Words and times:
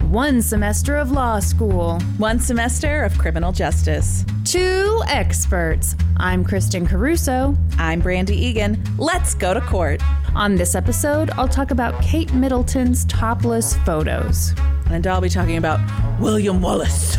One 0.00 0.40
semester 0.40 0.96
of 0.96 1.10
law 1.10 1.40
school. 1.40 2.00
One 2.16 2.38
semester 2.38 3.02
of 3.02 3.18
criminal 3.18 3.50
justice. 3.52 4.24
Two 4.44 5.02
experts. 5.08 5.96
I'm 6.16 6.44
Kristen 6.44 6.86
Caruso. 6.86 7.56
I'm 7.76 8.00
Brandy 8.00 8.36
Egan. 8.36 8.82
Let's 8.98 9.34
go 9.34 9.52
to 9.52 9.60
court. 9.60 10.00
On 10.34 10.54
this 10.54 10.74
episode, 10.74 11.30
I'll 11.30 11.48
talk 11.48 11.70
about 11.70 12.00
Kate 12.02 12.32
Middleton's 12.32 13.04
topless 13.06 13.76
photos. 13.78 14.54
And 14.90 15.06
I'll 15.06 15.20
be 15.20 15.28
talking 15.28 15.56
about 15.56 15.80
William 16.20 16.62
Wallace. 16.62 17.18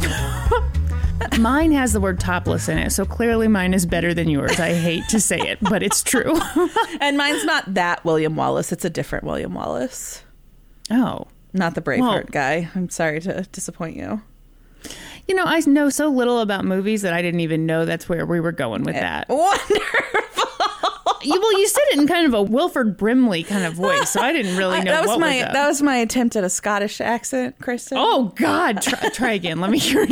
mine 1.38 1.72
has 1.72 1.92
the 1.92 2.00
word 2.00 2.18
topless 2.18 2.68
in 2.68 2.78
it, 2.78 2.90
so 2.90 3.04
clearly 3.04 3.48
mine 3.48 3.74
is 3.74 3.86
better 3.86 4.14
than 4.14 4.28
yours. 4.28 4.58
I 4.58 4.72
hate 4.72 5.06
to 5.10 5.20
say 5.20 5.38
it, 5.38 5.58
but 5.60 5.82
it's 5.82 6.02
true. 6.02 6.40
and 7.00 7.16
mine's 7.16 7.44
not 7.44 7.74
that 7.74 8.04
William 8.04 8.34
Wallace, 8.34 8.72
it's 8.72 8.84
a 8.84 8.90
different 8.90 9.24
William 9.24 9.54
Wallace. 9.54 10.24
Oh. 10.90 11.26
Not 11.54 11.74
the 11.74 11.80
Braveheart 11.80 12.00
well, 12.00 12.22
guy. 12.30 12.68
I'm 12.74 12.90
sorry 12.90 13.20
to 13.20 13.42
disappoint 13.52 13.96
you. 13.96 14.20
You 15.28 15.34
know, 15.34 15.44
I 15.46 15.60
know 15.60 15.88
so 15.88 16.08
little 16.08 16.40
about 16.40 16.64
movies 16.64 17.02
that 17.02 17.14
I 17.14 17.22
didn't 17.22 17.40
even 17.40 17.64
know 17.64 17.86
that's 17.86 18.08
where 18.08 18.26
we 18.26 18.40
were 18.40 18.52
going 18.52 18.82
with 18.82 18.96
eh, 18.96 19.00
that. 19.00 19.28
Wonderful. 19.28 19.78
you, 21.22 21.40
well, 21.40 21.58
you 21.58 21.66
said 21.68 21.82
it 21.92 21.98
in 21.98 22.06
kind 22.06 22.26
of 22.26 22.34
a 22.34 22.42
Wilford 22.42 22.98
Brimley 22.98 23.44
kind 23.44 23.64
of 23.64 23.74
voice, 23.74 24.10
so 24.10 24.20
I 24.20 24.32
didn't 24.32 24.56
really 24.56 24.80
know. 24.80 24.92
that 24.92 25.06
was 25.06 25.18
my 25.18 25.36
was 25.36 25.52
that 25.52 25.68
was 25.68 25.80
my 25.80 25.96
attempt 25.96 26.36
at 26.36 26.44
a 26.44 26.50
Scottish 26.50 27.00
accent, 27.00 27.58
Kristen. 27.60 27.96
Oh 27.98 28.34
God, 28.36 28.82
try, 28.82 29.08
try 29.10 29.32
again. 29.32 29.60
Let 29.60 29.70
me 29.70 29.78
hear 29.78 30.04
it. 30.06 30.10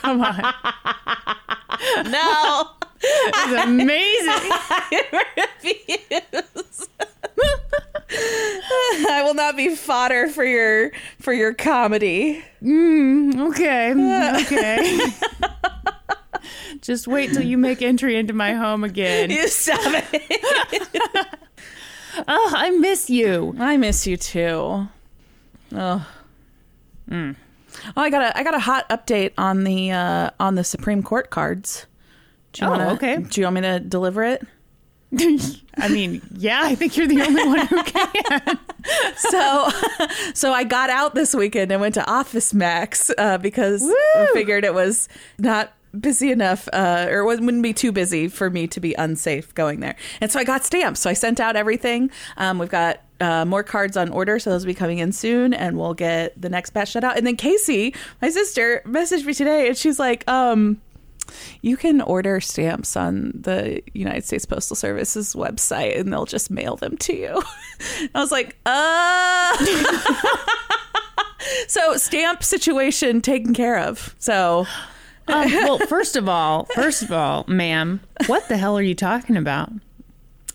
Come 0.00 0.22
on. 0.22 0.54
No. 2.10 2.70
It's 3.02 3.64
amazing. 3.64 3.90
I 4.52 5.02
refuse. 5.62 6.88
I 8.12 9.22
will 9.24 9.34
not 9.34 9.56
be 9.56 9.74
fodder 9.76 10.28
for 10.28 10.44
your 10.44 10.90
for 11.20 11.32
your 11.32 11.54
comedy. 11.54 12.42
Mm, 12.62 13.48
okay. 13.50 13.92
Okay. 14.42 15.12
Just 16.80 17.06
wait 17.06 17.32
till 17.32 17.44
you 17.44 17.56
make 17.56 17.82
entry 17.82 18.16
into 18.16 18.32
my 18.32 18.54
home 18.54 18.82
again. 18.82 19.30
You 19.30 19.46
stop 19.48 19.78
it. 20.12 21.26
oh, 22.28 22.52
I 22.56 22.70
miss 22.70 23.10
you. 23.10 23.54
I 23.58 23.76
miss 23.76 24.06
you 24.06 24.16
too. 24.16 24.88
Oh. 25.72 26.08
Mm. 27.08 27.36
Oh, 27.96 28.02
I 28.02 28.10
got 28.10 28.22
a 28.22 28.36
I 28.36 28.42
got 28.42 28.54
a 28.54 28.60
hot 28.60 28.88
update 28.88 29.32
on 29.38 29.62
the 29.62 29.92
uh, 29.92 30.30
on 30.40 30.56
the 30.56 30.64
Supreme 30.64 31.02
Court 31.02 31.30
cards. 31.30 31.86
Do 32.52 32.62
you 32.64 32.68
oh, 32.68 32.70
wanna, 32.72 32.92
okay. 32.94 33.18
Do 33.18 33.40
you 33.40 33.46
want 33.46 33.54
me 33.54 33.60
to 33.60 33.78
deliver 33.78 34.24
it? 34.24 34.42
I 35.12 35.88
mean, 35.88 36.22
yeah, 36.36 36.60
I 36.62 36.74
think 36.74 36.96
you're 36.96 37.08
the 37.08 37.22
only 37.22 37.44
one 37.44 37.66
who 37.66 37.82
can. 37.82 38.58
so, 39.16 39.70
so 40.34 40.52
I 40.52 40.64
got 40.64 40.88
out 40.88 41.14
this 41.14 41.34
weekend 41.34 41.72
and 41.72 41.80
went 41.80 41.94
to 41.94 42.08
Office 42.08 42.54
Max 42.54 43.10
uh, 43.18 43.38
because 43.38 43.82
Woo! 43.82 43.94
I 44.16 44.28
figured 44.32 44.64
it 44.64 44.74
was 44.74 45.08
not 45.38 45.72
busy 45.98 46.30
enough, 46.30 46.68
uh, 46.72 47.06
or 47.08 47.20
it 47.20 47.24
wouldn't 47.24 47.62
be 47.62 47.72
too 47.72 47.92
busy 47.92 48.28
for 48.28 48.50
me 48.50 48.66
to 48.68 48.80
be 48.80 48.94
unsafe 48.94 49.52
going 49.54 49.80
there. 49.80 49.96
And 50.20 50.30
so 50.30 50.38
I 50.38 50.44
got 50.44 50.64
stamps. 50.64 51.00
So 51.00 51.10
I 51.10 51.14
sent 51.14 51.40
out 51.40 51.56
everything. 51.56 52.10
Um, 52.36 52.58
we've 52.58 52.68
got 52.68 53.00
uh, 53.20 53.44
more 53.44 53.62
cards 53.62 53.96
on 53.96 54.10
order, 54.10 54.38
so 54.38 54.50
those 54.50 54.64
will 54.64 54.70
be 54.70 54.74
coming 54.74 54.98
in 54.98 55.12
soon, 55.12 55.52
and 55.52 55.76
we'll 55.76 55.94
get 55.94 56.40
the 56.40 56.48
next 56.48 56.70
batch 56.70 56.92
shut 56.92 57.04
out. 57.04 57.16
And 57.16 57.26
then 57.26 57.36
Casey, 57.36 57.94
my 58.22 58.30
sister, 58.30 58.82
messaged 58.86 59.24
me 59.24 59.34
today, 59.34 59.68
and 59.68 59.76
she's 59.76 59.98
like, 59.98 60.28
um, 60.28 60.80
you 61.62 61.76
can 61.76 62.00
order 62.00 62.40
stamps 62.40 62.96
on 62.96 63.32
the 63.34 63.82
United 63.92 64.24
States 64.24 64.44
Postal 64.44 64.76
Service's 64.76 65.34
website 65.34 65.98
and 65.98 66.12
they'll 66.12 66.26
just 66.26 66.50
mail 66.50 66.76
them 66.76 66.96
to 66.98 67.14
you. 67.14 67.42
I 68.14 68.20
was 68.20 68.32
like, 68.32 68.56
uh. 68.66 69.56
so, 71.68 71.96
stamp 71.96 72.42
situation 72.42 73.20
taken 73.20 73.54
care 73.54 73.78
of. 73.78 74.14
So. 74.18 74.66
Um, 75.28 75.52
well, 75.52 75.78
first 75.78 76.16
of 76.16 76.28
all, 76.28 76.64
first 76.74 77.02
of 77.02 77.12
all, 77.12 77.44
ma'am, 77.46 78.00
what 78.26 78.48
the 78.48 78.56
hell 78.56 78.76
are 78.76 78.82
you 78.82 78.96
talking 78.96 79.36
about? 79.36 79.70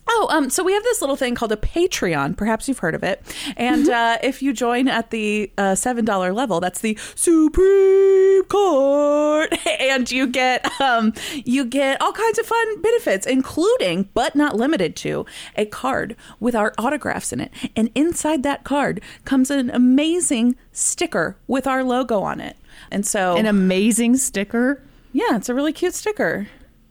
Oh, 0.08 0.28
um, 0.30 0.50
so 0.50 0.62
we 0.62 0.72
have 0.72 0.84
this 0.84 1.00
little 1.00 1.16
thing 1.16 1.34
called 1.34 1.52
a 1.52 1.56
Patreon. 1.56 2.36
Perhaps 2.36 2.68
you've 2.68 2.78
heard 2.78 2.94
of 2.94 3.02
it. 3.02 3.22
And 3.56 3.86
mm-hmm. 3.86 3.92
uh, 3.92 4.18
if 4.22 4.40
you 4.40 4.52
join 4.52 4.86
at 4.86 5.10
the 5.10 5.50
uh, 5.58 5.74
seven 5.74 6.04
dollar 6.04 6.32
level, 6.32 6.60
that's 6.60 6.80
the 6.80 6.96
Supreme 7.14 8.44
Court, 8.44 9.52
and 9.80 10.10
you 10.10 10.26
get 10.28 10.64
um, 10.80 11.12
you 11.44 11.64
get 11.64 12.00
all 12.00 12.12
kinds 12.12 12.38
of 12.38 12.46
fun 12.46 12.82
benefits, 12.82 13.26
including 13.26 14.08
but 14.14 14.36
not 14.36 14.56
limited 14.56 14.94
to 14.96 15.26
a 15.56 15.66
card 15.66 16.16
with 16.38 16.54
our 16.54 16.72
autographs 16.78 17.32
in 17.32 17.40
it. 17.40 17.52
And 17.74 17.90
inside 17.94 18.42
that 18.44 18.64
card 18.64 19.00
comes 19.24 19.50
an 19.50 19.70
amazing 19.70 20.56
sticker 20.72 21.36
with 21.48 21.66
our 21.66 21.82
logo 21.82 22.20
on 22.20 22.40
it. 22.40 22.56
And 22.90 23.06
so, 23.06 23.36
an 23.36 23.46
amazing 23.46 24.16
sticker. 24.18 24.82
Yeah, 25.12 25.36
it's 25.36 25.48
a 25.48 25.54
really 25.54 25.72
cute 25.72 25.94
sticker. 25.94 26.46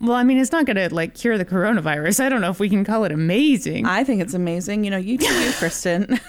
Well, 0.06 0.16
I 0.16 0.24
mean, 0.24 0.38
it's 0.38 0.52
not 0.52 0.66
going 0.66 0.78
to 0.78 0.94
like 0.94 1.16
cure 1.16 1.38
the 1.38 1.46
coronavirus. 1.46 2.24
I 2.24 2.30
don't 2.30 2.42
know 2.42 2.52
if 2.52 2.60
we 2.60 2.70
can 2.70 2.84
call 2.84 3.06
it 3.06 3.12
amazing. 3.12 3.86
I 3.86 4.04
think 4.04 4.22
it's 4.22 4.34
amazing. 4.34 4.84
You 4.84 4.92
know, 4.92 4.98
you 4.98 5.18
do 5.18 5.26
you, 5.26 5.52
Kristen. 5.58 6.20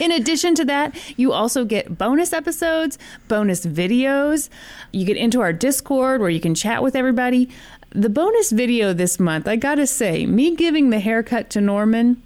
In 0.00 0.12
addition 0.12 0.54
to 0.56 0.64
that, 0.66 0.96
you 1.18 1.32
also 1.32 1.64
get 1.64 1.98
bonus 1.98 2.32
episodes, 2.32 2.98
bonus 3.28 3.66
videos. 3.66 4.48
You 4.92 5.04
get 5.04 5.16
into 5.16 5.40
our 5.40 5.52
Discord 5.52 6.20
where 6.20 6.30
you 6.30 6.40
can 6.40 6.54
chat 6.54 6.82
with 6.82 6.94
everybody. 6.94 7.48
The 7.90 8.08
bonus 8.08 8.52
video 8.52 8.92
this 8.92 9.20
month, 9.20 9.46
I 9.46 9.56
got 9.56 9.74
to 9.76 9.86
say, 9.86 10.24
me 10.24 10.56
giving 10.56 10.90
the 10.90 11.00
haircut 11.00 11.50
to 11.50 11.60
Norman, 11.60 12.22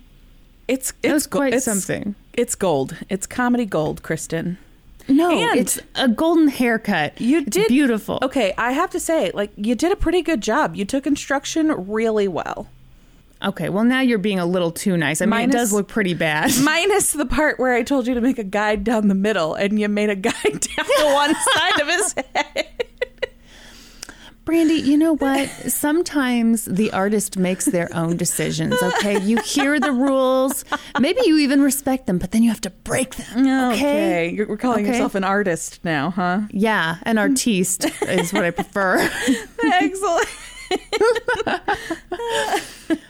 it's 0.69 0.93
it's 1.03 1.13
was 1.13 1.27
quite 1.27 1.55
it's, 1.55 1.65
something. 1.65 2.15
It's 2.35 2.55
gold. 2.55 2.97
It's 3.09 3.27
comedy 3.27 3.67
gold, 3.67 4.03
Kristen. 4.03 4.59
No, 5.09 5.31
and 5.31 5.59
it's 5.59 5.79
a 5.95 6.09
golden 6.09 6.49
haircut. 6.49 7.21
You 7.21 7.39
it's 7.39 7.51
did 7.51 7.69
beautiful. 7.69 8.19
Okay, 8.23 8.53
I 8.59 8.73
have 8.73 8.91
to 8.91 9.01
say, 9.01 9.31
like 9.33 9.51
you 9.57 9.75
did 9.75 9.93
a 9.93 9.97
pretty 9.97 10.23
good 10.23 10.41
job. 10.41 10.77
You 10.77 10.85
took 10.85 11.07
instruction 11.07 11.89
really 11.89 12.29
well. 12.29 12.69
Okay, 13.45 13.69
well 13.69 13.85
now 13.85 14.01
you're 14.01 14.19
being 14.19 14.39
a 14.39 14.47
little 14.47 14.71
too 14.73 14.97
nice. 14.97 15.21
I 15.21 15.27
mean, 15.27 15.31
minus, 15.31 15.55
it 15.55 15.59
does 15.59 15.73
look 15.73 15.89
pretty 15.89 16.15
bad. 16.15 16.51
Minus 16.63 17.13
the 17.13 17.27
part 17.27 17.59
where 17.59 17.75
I 17.75 17.83
told 17.83 18.07
you 18.07 18.15
to 18.15 18.21
make 18.21 18.39
a 18.39 18.45
guide 18.45 18.83
down 18.83 19.09
the 19.09 19.15
middle, 19.15 19.55
and 19.55 19.79
you 19.79 19.89
made 19.89 20.11
a 20.11 20.17
guide 20.17 20.33
down 20.43 20.87
the 20.99 21.11
one 21.13 21.35
side 21.35 21.81
of 21.81 21.89
his 21.89 22.15
head. 22.35 22.87
Brandy, 24.47 24.75
you 24.75 24.97
know 24.97 25.17
what? 25.17 25.49
Sometimes 25.67 26.67
the 26.67 26.93
artist 26.93 27.37
makes 27.37 27.65
their 27.65 27.89
own 27.93 28.17
decisions, 28.17 28.81
okay? 28.81 29.21
You 29.21 29.41
hear 29.43 29.81
the 29.81 29.91
rules. 29.91 30.65
Maybe 31.01 31.21
you 31.25 31.39
even 31.39 31.63
respect 31.63 32.07
them, 32.07 32.19
but 32.19 32.31
then 32.31 32.45
you 32.45 32.51
have 32.51 32.61
to 32.61 32.71
break 32.71 33.17
them. 33.17 33.41
Okay. 33.41 33.73
okay. 33.73 34.29
You're 34.29 34.57
calling 34.57 34.85
okay. 34.85 34.93
yourself 34.93 35.17
an 35.17 35.25
artist 35.25 35.81
now, 35.85 36.11
huh? 36.11 36.43
Yeah, 36.53 36.99
an 37.03 37.19
artiste 37.19 37.87
is 38.03 38.33
what 38.33 38.45
I 38.45 38.53
prefer. 38.53 38.99
Excellent. 39.65 40.29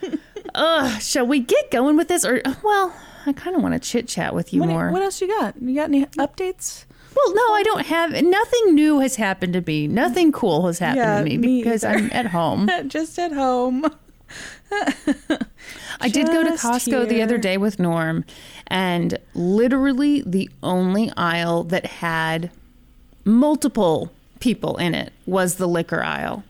Ugh, 0.55 1.03
shall 1.03 1.27
we 1.27 1.41
get 1.41 1.71
going 1.71 1.99
with 1.99 2.09
this? 2.09 2.25
Or, 2.25 2.41
well, 2.65 2.97
I 3.27 3.35
kind 3.35 3.55
of 3.55 3.63
want 3.63 3.75
to 3.75 3.79
chit 3.79 4.09
chat 4.09 4.35
with 4.35 4.55
you 4.55 4.61
what, 4.61 4.71
more. 4.71 4.91
What 4.91 5.03
else 5.03 5.21
you 5.21 5.29
got? 5.29 5.61
You 5.61 5.75
got 5.75 5.91
any 5.91 6.07
updates? 6.07 6.87
Well, 7.17 7.35
no, 7.35 7.55
I 7.55 7.63
don't 7.63 7.87
have 7.87 8.23
nothing 8.23 8.75
new 8.75 9.01
has 9.01 9.17
happened 9.17 9.55
to 9.55 9.63
me. 9.63 9.89
Nothing 9.89 10.33
cool 10.33 10.67
has 10.67 10.79
happened 10.79 10.99
yeah, 10.99 11.19
to 11.19 11.25
me, 11.25 11.39
me 11.39 11.63
because 11.63 11.83
either. 11.83 11.99
I'm 11.99 12.11
at 12.13 12.27
home. 12.27 12.69
Just 12.89 13.19
at 13.19 13.33
home. 13.33 13.87
I 16.01 16.09
did 16.11 16.27
go 16.27 16.43
to 16.45 16.51
Costco 16.51 17.09
the 17.09 17.23
other 17.23 17.39
day 17.39 17.57
with 17.57 17.79
Norm, 17.79 18.25
and 18.67 19.19
literally 19.35 20.23
the 20.27 20.51
only 20.63 21.11
aisle 21.17 21.65
that 21.65 21.87
had 21.87 22.51
multiple 23.25 24.13
people 24.41 24.77
in 24.77 24.95
it 24.95 25.13
was 25.25 25.55
the 25.55 25.67
liquor 25.69 26.03
aisle. 26.03 26.45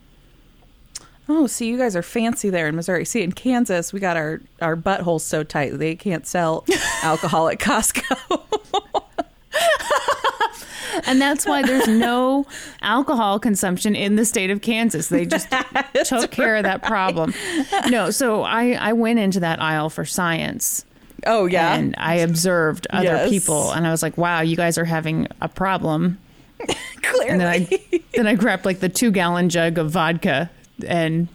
Oh, 1.29 1.47
see, 1.47 1.69
you 1.69 1.79
guys 1.79 1.95
are 1.95 2.03
fancy 2.03 2.51
there 2.51 2.67
in 2.67 2.75
Missouri. 2.77 3.05
See, 3.05 3.23
in 3.23 3.33
Kansas, 3.33 3.93
we 3.93 4.01
got 4.01 4.17
our 4.17 4.41
our 4.61 4.77
buttholes 4.77 5.21
so 5.21 5.45
tight 5.45 5.79
they 5.79 5.95
can't 5.95 6.27
sell 6.27 6.65
alcohol 7.03 7.49
at 7.49 7.59
Costco. 7.59 8.41
And 11.07 11.21
that's 11.21 11.47
why 11.47 11.63
there's 11.63 11.89
no 11.89 12.47
alcohol 12.83 13.39
consumption 13.39 13.95
in 13.97 14.17
the 14.17 14.25
state 14.25 14.51
of 14.51 14.61
Kansas. 14.63 15.09
They 15.09 15.27
just 15.27 15.49
took 16.05 16.31
care 16.31 16.57
of 16.57 16.63
that 16.65 16.83
problem. 16.83 17.35
No, 17.89 18.11
so 18.11 18.43
I, 18.43 18.73
I 18.73 18.93
went 18.93 19.19
into 19.19 19.41
that 19.41 19.61
aisle 19.61 19.91
for 19.91 20.05
science. 20.05 20.85
oh 21.27 21.47
yeah, 21.47 21.75
And 21.75 21.95
I 21.99 22.17
observed 22.17 22.87
other 22.91 23.05
Yes. 23.05 23.29
people 23.31 23.73
and 23.73 23.87
I 23.87 23.91
was 23.91 24.03
like, 24.03 24.17
wow, 24.17 24.41
you 24.41 24.57
guys 24.57 24.79
are 24.79 24.85
having 24.85 25.27
a 25.41 25.49
problem. 25.49 26.19
clearly. 27.03 27.29
And 27.29 27.41
then 27.41 27.47
I 27.49 28.01
then 28.15 28.27
I 28.27 28.35
grabbed 28.35 28.65
like 28.65 28.81
the 28.81 28.89
two 28.89 29.11
gallon 29.11 29.49
jug 29.51 29.77
of 29.79 29.91
vodka 29.91 30.51
and 30.87 31.29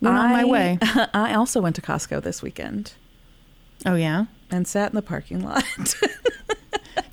went 0.00 0.16
on 0.16 0.30
my 0.30 0.44
way. 0.44 0.78
I 1.14 1.34
also 1.34 1.60
went 1.60 1.76
to 1.76 1.82
Costco 1.82 2.22
this 2.22 2.40
weekend 2.42 2.92
Oh 3.84 3.94
yeah. 3.96 4.26
and 4.50 4.66
sat 4.66 4.90
in 4.90 4.96
the 4.96 5.02
parking 5.02 5.44
lot. 5.44 5.62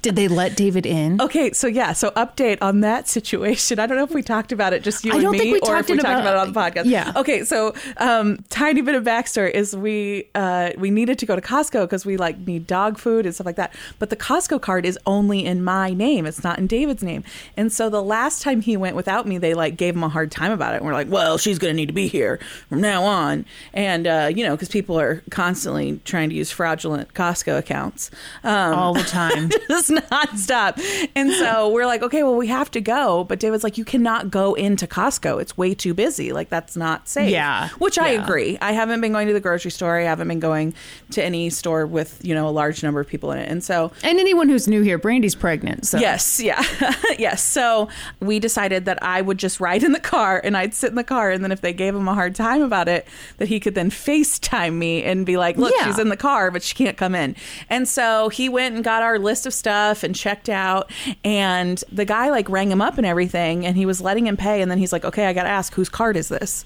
Did 0.03 0.15
they 0.15 0.27
let 0.27 0.55
David 0.55 0.85
in? 0.85 1.19
okay, 1.21 1.51
so 1.53 1.65
yeah, 1.65 1.94
so 1.94 2.11
update 2.11 2.59
on 2.61 2.81
that 2.81 3.07
situation. 3.07 3.79
I 3.79 3.88
don't 3.88 3.97
know 3.97 4.03
if 4.03 4.13
we 4.13 4.21
talked 4.21 4.51
about 4.51 4.73
it, 4.73 4.83
just 4.83 5.03
you 5.03 5.11
I 5.13 5.15
and 5.15 5.31
me, 5.31 5.39
think 5.39 5.53
we 5.53 5.59
or 5.61 5.65
talked 5.75 5.89
if 5.89 5.95
we 5.95 6.00
it 6.00 6.01
talked 6.01 6.19
about- 6.19 6.35
about 6.35 6.35
it 6.35 6.39
on 6.47 6.53
the 6.53 6.59
podcast. 6.59 6.91
Yeah. 6.91 7.11
Okay, 7.15 7.44
so 7.45 7.73
um, 7.97 8.44
tiny 8.50 8.81
bit 8.81 8.95
of 8.95 9.03
backstory 9.03 9.51
is 9.51 9.75
we 9.75 10.27
uh, 10.35 10.71
we 10.77 10.91
needed 10.91 11.17
to 11.19 11.25
go 11.25 11.35
to 11.35 11.41
Costco 11.41 11.81
because 11.85 12.05
we 12.05 12.17
like 12.17 12.38
need 12.39 12.67
dog 12.67 12.97
food 13.00 13.25
and 13.25 13.33
stuff 13.33 13.45
like 13.45 13.55
that. 13.55 13.73
But 13.97 14.09
the 14.11 14.15
Costco 14.17 14.61
card 14.61 14.85
is 14.85 15.00
only 15.05 15.45
in 15.45 15.63
my 15.63 15.91
name; 15.94 16.25
it's 16.25 16.44
not 16.44 16.59
in 16.59 16.67
David's 16.67 17.01
name. 17.01 17.23
And 17.57 17.71
so 17.71 17.89
the 17.89 18.03
last 18.03 18.41
time 18.41 18.59
he 18.61 18.75
went 18.77 18.95
without 18.95 19.25
me, 19.25 19.38
they 19.38 19.53
like 19.53 19.77
gave 19.77 19.95
him 19.95 20.03
a 20.03 20.09
hard 20.09 20.31
time 20.31 20.51
about 20.51 20.73
it. 20.73 20.77
And 20.77 20.85
we're 20.85 20.94
like, 20.94 21.09
"Well, 21.09 21.38
she's 21.38 21.59
going 21.59 21.71
to 21.71 21.75
need 21.77 21.88
to 21.88 21.94
be 21.94 22.07
here 22.07 22.39
from 22.67 22.81
now 22.81 23.03
on," 23.03 23.45
and 23.73 24.05
uh, 24.05 24.29
you 24.35 24.44
know, 24.45 24.55
because 24.55 24.67
people 24.69 25.00
are 25.00 25.23
constantly 25.29 26.01
trying 26.03 26.29
to 26.29 26.35
use 26.35 26.51
fraudulent 26.51 27.13
Costco 27.13 27.57
accounts. 27.57 28.11
Um, 28.44 28.73
All 28.73 28.94
the 28.94 29.03
time. 29.03 29.50
nonstop. 29.97 30.79
And 31.15 31.31
so 31.33 31.69
we're 31.69 31.85
like, 31.85 32.01
okay, 32.03 32.23
well, 32.23 32.35
we 32.35 32.47
have 32.47 32.69
to 32.71 32.81
go. 32.81 33.23
But 33.23 33.39
David's 33.39 33.63
like, 33.63 33.77
you 33.77 33.85
cannot 33.85 34.31
go 34.31 34.53
into 34.53 34.87
Costco. 34.87 35.41
It's 35.41 35.57
way 35.57 35.73
too 35.73 35.93
busy. 35.93 36.31
Like, 36.33 36.49
that's 36.49 36.75
not 36.75 37.07
safe. 37.07 37.29
Yeah. 37.29 37.69
Which 37.79 37.97
I 37.97 38.13
Yeah. 38.13 38.23
agree. 38.23 38.57
I 38.61 38.71
haven't 38.71 39.01
been 39.01 39.11
going 39.11 39.27
to 39.27 39.33
the 39.33 39.39
grocery 39.39 39.71
store. 39.71 39.97
I 39.99 40.03
haven't 40.03 40.27
been 40.27 40.39
going 40.39 40.73
to 41.11 41.23
any 41.23 41.49
store 41.49 41.85
with, 41.85 42.19
you 42.23 42.33
know, 42.35 42.47
a 42.47 42.51
large 42.51 42.83
number 42.83 42.99
of 42.99 43.07
people 43.07 43.31
in 43.31 43.39
it. 43.39 43.49
And 43.49 43.63
so 43.63 43.91
And 44.03 44.19
anyone 44.19 44.49
who's 44.49 44.67
new 44.67 44.81
here, 44.81 44.97
Brandy's 44.97 45.35
pregnant. 45.35 45.85
So 45.87 45.97
Yes, 45.99 46.39
yeah. 46.39 46.63
yes. 47.19 47.43
So 47.43 47.89
we 48.19 48.39
decided 48.39 48.85
that 48.85 49.01
I 49.03 49.21
would 49.21 49.37
just 49.37 49.59
ride 49.59 49.83
in 49.83 49.91
the 49.91 49.99
car 49.99 50.39
and 50.43 50.55
I'd 50.57 50.73
sit 50.73 50.89
in 50.89 50.95
the 50.95 51.03
car. 51.03 51.31
And 51.31 51.43
then 51.43 51.51
if 51.51 51.61
they 51.61 51.73
gave 51.73 51.95
him 51.95 52.07
a 52.07 52.13
hard 52.13 52.35
time 52.35 52.61
about 52.61 52.87
it, 52.87 53.07
that 53.37 53.47
he 53.47 53.59
could 53.59 53.75
then 53.75 53.89
FaceTime 53.89 54.73
me 54.73 55.03
and 55.03 55.25
be 55.25 55.37
like, 55.37 55.57
look, 55.57 55.73
Yeah. 55.77 55.85
she's 55.87 55.99
in 55.99 56.09
the 56.09 56.17
car, 56.17 56.51
but 56.51 56.63
she 56.63 56.75
can't 56.75 56.97
come 56.97 57.15
in. 57.15 57.35
And 57.69 57.87
so 57.87 58.29
he 58.29 58.49
went 58.49 58.75
and 58.75 58.83
got 58.83 59.03
our 59.03 59.19
list 59.19 59.45
of 59.45 59.53
stuff 59.53 59.82
and 60.03 60.15
checked 60.15 60.50
out. 60.50 60.91
And 61.24 61.83
the 61.91 62.06
guy 62.06 62.30
like 62.30 62.47
rang 62.50 62.71
him 62.71 62.81
up 62.81 62.97
and 62.97 63.06
everything. 63.06 63.65
And 63.65 63.75
he 63.75 63.85
was 63.85 64.00
letting 64.00 64.27
him 64.27 64.38
pay. 64.38 64.62
And 64.62 64.71
then 64.71 64.77
he's 64.77 64.94
like, 64.94 65.03
okay, 65.03 65.25
I 65.25 65.33
got 65.33 65.44
to 65.44 65.50
ask, 65.50 65.74
whose 65.74 65.89
card 65.89 66.15
is 66.15 66.30
this? 66.30 66.63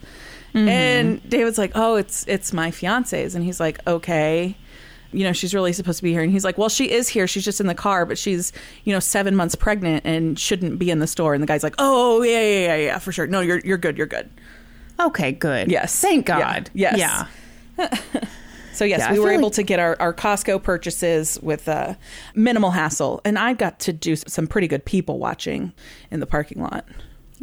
Mm-hmm. 0.53 0.67
And 0.67 1.29
David's 1.29 1.57
like, 1.57 1.71
oh, 1.75 1.95
it's 1.95 2.25
it's 2.27 2.53
my 2.53 2.71
fiance's. 2.71 3.35
And 3.35 3.43
he's 3.43 3.59
like, 3.59 3.79
okay 3.87 4.55
you 5.11 5.23
know, 5.23 5.33
she's 5.33 5.53
really 5.53 5.73
supposed 5.73 5.97
to 5.97 6.03
be 6.03 6.11
here. 6.11 6.21
And 6.21 6.31
he's 6.31 6.43
like, 6.43 6.57
well, 6.57 6.69
she 6.69 6.91
is 6.91 7.07
here. 7.07 7.27
She's 7.27 7.45
just 7.45 7.61
in 7.61 7.67
the 7.67 7.75
car, 7.75 8.05
but 8.05 8.17
she's, 8.17 8.51
you 8.83 8.93
know, 8.93 8.99
seven 8.99 9.35
months 9.35 9.55
pregnant 9.55 10.05
and 10.05 10.37
shouldn't 10.37 10.79
be 10.79 10.91
in 10.91 10.99
the 10.99 11.07
store. 11.07 11.33
And 11.33 11.41
the 11.41 11.47
guy's 11.47 11.63
like, 11.63 11.75
oh, 11.77 12.21
yeah, 12.23 12.41
yeah, 12.41 12.59
yeah, 12.59 12.75
yeah, 12.75 12.99
for 12.99 13.11
sure. 13.11 13.27
No, 13.27 13.41
you're, 13.41 13.59
you're 13.59 13.77
good. 13.77 13.97
You're 13.97 14.07
good. 14.07 14.29
Okay, 14.99 15.31
good. 15.31 15.71
Yes. 15.71 15.99
Thank 15.99 16.27
Yeah. 16.27 16.39
God. 16.39 16.69
Yes. 16.73 16.97
Yeah. 16.97 17.89
So, 18.77 18.85
yes, 18.85 18.99
Yeah, 18.99 19.13
we 19.13 19.19
were 19.19 19.31
able 19.31 19.45
like- 19.45 19.53
to 19.53 19.63
get 19.63 19.79
our, 19.79 19.95
our 19.99 20.13
Costco 20.13 20.61
purchases 20.61 21.39
with 21.41 21.67
uh, 21.67 21.95
minimal 22.35 22.71
hassle. 22.71 23.21
And 23.25 23.37
I 23.39 23.53
got 23.53 23.79
to 23.81 23.93
do 23.93 24.15
some 24.15 24.45
pretty 24.47 24.67
good 24.67 24.85
people 24.85 25.17
watching 25.19 25.73
in 26.11 26.19
the 26.19 26.27
parking 26.27 26.61
lot. 26.61 26.85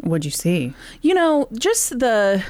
What'd 0.03 0.25
you 0.25 0.31
see? 0.31 0.73
you 1.03 1.15
know, 1.15 1.49
just 1.59 1.99
the. 1.99 2.43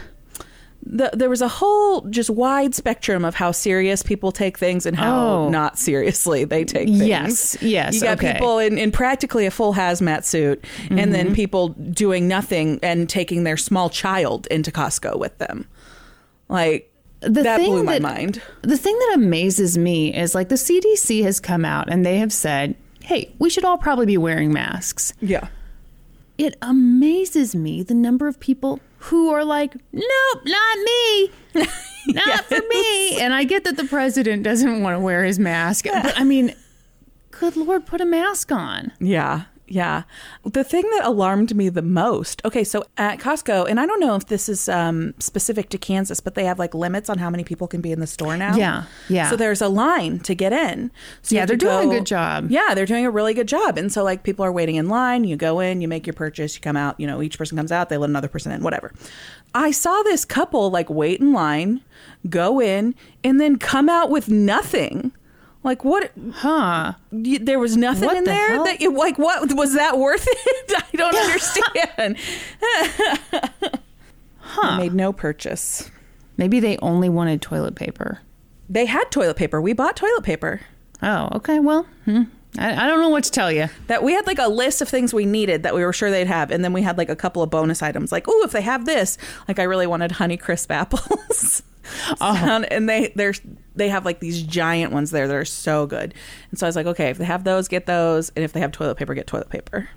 The, 0.86 1.10
there 1.14 1.30
was 1.30 1.40
a 1.40 1.48
whole 1.48 2.02
just 2.10 2.28
wide 2.28 2.74
spectrum 2.74 3.24
of 3.24 3.34
how 3.34 3.52
serious 3.52 4.02
people 4.02 4.30
take 4.32 4.58
things 4.58 4.84
and 4.84 4.94
how 4.94 5.14
Oh. 5.28 5.48
not 5.48 5.78
seriously 5.78 6.44
they 6.44 6.62
take 6.62 6.88
things. 6.88 7.06
Yes, 7.06 7.56
yes, 7.62 7.94
You 7.94 8.02
got 8.02 8.18
okay. 8.18 8.34
people 8.34 8.58
in, 8.58 8.76
in 8.76 8.92
practically 8.92 9.46
a 9.46 9.50
full 9.50 9.72
hazmat 9.72 10.24
suit, 10.26 10.62
and 10.90 10.98
Mm-hmm. 10.98 11.10
then 11.12 11.34
people 11.34 11.68
doing 11.68 12.28
nothing 12.28 12.80
and 12.82 13.08
taking 13.08 13.44
their 13.44 13.56
small 13.56 13.88
child 13.88 14.46
into 14.50 14.70
Costco 14.70 15.18
with 15.18 15.38
them. 15.38 15.66
Like 16.50 16.92
The 17.24 17.42
that 17.42 17.58
thing 17.60 17.70
blew 17.70 17.82
my 17.82 17.94
that- 17.98 18.02
mind. 18.02 18.42
The 18.62 18.76
thing 18.76 18.98
that 18.98 19.12
amazes 19.16 19.76
me 19.78 20.14
is 20.14 20.34
like 20.34 20.48
the 20.48 20.54
CDC 20.56 21.22
has 21.24 21.40
come 21.40 21.64
out 21.64 21.88
and 21.90 22.04
they 22.04 22.18
have 22.18 22.32
said, 22.32 22.76
hey, 23.02 23.32
we 23.38 23.50
should 23.50 23.64
all 23.64 23.78
probably 23.78 24.06
be 24.06 24.16
wearing 24.18 24.52
masks. 24.52 25.12
Yeah. 25.20 25.48
It 26.38 26.56
amazes 26.62 27.54
me 27.54 27.82
the 27.82 27.94
number 27.94 28.26
of 28.28 28.40
people 28.40 28.80
who 28.98 29.30
are 29.30 29.44
like, 29.44 29.74
nope, 29.92 30.42
not 30.44 30.78
me. 30.78 31.30
Not 32.06 32.44
for 32.44 32.58
me. 32.68 33.18
And 33.18 33.32
I 33.32 33.44
get 33.44 33.64
that 33.64 33.78
the 33.78 33.84
president 33.84 34.42
doesn't 34.42 34.82
want 34.82 34.94
to 34.94 35.00
wear 35.00 35.24
his 35.24 35.38
mask. 35.38 35.86
But 35.90 36.18
I 36.20 36.24
mean, 36.24 36.54
good 37.30 37.56
Lord, 37.56 37.86
put 37.86 38.02
a 38.02 38.04
mask 38.04 38.52
on. 38.52 38.92
Yeah. 39.00 39.44
Yeah. 39.66 40.02
The 40.44 40.62
thing 40.62 40.82
that 40.92 41.04
alarmed 41.04 41.54
me 41.56 41.68
the 41.70 41.82
most. 41.82 42.44
Okay, 42.44 42.64
so 42.64 42.84
at 42.98 43.18
Costco, 43.18 43.68
and 43.68 43.80
I 43.80 43.86
don't 43.86 44.00
know 44.00 44.14
if 44.14 44.26
this 44.26 44.48
is 44.48 44.68
um, 44.68 45.14
specific 45.18 45.70
to 45.70 45.78
Kansas, 45.78 46.20
but 46.20 46.34
they 46.34 46.44
have 46.44 46.58
like 46.58 46.74
limits 46.74 47.08
on 47.08 47.18
how 47.18 47.30
many 47.30 47.44
people 47.44 47.66
can 47.66 47.80
be 47.80 47.90
in 47.90 48.00
the 48.00 48.06
store 48.06 48.36
now. 48.36 48.56
Yeah, 48.56 48.84
yeah. 49.08 49.30
So 49.30 49.36
there's 49.36 49.62
a 49.62 49.68
line 49.68 50.20
to 50.20 50.34
get 50.34 50.52
in. 50.52 50.90
So 51.22 51.34
Yeah, 51.34 51.46
they're 51.46 51.56
doing 51.56 51.90
a 51.90 51.94
good 51.94 52.06
job. 52.06 52.50
Yeah, 52.50 52.74
they're 52.74 52.86
doing 52.86 53.06
a 53.06 53.10
really 53.10 53.32
good 53.32 53.48
job. 53.48 53.78
And 53.78 53.90
so 53.90 54.04
like 54.04 54.22
people 54.22 54.44
are 54.44 54.52
waiting 54.52 54.76
in 54.76 54.88
line. 54.88 55.24
You 55.24 55.36
go 55.36 55.60
in, 55.60 55.80
you 55.80 55.88
make 55.88 56.06
your 56.06 56.14
purchase, 56.14 56.54
you 56.54 56.60
come 56.60 56.76
out. 56.76 57.00
You 57.00 57.06
know, 57.06 57.22
each 57.22 57.38
person 57.38 57.56
comes 57.56 57.72
out, 57.72 57.88
they 57.88 57.96
let 57.96 58.10
another 58.10 58.28
person 58.28 58.52
in, 58.52 58.62
whatever. 58.62 58.92
I 59.54 59.70
saw 59.70 60.02
this 60.02 60.24
couple 60.24 60.70
like 60.70 60.90
wait 60.90 61.20
in 61.20 61.32
line, 61.32 61.80
go 62.28 62.60
in, 62.60 62.94
and 63.22 63.40
then 63.40 63.56
come 63.56 63.88
out 63.88 64.10
with 64.10 64.28
nothing. 64.28 65.12
Like 65.64 65.82
what? 65.84 66.12
Huh. 66.34 66.92
you, 67.10 67.38
there 67.40 67.58
was 67.58 67.76
nothing 67.76 68.04
What 68.04 68.16
in 68.18 68.24
the 68.24 68.30
there 68.30 68.48
hell? 68.54 68.64
that 68.64 68.80
you 68.80 68.92
like 68.92 69.18
what 69.18 69.52
was 69.54 69.74
that 69.74 69.98
worth 69.98 70.26
it 70.28 70.72
i 70.92 70.96
don't 70.96 71.16
understand 71.16 72.18
I 74.56 74.78
made 74.78 74.94
no 74.94 75.12
purchase 75.12 75.90
Maybe 76.36 76.58
they 76.60 76.76
only 76.78 77.08
wanted 77.08 77.40
toilet 77.40 77.76
paper. 77.76 78.20
they 78.68 78.86
had 78.86 79.04
toilet 79.10 79.36
paper 79.36 79.60
we 79.60 79.72
bought 79.72 79.96
toilet 79.96 80.22
paper 80.22 80.60
Oh, 81.02 81.28
okay. 81.34 81.58
Well, 81.58 81.86
hmm. 82.06 82.22
I, 82.56 82.84
I 82.84 82.86
don't 82.88 83.00
know 83.00 83.10
what 83.10 83.24
to 83.24 83.30
tell 83.30 83.50
you. 83.52 83.68
that 83.88 84.02
we 84.02 84.12
had 84.14 84.26
like 84.26 84.38
a 84.38 84.48
list 84.48 84.80
of 84.80 84.88
things 84.88 85.12
we 85.12 85.26
needed 85.26 85.64
that 85.64 85.74
we 85.74 85.84
were 85.84 85.92
sure 85.92 86.10
they'd 86.10 86.26
have 86.28 86.50
and 86.50 86.64
then 86.64 86.72
we 86.72 86.82
had 86.82 86.96
like 86.96 87.08
a 87.10 87.16
couple 87.16 87.42
of 87.42 87.50
bonus 87.50 87.82
items 87.82 88.10
like 88.12 88.24
oh 88.28 88.42
if 88.44 88.52
they 88.52 88.62
have 88.62 88.84
this 88.86 89.18
like 89.48 89.58
i 89.58 89.64
really 89.64 89.86
wanted 89.86 90.12
honey 90.12 90.36
crisp 90.36 90.70
apples 90.70 91.62
Sound- 92.18 92.66
and 92.72 92.88
they 92.88 93.12
they're 93.16 93.34
they 93.76 93.88
have 93.88 94.04
like 94.04 94.20
these 94.20 94.42
giant 94.42 94.92
ones 94.92 95.10
there 95.10 95.26
that 95.28 95.34
are 95.36 95.44
so 95.44 95.86
good 95.86 96.14
and 96.50 96.58
so 96.58 96.66
i 96.66 96.68
was 96.68 96.76
like 96.76 96.86
okay 96.86 97.08
if 97.10 97.18
they 97.18 97.24
have 97.24 97.44
those 97.44 97.68
get 97.68 97.86
those 97.86 98.30
and 98.36 98.44
if 98.44 98.52
they 98.52 98.60
have 98.60 98.70
toilet 98.72 98.96
paper 98.96 99.14
get 99.14 99.26
toilet 99.26 99.48
paper 99.50 99.88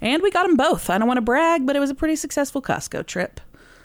and 0.00 0.22
we 0.22 0.30
got 0.30 0.46
them 0.46 0.56
both 0.56 0.88
i 0.90 0.98
don't 0.98 1.06
want 1.08 1.18
to 1.18 1.22
brag 1.22 1.66
but 1.66 1.76
it 1.76 1.80
was 1.80 1.90
a 1.90 1.94
pretty 1.94 2.16
successful 2.16 2.60
costco 2.62 3.04
trip 3.06 3.40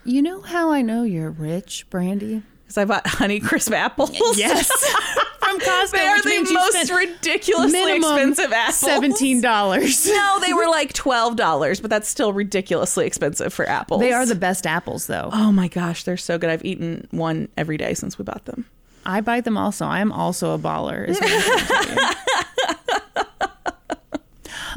You 0.05 0.22
know 0.22 0.41
how 0.41 0.72
I 0.72 0.81
know 0.81 1.03
you're 1.03 1.29
rich, 1.31 1.86
Brandy? 1.89 2.41
because 2.63 2.77
i 2.77 2.86
bought 2.86 3.05
honey 3.19 3.39
crisp 3.39 3.72
apples 3.74 4.12
Yes. 4.38 4.69
From 5.39 5.60
Costco. 5.62 5.91
they 5.91 6.05
are 6.05 6.22
the 6.22 6.51
most 6.53 6.91
ridiculously 6.91 7.96
expensive 7.96 8.51
apples 8.51 8.75
Seventeen 8.79 9.39
dollars. 9.39 10.05
no 10.10 10.39
they 10.46 10.51
were 10.51 10.67
like 10.67 10.91
$12 10.91 11.81
but 11.81 11.89
that's 11.89 12.10
still 12.10 12.34
ridiculously 12.34 13.05
expensive 13.07 13.53
for 13.53 13.65
apples 13.69 14.01
They 14.01 14.12
are 14.12 14.25
the 14.25 14.36
best 14.36 14.67
apples, 14.67 15.07
though. 15.07 15.29
Oh 15.31 15.53
my 15.53 15.69
gosh, 15.69 16.03
they're 16.03 16.17
so 16.17 16.38
good. 16.38 16.50
I've 16.50 16.65
eaten 16.65 17.07
one 17.12 17.48
every 17.55 17.77
day 17.77 17.93
since 17.93 18.17
we 18.19 18.25
bought 18.25 18.43
them. 18.43 18.65
I 19.08 19.22
buy 19.22 19.42
them 19.42 19.58
also. 19.58 19.86
I 19.86 20.00
am 20.02 20.12
also 20.12 20.54
a 20.54 20.60
baller. 20.60 21.08
is 21.08 21.20
what 21.20 21.32
I'm 21.32 21.42
gonna 21.42 21.66
tell 21.66 21.96
you. 21.96 21.98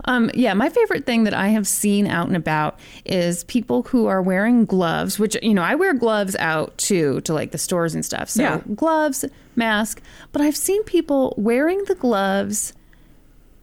um, 0.06 0.30
yeah, 0.34 0.54
my 0.54 0.68
favorite 0.68 1.04
thing 1.04 1.24
that 1.24 1.34
I 1.34 1.48
have 1.48 1.66
seen 1.66 2.06
out 2.06 2.26
and 2.28 2.36
about 2.36 2.78
is 3.04 3.44
people 3.44 3.82
who 3.84 4.06
are 4.06 4.22
wearing 4.22 4.64
gloves, 4.64 5.18
which, 5.18 5.36
you 5.42 5.52
know, 5.52 5.62
I 5.62 5.74
wear 5.74 5.92
gloves 5.94 6.36
out 6.36 6.76
too 6.78 7.20
to 7.22 7.34
like 7.34 7.50
the 7.50 7.58
stores 7.58 7.94
and 7.94 8.04
stuff. 8.04 8.30
So 8.30 8.42
Yeah. 8.42 8.60
gloves, 8.74 9.24
mask. 9.56 10.00
But 10.32 10.42
I've 10.42 10.56
seen 10.56 10.82
people 10.84 11.34
wearing 11.36 11.84
the 11.84 11.94
gloves 11.94 12.72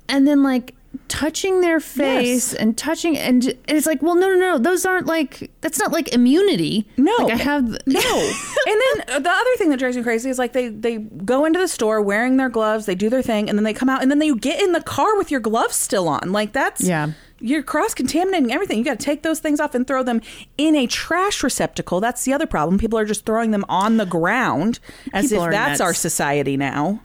and 0.09 0.27
then 0.27 0.43
like 0.43 0.75
touching 1.09 1.61
their 1.61 1.79
face 1.79 2.53
and 2.53 2.77
touching, 2.77 3.17
and, 3.17 3.45
and 3.45 3.57
it's 3.77 3.85
like, 3.87 4.01
well, 4.01 4.15
no, 4.15 4.27
no, 4.29 4.39
no, 4.39 4.57
those 4.57 4.85
aren't 4.85 5.05
like 5.07 5.51
that's 5.61 5.79
not 5.79 5.91
like 5.91 6.13
immunity. 6.13 6.87
No. 6.97 7.13
like 7.19 7.33
I 7.33 7.37
have 7.37 7.63
No. 7.85 8.31
and 8.67 8.81
then 9.07 9.23
the 9.23 9.29
other 9.29 9.55
thing 9.57 9.69
that 9.69 9.79
drives 9.79 9.95
me 9.97 10.03
crazy 10.03 10.29
is 10.29 10.37
like 10.39 10.53
they 10.53 10.69
they 10.69 10.97
go 10.97 11.45
into 11.45 11.59
the 11.59 11.67
store 11.67 12.01
wearing 12.01 12.37
their 12.37 12.49
gloves, 12.49 12.85
they 12.85 12.95
do 12.95 13.09
their 13.09 13.21
thing, 13.21 13.49
and 13.49 13.57
then 13.57 13.63
they 13.63 13.73
come 13.73 13.89
out 13.89 14.01
and 14.01 14.09
then 14.11 14.19
they 14.19 14.31
get 14.33 14.61
in 14.61 14.71
the 14.71 14.81
car 14.81 15.17
with 15.17 15.31
your 15.31 15.39
gloves 15.39 15.75
still 15.75 16.07
on. 16.07 16.31
Like 16.31 16.53
that's 16.53 16.81
Yeah. 16.81 17.11
You're 17.39 17.61
cross 17.61 17.93
contaminating 17.93 18.51
everything. 18.51 18.79
You 18.79 18.83
got 18.83 18.99
to 18.99 19.05
take 19.05 19.21
those 19.21 19.39
things 19.39 19.59
off 19.59 19.75
and 19.75 19.85
throw 19.85 20.01
them 20.01 20.21
in 20.57 20.75
a 20.75 20.87
trash 20.87 21.43
receptacle. 21.43 21.99
That's 21.99 22.25
the 22.25 22.33
other 22.33 22.47
problem. 22.47 22.79
People 22.79 22.97
are 22.97 23.05
just 23.05 23.27
throwing 23.27 23.51
them 23.51 23.63
on 23.69 23.97
the 23.97 24.07
ground 24.07 24.79
as 25.13 25.29
People 25.29 25.45
if 25.45 25.51
that's 25.51 25.69
nuts. 25.73 25.81
our 25.81 25.93
society 25.93 26.57
now. 26.57 26.99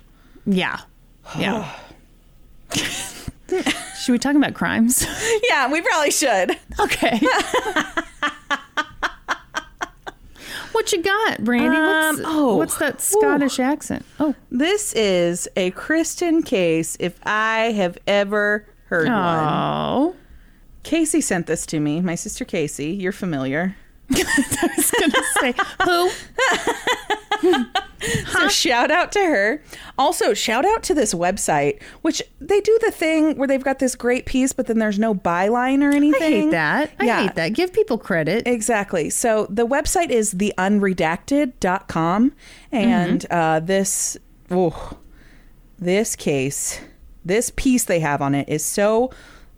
yeah, 0.46 0.80
yeah. 1.38 1.70
Should 4.02 4.12
we 4.12 4.18
talk 4.18 4.34
about 4.34 4.54
crimes? 4.54 5.06
yeah, 5.48 5.70
we 5.70 5.80
probably 5.82 6.10
should. 6.10 6.58
Okay. 6.80 7.20
what 10.72 10.92
you 10.92 11.02
got, 11.02 11.44
Brandy? 11.44 11.68
What's, 11.76 12.18
Um, 12.20 12.24
oh, 12.26 12.56
what's 12.56 12.78
that 12.78 13.00
Scottish 13.00 13.58
accent? 13.58 14.04
Oh, 14.18 14.34
This 14.50 14.92
is 14.94 15.48
a 15.56 15.70
Kristen 15.72 16.42
case 16.42 16.96
if 16.98 17.18
I 17.24 17.72
have 17.72 17.98
ever 18.06 18.66
heard 18.86 19.08
one. 19.08 19.16
oh. 19.16 20.16
Casey 20.82 21.20
sent 21.20 21.46
this 21.46 21.64
to 21.66 21.78
me. 21.78 22.00
My 22.00 22.14
sister 22.16 22.44
Casey, 22.44 22.90
you're 22.90 23.12
familiar. 23.12 23.76
I 24.62 24.68
was 24.76 24.90
gonna 24.90 25.24
say 25.40 25.54
who? 25.84 26.10
So 28.32 28.48
shout 28.48 28.90
out 28.90 29.12
to 29.12 29.20
her. 29.20 29.62
Also, 29.96 30.34
shout 30.34 30.64
out 30.64 30.82
to 30.84 30.94
this 30.94 31.14
website, 31.14 31.80
which 32.02 32.20
they 32.40 32.60
do 32.60 32.76
the 32.82 32.90
thing 32.90 33.36
where 33.36 33.46
they've 33.46 33.62
got 33.62 33.78
this 33.78 33.94
great 33.94 34.26
piece, 34.26 34.52
but 34.52 34.66
then 34.66 34.78
there's 34.78 34.98
no 34.98 35.14
byline 35.14 35.82
or 35.84 35.94
anything. 35.94 36.22
I 36.22 36.42
hate 36.42 36.50
that. 36.50 36.90
I 36.98 37.04
Yeah. 37.04 37.22
hate 37.22 37.34
that. 37.36 37.52
Give 37.54 37.72
people 37.72 37.98
credit. 37.98 38.46
Exactly. 38.46 39.08
So 39.10 39.46
the 39.48 39.66
website 39.66 40.10
is 40.10 40.34
theunredacted.com. 40.34 42.32
And 42.72 43.26
uh, 43.30 43.60
this, 43.60 44.16
oh, 44.50 44.96
this 45.78 46.16
case, 46.16 46.80
this 47.24 47.52
piece 47.54 47.84
they 47.84 48.00
have 48.00 48.20
on 48.20 48.34
it 48.34 48.48
is 48.48 48.64
so 48.64 49.10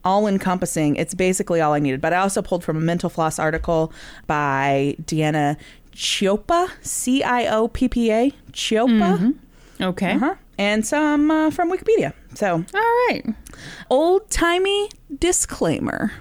all 0.04 0.26
encompassing. 0.26 0.96
It's 0.96 1.14
basically 1.14 1.60
all 1.60 1.72
I 1.72 1.78
needed. 1.78 2.00
But 2.00 2.12
I 2.12 2.18
also 2.18 2.42
pulled 2.42 2.62
from 2.62 2.76
a 2.76 2.80
Mental 2.80 3.10
Floss 3.10 3.38
article 3.38 3.92
by 4.26 4.96
Deanna 5.02 5.56
Cioppa, 5.94 6.70
C 6.82 7.22
I 7.22 7.46
O 7.46 7.68
P 7.68 7.88
P 7.88 8.10
A, 8.10 8.32
Cioppa. 8.52 9.34
Okay. 9.80 10.12
Uh-huh. 10.12 10.34
And 10.56 10.86
some 10.86 11.30
uh, 11.30 11.50
from 11.50 11.70
Wikipedia. 11.72 12.12
So, 12.34 12.64
All 12.74 13.08
right. 13.08 13.24
old 13.90 14.30
timey 14.30 14.88
disclaimer. 15.18 16.12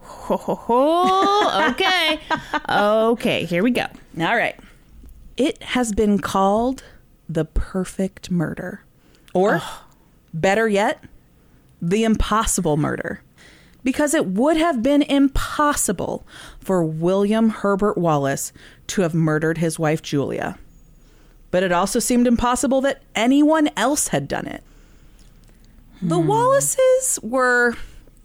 Ho, 0.00 0.36
ho, 0.36 0.54
ho. 0.54 1.70
Okay. 1.70 2.20
okay. 2.68 3.44
Here 3.44 3.64
we 3.64 3.72
go. 3.72 3.86
All 4.20 4.36
right. 4.36 4.58
It 5.36 5.62
has 5.62 5.92
been 5.92 6.18
called 6.18 6.84
the 7.28 7.44
perfect 7.44 8.30
murder. 8.30 8.84
Or, 9.32 9.60
better 10.34 10.68
yet, 10.68 11.02
the 11.80 12.04
impossible 12.04 12.76
murder. 12.76 13.22
Because 13.82 14.14
it 14.14 14.26
would 14.26 14.56
have 14.56 14.82
been 14.82 15.02
impossible 15.02 16.26
for 16.60 16.84
William 16.84 17.48
Herbert 17.48 17.96
Wallace 17.96 18.52
to 18.88 19.02
have 19.02 19.14
murdered 19.14 19.58
his 19.58 19.78
wife, 19.78 20.02
Julia. 20.02 20.58
But 21.50 21.62
it 21.62 21.72
also 21.72 21.98
seemed 21.98 22.26
impossible 22.26 22.80
that 22.82 23.02
anyone 23.14 23.70
else 23.76 24.08
had 24.08 24.28
done 24.28 24.46
it. 24.46 24.62
The 26.02 26.18
Wallaces 26.18 27.18
were 27.22 27.74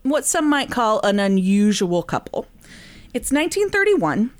what 0.04 0.26
some 0.26 0.50
might 0.50 0.70
call 0.72 1.02
an 1.04 1.20
unusual 1.20 2.04
couple. 2.04 2.48
It's 3.14 3.32
1931. 3.32 4.32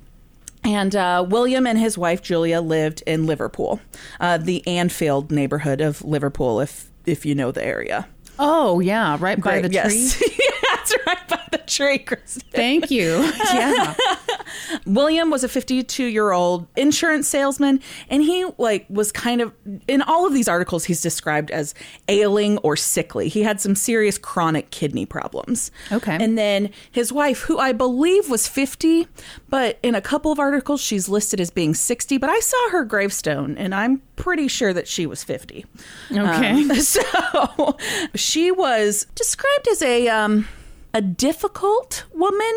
And 0.64 0.96
uh, 0.96 1.24
William 1.28 1.66
and 1.66 1.78
his 1.78 1.96
wife 1.96 2.22
Julia 2.22 2.60
lived 2.60 3.02
in 3.06 3.26
Liverpool, 3.26 3.80
uh, 4.18 4.38
the 4.38 4.66
Anfield 4.66 5.30
neighborhood 5.30 5.80
of 5.80 6.02
Liverpool, 6.02 6.60
if 6.60 6.90
if 7.04 7.24
you 7.24 7.36
know 7.36 7.52
the 7.52 7.64
area. 7.64 8.08
Oh 8.38 8.80
yeah, 8.80 9.16
right 9.20 9.40
by 9.40 9.60
the 9.60 9.68
Great, 9.68 10.10
tree. 10.10 10.38
That's 10.88 11.06
right 11.06 11.28
by 11.28 11.42
the 11.50 11.58
tree, 11.58 11.98
Kristen. 11.98 12.42
Thank 12.50 12.90
you. 12.90 13.30
Yeah. 13.52 13.94
William 14.86 15.30
was 15.30 15.44
a 15.44 15.48
52 15.48 16.04
year 16.04 16.32
old 16.32 16.66
insurance 16.76 17.28
salesman, 17.28 17.80
and 18.08 18.22
he 18.22 18.46
like 18.58 18.86
was 18.88 19.12
kind 19.12 19.40
of 19.40 19.52
in 19.88 20.02
all 20.02 20.26
of 20.26 20.32
these 20.32 20.48
articles 20.48 20.84
he's 20.84 21.00
described 21.00 21.50
as 21.50 21.74
ailing 22.08 22.58
or 22.58 22.76
sickly. 22.76 23.28
He 23.28 23.42
had 23.42 23.60
some 23.60 23.74
serious 23.74 24.18
chronic 24.18 24.70
kidney 24.70 25.06
problems. 25.06 25.70
Okay. 25.92 26.16
and 26.20 26.36
then 26.36 26.70
his 26.90 27.12
wife, 27.12 27.42
who 27.42 27.58
I 27.58 27.72
believe 27.72 28.28
was 28.30 28.48
50, 28.48 29.08
but 29.48 29.78
in 29.82 29.94
a 29.94 30.00
couple 30.00 30.32
of 30.32 30.38
articles 30.38 30.80
she's 30.80 31.08
listed 31.08 31.40
as 31.40 31.50
being 31.50 31.74
60. 31.74 32.18
But 32.18 32.30
I 32.30 32.40
saw 32.40 32.70
her 32.70 32.84
gravestone, 32.84 33.56
and 33.58 33.74
I'm 33.74 34.02
pretty 34.16 34.48
sure 34.48 34.72
that 34.72 34.88
she 34.88 35.06
was 35.06 35.22
50. 35.22 35.64
Okay. 36.10 36.50
Um, 36.50 36.74
so 36.76 37.76
she 38.14 38.50
was 38.50 39.06
described 39.14 39.68
as 39.68 39.82
a 39.82 40.08
um, 40.08 40.48
a 40.96 41.00
difficult 41.00 42.04
woman. 42.14 42.54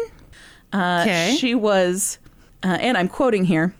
Uh, 0.72 1.00
Okay. 1.01 1.36
She 1.39 1.55
was, 1.55 2.19
uh, 2.63 2.77
and 2.86 2.98
I'm 2.98 3.08
quoting 3.08 3.43
here. 3.46 3.74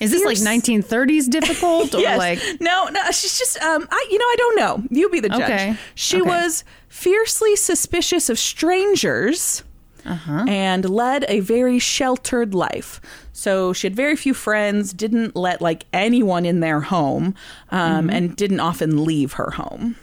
Is 0.00 0.10
this 0.10 0.24
like 0.24 0.38
1930s 0.38 1.28
difficult 1.30 1.94
or 1.96 2.00
Yes. 2.00 2.18
like 2.18 2.38
no, 2.60 2.88
no. 2.88 3.00
She's 3.12 3.38
just, 3.38 3.56
um, 3.62 3.86
I, 3.90 4.00
you 4.10 4.18
know, 4.18 4.24
I 4.24 4.36
don't 4.42 4.56
know. 4.56 4.72
You 4.90 5.08
be 5.10 5.20
the 5.20 5.28
judge. 5.28 5.42
Okay. 5.42 5.76
She 5.94 6.20
Okay. 6.20 6.28
was 6.28 6.64
fiercely 6.88 7.54
suspicious 7.56 8.28
of 8.28 8.38
strangers. 8.38 9.62
Uh-huh. 10.04 10.44
And 10.48 10.90
led 10.90 11.24
a 11.28 11.38
very 11.38 11.78
sheltered 11.78 12.54
life. 12.54 13.00
So 13.32 13.72
she 13.72 13.86
had 13.86 13.94
very 13.94 14.16
few 14.16 14.34
friends, 14.34 14.92
didn't 14.92 15.36
let 15.36 15.62
like 15.62 15.84
anyone 15.92 16.44
in 16.44 16.58
their 16.58 16.80
home, 16.80 17.36
um, 17.70 18.08
Mm-hmm. 18.08 18.10
and 18.10 18.36
didn't 18.36 18.58
often 18.58 19.04
leave 19.04 19.34
her 19.34 19.52
home. 19.52 19.94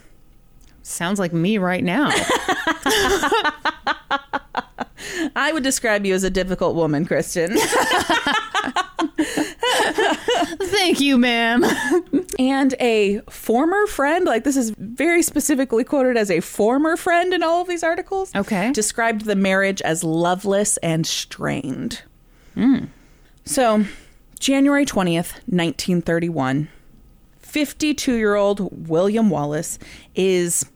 Sounds 0.90 1.18
like 1.18 1.32
me 1.32 1.58
right 1.58 1.84
now? 1.84 2.10
I 5.36 5.50
would 5.52 5.62
describe 5.62 6.04
you 6.04 6.14
as 6.14 6.24
a 6.24 6.30
difficult 6.30 6.74
woman, 6.74 7.06
Kristen. 7.06 7.56
Thank 10.62 11.00
you, 11.00 11.18
ma'am. 11.18 11.64
and 12.38 12.74
a 12.80 13.20
former 13.30 13.86
friend, 13.86 14.24
like 14.26 14.44
this 14.44 14.56
is 14.56 14.70
very 14.70 15.22
specifically 15.22 15.84
quoted 15.84 16.16
as 16.16 16.30
a 16.30 16.40
former 16.40 16.96
friend 16.96 17.32
in 17.32 17.42
all 17.42 17.62
of 17.62 17.68
these 17.68 17.82
articles. 17.82 18.34
Okay. 18.34 18.72
Described 18.72 19.24
the 19.24 19.36
marriage 19.36 19.80
as 19.82 20.02
loveless 20.04 20.76
and 20.78 21.06
strained. 21.06 22.02
Hmm. 22.54 22.86
So, 23.44 23.84
January 24.38 24.84
20th, 24.86 25.32
1931, 25.46 26.68
52 27.40 28.14
year 28.14 28.36
old 28.36 28.88
William 28.88 29.28
Wallace 29.30 29.78
is 30.14 30.66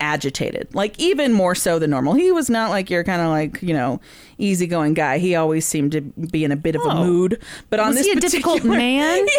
agitated, 0.00 0.68
like 0.74 0.98
even 0.98 1.32
more 1.32 1.54
so 1.54 1.78
than 1.78 1.90
normal. 1.90 2.14
He 2.14 2.30
was 2.32 2.48
not 2.50 2.70
like 2.70 2.90
your 2.90 3.04
kind 3.04 3.20
of 3.20 3.28
like, 3.28 3.62
you 3.62 3.72
know, 3.74 4.00
easygoing 4.38 4.94
guy. 4.94 5.18
He 5.18 5.34
always 5.34 5.66
seemed 5.66 5.92
to 5.92 6.00
be 6.00 6.44
in 6.44 6.52
a 6.52 6.56
bit 6.56 6.76
of 6.76 6.82
a 6.82 6.90
Oh. 6.90 7.04
mood. 7.04 7.40
But 7.70 7.80
on 7.80 7.88
Was 7.88 7.96
this 7.98 8.06
he 8.06 8.12
a 8.12 8.14
particular 8.16 8.54
difficult 8.56 8.76
man? 8.76 9.26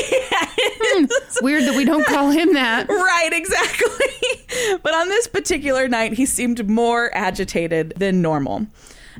Hmm. 0.82 1.06
Weird 1.42 1.64
that 1.66 1.76
we 1.76 1.86
don't 1.86 2.06
call 2.06 2.30
him 2.32 2.54
that. 2.54 2.88
Right, 2.90 3.30
exactly. 3.32 4.78
but 4.84 4.94
on 4.94 5.10
this 5.10 5.28
particular 5.28 5.88
night, 5.88 6.14
he 6.14 6.26
seemed 6.26 6.68
more 6.70 7.12
agitated 7.16 7.94
than 7.98 8.22
normal. 8.22 8.66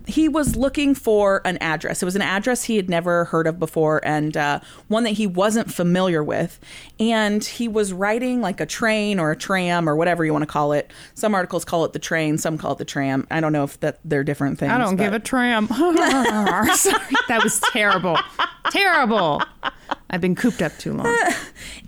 He 0.08 0.28
was 0.28 0.56
looking 0.56 0.96
for 0.96 1.42
an 1.46 1.58
address. 1.58 2.02
It 2.02 2.06
was 2.06 2.16
an 2.16 2.22
address 2.22 2.64
he 2.64 2.76
had 2.76 2.90
never 2.90 3.26
heard 3.26 3.48
of 3.48 3.60
before 3.60 4.02
and 4.04 4.36
uh, 4.36 4.60
one 4.88 5.04
that 5.04 5.12
he 5.12 5.28
wasn't 5.28 5.74
familiar 5.74 6.24
with. 6.24 6.60
And 7.00 7.44
he 7.44 7.68
was 7.68 7.94
riding 7.94 8.42
like 8.42 8.60
a 8.60 8.66
train 8.66 9.20
or 9.20 9.32
a 9.32 9.36
tram 9.36 9.88
or 9.90 9.96
whatever 9.96 10.26
you 10.26 10.32
want 10.34 10.44
to 10.44 10.48
call 10.48 10.74
it. 10.74 10.92
Some 11.14 11.34
articles 11.36 11.66
call 11.66 11.86
it 11.86 11.94
the 11.94 12.00
train, 12.00 12.38
some 12.38 12.58
call 12.58 12.74
it 12.74 12.78
the 12.78 12.86
tram. 12.86 13.28
I 13.32 13.40
don't 13.42 13.54
know 13.54 13.64
if 13.64 13.80
that 13.82 14.00
they're 14.04 14.24
different 14.24 14.60
things. 14.60 14.72
I 14.72 14.78
don't 14.78 14.96
but- 14.96 15.04
give 15.04 15.14
a 15.14 15.20
tram. 15.20 15.68
Sorry, 15.68 17.16
that 17.28 17.42
was 17.44 17.60
terrible. 17.72 18.18
Terrible. 18.72 19.42
I've 20.10 20.22
been 20.22 20.36
cooped 20.36 20.62
up 20.62 20.78
too 20.78 20.94
long. 20.94 21.16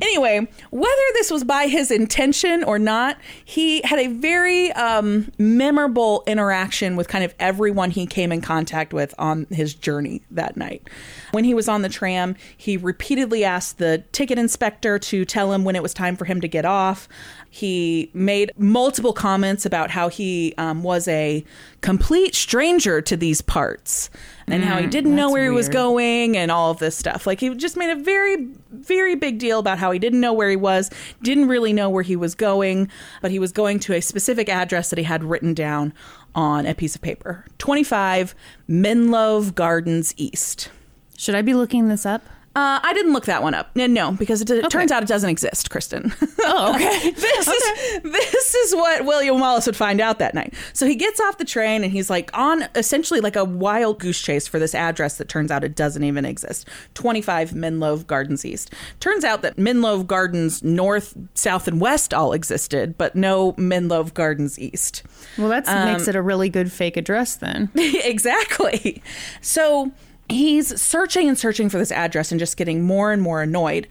Anyway, 0.01 0.47
whether 0.71 1.01
this 1.13 1.29
was 1.29 1.43
by 1.43 1.67
his 1.67 1.91
intention 1.91 2.63
or 2.63 2.79
not, 2.79 3.17
he 3.45 3.81
had 3.83 3.99
a 3.99 4.07
very 4.07 4.71
um, 4.71 5.31
memorable 5.37 6.23
interaction 6.25 6.95
with 6.95 7.07
kind 7.07 7.23
of 7.23 7.33
everyone 7.39 7.91
he 7.91 8.07
came 8.07 8.31
in 8.31 8.41
contact 8.41 8.93
with 8.93 9.13
on 9.19 9.45
his 9.51 9.75
journey 9.75 10.21
that 10.31 10.57
night. 10.57 10.87
When 11.31 11.43
he 11.43 11.53
was 11.53 11.69
on 11.69 11.83
the 11.83 11.89
tram, 11.89 12.35
he 12.57 12.77
repeatedly 12.77 13.45
asked 13.45 13.77
the 13.77 14.03
ticket 14.11 14.39
inspector 14.39 14.97
to 14.97 15.23
tell 15.23 15.53
him 15.53 15.63
when 15.63 15.75
it 15.75 15.83
was 15.83 15.93
time 15.93 16.15
for 16.15 16.25
him 16.25 16.41
to 16.41 16.47
get 16.47 16.65
off. 16.65 17.07
He 17.49 18.09
made 18.13 18.51
multiple 18.57 19.13
comments 19.13 19.65
about 19.65 19.91
how 19.91 20.07
he 20.07 20.53
um, 20.57 20.83
was 20.83 21.07
a 21.07 21.45
complete 21.81 22.33
stranger 22.33 23.01
to 23.01 23.15
these 23.15 23.41
parts 23.41 24.09
and 24.47 24.63
how 24.63 24.77
he 24.77 24.85
mm, 24.85 24.91
didn't 24.91 25.15
know 25.15 25.31
where 25.31 25.43
he 25.43 25.49
was 25.49 25.69
going 25.69 26.37
and 26.37 26.51
all 26.51 26.71
of 26.71 26.79
this 26.79 26.95
stuff. 26.95 27.25
Like 27.27 27.39
he 27.39 27.53
just 27.55 27.77
made 27.77 27.89
a 27.89 27.95
very, 27.95 28.47
very 28.71 29.15
big 29.15 29.39
deal 29.39 29.59
about 29.59 29.77
how 29.77 29.91
he 29.91 29.99
didn't 29.99 30.19
know 30.19 30.33
where 30.33 30.49
he 30.49 30.55
was, 30.55 30.89
didn't 31.21 31.47
really 31.47 31.73
know 31.73 31.89
where 31.89 32.03
he 32.03 32.15
was 32.15 32.35
going, 32.35 32.89
but 33.21 33.31
he 33.31 33.39
was 33.39 33.51
going 33.51 33.79
to 33.81 33.93
a 33.93 34.01
specific 34.01 34.49
address 34.49 34.89
that 34.89 34.99
he 34.99 35.05
had 35.05 35.23
written 35.23 35.53
down 35.53 35.93
on 36.33 36.65
a 36.65 36.73
piece 36.73 36.95
of 36.95 37.01
paper 37.01 37.45
25 37.57 38.35
Menlove 38.69 39.53
Gardens 39.53 40.13
East. 40.17 40.69
Should 41.17 41.35
I 41.35 41.41
be 41.41 41.53
looking 41.53 41.87
this 41.87 42.05
up? 42.05 42.23
Uh, 42.53 42.81
I 42.83 42.93
didn't 42.93 43.13
look 43.13 43.25
that 43.25 43.43
one 43.43 43.53
up. 43.53 43.73
No, 43.75 44.11
because 44.11 44.41
it, 44.41 44.49
it 44.49 44.69
turns 44.69 44.91
out 44.91 45.01
it 45.01 45.07
doesn't 45.07 45.29
exist, 45.29 45.69
Kristen. 45.69 46.13
Oh, 46.39 46.75
okay. 46.75 47.11
this 47.11 47.47
is 47.47 48.01
this 48.03 48.55
is 48.55 48.75
what 48.75 49.05
William 49.05 49.39
Wallace 49.39 49.65
would 49.67 49.75
find 49.77 50.01
out 50.01 50.19
that 50.19 50.33
night. 50.33 50.53
So 50.73 50.85
he 50.85 50.95
gets 50.95 51.21
off 51.21 51.37
the 51.37 51.45
train 51.45 51.81
and 51.81 51.93
he's 51.93 52.09
like 52.09 52.29
on 52.37 52.67
essentially 52.75 53.21
like 53.21 53.37
a 53.37 53.45
wild 53.45 53.99
goose 53.99 54.21
chase 54.21 54.49
for 54.49 54.59
this 54.59 54.75
address 54.75 55.17
that 55.17 55.29
turns 55.29 55.49
out 55.49 55.63
it 55.63 55.75
doesn't 55.75 56.03
even 56.03 56.25
exist. 56.25 56.67
25 56.95 57.51
Menlove 57.51 58.05
Gardens 58.05 58.43
East. 58.43 58.73
Turns 58.99 59.23
out 59.23 59.43
that 59.43 59.55
Menlove 59.55 60.05
Gardens 60.05 60.61
North, 60.61 61.15
South 61.35 61.69
and 61.69 61.79
West 61.79 62.13
all 62.13 62.33
existed, 62.33 62.97
but 62.97 63.15
no 63.15 63.53
Menlove 63.53 64.13
Gardens 64.13 64.59
East. 64.59 65.03
Well, 65.37 65.47
that 65.47 65.65
makes 65.85 66.09
it 66.09 66.17
a 66.17 66.21
really 66.21 66.49
good 66.49 66.69
fake 66.69 66.97
address 66.97 67.35
then. 67.35 67.69
exactly. 67.75 69.01
So 69.39 69.93
he's 70.31 70.79
searching 70.81 71.27
and 71.27 71.37
searching 71.37 71.69
for 71.69 71.77
this 71.77 71.91
address 71.91 72.31
and 72.31 72.39
just 72.39 72.57
getting 72.57 72.83
more 72.83 73.11
and 73.11 73.21
more 73.21 73.41
annoyed. 73.41 73.87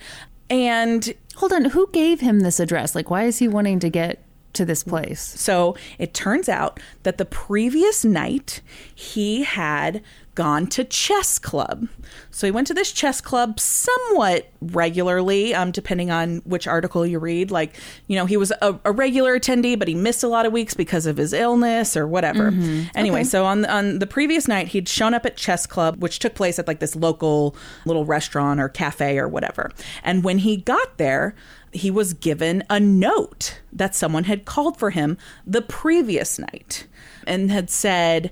And 0.49 1.15
Hold 1.41 1.55
on, 1.55 1.65
who 1.67 1.89
gave 1.91 2.21
him 2.21 2.41
this 2.41 2.61
address? 2.61 2.95
Like, 2.95 3.09
why 3.09 3.25
is 3.25 3.39
he 3.39 3.49
wanting 3.49 3.79
to 3.81 3.89
get 3.89 4.23
to 4.53 4.67
this 4.67 4.83
place? 4.83 5.23
So 5.23 5.75
it 5.99 6.13
turns 6.13 6.51
out 6.51 6.79
that 7.03 7.17
the 7.17 7.25
previous 7.25 8.05
night 8.05 8.61
he 8.95 9.45
had 9.45 10.03
gone 10.41 10.67
to 10.67 10.83
chess 10.85 11.39
club. 11.39 11.87
So 12.31 12.47
he 12.47 12.51
went 12.51 12.67
to 12.69 12.73
this 12.73 12.93
chess 12.93 13.21
club 13.21 13.61
somewhat 13.61 14.51
regularly, 14.63 15.55
um, 15.55 15.71
depending 15.71 16.11
on 16.11 16.39
which 16.47 16.67
article 16.67 17.05
you 17.05 17.19
read. 17.19 17.51
Like, 17.51 17.79
you 18.07 18.17
know, 18.17 18.25
he 18.25 18.39
was 18.39 18.51
a, 18.63 18.81
a 18.87 18.91
regular 18.91 19.39
attendee, 19.39 19.79
but 19.79 19.87
he 19.87 19.95
missed 19.95 20.23
a 20.23 20.29
lot 20.29 20.47
of 20.47 20.53
weeks 20.55 20.73
because 20.73 21.05
of 21.05 21.19
his 21.19 21.35
illness 21.35 21.95
or 21.95 22.07
whatever. 22.07 22.53
Anyway, 22.95 23.23
so 23.23 23.45
on 23.45 23.67
on 23.67 23.99
the 23.99 24.07
previous 24.07 24.49
night, 24.49 24.69
he'd 24.69 24.89
shown 24.89 25.13
up 25.13 25.27
at 25.27 25.37
chess 25.37 25.67
club, 25.67 26.01
which 26.01 26.21
took 26.21 26.35
place 26.35 26.59
at 26.59 26.67
like 26.67 26.81
this 26.81 26.97
local 26.97 27.55
little 27.85 28.07
restaurant 28.07 28.61
or 28.61 28.71
cafe 28.71 29.19
or 29.19 29.29
whatever. 29.29 29.71
And 30.03 30.25
when 30.25 30.39
he 30.39 30.57
got 30.57 30.97
there, 30.97 31.35
he 31.71 31.91
was 31.91 32.15
given 32.15 32.65
a 32.71 32.81
note 32.81 33.61
that 33.75 33.95
someone 33.95 34.25
had 34.25 34.47
called 34.47 34.79
for 34.79 34.89
him 34.89 35.19
the 35.47 35.61
previous 35.61 36.39
night 36.39 36.87
and 37.27 37.51
had 37.51 37.69
said 37.69 38.31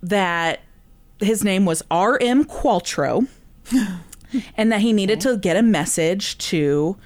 that 0.00 0.60
his 1.20 1.44
name 1.44 1.64
was 1.64 1.82
R.M. 1.90 2.44
Qualtrough 2.44 3.26
and 4.56 4.72
that 4.72 4.80
he 4.80 4.92
needed 4.92 5.20
to 5.22 5.36
get 5.36 5.56
a 5.56 5.62
message 5.62 6.38
to 6.38 6.96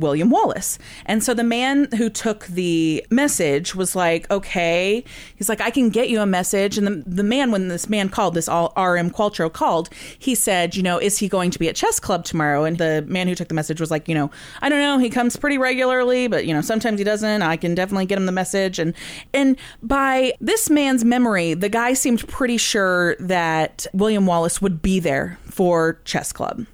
William 0.00 0.30
Wallace. 0.30 0.78
And 1.06 1.22
so 1.22 1.34
the 1.34 1.44
man 1.44 1.88
who 1.96 2.10
took 2.10 2.46
the 2.46 3.04
message 3.10 3.74
was 3.74 3.94
like, 3.94 4.30
okay. 4.30 5.04
He's 5.36 5.48
like, 5.48 5.60
I 5.60 5.70
can 5.70 5.90
get 5.90 6.08
you 6.08 6.20
a 6.20 6.26
message. 6.26 6.78
And 6.78 6.86
the, 6.86 7.02
the 7.06 7.22
man, 7.22 7.50
when 7.50 7.68
this 7.68 7.88
man 7.88 8.08
called, 8.08 8.34
this 8.34 8.48
all 8.48 8.72
R.M. 8.76 9.10
Qualtrough 9.10 9.52
called, 9.52 9.90
he 10.18 10.34
said, 10.34 10.76
you 10.76 10.82
know, 10.82 10.98
is 10.98 11.18
he 11.18 11.28
going 11.28 11.50
to 11.50 11.58
be 11.58 11.68
at 11.68 11.76
chess 11.76 12.00
club 12.00 12.24
tomorrow? 12.24 12.64
And 12.64 12.78
the 12.78 13.04
man 13.06 13.28
who 13.28 13.34
took 13.34 13.48
the 13.48 13.54
message 13.54 13.80
was 13.80 13.90
like, 13.90 14.08
you 14.08 14.14
know, 14.14 14.30
I 14.62 14.68
don't 14.68 14.80
know. 14.80 14.98
He 14.98 15.10
comes 15.10 15.36
pretty 15.36 15.58
regularly, 15.58 16.26
but, 16.26 16.46
you 16.46 16.54
know, 16.54 16.60
sometimes 16.60 16.98
he 16.98 17.04
doesn't. 17.04 17.42
I 17.42 17.56
can 17.56 17.74
definitely 17.74 18.06
get 18.06 18.18
him 18.18 18.26
the 18.26 18.32
message. 18.32 18.78
And, 18.78 18.94
and 19.32 19.56
by 19.82 20.32
this 20.40 20.70
man's 20.70 21.04
memory, 21.04 21.54
the 21.54 21.68
guy 21.68 21.92
seemed 21.94 22.26
pretty 22.28 22.56
sure 22.56 23.16
that 23.16 23.86
William 23.92 24.26
Wallace 24.26 24.60
would 24.62 24.82
be 24.82 25.00
there 25.00 25.38
for 25.44 26.00
chess 26.04 26.32
club 26.32 26.66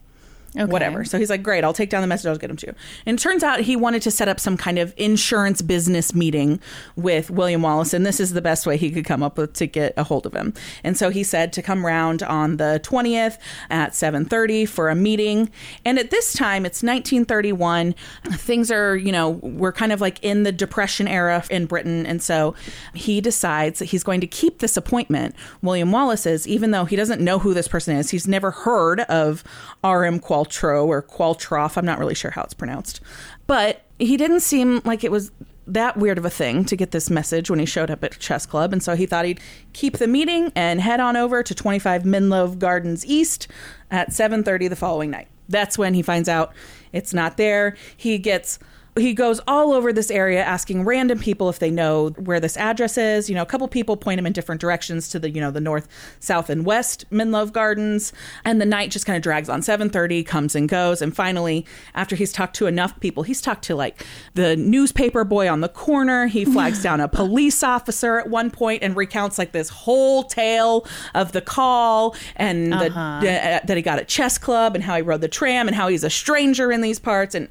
Okay. 0.56 0.64
whatever. 0.70 1.04
So 1.04 1.18
he's 1.18 1.30
like, 1.30 1.42
great, 1.42 1.64
I'll 1.64 1.72
take 1.72 1.90
down 1.90 2.00
the 2.00 2.06
message, 2.06 2.26
I'll 2.26 2.36
get 2.36 2.50
him 2.50 2.56
to 2.56 2.66
you. 2.68 2.74
And 3.04 3.18
it 3.18 3.22
turns 3.22 3.42
out 3.42 3.60
he 3.60 3.76
wanted 3.76 4.02
to 4.02 4.10
set 4.10 4.28
up 4.28 4.40
some 4.40 4.56
kind 4.56 4.78
of 4.78 4.94
insurance 4.96 5.62
business 5.62 6.14
meeting 6.14 6.60
with 6.96 7.30
William 7.30 7.62
Wallace, 7.62 7.92
and 7.92 8.06
this 8.06 8.20
is 8.20 8.32
the 8.32 8.42
best 8.42 8.66
way 8.66 8.76
he 8.76 8.90
could 8.90 9.04
come 9.04 9.22
up 9.22 9.36
with 9.36 9.52
to 9.54 9.66
get 9.66 9.92
a 9.96 10.04
hold 10.04 10.26
of 10.26 10.32
him. 10.32 10.54
And 10.82 10.96
so 10.96 11.10
he 11.10 11.22
said 11.22 11.52
to 11.54 11.62
come 11.62 11.84
round 11.84 12.22
on 12.22 12.56
the 12.56 12.80
20th 12.82 13.38
at 13.70 13.92
7.30 13.92 14.68
for 14.68 14.88
a 14.88 14.94
meeting. 14.94 15.50
And 15.84 15.98
at 15.98 16.10
this 16.10 16.32
time, 16.32 16.64
it's 16.64 16.82
1931. 16.82 17.94
Things 18.32 18.70
are, 18.70 18.96
you 18.96 19.12
know, 19.12 19.30
we're 19.30 19.72
kind 19.72 19.92
of 19.92 20.00
like 20.00 20.22
in 20.22 20.42
the 20.44 20.52
Depression 20.52 21.08
era 21.08 21.44
in 21.50 21.66
Britain. 21.66 22.06
And 22.06 22.22
so 22.22 22.54
he 22.94 23.20
decides 23.20 23.78
that 23.78 23.86
he's 23.86 24.02
going 24.02 24.20
to 24.20 24.26
keep 24.26 24.58
this 24.58 24.76
appointment, 24.76 25.34
William 25.62 25.92
Wallace's, 25.92 26.46
even 26.48 26.70
though 26.70 26.84
he 26.84 26.96
doesn't 26.96 27.20
know 27.20 27.38
who 27.38 27.54
this 27.54 27.68
person 27.68 27.96
is. 27.96 28.10
He's 28.10 28.26
never 28.26 28.50
heard 28.50 29.00
of 29.00 29.44
R.M. 29.84 30.18
Qualtrough 30.46 30.86
or 30.86 31.02
Qualtroff. 31.02 31.76
I'm 31.76 31.86
not 31.86 31.98
really 31.98 32.14
sure 32.14 32.30
how 32.30 32.42
it's 32.42 32.54
pronounced. 32.54 33.00
But 33.46 33.82
he 33.98 34.16
didn't 34.16 34.40
seem 34.40 34.82
like 34.84 35.04
it 35.04 35.10
was 35.10 35.30
that 35.66 35.96
weird 35.96 36.18
of 36.18 36.24
a 36.24 36.30
thing 36.30 36.64
to 36.64 36.76
get 36.76 36.92
this 36.92 37.10
message 37.10 37.50
when 37.50 37.58
he 37.58 37.66
showed 37.66 37.90
up 37.90 38.04
at 38.04 38.18
chess 38.20 38.46
club 38.46 38.72
and 38.72 38.80
so 38.80 38.94
he 38.94 39.04
thought 39.04 39.24
he'd 39.24 39.40
keep 39.72 39.98
the 39.98 40.06
meeting 40.06 40.52
and 40.54 40.80
head 40.80 41.00
on 41.00 41.16
over 41.16 41.42
to 41.42 41.52
25 41.56 42.04
Menlove 42.04 42.60
Gardens 42.60 43.04
East 43.04 43.48
at 43.90 44.10
7:30 44.10 44.68
the 44.68 44.76
following 44.76 45.10
night. 45.10 45.26
That's 45.48 45.76
when 45.76 45.94
he 45.94 46.02
finds 46.02 46.28
out 46.28 46.52
it's 46.92 47.12
not 47.12 47.36
there. 47.36 47.76
He 47.96 48.18
gets 48.18 48.60
he 48.96 49.12
goes 49.12 49.40
all 49.46 49.72
over 49.72 49.92
this 49.92 50.10
area 50.10 50.42
asking 50.42 50.84
random 50.84 51.18
people 51.18 51.48
if 51.48 51.58
they 51.58 51.70
know 51.70 52.10
where 52.10 52.40
this 52.40 52.56
address 52.56 52.96
is. 52.96 53.28
You 53.28 53.34
know, 53.34 53.42
a 53.42 53.46
couple 53.46 53.68
people 53.68 53.96
point 53.96 54.18
him 54.18 54.26
in 54.26 54.32
different 54.32 54.60
directions 54.60 55.08
to 55.10 55.18
the, 55.18 55.30
you 55.30 55.40
know, 55.40 55.50
the 55.50 55.60
north, 55.60 55.88
south, 56.20 56.48
and 56.50 56.64
west 56.64 57.08
Menlove 57.10 57.52
Gardens. 57.52 58.12
And 58.44 58.60
the 58.60 58.66
night 58.66 58.90
just 58.90 59.06
kind 59.06 59.16
of 59.16 59.22
drags 59.22 59.48
on. 59.48 59.60
7:30 59.60 60.24
comes 60.24 60.54
and 60.54 60.68
goes. 60.68 61.02
And 61.02 61.14
finally, 61.14 61.66
after 61.94 62.16
he's 62.16 62.32
talked 62.32 62.56
to 62.56 62.66
enough 62.66 62.98
people, 63.00 63.22
he's 63.22 63.40
talked 63.40 63.64
to 63.64 63.76
like 63.76 64.04
the 64.34 64.56
newspaper 64.56 65.24
boy 65.24 65.48
on 65.48 65.60
the 65.60 65.68
corner. 65.68 66.26
He 66.26 66.44
flags 66.44 66.82
down 66.82 67.00
a 67.00 67.08
police 67.16 67.62
officer 67.62 68.18
at 68.18 68.30
one 68.30 68.50
point 68.50 68.82
and 68.82 68.96
recounts 68.96 69.38
like 69.38 69.52
this 69.52 69.68
whole 69.68 70.24
tale 70.24 70.86
of 71.14 71.32
the 71.32 71.40
call 71.40 72.16
and 72.36 72.72
the, 72.72 72.90
uh, 72.90 73.60
that 73.64 73.76
he 73.76 73.82
got 73.82 73.98
at 73.98 74.08
chess 74.08 74.38
club 74.38 74.74
and 74.74 74.84
how 74.84 74.96
he 74.96 75.02
rode 75.02 75.20
the 75.20 75.28
tram 75.28 75.66
and 75.66 75.76
how 75.76 75.88
he's 75.88 76.04
a 76.04 76.10
stranger 76.10 76.72
in 76.72 76.80
these 76.80 76.98
parts 76.98 77.34
and 77.34 77.48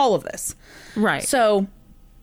all 0.00 0.14
of 0.14 0.24
this. 0.24 0.54
Right. 0.96 1.22
So 1.22 1.66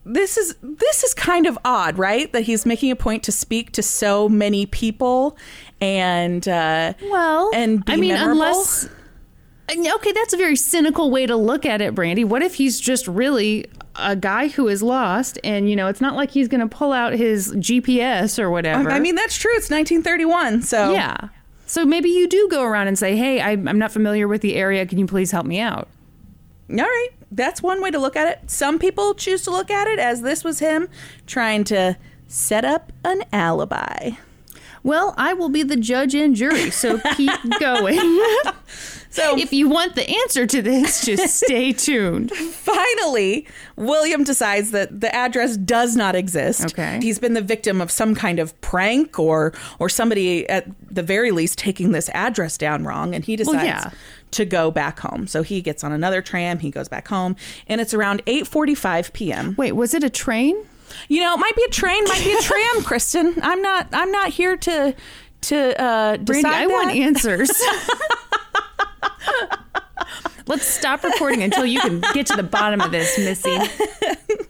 this 0.06 0.38
is 0.38 0.56
this 0.62 1.04
is 1.04 1.14
kind 1.14 1.46
of 1.46 1.58
odd, 1.64 1.98
right? 1.98 2.32
That 2.34 2.42
he's 2.42 2.66
making 2.66 2.92
a 2.92 2.96
point 2.96 3.24
to 3.24 3.32
speak 3.32 3.72
to 3.74 3.84
so 3.84 4.28
many 4.28 4.66
people 4.66 5.38
and 5.80 6.48
uh 6.48 6.94
well, 7.04 7.52
and 7.54 7.86
be 7.86 7.94
I 7.94 7.96
mean, 7.98 8.14
memorable. 8.14 8.42
unless 8.44 8.90
okay, 9.70 10.12
that's 10.14 10.34
a 10.34 10.38
very 10.38 10.56
cynical 10.56 11.12
way 11.12 11.26
to 11.26 11.36
look 11.36 11.66
at 11.66 11.82
it, 11.82 11.94
Brandy. 11.94 12.24
What 12.24 12.42
if 12.42 12.56
he's 12.56 12.80
just 12.80 13.08
really 13.08 13.66
a 13.98 14.16
guy 14.16 14.48
who 14.48 14.68
is 14.68 14.82
lost, 14.82 15.40
and 15.44 15.70
you 15.70 15.76
know, 15.76 15.88
it's 15.88 16.02
not 16.02 16.16
like 16.16 16.32
he's 16.32 16.48
going 16.48 16.62
to 16.62 16.68
pull 16.68 16.94
out 16.94 17.14
his 17.14 17.54
GPS 17.56 18.40
or 18.40 18.50
whatever. 18.50 18.90
I 18.90 19.00
mean, 19.00 19.16
that's 19.16 19.36
true. 19.36 19.52
It's 19.56 19.70
1931, 19.70 20.62
so 20.62 20.94
yeah. 20.94 21.30
So 21.66 21.86
maybe 21.86 22.10
you 22.10 22.30
do 22.30 22.48
go 22.50 22.64
around 22.64 22.88
and 22.88 22.98
say, 22.98 23.18
"Hey, 23.18 23.42
I'm 23.42 23.78
not 23.78 23.92
familiar 23.92 24.28
with 24.28 24.42
the 24.42 24.56
area. 24.56 24.86
Can 24.86 25.00
you 25.00 25.08
please 25.08 25.32
help 25.32 25.46
me 25.46 25.60
out?" 25.60 25.90
All 26.70 26.78
right. 26.78 27.10
That's 27.32 27.62
one 27.62 27.82
way 27.82 27.92
to 27.92 28.00
look 28.00 28.16
at 28.16 28.28
it. 28.28 28.50
Some 28.50 28.80
people 28.80 29.14
choose 29.14 29.44
to 29.44 29.52
look 29.52 29.70
at 29.70 29.88
it 29.88 30.00
as 30.00 30.22
this 30.22 30.44
was 30.44 30.60
him 30.60 30.90
trying 31.26 31.64
to 31.66 31.98
set 32.28 32.66
up 32.66 32.92
an 33.04 33.24
alibi. 33.32 34.12
Well, 34.84 35.14
I 35.18 35.34
will 35.34 35.50
be 35.50 35.64
the 35.64 35.78
judge 35.78 36.16
and 36.16 36.36
jury, 36.36 36.72
so 36.72 37.00
keep 37.16 37.32
going. 37.60 38.00
So 39.18 39.36
if 39.36 39.52
you 39.52 39.68
want 39.68 39.96
the 39.96 40.08
answer 40.08 40.46
to 40.46 40.62
this, 40.62 41.04
just 41.04 41.36
stay 41.44 41.74
tuned. 41.74 42.32
finally, 42.32 43.48
William 43.76 44.24
decides 44.24 44.70
that 44.72 45.02
the 45.02 45.14
address 45.14 45.58
does 45.58 45.96
not 45.96 46.14
exist. 46.16 46.66
Okay. 46.66 47.00
He's 47.02 47.18
been 47.18 47.34
the 47.34 47.42
victim 47.42 47.82
of 47.82 47.90
some 47.90 48.14
kind 48.14 48.38
of 48.38 48.60
prank 48.62 49.18
or 49.18 49.54
or 49.80 49.90
somebody 49.90 50.48
at 50.50 50.68
the 50.94 51.02
very 51.02 51.32
least 51.32 51.58
taking 51.58 51.94
this 51.94 52.10
address 52.10 52.60
down 52.60 52.84
wrong 52.84 53.16
and 53.16 53.26
he 53.26 53.36
decides 53.36 53.64
yeah. 53.64 53.92
to 54.32 54.46
go 54.46 54.70
back 54.70 55.00
home. 55.00 55.26
So 55.26 55.42
he 55.42 55.62
gets 55.62 55.84
on 55.84 55.92
another 55.92 56.22
tram, 56.22 56.60
he 56.60 56.70
goes 56.70 56.88
back 56.88 57.08
home, 57.08 57.36
and 57.68 57.82
it's 57.82 57.96
around 57.96 58.24
8:45 58.26 59.14
p.m. 59.14 59.56
Wait, 59.58 59.72
was 59.72 59.96
it 59.96 60.04
a 60.04 60.12
train? 60.12 60.64
You 61.08 61.22
know, 61.22 61.34
it 61.36 61.38
might 61.38 61.56
be 61.56 61.64
a 61.64 61.70
train, 61.70 62.04
might 62.06 62.24
be 62.24 62.34
a 62.34 62.42
tram, 62.42 62.84
Kristen. 62.84 63.36
I'm 63.42 63.62
not 63.62 63.88
I'm 63.94 64.12
not 64.12 64.30
here 64.30 64.58
to 64.58 64.96
to 65.42 65.82
uh 65.82 66.18
decide 66.18 66.42
Brandy, 66.42 66.50
I 66.50 66.68
want 66.68 66.96
answers. 66.96 67.52
Let's 70.48 70.66
stop 70.66 71.04
recording 71.04 71.44
until 71.44 71.66
you 71.66 71.82
can 71.82 72.02
get 72.14 72.26
to 72.28 72.36
the 72.38 72.44
bottom 72.44 72.80
of 72.80 72.92
this, 72.92 73.18
Missy. 73.18 73.58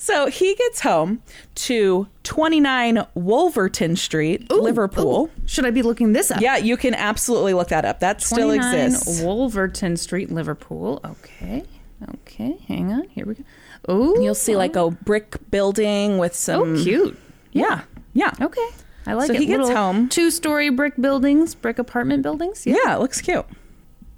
So 0.00 0.28
he 0.28 0.54
gets 0.54 0.80
home 0.80 1.22
to 1.56 2.06
29 2.22 3.04
Wolverton 3.14 3.96
Street, 3.96 4.50
Liverpool. 4.50 5.28
Should 5.44 5.66
I 5.66 5.70
be 5.70 5.82
looking 5.82 6.14
this 6.14 6.30
up? 6.30 6.40
Yeah, 6.40 6.56
you 6.56 6.78
can 6.78 6.94
absolutely 6.94 7.52
look 7.52 7.68
that 7.68 7.84
up. 7.84 8.00
That 8.00 8.22
still 8.22 8.50
exists. 8.52 9.20
Wolverton 9.20 9.98
Street, 9.98 10.30
Liverpool. 10.30 11.00
Okay. 11.04 11.64
Okay. 12.10 12.56
Hang 12.68 12.90
on. 12.92 13.08
Here 13.08 13.26
we 13.26 13.34
go. 13.34 13.44
Oh, 13.88 14.20
You'll 14.20 14.34
see 14.34 14.54
like 14.56 14.76
a 14.76 14.90
brick 14.90 15.36
building 15.50 16.18
with 16.18 16.34
some. 16.34 16.76
oh, 16.76 16.82
cute. 16.82 17.18
Yeah, 17.52 17.82
yeah. 18.12 18.32
Okay. 18.40 18.68
I 19.06 19.14
like 19.14 19.28
So 19.28 19.32
it. 19.32 19.40
he 19.40 19.46
gets 19.46 19.60
Little 19.60 19.74
home. 19.76 20.08
Two-story 20.10 20.68
brick 20.68 20.94
buildings, 21.00 21.54
brick 21.54 21.78
apartment 21.78 22.22
buildings. 22.22 22.66
Yeah. 22.66 22.76
Yeah, 22.84 22.96
it 22.96 23.00
looks 23.00 23.20
cute. 23.22 23.46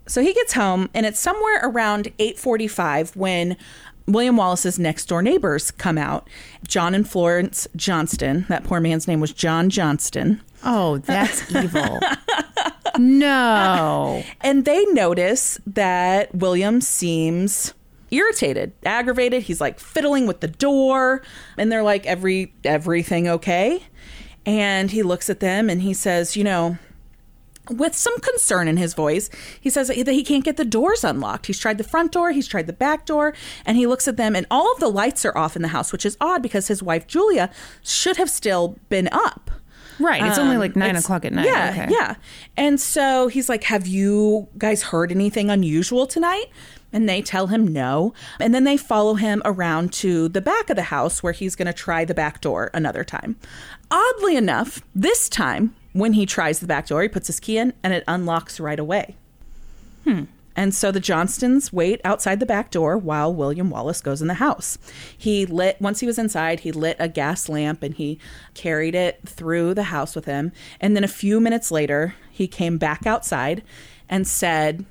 So 0.08 0.20
he 0.22 0.32
gets 0.34 0.54
home, 0.54 0.90
and 0.92 1.06
it's 1.06 1.20
somewhere 1.20 1.60
around 1.62 2.08
8:45 2.18 3.14
when 3.14 3.56
William 4.08 4.36
Wallace's 4.36 4.76
next 4.80 5.06
door 5.06 5.22
neighbors 5.22 5.70
come 5.70 5.96
out. 5.96 6.28
John 6.66 6.94
and 6.96 7.08
Florence 7.08 7.68
Johnston. 7.76 8.46
That 8.48 8.64
poor 8.64 8.80
man's 8.80 9.06
name 9.06 9.20
was 9.20 9.32
John 9.32 9.70
Johnston. 9.70 10.40
Oh, 10.64 10.98
that's 10.98 11.48
evil. 11.54 12.00
no. 12.98 14.22
And 14.40 14.64
they 14.64 14.84
notice 14.86 15.58
that 15.66 16.34
William 16.34 16.80
seems 16.80 17.74
irritated, 18.10 18.72
aggravated. 18.84 19.44
He's 19.44 19.60
like 19.60 19.78
fiddling 19.80 20.26
with 20.26 20.40
the 20.40 20.48
door, 20.48 21.22
and 21.56 21.70
they're 21.70 21.82
like, 21.82 22.06
"Every 22.06 22.52
everything 22.64 23.28
okay?" 23.28 23.82
And 24.46 24.90
he 24.90 25.02
looks 25.02 25.28
at 25.30 25.40
them 25.40 25.68
and 25.70 25.82
he 25.82 25.94
says, 25.94 26.36
"You 26.36 26.44
know." 26.44 26.78
With 27.68 27.94
some 27.94 28.18
concern 28.20 28.66
in 28.66 28.78
his 28.78 28.94
voice, 28.94 29.30
he 29.60 29.70
says 29.70 29.86
that 29.88 29.94
he 29.96 30.24
can't 30.24 30.42
get 30.44 30.56
the 30.56 30.64
doors 30.64 31.04
unlocked. 31.04 31.46
He's 31.46 31.58
tried 31.60 31.78
the 31.78 31.84
front 31.84 32.10
door, 32.10 32.32
he's 32.32 32.48
tried 32.48 32.66
the 32.66 32.72
back 32.72 33.06
door, 33.06 33.32
and 33.64 33.76
he 33.76 33.86
looks 33.86 34.08
at 34.08 34.16
them, 34.16 34.34
and 34.34 34.44
all 34.50 34.72
of 34.72 34.80
the 34.80 34.88
lights 34.88 35.24
are 35.24 35.36
off 35.38 35.54
in 35.54 35.62
the 35.62 35.68
house, 35.68 35.92
which 35.92 36.04
is 36.04 36.16
odd 36.20 36.42
because 36.42 36.66
his 36.66 36.82
wife 36.82 37.06
Julia 37.06 37.48
should 37.84 38.16
have 38.16 38.28
still 38.28 38.76
been 38.88 39.08
up. 39.12 39.52
Right. 40.00 40.20
It's 40.24 40.38
only 40.38 40.54
Um, 40.56 40.60
like 40.62 40.74
nine 40.74 40.96
o'clock 40.96 41.24
at 41.24 41.32
night. 41.32 41.44
Yeah, 41.46 41.70
Okay. 41.70 41.92
yeah. 41.92 42.14
And 42.56 42.80
so 42.80 43.28
he's 43.28 43.48
like, 43.48 43.62
"Have 43.64 43.86
you 43.86 44.48
guys 44.58 44.84
heard 44.84 45.12
anything 45.12 45.48
unusual 45.48 46.06
tonight?" 46.08 46.46
And 46.92 47.08
they 47.08 47.22
tell 47.22 47.48
him 47.48 47.66
no. 47.72 48.14
And 48.40 48.54
then 48.54 48.64
they 48.64 48.76
follow 48.76 49.14
him 49.14 49.42
around 49.44 49.92
to 49.94 50.28
the 50.28 50.40
back 50.40 50.70
of 50.70 50.76
the 50.76 50.82
house 50.82 51.22
where 51.22 51.32
he's 51.32 51.54
going 51.54 51.66
to 51.66 51.72
try 51.72 52.04
the 52.04 52.14
back 52.14 52.40
door 52.40 52.70
another 52.74 53.04
time. 53.04 53.36
Oddly 53.90 54.36
enough, 54.36 54.82
this 54.94 55.28
time 55.28 55.74
when 55.92 56.14
he 56.14 56.26
tries 56.26 56.60
the 56.60 56.66
back 56.66 56.86
door, 56.86 57.02
he 57.02 57.08
puts 57.08 57.26
his 57.26 57.40
key 57.40 57.58
in 57.58 57.72
and 57.82 57.92
it 57.92 58.04
unlocks 58.06 58.60
right 58.60 58.78
away. 58.78 59.16
Hmm. 60.04 60.24
And 60.56 60.74
so 60.74 60.90
the 60.90 61.00
Johnstons 61.00 61.72
wait 61.72 62.00
outside 62.04 62.40
the 62.40 62.46
back 62.46 62.70
door 62.70 62.98
while 62.98 63.32
William 63.32 63.70
Wallace 63.70 64.00
goes 64.00 64.20
in 64.20 64.28
the 64.28 64.34
house. 64.34 64.78
He 65.16 65.46
lit, 65.46 65.80
once 65.80 66.00
he 66.00 66.06
was 66.06 66.18
inside, 66.18 66.60
he 66.60 66.72
lit 66.72 66.96
a 66.98 67.08
gas 67.08 67.48
lamp 67.48 67.82
and 67.82 67.94
he 67.94 68.18
carried 68.52 68.94
it 68.94 69.20
through 69.24 69.74
the 69.74 69.84
house 69.84 70.14
with 70.14 70.24
him. 70.24 70.52
And 70.80 70.96
then 70.96 71.04
a 71.04 71.08
few 71.08 71.40
minutes 71.40 71.70
later, 71.70 72.14
he 72.30 72.48
came 72.48 72.78
back 72.78 73.06
outside 73.06 73.62
and 74.08 74.26
said, 74.26 74.84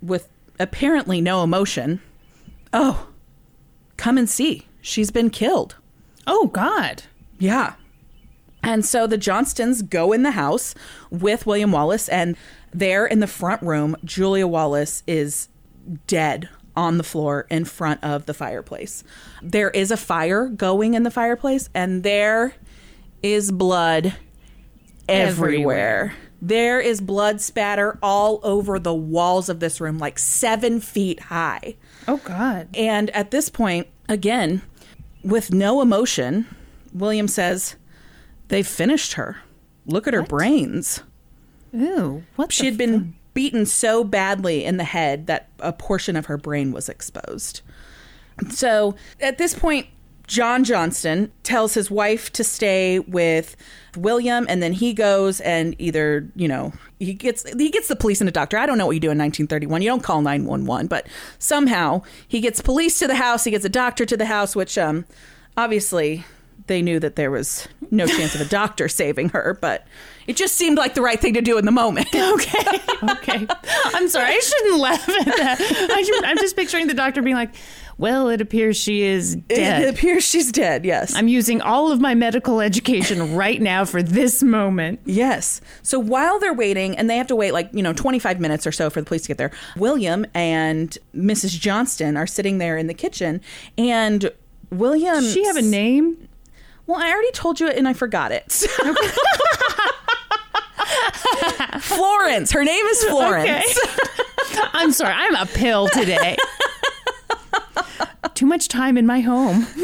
with 0.00 0.28
apparently 0.62 1.20
no 1.20 1.42
emotion, 1.42 2.00
Oh, 2.72 3.08
come 3.96 4.16
and 4.16 4.28
see. 4.28 4.66
She's 4.80 5.10
been 5.10 5.30
killed. 5.30 5.76
Oh 6.26 6.46
God. 6.48 7.04
Yeah. 7.38 7.74
And 8.62 8.84
so 8.84 9.06
the 9.06 9.18
Johnstons 9.18 9.82
go 9.82 10.12
in 10.12 10.22
the 10.22 10.30
house 10.32 10.74
with 11.10 11.46
William 11.46 11.72
Wallace, 11.72 12.08
and 12.08 12.36
there 12.72 13.04
in 13.06 13.18
the 13.18 13.26
front 13.26 13.60
room, 13.62 13.96
Julia 14.04 14.46
Wallace 14.46 15.02
is 15.06 15.48
dead 16.06 16.48
on 16.76 16.96
the 16.96 17.04
floor 17.04 17.46
in 17.50 17.64
front 17.64 18.02
of 18.04 18.26
the 18.26 18.34
fireplace. 18.34 19.02
There 19.42 19.70
is 19.70 19.90
a 19.90 19.96
fire 19.96 20.46
going 20.46 20.94
in 20.94 21.02
the 21.02 21.10
fireplace, 21.10 21.68
and 21.74 22.04
there 22.04 22.54
is 23.20 23.50
blood 23.50 24.14
everywhere. 25.08 25.28
Everywhere. 25.28 26.14
There 26.44 26.80
is 26.80 27.00
blood 27.00 27.40
spatter 27.40 28.00
all 28.02 28.40
over 28.42 28.80
the 28.80 28.92
walls 28.92 29.48
of 29.48 29.60
this 29.60 29.80
room, 29.80 29.98
like 29.98 30.18
seven 30.18 30.80
feet 30.80 31.20
high. 31.20 31.76
Oh 32.08 32.16
God. 32.16 32.68
And 32.74 33.10
at 33.10 33.30
this 33.30 33.48
point, 33.48 33.86
again, 34.08 34.60
with 35.22 35.52
no 35.52 35.80
emotion, 35.80 36.46
William 36.92 37.28
says, 37.28 37.76
They've 38.48 38.66
finished 38.66 39.12
her. 39.12 39.36
Look 39.86 40.08
at 40.08 40.14
her 40.14 40.24
brains. 40.24 41.04
Ew. 41.72 42.24
What? 42.34 42.52
She 42.52 42.66
had 42.66 42.76
been 42.76 43.14
beaten 43.34 43.64
so 43.64 44.02
badly 44.02 44.64
in 44.64 44.78
the 44.78 44.84
head 44.84 45.28
that 45.28 45.48
a 45.60 45.72
portion 45.72 46.16
of 46.16 46.26
her 46.26 46.36
brain 46.36 46.72
was 46.72 46.88
exposed. 46.88 47.60
So 48.50 48.96
at 49.20 49.38
this 49.38 49.54
point, 49.54 49.86
John 50.32 50.64
Johnston 50.64 51.30
tells 51.42 51.74
his 51.74 51.90
wife 51.90 52.32
to 52.32 52.42
stay 52.42 53.00
with 53.00 53.54
William, 53.98 54.46
and 54.48 54.62
then 54.62 54.72
he 54.72 54.94
goes 54.94 55.42
and 55.42 55.76
either 55.78 56.26
you 56.34 56.48
know 56.48 56.72
he 56.98 57.12
gets 57.12 57.46
he 57.52 57.68
gets 57.68 57.88
the 57.88 57.96
police 57.96 58.22
and 58.22 58.28
a 58.28 58.32
doctor. 58.32 58.56
I 58.56 58.64
don't 58.64 58.78
know 58.78 58.86
what 58.86 58.92
you 58.92 59.00
do 59.00 59.10
in 59.10 59.18
1931. 59.18 59.82
You 59.82 59.90
don't 59.90 60.02
call 60.02 60.22
911, 60.22 60.86
but 60.86 61.06
somehow 61.38 62.00
he 62.26 62.40
gets 62.40 62.62
police 62.62 62.98
to 63.00 63.06
the 63.06 63.16
house. 63.16 63.44
He 63.44 63.50
gets 63.50 63.66
a 63.66 63.68
doctor 63.68 64.06
to 64.06 64.16
the 64.16 64.24
house, 64.24 64.56
which 64.56 64.78
um 64.78 65.04
obviously 65.58 66.24
they 66.66 66.80
knew 66.80 66.98
that 66.98 67.16
there 67.16 67.30
was 67.30 67.68
no 67.90 68.06
chance 68.06 68.34
of 68.34 68.40
a 68.40 68.46
doctor 68.46 68.88
saving 69.02 69.28
her, 69.30 69.58
but 69.60 69.86
it 70.26 70.36
just 70.36 70.54
seemed 70.54 70.78
like 70.78 70.94
the 70.94 71.02
right 71.02 71.20
thing 71.20 71.34
to 71.34 71.42
do 71.42 71.58
in 71.58 71.66
the 71.66 71.72
moment. 71.72 72.08
Okay. 72.32 72.80
okay. 73.02 73.46
I'm 73.94 74.08
sorry. 74.08 74.32
I 74.32 74.38
shouldn't 74.40 74.78
laugh 74.78 75.08
at 75.08 75.24
that. 75.26 75.58
I 75.60 76.20
I'm 76.24 76.38
just 76.38 76.56
picturing 76.56 76.86
the 76.86 76.94
doctor 76.94 77.20
being 77.20 77.36
like, 77.36 77.54
"Well, 78.02 78.28
it 78.28 78.40
appears 78.40 78.76
she 78.76 79.02
is 79.02 79.36
dead. 79.36 79.82
It 79.82 79.94
appears 79.94 80.24
she's 80.24 80.50
dead. 80.50 80.84
Yes. 80.84 81.14
I'm 81.14 81.28
using 81.28 81.60
all 81.60 81.92
of 81.92 82.00
my 82.00 82.14
medical 82.14 82.60
education 82.60 83.34
right 83.36 83.62
now 83.62 83.84
for 83.84 84.02
this 84.02 84.42
moment. 84.42 85.00
Yes. 85.04 85.60
So 85.82 86.00
while 86.00 86.40
they're 86.40 86.52
waiting, 86.52 86.96
and 86.98 87.08
they 87.08 87.16
have 87.16 87.28
to 87.28 87.36
wait 87.36 87.52
like, 87.52 87.70
you 87.72 87.82
know, 87.82 87.92
25 87.92 88.40
minutes 88.40 88.66
or 88.66 88.72
so 88.72 88.90
for 88.90 89.00
the 89.00 89.06
police 89.06 89.22
to 89.22 89.28
get 89.28 89.38
there, 89.38 89.52
William 89.76 90.26
and 90.34 90.98
Mrs. 91.14 91.58
Johnston 91.58 92.16
are 92.16 92.26
sitting 92.26 92.58
there 92.58 92.76
in 92.76 92.88
the 92.88 92.94
kitchen. 92.94 93.40
And 93.78 94.30
William. 94.70 95.20
Does 95.20 95.32
she 95.32 95.44
have 95.44 95.56
a 95.56 95.62
name? 95.62 96.28
Well, 96.86 97.00
I 97.00 97.10
already 97.10 97.30
told 97.30 97.60
you 97.60 97.68
it 97.68 97.76
and 97.76 97.86
I 97.86 97.92
forgot 97.92 98.32
it. 98.32 98.50
Florence. 101.80 102.50
Her 102.50 102.64
name 102.64 102.84
is 102.86 103.04
Florence. 103.04 103.78
I'm 104.72 104.92
sorry. 104.92 105.14
I'm 105.16 105.36
a 105.36 105.46
pill 105.46 105.88
today. 105.88 106.36
Too 108.34 108.46
much 108.46 108.68
time 108.68 108.96
in 108.96 109.06
my 109.06 109.20
home. 109.20 109.66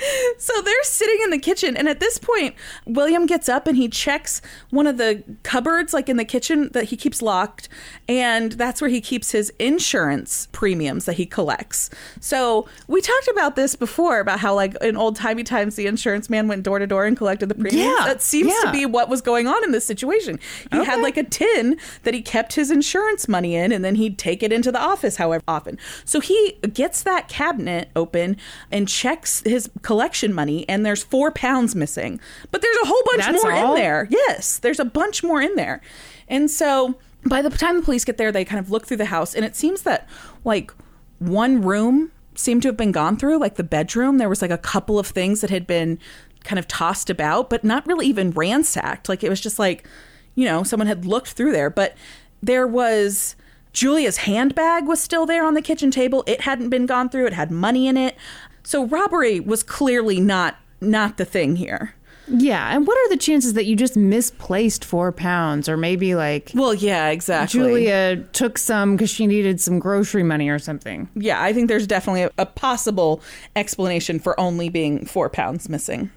So 0.38 0.62
they're 0.62 0.84
sitting 0.84 1.18
in 1.22 1.30
the 1.30 1.38
kitchen, 1.38 1.76
and 1.76 1.88
at 1.88 2.00
this 2.00 2.18
point, 2.18 2.54
William 2.86 3.26
gets 3.26 3.48
up 3.48 3.66
and 3.66 3.76
he 3.76 3.88
checks 3.88 4.40
one 4.70 4.86
of 4.86 4.96
the 4.96 5.22
cupboards, 5.42 5.92
like 5.92 6.08
in 6.08 6.16
the 6.16 6.24
kitchen, 6.24 6.70
that 6.72 6.84
he 6.84 6.96
keeps 6.96 7.20
locked, 7.20 7.68
and 8.08 8.52
that's 8.52 8.80
where 8.80 8.88
he 8.90 9.00
keeps 9.00 9.32
his 9.32 9.52
insurance 9.58 10.48
premiums 10.52 11.04
that 11.04 11.14
he 11.14 11.26
collects. 11.26 11.90
So 12.20 12.66
we 12.88 13.00
talked 13.00 13.28
about 13.28 13.54
this 13.54 13.76
before 13.76 14.20
about 14.20 14.40
how, 14.40 14.54
like 14.54 14.74
in 14.82 14.96
old 14.96 15.16
timey 15.16 15.44
times, 15.44 15.76
the 15.76 15.86
insurance 15.86 16.30
man 16.30 16.48
went 16.48 16.62
door 16.62 16.78
to 16.78 16.86
door 16.86 17.04
and 17.04 17.16
collected 17.16 17.48
the 17.48 17.54
premiums. 17.54 17.94
Yeah, 17.98 18.06
that 18.06 18.22
seems 18.22 18.52
to 18.62 18.72
be 18.72 18.86
what 18.86 19.08
was 19.08 19.20
going 19.20 19.46
on 19.46 19.62
in 19.64 19.72
this 19.72 19.84
situation. 19.84 20.38
He 20.72 20.84
had 20.84 21.00
like 21.02 21.16
a 21.18 21.24
tin 21.24 21.78
that 22.04 22.14
he 22.14 22.22
kept 22.22 22.54
his 22.54 22.70
insurance 22.70 23.28
money 23.28 23.54
in, 23.54 23.72
and 23.72 23.84
then 23.84 23.96
he'd 23.96 24.18
take 24.18 24.42
it 24.42 24.52
into 24.52 24.72
the 24.72 24.80
office, 24.80 25.16
however 25.16 25.44
often. 25.46 25.78
So 26.04 26.20
he 26.20 26.52
gets 26.72 27.02
that 27.02 27.28
cabinet 27.28 27.90
open 27.94 28.36
and 28.72 28.88
checks 28.88 29.42
his 29.44 29.68
collection 29.90 30.32
money, 30.32 30.64
and 30.68 30.86
there's 30.86 31.02
four 31.02 31.32
pounds 31.32 31.74
missing. 31.74 32.20
But 32.52 32.62
there's 32.62 32.76
a 32.84 32.86
whole 32.86 33.02
bunch 33.06 33.24
That's 33.24 33.42
more 33.42 33.52
all? 33.52 33.74
in 33.74 33.80
there. 33.80 34.06
Yes, 34.08 34.60
there's 34.60 34.78
a 34.78 34.84
bunch 34.84 35.24
more 35.24 35.42
in 35.42 35.56
there. 35.56 35.80
And 36.28 36.48
so 36.48 36.94
by 37.26 37.42
the 37.42 37.50
time 37.50 37.74
the 37.74 37.82
police 37.82 38.04
get 38.04 38.16
there, 38.16 38.30
they 38.30 38.44
kind 38.44 38.60
of 38.60 38.70
look 38.70 38.86
through 38.86 38.98
the 38.98 39.06
house, 39.06 39.34
and 39.34 39.44
it 39.44 39.56
seems 39.56 39.82
that 39.82 40.08
like 40.44 40.72
one 41.18 41.60
room 41.60 42.12
seemed 42.36 42.62
to 42.62 42.68
have 42.68 42.76
been 42.76 42.92
gone 42.92 43.16
through, 43.16 43.40
like 43.40 43.56
the 43.56 43.64
bedroom. 43.64 44.18
There 44.18 44.28
was 44.28 44.42
like 44.42 44.52
a 44.52 44.58
couple 44.58 44.96
of 44.96 45.08
things 45.08 45.40
that 45.40 45.50
had 45.50 45.66
been 45.66 45.98
kind 46.44 46.60
of 46.60 46.68
tossed 46.68 47.10
about, 47.10 47.50
but 47.50 47.64
not 47.64 47.84
really 47.84 48.06
even 48.06 48.30
ransacked. 48.30 49.08
Like 49.08 49.24
it 49.24 49.28
was 49.28 49.40
just 49.40 49.58
like, 49.58 49.88
you 50.36 50.44
know, 50.44 50.62
someone 50.62 50.86
had 50.86 51.04
looked 51.04 51.32
through 51.32 51.50
there. 51.50 51.68
But 51.68 51.96
there 52.40 52.64
was 52.64 53.34
Julia's 53.72 54.18
handbag 54.18 54.86
was 54.86 55.00
still 55.00 55.26
there 55.26 55.44
on 55.44 55.54
the 55.54 55.62
kitchen 55.62 55.90
table. 55.90 56.22
It 56.28 56.42
hadn't 56.42 56.70
been 56.70 56.86
gone 56.86 57.08
through. 57.08 57.26
It 57.26 57.32
had 57.32 57.50
money 57.50 57.88
in 57.88 57.96
it. 57.96 58.16
So 58.62 58.86
robbery 58.86 59.40
was 59.40 59.62
clearly 59.62 60.20
not 60.20 60.56
not 60.80 61.18
the 61.18 61.24
thing 61.24 61.56
here. 61.56 61.94
Yeah. 62.32 62.74
And 62.74 62.86
what 62.86 62.96
are 62.96 63.08
the 63.08 63.16
chances 63.16 63.54
that 63.54 63.66
you 63.66 63.74
just 63.74 63.96
misplaced 63.96 64.84
four 64.84 65.10
pounds 65.10 65.68
or 65.68 65.76
maybe 65.76 66.14
like 66.14 66.52
Well, 66.54 66.74
yeah, 66.74 67.08
exactly. 67.08 67.58
Julia 67.58 68.16
took 68.32 68.56
some 68.56 68.96
because 68.96 69.10
she 69.10 69.26
needed 69.26 69.60
some 69.60 69.78
grocery 69.78 70.22
money 70.22 70.48
or 70.48 70.58
something? 70.58 71.08
Yeah, 71.14 71.42
I 71.42 71.52
think 71.52 71.68
there's 71.68 71.86
definitely 71.86 72.22
a, 72.22 72.30
a 72.38 72.46
possible 72.46 73.20
explanation 73.56 74.20
for 74.20 74.38
only 74.38 74.68
being 74.68 75.04
four 75.06 75.28
pounds 75.28 75.68
missing. 75.68 76.10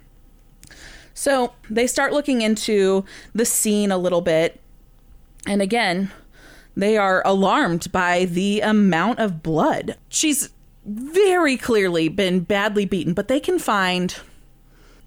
So 1.15 1.53
they 1.69 1.87
start 1.87 2.13
looking 2.13 2.41
into 2.41 3.05
the 3.33 3.45
scene 3.45 3.91
a 3.91 3.97
little 3.97 4.21
bit. 4.21 4.59
And 5.45 5.61
again, 5.61 6.11
they 6.75 6.97
are 6.97 7.21
alarmed 7.25 7.91
by 7.91 8.25
the 8.25 8.61
amount 8.61 9.19
of 9.19 9.43
blood. 9.43 9.97
She's 10.09 10.49
very 10.85 11.57
clearly 11.57 12.09
been 12.09 12.41
badly 12.41 12.85
beaten, 12.85 13.13
but 13.13 13.27
they 13.27 13.39
can 13.39 13.59
find 13.59 14.15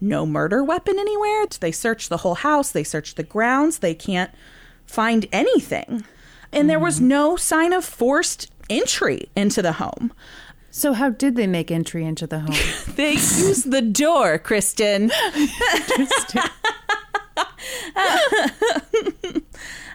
no 0.01 0.27
murder 0.27 0.63
weapon 0.63 0.99
anywhere. 0.99 1.47
They 1.61 1.73
search 1.73 2.09
the 2.09 2.19
whole 2.19 2.37
house, 2.37 2.71
they 2.71 2.85
search 2.85 3.15
the 3.15 3.23
grounds, 3.23 3.79
they 3.79 3.95
can't 3.95 4.31
find 4.87 5.27
anything. 5.33 6.05
And 6.53 6.71
there 6.71 6.79
was 6.79 7.01
no 7.01 7.37
sign 7.37 7.73
of 7.73 7.85
forced 7.85 8.51
entry 8.71 9.29
into 9.35 9.63
the 9.63 9.73
home. 9.73 10.13
So 10.71 10.93
how 10.93 11.11
did 11.11 11.37
they 11.37 11.47
make 11.47 11.71
entry 11.71 12.05
into 12.05 12.27
the 12.27 12.41
home? 12.41 12.55
They 12.97 13.13
used 13.13 13.71
the 13.71 13.83
door, 13.83 14.39
Kristen. 14.39 15.11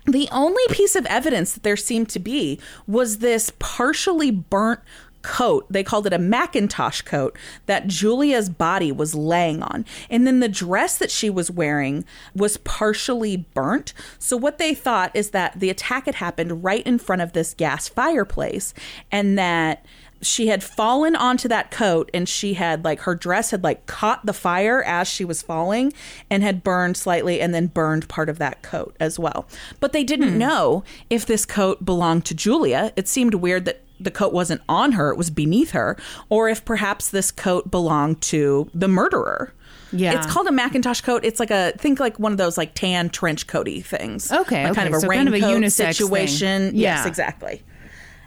The 0.05 0.27
only 0.31 0.63
piece 0.71 0.95
of 0.95 1.05
evidence 1.05 1.53
that 1.53 1.63
there 1.63 1.77
seemed 1.77 2.09
to 2.09 2.19
be 2.19 2.59
was 2.87 3.19
this 3.19 3.51
partially 3.59 4.31
burnt 4.31 4.79
coat. 5.21 5.65
They 5.69 5.83
called 5.83 6.07
it 6.07 6.13
a 6.13 6.19
Macintosh 6.19 7.01
coat 7.01 7.37
that 7.65 7.87
Julia's 7.87 8.49
body 8.49 8.91
was 8.91 9.15
laying 9.15 9.61
on. 9.61 9.85
And 10.09 10.25
then 10.25 10.39
the 10.39 10.49
dress 10.49 10.97
that 10.97 11.11
she 11.11 11.29
was 11.29 11.51
wearing 11.51 12.05
was 12.35 12.57
partially 12.57 13.37
burnt. 13.37 13.93
So, 14.19 14.37
what 14.37 14.57
they 14.57 14.73
thought 14.73 15.15
is 15.15 15.31
that 15.31 15.59
the 15.59 15.69
attack 15.69 16.05
had 16.05 16.15
happened 16.15 16.63
right 16.63 16.85
in 16.85 16.97
front 16.99 17.21
of 17.21 17.33
this 17.33 17.53
gas 17.53 17.87
fireplace 17.87 18.73
and 19.11 19.37
that 19.37 19.85
she 20.21 20.47
had 20.47 20.63
fallen 20.63 21.15
onto 21.15 21.47
that 21.47 21.71
coat 21.71 22.09
and 22.13 22.29
she 22.29 22.53
had 22.53 22.85
like 22.85 23.01
her 23.01 23.15
dress 23.15 23.51
had 23.51 23.63
like 23.63 23.85
caught 23.87 24.25
the 24.25 24.33
fire 24.33 24.83
as 24.83 25.07
she 25.07 25.25
was 25.25 25.41
falling 25.41 25.91
and 26.29 26.43
had 26.43 26.63
burned 26.63 26.95
slightly 26.95 27.41
and 27.41 27.53
then 27.53 27.67
burned 27.67 28.07
part 28.07 28.29
of 28.29 28.37
that 28.37 28.61
coat 28.61 28.95
as 28.99 29.17
well. 29.17 29.47
But 29.79 29.93
they 29.93 30.03
didn't 30.03 30.33
hmm. 30.33 30.37
know 30.37 30.83
if 31.09 31.25
this 31.25 31.45
coat 31.45 31.83
belonged 31.83 32.25
to 32.25 32.35
Julia. 32.35 32.93
It 32.95 33.07
seemed 33.07 33.35
weird 33.35 33.65
that 33.65 33.81
the 34.03 34.11
coat 34.11 34.33
wasn't 34.33 34.61
on 34.69 34.93
her, 34.93 35.09
it 35.11 35.17
was 35.17 35.29
beneath 35.29 35.71
her, 35.71 35.97
or 36.29 36.49
if 36.49 36.63
perhaps 36.65 37.09
this 37.09 37.31
coat 37.31 37.69
belonged 37.71 38.21
to 38.23 38.69
the 38.73 38.87
murderer. 38.87 39.53
Yeah. 39.93 40.17
It's 40.17 40.25
called 40.31 40.47
a 40.47 40.51
Macintosh 40.53 41.01
coat. 41.01 41.25
It's 41.25 41.39
like 41.39 41.51
a 41.51 41.73
think 41.77 41.99
like 41.99 42.17
one 42.17 42.31
of 42.31 42.37
those 42.37 42.57
like 42.57 42.73
tan 42.75 43.09
trench 43.09 43.45
coaty 43.47 43.83
things. 43.83 44.31
Okay, 44.31 44.63
Like 44.65 44.73
kind 44.75 44.87
of 44.87 44.93
a 44.95 44.99
so 45.01 45.07
kind 45.09 45.27
of 45.27 45.33
a 45.33 45.37
raincoat 45.37 45.61
unisex 45.63 45.75
thing. 45.75 45.93
situation. 45.93 46.61
Yes, 46.75 47.01
Yeah. 47.03 47.07
exactly. 47.07 47.61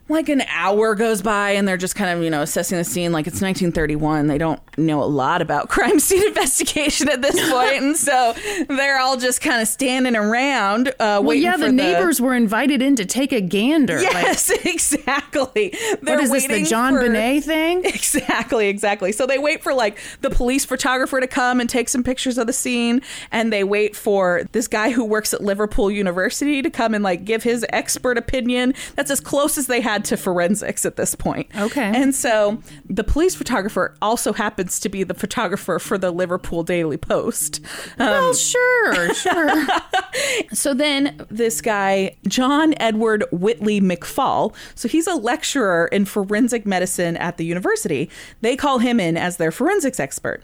Like 0.09 0.29
an 0.29 0.43
hour 0.49 0.95
goes 0.95 1.23
by 1.23 1.53
and 1.53 1.67
they're 1.67 1.79
just 1.79 1.97
kind 1.97 2.11
of, 2.17 2.23
you 2.23 2.29
know, 2.31 2.43
assessing 2.43 2.77
the 2.77 2.85
scene 2.85 3.11
like 3.11 3.27
it's 3.27 3.41
1931. 3.41 4.27
They 4.27 4.37
don't 4.37 4.61
know 4.77 5.03
a 5.03 5.07
lot 5.07 5.41
about 5.41 5.69
crime 5.71 5.99
scene 5.99 6.27
investigation 6.27 7.09
at 7.09 7.23
this 7.23 7.35
point, 7.51 7.83
and 7.83 7.97
so 7.97 8.35
they're 8.69 8.99
all 8.99 9.17
just 9.17 9.41
kind 9.41 9.63
of 9.63 9.69
standing 9.69 10.15
around 10.15 10.89
uh, 11.01 11.21
Well, 11.23 11.33
yeah, 11.35 11.53
for 11.53 11.59
the 11.67 11.73
neighbors 11.73 12.21
were 12.21 12.35
invited 12.35 12.83
in 12.83 12.97
to 12.97 13.05
take 13.07 13.33
a 13.33 13.41
gander. 13.41 13.97
Like, 14.03 14.13
Yes, 14.13 14.51
exactly. 14.65 15.71
They're 16.03 16.17
what 16.17 16.25
is 16.25 16.31
this, 16.31 16.47
the 16.49 16.65
John 16.65 16.95
for- 16.95 17.05
thing? 17.41 17.85
Exactly, 17.85 18.69
exactly. 18.69 19.13
So 19.13 19.27
they 19.27 19.39
wait 19.39 19.63
for 19.63 19.73
like 19.73 19.99
the 20.21 20.31
police 20.31 20.65
photographer 20.65 21.21
to 21.21 21.27
come 21.27 21.61
and 21.61 21.69
take 21.71 21.89
some 21.89 22.03
pictures 22.05 22.37
of 22.39 22.47
the 22.47 22.53
scene, 22.53 23.01
and 23.33 23.53
they 23.53 23.65
wait 23.65 23.97
for 23.97 24.43
this 24.53 24.69
guy 24.69 24.91
who 24.91 25.05
works 25.05 25.33
at 25.33 25.43
Liverpool 25.43 25.91
University 25.91 26.61
to 26.63 26.71
come 26.71 26.93
and 26.95 27.03
like 27.03 27.25
give 27.25 27.43
his 27.43 27.65
expert 27.71 28.19
opinion. 28.19 28.75
That's 28.97 29.11
as 29.11 29.21
close 29.21 29.57
as 29.57 29.67
they 29.67 29.81
had 29.95 30.05
to 30.05 30.17
forensics 30.17 30.85
at 30.85 30.97
this 30.97 31.15
point. 31.15 31.49
Okay. 31.57 31.93
And 31.95 32.15
so 32.15 32.61
the 32.89 33.05
police 33.05 33.35
photographer 33.35 33.95
also 34.03 34.33
happens 34.33 34.81
to 34.81 34.89
be 34.89 35.05
the 35.05 35.15
photographer 35.15 35.79
for 35.79 35.97
the 35.97 36.11
Liverpool 36.11 36.65
Daily 36.65 36.97
Post. 36.97 37.61
Um, 37.99 38.09
well, 38.09 38.35
sure, 38.35 39.15
sure. 39.15 39.67
so 40.53 40.75
then 40.75 41.25
this 41.31 41.61
guy, 41.61 42.17
John 42.27 42.75
Edward 42.79 43.25
Whitley 43.31 43.81
MacFall, 43.81 44.55
so 44.75 44.89
he's 44.89 45.07
a 45.07 45.15
lecturer 45.15 45.87
in 45.93 46.05
forensic 46.07 46.67
medicine 46.67 47.17
at 47.19 47.37
the 47.37 47.45
university. 47.45 48.11
They 48.41 48.57
call 48.57 48.79
him 48.81 48.99
in 48.99 49.17
as 49.17 49.37
their 49.37 49.53
forensics 49.53 50.01
expert. 50.01 50.43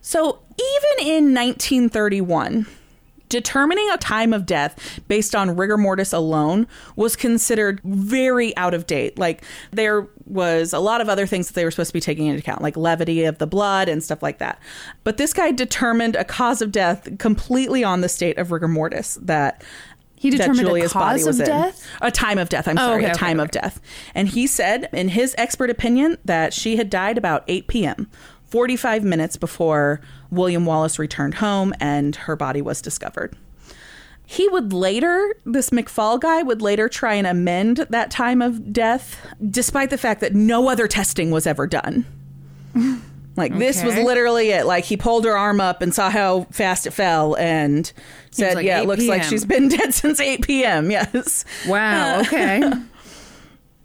So 0.00 0.40
even 0.54 1.06
in 1.08 1.34
1931, 1.34 2.66
determining 3.32 3.88
a 3.90 3.96
time 3.96 4.32
of 4.32 4.46
death 4.46 5.00
based 5.08 5.34
on 5.34 5.56
rigor 5.56 5.76
mortis 5.76 6.12
alone 6.12 6.68
was 6.94 7.16
considered 7.16 7.80
very 7.82 8.56
out 8.56 8.74
of 8.74 8.86
date. 8.86 9.18
Like 9.18 9.42
there 9.72 10.06
was 10.26 10.72
a 10.72 10.78
lot 10.78 11.00
of 11.00 11.08
other 11.08 11.26
things 11.26 11.48
that 11.48 11.54
they 11.54 11.64
were 11.64 11.70
supposed 11.72 11.88
to 11.90 11.94
be 11.94 12.00
taking 12.00 12.26
into 12.26 12.38
account, 12.40 12.62
like 12.62 12.76
levity 12.76 13.24
of 13.24 13.38
the 13.38 13.46
blood 13.46 13.88
and 13.88 14.04
stuff 14.04 14.22
like 14.22 14.38
that. 14.38 14.60
But 15.02 15.16
this 15.16 15.32
guy 15.32 15.50
determined 15.50 16.14
a 16.14 16.24
cause 16.24 16.62
of 16.62 16.70
death 16.70 17.18
completely 17.18 17.82
on 17.82 18.02
the 18.02 18.08
state 18.08 18.38
of 18.38 18.52
rigor 18.52 18.68
mortis 18.68 19.18
that 19.22 19.64
He 20.14 20.30
that 20.30 20.36
determined 20.36 20.60
a 20.60 20.62
Julia's 20.64 20.92
body 20.92 21.18
cause 21.20 21.26
was 21.26 21.40
of 21.40 21.48
in. 21.48 21.52
death? 21.52 21.86
A 22.02 22.10
time 22.10 22.38
of 22.38 22.48
death. 22.50 22.68
I'm 22.68 22.76
Oh, 22.78 22.82
sorry, 22.82 22.98
okay, 23.02 23.06
a 23.06 23.10
okay, 23.10 23.18
time 23.18 23.40
of 23.40 23.48
okay. 23.48 23.60
death. 23.60 23.80
And 24.14 24.28
he 24.28 24.46
said, 24.46 24.88
in 24.92 25.08
his 25.08 25.34
expert 25.38 25.70
opinion, 25.70 26.18
that 26.24 26.52
she 26.52 26.76
had 26.76 26.88
died 26.90 27.18
about 27.18 27.42
8 27.48 27.66
p.m., 27.66 28.08
45 28.52 29.02
minutes 29.02 29.36
before 29.36 30.02
William 30.30 30.66
Wallace 30.66 30.98
returned 30.98 31.36
home 31.36 31.72
and 31.80 32.14
her 32.14 32.36
body 32.36 32.60
was 32.60 32.82
discovered. 32.82 33.34
He 34.26 34.46
would 34.48 34.74
later, 34.74 35.34
this 35.46 35.70
MacFall 35.70 36.20
guy 36.20 36.42
would 36.42 36.60
later 36.60 36.90
try 36.90 37.14
and 37.14 37.26
amend 37.26 37.78
that 37.88 38.10
time 38.10 38.42
of 38.42 38.70
death, 38.70 39.16
despite 39.50 39.88
the 39.88 39.96
fact 39.96 40.20
that 40.20 40.34
no 40.34 40.68
other 40.68 40.86
testing 40.86 41.30
was 41.30 41.46
ever 41.46 41.66
done. 41.66 42.04
Like 43.34 43.56
this 43.56 43.82
was 43.82 43.96
literally 43.96 44.50
it. 44.50 44.66
Like 44.66 44.84
he 44.84 44.98
pulled 44.98 45.24
her 45.24 45.34
arm 45.34 45.58
up 45.58 45.80
and 45.80 45.94
saw 45.94 46.10
how 46.10 46.42
fast 46.50 46.86
it 46.86 46.90
fell 46.90 47.34
and 47.36 47.90
said, 48.30 48.56
like 48.56 48.66
"Yeah, 48.66 48.80
it 48.80 48.82
8 48.82 48.86
looks 48.88 49.06
like 49.06 49.22
she's 49.22 49.46
been 49.46 49.68
dead 49.70 49.94
since 49.94 50.20
8 50.20 50.42
p.m." 50.42 50.90
Yes. 50.90 51.46
Wow. 51.66 52.20
Okay. 52.20 52.70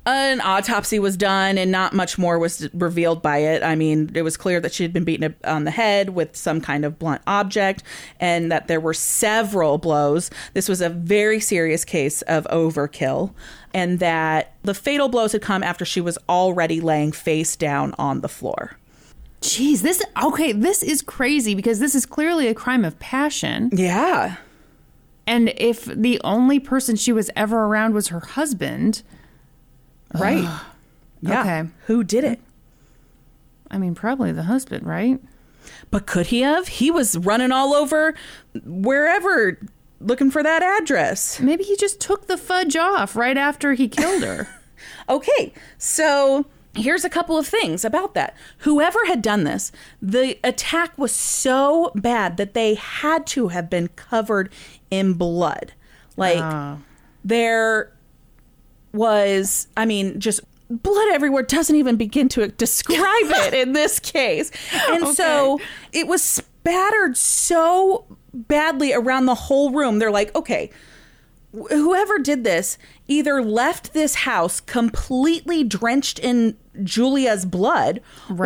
An 0.07 0.39
autopsy 0.39 0.99
was 0.99 1.17
done 1.17 1.57
and 1.57 1.69
not 1.69 1.93
much 1.93 2.17
more 2.17 2.39
was 2.39 2.69
revealed 2.73 3.21
by 3.21 3.39
it. 3.39 3.61
I 3.61 3.75
mean, 3.75 4.09
it 4.15 4.21
was 4.21 4.37
clear 4.37 4.61
that 4.61 4.73
she 4.73 4.83
had 4.83 4.93
been 4.93 5.03
beaten 5.03 5.35
on 5.43 5.65
the 5.65 5.71
head 5.71 6.11
with 6.11 6.33
some 6.33 6.61
kind 6.61 6.85
of 6.85 6.97
blunt 6.97 7.21
object 7.27 7.83
and 8.17 8.49
that 8.49 8.69
there 8.69 8.79
were 8.79 8.93
several 8.93 9.77
blows. 9.77 10.31
This 10.53 10.69
was 10.69 10.79
a 10.79 10.87
very 10.87 11.41
serious 11.41 11.83
case 11.83 12.21
of 12.21 12.45
overkill 12.45 13.33
and 13.73 13.99
that 13.99 14.53
the 14.63 14.73
fatal 14.73 15.09
blows 15.09 15.33
had 15.33 15.41
come 15.41 15.61
after 15.61 15.83
she 15.83 15.99
was 15.99 16.17
already 16.29 16.79
laying 16.79 17.11
face 17.11 17.57
down 17.57 17.93
on 17.99 18.21
the 18.21 18.29
floor. 18.29 18.77
Jeez, 19.41 19.81
this 19.81 20.01
okay. 20.23 20.53
This 20.53 20.83
is 20.83 21.01
crazy 21.01 21.53
because 21.53 21.79
this 21.79 21.93
is 21.93 22.05
clearly 22.05 22.47
a 22.47 22.53
crime 22.53 22.85
of 22.85 22.97
passion. 22.99 23.71
Yeah. 23.73 24.37
And 25.27 25.53
if 25.57 25.83
the 25.83 26.21
only 26.23 26.61
person 26.61 26.95
she 26.95 27.11
was 27.11 27.29
ever 27.35 27.65
around 27.65 27.93
was 27.93 28.07
her 28.07 28.21
husband, 28.21 29.03
Right. 30.13 30.47
yeah. 31.21 31.41
Okay. 31.41 31.69
Who 31.87 32.03
did 32.03 32.23
it? 32.23 32.39
I 33.69 33.77
mean, 33.77 33.95
probably 33.95 34.31
the 34.31 34.43
husband, 34.43 34.85
right? 34.85 35.19
But 35.91 36.05
could 36.05 36.27
he 36.27 36.41
have? 36.41 36.67
He 36.67 36.89
was 36.91 37.17
running 37.17 37.51
all 37.51 37.73
over 37.73 38.13
wherever 38.63 39.59
looking 39.99 40.31
for 40.31 40.43
that 40.43 40.61
address. 40.63 41.39
Maybe 41.39 41.63
he 41.63 41.75
just 41.75 41.99
took 41.99 42.27
the 42.27 42.37
fudge 42.37 42.75
off 42.75 43.15
right 43.15 43.37
after 43.37 43.73
he 43.73 43.87
killed 43.87 44.23
her. 44.23 44.47
Okay, 45.09 45.53
so 45.79 46.45
here's 46.75 47.03
a 47.03 47.09
couple 47.09 47.35
of 47.37 47.47
things 47.47 47.83
about 47.83 48.13
that. 48.13 48.35
Whoever 48.59 48.99
had 49.07 49.23
done 49.23 49.43
this, 49.43 49.71
the 50.01 50.37
attack 50.43 50.95
was 50.99 51.11
so 51.11 51.91
bad 51.95 52.37
that 52.37 52.53
they 52.53 52.75
had 52.75 53.25
to 53.27 53.47
have 53.47 53.71
been 53.71 53.87
covered 53.89 54.51
in 54.91 55.13
blood. 55.13 55.73
Like, 56.15 56.37
Ah. 56.43 56.77
there 57.25 57.91
was, 58.93 59.67
I 59.77 59.85
mean, 59.85 60.19
just 60.19 60.41
blood 60.69 61.07
everywhere 61.11 61.43
doesn't 61.43 61.75
even 61.75 61.95
begin 61.95 62.27
to 62.29 62.47
describe 62.47 62.97
it 62.99 63.53
in 63.53 63.73
this 63.73 63.99
case. 63.99 64.51
And 64.89 65.07
so 65.07 65.59
it 65.93 66.07
was 66.07 66.21
spattered 66.21 67.15
so 67.15 68.05
badly 68.33 68.93
around 68.93 69.25
the 69.25 69.35
whole 69.35 69.71
room. 69.71 69.99
They're 69.99 70.11
like, 70.11 70.35
okay, 70.35 70.69
whoever 71.69 72.19
did 72.19 72.43
this 72.43 72.77
either 73.07 73.41
left 73.41 73.93
this 73.93 74.15
house 74.15 74.59
completely 74.59 75.63
drenched 75.63 76.19
in 76.19 76.57
Julia's 76.83 77.45
blood 77.45 78.01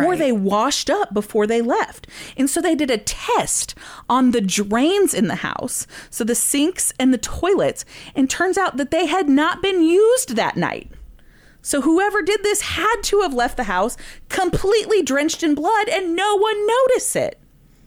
or 0.06 0.16
they 0.16 0.32
washed 0.32 0.88
up 0.88 1.12
before 1.12 1.46
they 1.46 1.60
left. 1.60 2.06
And 2.36 2.48
so 2.48 2.60
they 2.60 2.74
did 2.74 2.90
a 2.90 2.98
test 2.98 3.74
on 4.08 4.30
the 4.30 4.40
drains 4.40 5.12
in 5.14 5.28
the 5.28 5.36
house, 5.36 5.86
so 6.10 6.24
the 6.24 6.34
sinks 6.34 6.92
and 6.98 7.12
the 7.12 7.18
toilets, 7.18 7.84
and 8.14 8.30
turns 8.30 8.56
out 8.56 8.76
that 8.78 8.90
they 8.90 9.06
had 9.06 9.28
not 9.28 9.60
been 9.62 9.82
used 9.82 10.36
that 10.36 10.56
night. 10.56 10.90
So 11.60 11.82
whoever 11.82 12.22
did 12.22 12.42
this 12.42 12.62
had 12.62 13.02
to 13.04 13.20
have 13.20 13.34
left 13.34 13.56
the 13.56 13.64
house 13.64 13.96
completely 14.28 15.02
drenched 15.02 15.42
in 15.42 15.54
blood 15.54 15.88
and 15.88 16.16
no 16.16 16.36
one 16.36 16.66
noticed 16.66 17.14
it. 17.16 17.38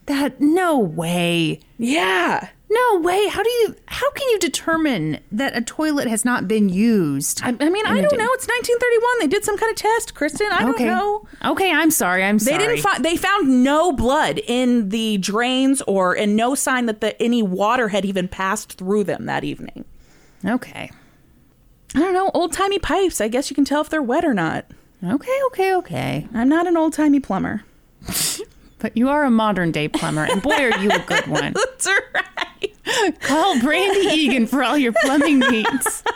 that 0.05 0.39
no 0.39 0.77
way. 0.77 1.59
Yeah. 1.77 2.49
No 2.69 2.99
way. 2.99 3.27
How 3.27 3.43
do 3.43 3.49
you 3.49 3.75
how 3.87 4.09
can 4.11 4.27
you 4.29 4.39
determine 4.39 5.19
that 5.31 5.55
a 5.55 5.61
toilet 5.61 6.07
has 6.07 6.25
not 6.25 6.47
been 6.47 6.67
used? 6.69 7.41
I, 7.43 7.49
I 7.49 7.69
mean, 7.69 7.85
I 7.85 8.01
don't 8.01 8.09
day? 8.09 8.17
know. 8.17 8.29
It's 8.33 8.47
1931. 8.47 9.19
They 9.19 9.27
did 9.27 9.45
some 9.45 9.57
kind 9.57 9.69
of 9.71 9.77
test, 9.77 10.15
Kristen. 10.15 10.47
I 10.51 10.67
okay. 10.69 10.85
don't 10.85 10.97
know. 10.97 11.27
Okay, 11.51 11.71
I'm 11.71 11.91
sorry. 11.91 12.23
I'm 12.23 12.39
They 12.39 12.45
sorry. 12.45 12.57
didn't 12.59 12.79
find. 12.79 13.05
They 13.05 13.17
found 13.17 13.63
no 13.63 13.91
blood 13.91 14.39
in 14.47 14.89
the 14.89 15.17
drains, 15.19 15.81
or 15.83 16.17
and 16.17 16.35
no 16.35 16.55
sign 16.55 16.87
that 16.87 17.01
the, 17.01 17.21
any 17.21 17.43
water 17.43 17.89
had 17.89 18.03
even 18.03 18.27
passed 18.27 18.73
through 18.73 19.03
them 19.03 19.25
that 19.25 19.43
evening. 19.43 19.85
Okay. 20.43 20.89
I 21.93 21.99
don't 21.99 22.13
know. 22.13 22.31
Old 22.33 22.51
timey 22.51 22.79
pipes. 22.79 23.21
I 23.21 23.27
guess 23.27 23.49
you 23.49 23.55
can 23.55 23.63
tell 23.65 23.81
if 23.81 23.89
they're 23.89 24.01
wet 24.01 24.25
or 24.25 24.33
not. 24.33 24.65
Okay, 25.03 25.39
okay, 25.47 25.75
okay. 25.75 26.27
I'm 26.33 26.49
not 26.49 26.67
an 26.67 26.75
old 26.77 26.93
timey 26.93 27.19
plumber. 27.19 27.63
But 28.85 28.95
you 28.95 29.09
are 29.09 29.23
a 29.23 29.31
modern 29.31 29.71
day 29.71 29.87
plumber, 29.87 30.25
and 30.25 30.43
boy, 30.43 30.51
are 30.53 30.77
you 30.79 30.91
a 30.91 30.99
good 31.07 31.25
one. 31.27 31.53
That's 31.53 31.87
right. 32.13 33.19
Call 33.19 33.59
Brandy 33.59 34.09
Egan 34.13 34.45
for 34.45 34.63
all 34.63 34.77
your 34.77 34.93
plumbing 34.93 35.39
needs. 35.39 36.03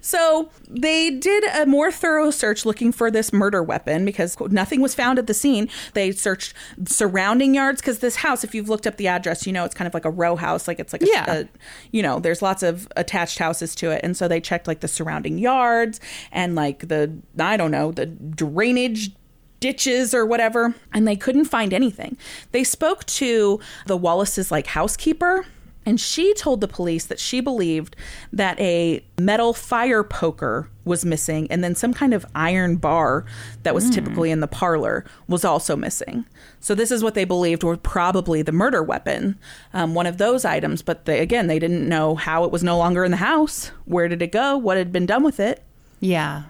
So 0.00 0.48
they 0.68 1.10
did 1.10 1.44
a 1.44 1.66
more 1.66 1.92
thorough 1.92 2.30
search 2.30 2.64
looking 2.64 2.92
for 2.92 3.10
this 3.10 3.30
murder 3.30 3.62
weapon 3.62 4.06
because 4.06 4.34
nothing 4.48 4.80
was 4.80 4.94
found 4.94 5.18
at 5.18 5.26
the 5.26 5.34
scene. 5.34 5.68
They 5.92 6.12
searched 6.12 6.54
surrounding 6.86 7.54
yards 7.54 7.82
because 7.82 7.98
this 7.98 8.16
house, 8.16 8.42
if 8.42 8.54
you've 8.54 8.70
looked 8.70 8.86
up 8.86 8.96
the 8.96 9.06
address, 9.08 9.46
you 9.46 9.52
know 9.52 9.66
it's 9.66 9.74
kind 9.74 9.86
of 9.86 9.92
like 9.92 10.06
a 10.06 10.10
row 10.10 10.34
house. 10.36 10.66
Like 10.66 10.80
it's 10.80 10.94
like, 10.94 11.02
a, 11.02 11.06
Yeah. 11.06 11.32
a- 11.40 11.48
you 11.92 12.02
know, 12.02 12.18
there's 12.20 12.40
lots 12.40 12.62
of 12.62 12.88
attached 12.96 13.38
houses 13.38 13.74
to 13.76 13.90
it. 13.90 14.00
And 14.02 14.16
so 14.16 14.26
they 14.28 14.40
checked 14.40 14.66
like 14.66 14.80
the 14.80 14.88
surrounding 14.88 15.36
yards 15.36 16.00
and 16.32 16.54
like 16.54 16.88
the, 16.88 17.12
I 17.38 17.58
don't 17.58 17.70
know, 17.70 17.92
the 17.92 18.06
drainage 18.06 19.10
ditches 19.60 20.14
or 20.14 20.26
whatever, 20.26 20.74
and 20.92 21.06
they 21.06 21.16
couldn't 21.16 21.44
find 21.44 21.72
anything. 21.72 22.16
They 22.52 22.64
spoke 22.64 23.04
to 23.06 23.60
the 23.86 23.96
Wallace's 23.96 24.50
like 24.50 24.66
housekeeper, 24.66 25.46
and 25.86 25.98
she 25.98 26.34
told 26.34 26.60
the 26.60 26.68
police 26.68 27.06
that 27.06 27.18
she 27.18 27.40
believed 27.40 27.96
that 28.32 28.60
a 28.60 29.02
metal 29.18 29.54
fire 29.54 30.04
poker 30.04 30.68
was 30.84 31.04
missing, 31.04 31.50
and 31.50 31.64
then 31.64 31.74
some 31.74 31.94
kind 31.94 32.12
of 32.12 32.26
iron 32.34 32.76
bar 32.76 33.24
that 33.62 33.74
was 33.74 33.88
typically 33.90 34.30
in 34.30 34.40
the 34.40 34.46
parlor 34.46 35.04
was 35.26 35.44
also 35.44 35.76
missing. 35.76 36.26
So 36.58 36.74
this 36.74 36.90
is 36.90 37.02
what 37.02 37.14
they 37.14 37.24
believed 37.24 37.62
were 37.62 37.76
probably 37.76 38.42
the 38.42 38.52
murder 38.52 38.82
weapon, 38.82 39.38
um, 39.72 39.94
one 39.94 40.06
of 40.06 40.18
those 40.18 40.44
items. 40.44 40.82
But 40.82 41.06
they, 41.06 41.20
again, 41.20 41.46
they 41.46 41.58
didn't 41.58 41.88
know 41.88 42.14
how 42.14 42.44
it 42.44 42.50
was 42.50 42.62
no 42.62 42.76
longer 42.76 43.04
in 43.04 43.10
the 43.10 43.16
house. 43.16 43.68
Where 43.86 44.08
did 44.08 44.20
it 44.20 44.32
go? 44.32 44.58
What 44.58 44.76
had 44.76 44.92
been 44.92 45.06
done 45.06 45.22
with 45.22 45.40
it? 45.40 45.62
Yeah. 46.00 46.44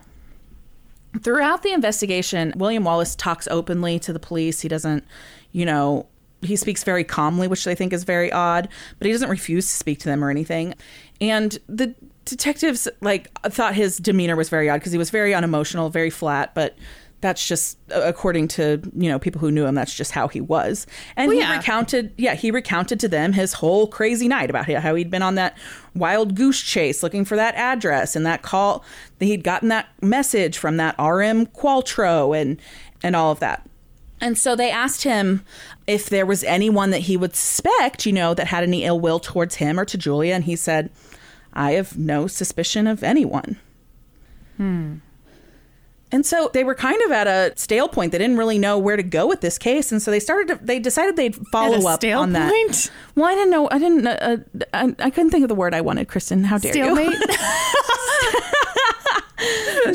Throughout 1.23 1.63
the 1.63 1.73
investigation, 1.73 2.53
William 2.57 2.85
Wallace 2.85 3.17
talks 3.17 3.49
openly 3.49 3.99
to 4.01 4.13
the 4.13 4.21
police. 4.21 4.61
He 4.61 4.69
doesn't, 4.69 5.05
you 5.53 5.67
know, 5.67 6.07
he 6.43 6.57
speaks 6.57 6.85
very 6.85 7.05
calmly, 7.05 7.49
which 7.49 7.65
they 7.65 7.75
think 7.75 7.93
is 7.93 8.05
very 8.05 8.33
odd, 8.33 8.69
but 8.99 9.07
he 9.07 9.13
doesn't 9.13 9.29
refuse 9.29 9.67
to 9.67 9.75
speak 9.75 9.99
to 10.01 10.07
them 10.07 10.25
or 10.25 10.31
anything. 10.31 10.75
And 11.21 11.59
the 11.69 11.95
detectives 12.25 12.89
like 13.01 13.31
thought 13.43 13.75
his 13.75 13.99
demeanor 13.99 14.37
was 14.37 14.49
very 14.49 14.71
odd 14.71 14.79
because 14.79 14.93
he 14.93 14.99
was 14.99 15.11
very 15.11 15.35
unemotional, 15.35 15.91
very 15.91 16.11
flat, 16.11 16.55
but 16.55 16.77
that's 17.21 17.47
just 17.47 17.79
uh, 17.95 18.01
according 18.03 18.49
to, 18.49 18.81
you 18.97 19.09
know, 19.09 19.19
people 19.19 19.41
who 19.41 19.51
knew 19.51 19.67
him, 19.67 19.75
that's 19.75 19.95
just 19.95 20.13
how 20.13 20.29
he 20.29 20.41
was. 20.41 20.87
And 21.17 21.29
Well, 21.29 21.37
he 21.37 21.43
yeah. 21.43 21.57
recounted, 21.57 22.13
yeah, 22.17 22.35
he 22.35 22.51
recounted 22.51 23.01
to 23.01 23.09
them 23.09 23.33
his 23.33 23.55
whole 23.55 23.87
crazy 23.87 24.29
night 24.29 24.51
about 24.51 24.67
how 24.69 24.95
he'd 24.95 25.11
been 25.11 25.23
on 25.23 25.35
that 25.35 25.57
wild 25.95 26.35
goose 26.35 26.61
chase 26.61 27.03
looking 27.03 27.25
for 27.25 27.37
that 27.37 27.55
address 27.57 28.17
and 28.17 28.25
that 28.25 28.43
call 28.43 28.85
that 29.19 29.27
he'd 29.27 29.45
gotten 29.45 29.69
that 29.69 29.89
message 30.03 30.57
from 30.57 30.77
that 30.79 30.95
RM 30.99 31.47
Qualtrough 31.47 32.41
and 32.41 32.61
and 33.03 33.17
all 33.17 33.33
of 33.33 33.41
that. 33.41 33.67
And 34.21 34.37
so 34.37 34.55
they 34.55 34.71
asked 34.71 35.05
him 35.05 35.45
if 35.87 36.11
there 36.11 36.27
was 36.27 36.45
anyone 36.45 36.91
that 36.91 37.01
he 37.01 37.17
would 37.17 37.35
suspect, 37.35 38.05
you 38.05 38.13
know, 38.13 38.35
that 38.35 38.49
had 38.49 38.63
any 38.63 38.85
ill 38.85 39.01
will 39.01 39.19
towards 39.19 39.57
him 39.57 39.81
or 39.81 39.87
to 39.87 39.97
Julia, 39.97 40.35
and 40.35 40.45
he 40.45 40.57
said, 40.57 40.91
"I 41.55 41.73
have 41.73 41.97
no 41.97 42.27
suspicion 42.27 42.87
of 42.87 43.03
anyone." 43.03 43.57
Hmm. 44.59 44.97
And 46.13 46.27
so 46.27 46.51
they 46.53 46.65
were 46.65 46.75
kind 46.75 47.01
of 47.03 47.13
at 47.13 47.27
a 47.29 47.53
stale 47.57 47.89
point. 47.89 48.11
They 48.13 48.19
didn't 48.19 48.37
really 48.37 48.59
know 48.59 48.79
where 48.79 48.97
to 48.97 49.03
go 49.03 49.27
with 49.29 49.41
this 49.43 49.59
case, 49.59 49.93
and 49.93 50.03
so 50.03 50.11
they 50.11 50.19
started. 50.19 50.49
To, 50.59 50.65
they 50.65 50.79
decided 50.81 51.17
they'd 51.17 51.37
follow 51.53 51.87
up 51.89 52.03
on 52.05 52.33
that. 52.33 52.51
point? 52.51 52.91
Well, 53.15 53.27
I 53.27 53.35
didn't 53.35 53.51
know. 53.51 53.69
I 53.71 53.79
didn't. 53.79 54.07
Uh, 54.07 54.17
uh, 54.21 54.37
I, 54.75 54.95
I 54.99 55.11
couldn't 55.11 55.31
think 55.31 55.45
of 55.45 55.49
the 55.49 55.55
word 55.55 55.73
I 55.75 55.81
wanted. 55.81 56.09
Kristen, 56.09 56.45
how 56.45 56.59
dare 56.59 56.73
Stalemate. 56.73 57.13
you? 57.13 57.21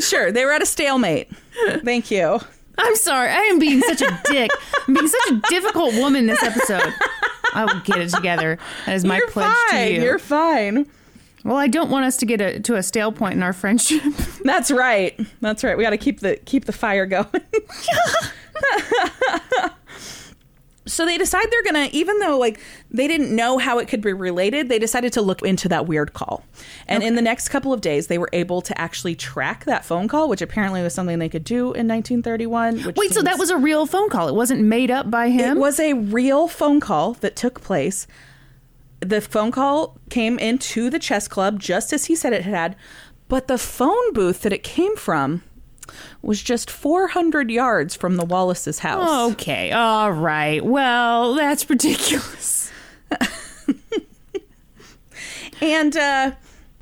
sure, 0.00 0.32
they 0.32 0.44
were 0.44 0.52
at 0.52 0.62
a 0.62 0.66
stalemate. 0.66 1.28
Thank 1.84 2.10
you. 2.10 2.40
I'm 2.78 2.96
sorry. 2.96 3.30
I 3.30 3.40
am 3.42 3.58
being 3.58 3.80
such 3.82 4.02
a 4.02 4.20
dick. 4.26 4.50
I'm 4.86 4.94
being 4.94 5.08
such 5.08 5.30
a 5.30 5.40
difficult 5.48 5.94
woman 5.94 6.26
this 6.26 6.42
episode. 6.42 6.92
I 7.54 7.64
will 7.64 7.80
get 7.80 7.98
it 7.98 8.10
together. 8.10 8.58
That 8.84 8.96
is 8.96 9.04
my 9.04 9.18
You're 9.18 9.30
pledge 9.30 9.54
fine. 9.70 9.88
to 9.88 9.94
you. 9.94 10.02
You're 10.02 10.18
fine. 10.18 10.86
Well, 11.46 11.56
I 11.56 11.68
don't 11.68 11.90
want 11.90 12.04
us 12.04 12.16
to 12.18 12.26
get 12.26 12.40
a, 12.40 12.58
to 12.60 12.74
a 12.74 12.82
stale 12.82 13.12
point 13.12 13.34
in 13.34 13.42
our 13.42 13.52
friendship. 13.52 14.02
That's 14.44 14.72
right. 14.72 15.18
That's 15.40 15.62
right. 15.62 15.78
We 15.78 15.84
got 15.84 15.90
to 15.90 15.96
keep 15.96 16.18
the 16.20 16.36
keep 16.44 16.64
the 16.64 16.72
fire 16.72 17.06
going. 17.06 17.26
so 20.86 21.06
they 21.06 21.16
decide 21.16 21.46
they're 21.48 21.62
gonna, 21.62 21.88
even 21.92 22.18
though 22.18 22.36
like 22.36 22.58
they 22.90 23.06
didn't 23.06 23.34
know 23.34 23.58
how 23.58 23.78
it 23.78 23.86
could 23.86 24.00
be 24.00 24.12
related, 24.12 24.68
they 24.68 24.80
decided 24.80 25.12
to 25.12 25.22
look 25.22 25.40
into 25.42 25.68
that 25.68 25.86
weird 25.86 26.14
call. 26.14 26.42
And 26.88 27.04
in 27.04 27.14
the 27.14 27.22
next 27.22 27.50
couple 27.50 27.72
of 27.72 27.80
days, 27.80 28.08
they 28.08 28.18
were 28.18 28.30
able 28.32 28.60
to 28.62 28.80
actually 28.80 29.14
track 29.14 29.66
that 29.66 29.84
phone 29.84 30.08
call, 30.08 30.28
which 30.28 30.42
apparently 30.42 30.82
was 30.82 30.94
something 30.94 31.20
they 31.20 31.28
could 31.28 31.44
do 31.44 31.66
in 31.66 31.86
1931. 31.86 32.80
Which 32.82 32.96
Wait, 32.96 33.12
so 33.12 33.22
that 33.22 33.38
was 33.38 33.50
a 33.50 33.56
real 33.56 33.86
phone 33.86 34.08
call? 34.08 34.26
It 34.26 34.34
wasn't 34.34 34.62
made 34.62 34.90
up 34.90 35.12
by 35.12 35.28
him? 35.28 35.58
it 35.58 35.60
was 35.60 35.78
a 35.78 35.92
real 35.92 36.48
phone 36.48 36.80
call 36.80 37.12
that 37.14 37.36
took 37.36 37.60
place. 37.60 38.08
The 39.08 39.20
phone 39.20 39.52
call 39.52 39.98
came 40.10 40.38
into 40.38 40.90
the 40.90 40.98
chess 40.98 41.28
club 41.28 41.60
just 41.60 41.92
as 41.92 42.06
he 42.06 42.16
said 42.16 42.32
it 42.32 42.42
had, 42.42 42.76
but 43.28 43.48
the 43.48 43.58
phone 43.58 44.12
booth 44.12 44.42
that 44.42 44.52
it 44.52 44.62
came 44.62 44.96
from 44.96 45.42
was 46.22 46.42
just 46.42 46.70
400 46.70 47.50
yards 47.50 47.94
from 47.94 48.16
the 48.16 48.24
Wallace's 48.24 48.80
house. 48.80 49.32
Okay, 49.32 49.72
all 49.72 50.12
right. 50.12 50.64
Well, 50.64 51.34
that's 51.34 51.68
ridiculous. 51.70 52.70
And 55.60 55.96
uh, 55.96 56.32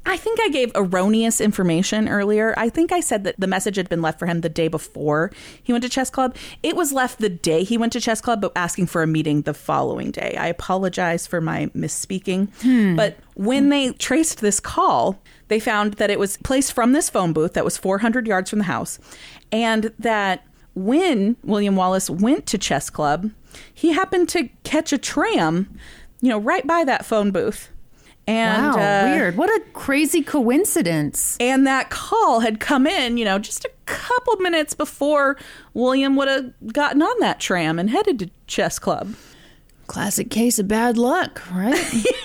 I 0.07 0.17
think 0.17 0.39
I 0.41 0.49
gave 0.49 0.71
erroneous 0.75 1.41
information 1.41 2.09
earlier. 2.09 2.55
I 2.57 2.69
think 2.69 2.93
I 2.93 3.01
said 3.01 3.25
that 3.25 3.39
the 3.39 3.47
message 3.47 3.77
had 3.77 3.89
been 3.89 4.03
left 4.03 4.19
for 4.19 4.27
him 4.27 4.43
the 4.43 4.49
day 4.49 4.69
before 4.69 5.31
he 5.63 5.73
went 5.73 5.83
to 5.85 5.89
chess 5.89 6.11
club. 6.11 6.37
It 6.63 6.77
was 6.77 6.93
left 6.93 7.21
the 7.21 7.31
day 7.31 7.65
he 7.65 7.79
went 7.79 7.93
to 7.95 8.01
chess 8.01 8.21
club, 8.21 8.43
but 8.43 8.53
asking 8.55 8.87
for 8.87 9.03
a 9.03 9.07
meeting 9.07 9.43
the 9.43 9.55
following 9.55 10.11
day. 10.11 10.37
I 10.39 10.49
apologize 10.49 11.27
for 11.27 11.41
my 11.41 11.67
misspeaking. 11.69 12.51
Hmm. 12.61 12.97
But 12.97 13.17
when 13.35 13.71
they 13.71 13.93
traced 13.93 14.41
this 14.41 14.61
call, 14.61 15.21
they 15.49 15.59
found 15.59 15.95
that 15.95 16.11
it 16.11 16.19
was 16.19 16.37
placed 16.39 16.73
from 16.73 16.93
this 16.93 17.09
phone 17.09 17.33
booth 17.33 17.55
that 17.55 17.65
was 17.65 17.79
400 17.79 18.27
yards 18.27 18.51
from 18.51 18.59
the 18.59 18.67
house, 18.67 18.99
and 19.51 19.93
that 19.99 20.45
when 20.75 21.37
William 21.45 21.77
Wallace 21.77 22.11
went 22.11 22.47
to 22.47 22.59
chess 22.59 22.91
club, 22.91 23.31
he 23.73 23.93
happened 23.93 24.29
to 24.31 24.49
catch 24.65 24.93
a 24.93 24.99
tram, 24.99 25.79
you 26.21 26.29
know, 26.29 26.39
right 26.39 26.67
by 26.67 26.85
that 26.85 27.07
phone 27.07 27.31
booth. 27.31 27.71
And 28.27 28.75
wow, 28.75 29.03
uh, 29.05 29.05
weird. 29.11 29.37
What 29.37 29.51
a 29.51 29.61
crazy 29.73 30.23
coincidence. 30.23 31.37
and 31.41 31.67
that 31.67 31.91
call 31.91 32.41
had 32.41 32.59
come 32.61 32.87
in, 32.87 33.17
you 33.19 33.25
know, 33.25 33.39
just 33.39 33.65
a 33.65 33.71
couple 33.87 34.37
minutes 34.37 34.75
before 34.75 35.37
William 35.75 36.17
would 36.17 36.29
have 36.29 36.53
gotten 36.73 37.03
on 37.03 37.21
that 37.21 37.39
tram 37.41 37.79
and 37.79 37.91
headed 37.91 38.19
to 38.21 38.31
chess 38.47 38.79
club. 38.79 39.15
Classic 39.95 40.29
case 40.29 40.59
of 40.59 40.67
bad 40.67 40.99
luck, 40.99 41.41
right? 41.53 41.77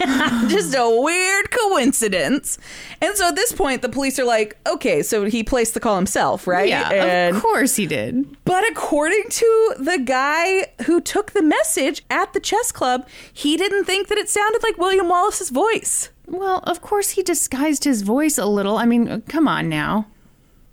just 0.50 0.74
a 0.76 0.90
weird 1.02 1.52
coincidence. 1.52 2.58
And 3.00 3.16
so 3.16 3.28
at 3.28 3.36
this 3.36 3.52
point, 3.54 3.84
the 3.84 3.90
police 3.90 4.18
are 4.18 4.26
like, 4.26 4.58
okay, 4.68 5.04
so 5.04 5.26
he 5.26 5.44
placed 5.44 5.76
the 5.76 5.80
call 5.80 5.96
himself, 5.96 6.48
right? 6.48 6.68
yeah, 6.68 6.90
And- 6.90 7.36
of 7.36 7.42
course 7.44 7.76
he 7.76 7.86
did. 7.86 8.26
But 8.44 8.68
according 8.72 9.24
to 9.30 9.74
the 9.78 10.00
guy 10.00 10.72
who 10.88 11.00
took 11.00 11.32
the 11.34 11.44
message 11.44 12.04
at 12.10 12.34
the 12.34 12.40
chess 12.40 12.72
club, 12.72 13.08
he 13.32 13.56
didn't 13.56 13.86
think 13.86 14.08
that 14.08 14.18
it 14.18 14.30
sounded 14.30 14.64
like 14.64 14.78
William 14.80 15.08
Wallace's 15.08 15.52
voice. 15.52 16.10
Well, 16.26 16.62
of 16.64 16.82
course 16.82 17.12
he 17.12 17.22
disguised 17.24 17.84
his 17.84 18.02
voice 18.02 18.38
a 18.40 18.46
little. 18.48 18.78
I 18.78 18.86
mean, 18.86 19.22
come 19.30 19.48
on 19.48 19.70
now. 19.70 20.08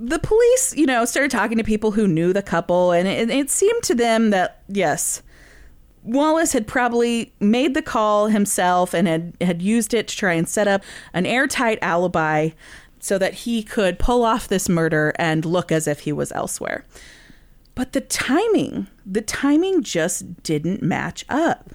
the 0.00 0.18
police, 0.18 0.74
you 0.76 0.86
know, 0.86 1.04
started 1.04 1.30
talking 1.30 1.58
to 1.58 1.64
people 1.64 1.90
who 1.92 2.06
knew 2.08 2.32
the 2.32 2.42
couple, 2.42 2.92
and 2.92 3.06
it, 3.08 3.28
it 3.30 3.50
seemed 3.50 3.82
to 3.84 3.94
them 3.94 4.30
that 4.30 4.62
yes, 4.68 5.22
Wallace 6.06 6.52
had 6.52 6.66
probably 6.66 7.32
made 7.40 7.74
the 7.74 7.82
call 7.82 8.28
himself 8.28 8.94
and 8.94 9.08
had 9.08 9.32
had 9.40 9.60
used 9.60 9.92
it 9.92 10.08
to 10.08 10.16
try 10.16 10.34
and 10.34 10.48
set 10.48 10.68
up 10.68 10.82
an 11.12 11.26
airtight 11.26 11.78
alibi 11.82 12.50
so 13.00 13.18
that 13.18 13.34
he 13.34 13.62
could 13.62 13.98
pull 13.98 14.24
off 14.24 14.48
this 14.48 14.68
murder 14.68 15.12
and 15.18 15.44
look 15.44 15.70
as 15.70 15.86
if 15.86 16.00
he 16.00 16.12
was 16.12 16.32
elsewhere. 16.32 16.84
But 17.74 17.92
the 17.92 18.00
timing, 18.00 18.86
the 19.04 19.20
timing 19.20 19.82
just 19.82 20.42
didn't 20.42 20.82
match 20.82 21.24
up. 21.28 21.72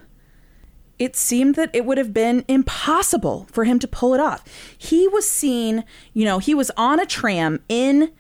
It 0.98 1.16
seemed 1.16 1.56
that 1.56 1.70
it 1.74 1.86
would 1.86 1.98
have 1.98 2.14
been 2.14 2.46
impossible 2.48 3.48
for 3.52 3.66
him 3.66 3.80
to 3.80 3.88
pull 3.88 4.14
it 4.14 4.20
off. 4.20 4.44
He 4.78 5.08
was 5.08 5.30
seen, 5.30 5.84
you 6.14 6.26
know, 6.26 6.40
he 6.40 6.54
was 6.54 6.72
on 6.78 7.00
a 7.00 7.06
tram 7.06 7.64
in 7.70 8.12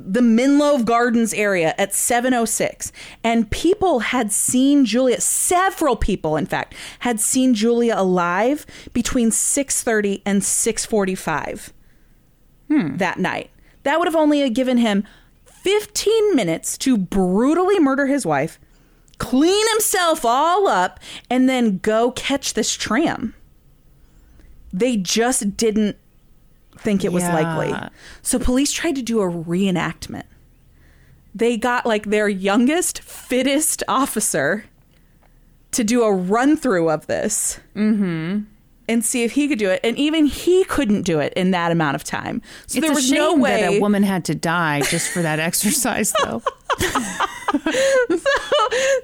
the 0.00 0.20
Menlove 0.20 0.84
Gardens 0.84 1.34
area 1.34 1.74
at 1.76 1.92
706 1.92 2.92
and 3.24 3.50
people 3.50 3.98
had 3.98 4.32
seen 4.32 4.84
Julia 4.84 5.20
several 5.20 5.96
people 5.96 6.36
in 6.36 6.46
fact 6.46 6.74
had 7.00 7.18
seen 7.18 7.52
Julia 7.52 7.94
alive 7.96 8.64
between 8.92 9.30
6:30 9.30 10.22
and 10.24 10.42
6:45 10.42 11.72
that 12.98 13.18
night. 13.18 13.50
That 13.82 13.98
would 13.98 14.06
have 14.06 14.16
only 14.16 14.48
given 14.50 14.78
him 14.78 15.04
15 15.46 16.36
minutes 16.36 16.78
to 16.78 16.96
brutally 16.96 17.80
murder 17.80 18.06
his 18.06 18.24
wife, 18.24 18.60
clean 19.18 19.68
himself 19.70 20.24
all 20.24 20.68
up 20.68 21.00
and 21.28 21.48
then 21.48 21.78
go 21.78 22.12
catch 22.12 22.54
this 22.54 22.74
tram. 22.74 23.34
They 24.72 24.96
just 24.96 25.56
didn't 25.56 25.96
think 26.80 27.04
it 27.04 27.12
was 27.12 27.22
Yeah. 27.24 27.34
likely. 27.34 27.88
So 28.22 28.38
police 28.38 28.72
tried 28.72 28.96
to 28.96 29.02
do 29.02 29.20
a 29.20 29.30
reenactment. 29.30 30.24
They 31.34 31.56
got 31.56 31.86
like 31.86 32.06
their 32.06 32.28
youngest, 32.28 33.00
fittest 33.00 33.82
officer 33.86 34.64
to 35.72 35.84
do 35.84 36.02
a 36.02 36.12
run 36.12 36.56
through 36.56 36.90
of 36.90 37.06
this. 37.06 37.60
Mm-hmm. 37.76 38.40
And 38.88 39.04
see 39.04 39.22
if 39.24 39.32
he 39.32 39.46
could 39.48 39.58
do 39.58 39.70
it. 39.70 39.80
And 39.84 39.96
even 39.98 40.26
he 40.26 40.64
couldn't 40.64 41.02
do 41.02 41.18
it 41.20 41.32
in 41.34 41.50
that 41.52 41.70
amount 41.72 41.94
of 41.96 42.04
time. 42.04 42.42
So 42.66 42.78
it's 42.78 42.86
there 42.86 42.94
was 42.94 43.10
no 43.10 43.34
way 43.36 43.60
that 43.62 43.74
a 43.74 43.80
woman 43.80 44.02
had 44.02 44.24
to 44.26 44.34
die 44.34 44.80
just 44.82 45.10
for 45.12 45.22
that 45.22 45.38
exercise, 45.48 46.12
though. 46.24 46.42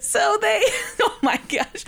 so 0.00 0.38
they 0.42 0.62
oh 1.00 1.18
my 1.22 1.40
gosh 1.48 1.84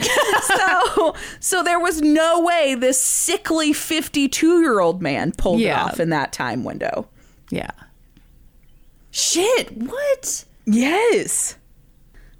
so 0.56 1.14
so 1.38 1.62
there 1.62 1.78
was 1.78 2.00
no 2.00 2.40
way 2.40 2.74
this 2.74 2.98
sickly 3.00 3.72
52 3.74 4.60
year 4.60 4.80
old 4.80 5.02
man 5.02 5.32
pulled 5.32 5.60
Yeah. 5.60 5.82
it 5.84 5.92
off 5.92 6.00
in 6.00 6.08
that 6.10 6.32
time 6.32 6.64
window 6.64 7.08
Yeah. 7.50 7.70
Shit. 9.10 9.72
What? 9.76 10.44
yes 10.64 11.56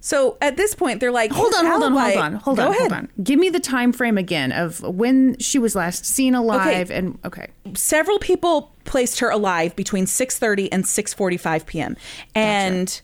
so 0.07 0.37
at 0.41 0.55
this 0.55 0.73
point 0.73 1.01
they're 1.01 1.11
like 1.11 1.33
Hold 1.33 1.53
on, 1.55 1.65
hold 1.65 1.83
on, 1.83 1.91
hold 1.91 2.15
on, 2.15 2.33
hold 2.35 2.59
on, 2.59 2.73
hold 2.73 2.93
on. 2.93 3.09
Give 3.21 3.37
me 3.37 3.49
the 3.49 3.59
time 3.59 3.91
frame 3.91 4.17
again 4.17 4.53
of 4.53 4.79
when 4.81 5.37
she 5.39 5.59
was 5.59 5.75
last 5.75 6.05
seen 6.05 6.33
alive 6.33 6.89
and 6.89 7.19
okay. 7.25 7.47
several 7.73 8.17
people 8.17 8.73
placed 8.85 9.19
her 9.19 9.29
alive 9.29 9.75
between 9.75 10.05
6.30 10.05 10.69
and 10.71 10.85
6.45 10.85 11.65
p.m 11.65 11.97
and 12.35 13.01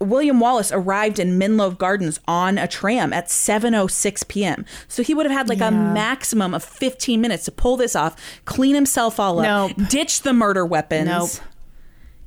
william 0.00 0.40
wallace 0.40 0.72
arrived 0.72 1.18
in 1.18 1.38
menlove 1.38 1.76
gardens 1.76 2.18
on 2.26 2.56
a 2.56 2.66
tram 2.66 3.12
at 3.12 3.26
7.06 3.26 4.26
p.m 4.28 4.64
so 4.88 5.02
he 5.02 5.12
would 5.12 5.26
have 5.26 5.32
had 5.36 5.48
like 5.50 5.60
a 5.60 5.70
maximum 5.70 6.54
of 6.54 6.64
15 6.64 7.20
minutes 7.20 7.44
to 7.44 7.52
pull 7.52 7.76
this 7.76 7.94
off 7.94 8.16
clean 8.46 8.74
himself 8.74 9.20
all 9.20 9.40
up 9.40 9.76
Nope. 9.76 9.88
ditch 9.90 10.22
the 10.22 10.32
murder 10.32 10.64
weapons 10.64 11.06
Nope. 11.06 11.30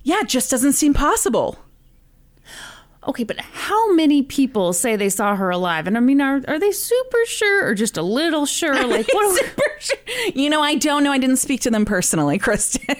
yeah 0.03 0.19
it 0.21 0.27
just 0.29 0.51
doesn't 0.51 0.73
seem 0.73 0.93
possible 0.93 1.57
Okay, 3.07 3.23
but 3.23 3.39
how 3.39 3.93
many 3.93 4.21
people 4.21 4.73
say 4.73 4.95
they 4.95 5.09
saw 5.09 5.35
her 5.35 5.49
alive? 5.49 5.87
And 5.87 5.95
I 5.95 6.01
mean, 6.01 6.19
are 6.19 6.41
are 6.47 6.59
they 6.59 6.71
super 6.71 7.25
sure 7.25 7.65
or 7.65 7.73
just 7.73 7.97
a 7.97 8.01
little 8.01 8.45
sure? 8.45 8.85
Like, 8.85 9.07
what? 9.13 9.39
Super 9.39 9.71
sure. 9.79 9.97
you 10.35 10.49
know 10.49 10.61
i 10.61 10.75
don't 10.75 11.05
know 11.05 11.11
i 11.11 11.17
didn't 11.17 11.37
speak 11.37 11.61
to 11.61 11.71
them 11.71 11.85
personally 11.85 12.37
kristen 12.47 12.97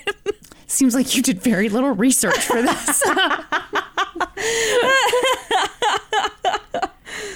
Seems 0.70 0.93
like 0.93 1.16
you 1.16 1.24
did 1.24 1.41
very 1.41 1.68
little 1.68 1.93
research 1.93 2.38
for 2.38 2.62
this. 2.62 3.02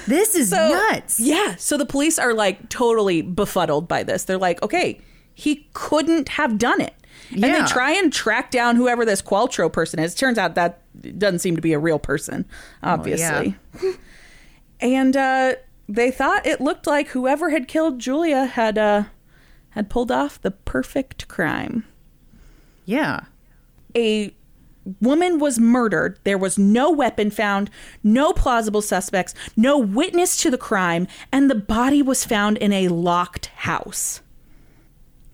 this 0.06 0.36
is 0.36 0.52
nuts. 0.52 1.20
Yeah. 1.20 1.56
So 1.56 1.76
the 1.76 1.88
police 1.88 2.20
are 2.20 2.36
like 2.36 2.70
totally 2.70 3.24
befuddled 3.24 3.88
by 3.88 4.04
this. 4.04 4.26
They're 4.26 4.38
like, 4.38 4.62
okay, 4.62 5.02
he 5.34 5.68
couldn't 5.74 6.30
have 6.30 6.60
done 6.60 6.80
it. 6.80 6.94
Yeah. 7.32 7.48
And 7.48 7.56
they 7.56 7.68
try 7.68 7.94
and 7.94 8.14
track 8.14 8.52
down 8.52 8.76
whoever 8.76 9.04
this 9.04 9.24
Qualtrough 9.24 9.74
person 9.74 10.00
is. 10.00 10.14
Turns 10.14 10.38
out 10.38 10.54
that 10.54 10.83
doesn't 11.18 11.40
seem 11.40 11.56
to 11.56 11.62
be 11.62 11.74
a 11.74 11.80
real 11.80 12.00
person, 12.00 12.46
obviously. 12.82 13.56
and 14.80 15.16
uh, 15.18 15.54
they 15.88 16.12
thought 16.12 16.46
it 16.46 16.62
looked 16.62 16.88
like 16.88 17.10
whoever 17.10 17.50
had 17.50 17.68
killed 17.68 18.00
Julia 18.00 18.46
had 18.46 18.78
uh, 18.78 19.04
had 19.72 19.90
pulled 19.90 20.12
off 20.12 20.42
the 20.42 20.52
perfect 20.52 21.28
crime. 21.28 21.86
Yeah. 22.86 23.22
A 23.96 24.34
woman 25.00 25.40
was 25.40 25.60
murdered. 25.60 26.20
There 26.24 26.38
was 26.38 26.58
no 26.58 26.92
weapon 26.92 27.30
found, 27.32 27.70
no 28.04 28.34
plausible 28.34 28.82
suspects, 28.82 29.34
no 29.56 29.78
witness 29.78 30.38
to 30.38 30.52
the 30.52 30.58
crime, 30.58 31.08
and 31.32 31.50
the 31.50 31.56
body 31.56 32.02
was 32.02 32.26
found 32.26 32.58
in 32.58 32.74
a 32.74 32.90
locked 32.90 33.48
house. 33.48 34.22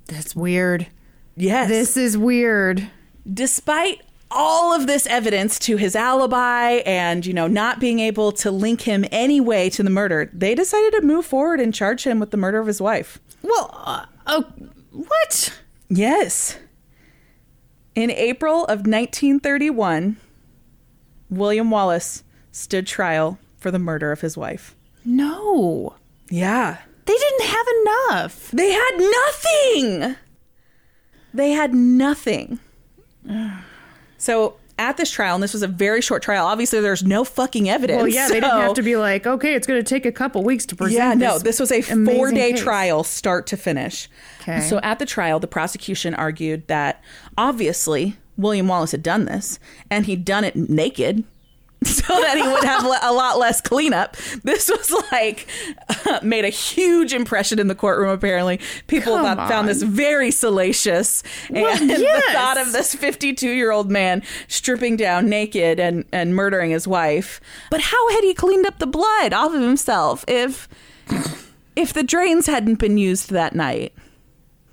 That's 0.08 0.36
weird. 0.36 0.88
Yes. 1.36 1.70
This 1.70 1.98
is 1.98 2.18
weird. 2.18 2.90
despite 3.32 4.02
all 4.32 4.74
of 4.74 4.88
this 4.88 5.08
evidence 5.08 5.58
to 5.60 5.78
his 5.78 5.96
alibi 5.96 6.82
and, 6.86 7.26
you 7.26 7.34
know, 7.34 7.48
not 7.48 7.80
being 7.80 8.00
able 8.00 8.32
to 8.34 8.52
link 8.52 8.82
him 8.82 9.06
any 9.12 9.42
way 9.42 9.70
to 9.72 9.84
the 9.84 9.90
murder, 9.90 10.30
they 10.34 10.54
decided 10.56 10.92
to 10.94 11.02
move 11.02 11.26
forward 11.26 11.60
and 11.60 11.74
charge 11.74 12.06
him 12.06 12.20
with 12.20 12.32
the 12.32 12.38
murder 12.38 12.60
of 12.60 12.68
his 12.68 12.82
wife. 12.82 13.20
Well, 13.42 13.72
uh, 13.74 14.06
oh, 14.28 14.46
what? 14.92 15.60
Yes. 15.90 16.58
In 17.96 18.12
April 18.12 18.64
of 18.66 18.80
1931, 18.86 20.18
William 21.30 21.72
Wallace 21.72 22.24
stood 22.52 22.88
trial 22.88 23.40
for 23.58 23.72
the 23.72 23.80
murder 23.80 24.12
of 24.12 24.22
his 24.22 24.38
wife. 24.38 24.76
No. 25.04 25.96
Yeah. 26.30 26.78
They 27.06 27.18
didn't 27.18 27.48
have 27.48 27.66
enough. 27.82 28.52
They 28.52 28.72
had 28.72 28.92
nothing. 29.00 30.16
They 31.34 31.52
had 31.52 31.74
nothing. 31.74 32.60
So 34.20 34.58
at 34.78 34.96
this 34.96 35.12
trial, 35.12 35.36
and 35.36 35.44
this 35.44 35.54
was 35.54 35.62
a 35.62 35.68
very 35.68 36.02
short 36.02 36.22
trial, 36.24 36.46
obviously 36.46 36.80
there's 36.80 37.04
no 37.04 37.24
fucking 37.24 37.70
evidence. 37.70 37.98
Well, 37.98 38.08
yeah, 38.08 38.28
they 38.28 38.36
didn't 38.36 38.50
have 38.52 38.76
to 38.76 38.82
be 38.84 38.96
like, 38.96 39.26
okay, 39.28 39.54
it's 39.56 39.68
going 39.68 39.80
to 39.84 39.88
take 39.88 40.06
a 40.06 40.12
couple 40.12 40.44
weeks 40.44 40.66
to 40.68 40.76
present. 40.76 40.98
Yeah, 40.98 41.14
no, 41.14 41.40
this 41.40 41.60
was 41.60 41.72
a 41.72 41.82
four 41.82 42.32
day 42.32 42.52
case. 42.52 42.62
trial, 42.62 43.04
start 43.04 43.48
to 43.48 43.58
finish. 43.58 44.08
Okay. 44.42 44.62
So 44.62 44.80
at 44.80 45.00
the 45.00 45.06
trial, 45.06 45.40
the 45.40 45.48
prosecution 45.48 46.14
argued 46.14 46.68
that 46.68 47.04
obviously 47.38 48.16
William 48.38 48.68
Wallace 48.68 48.92
had 48.92 49.04
done 49.04 49.26
this 49.26 49.60
and 49.90 50.06
he'd 50.06 50.24
done 50.24 50.44
it 50.44 50.56
naked. 50.56 51.24
So 51.86 52.20
that 52.22 52.38
he 52.38 52.44
would 52.44 52.64
have 52.64 52.84
a 52.84 53.14
lot 53.14 53.38
less 53.38 53.62
cleanup. 53.62 54.18
This 54.44 54.70
was 54.70 54.92
like 55.12 55.48
made 56.24 56.44
a 56.44 56.50
huge 56.50 57.14
impression 57.14 57.58
in 57.60 57.68
the 57.68 57.76
courtroom. 57.76 58.10
Apparently, 58.10 58.60
people 58.88 59.16
Come 59.16 59.38
thought, 59.38 59.48
found 59.48 59.68
this 59.70 59.82
very 59.84 60.32
salacious, 60.32 61.24
and 61.50 61.90
the 61.90 62.24
thought 62.34 62.58
of 62.60 62.74
this 62.74 62.96
fifty-two-year-old 62.96 63.90
man 63.92 64.24
stripping 64.48 64.98
down 64.98 65.30
naked 65.30 65.80
and 65.80 66.04
and 66.12 66.36
murdering 66.36 66.72
his 66.72 66.88
wife. 66.88 67.40
But 67.72 67.82
how 67.82 68.10
had 68.10 68.24
he 68.24 68.34
cleaned 68.34 68.66
up 68.66 68.80
the 68.80 68.88
blood 68.88 69.32
off 69.32 69.54
of 69.54 69.62
himself 69.62 70.26
if 70.28 70.68
if 71.76 71.94
the 71.94 72.04
drains 72.04 72.48
hadn't 72.48 72.80
been 72.80 72.98
used 72.98 73.30
that 73.32 73.56
night? 73.56 73.94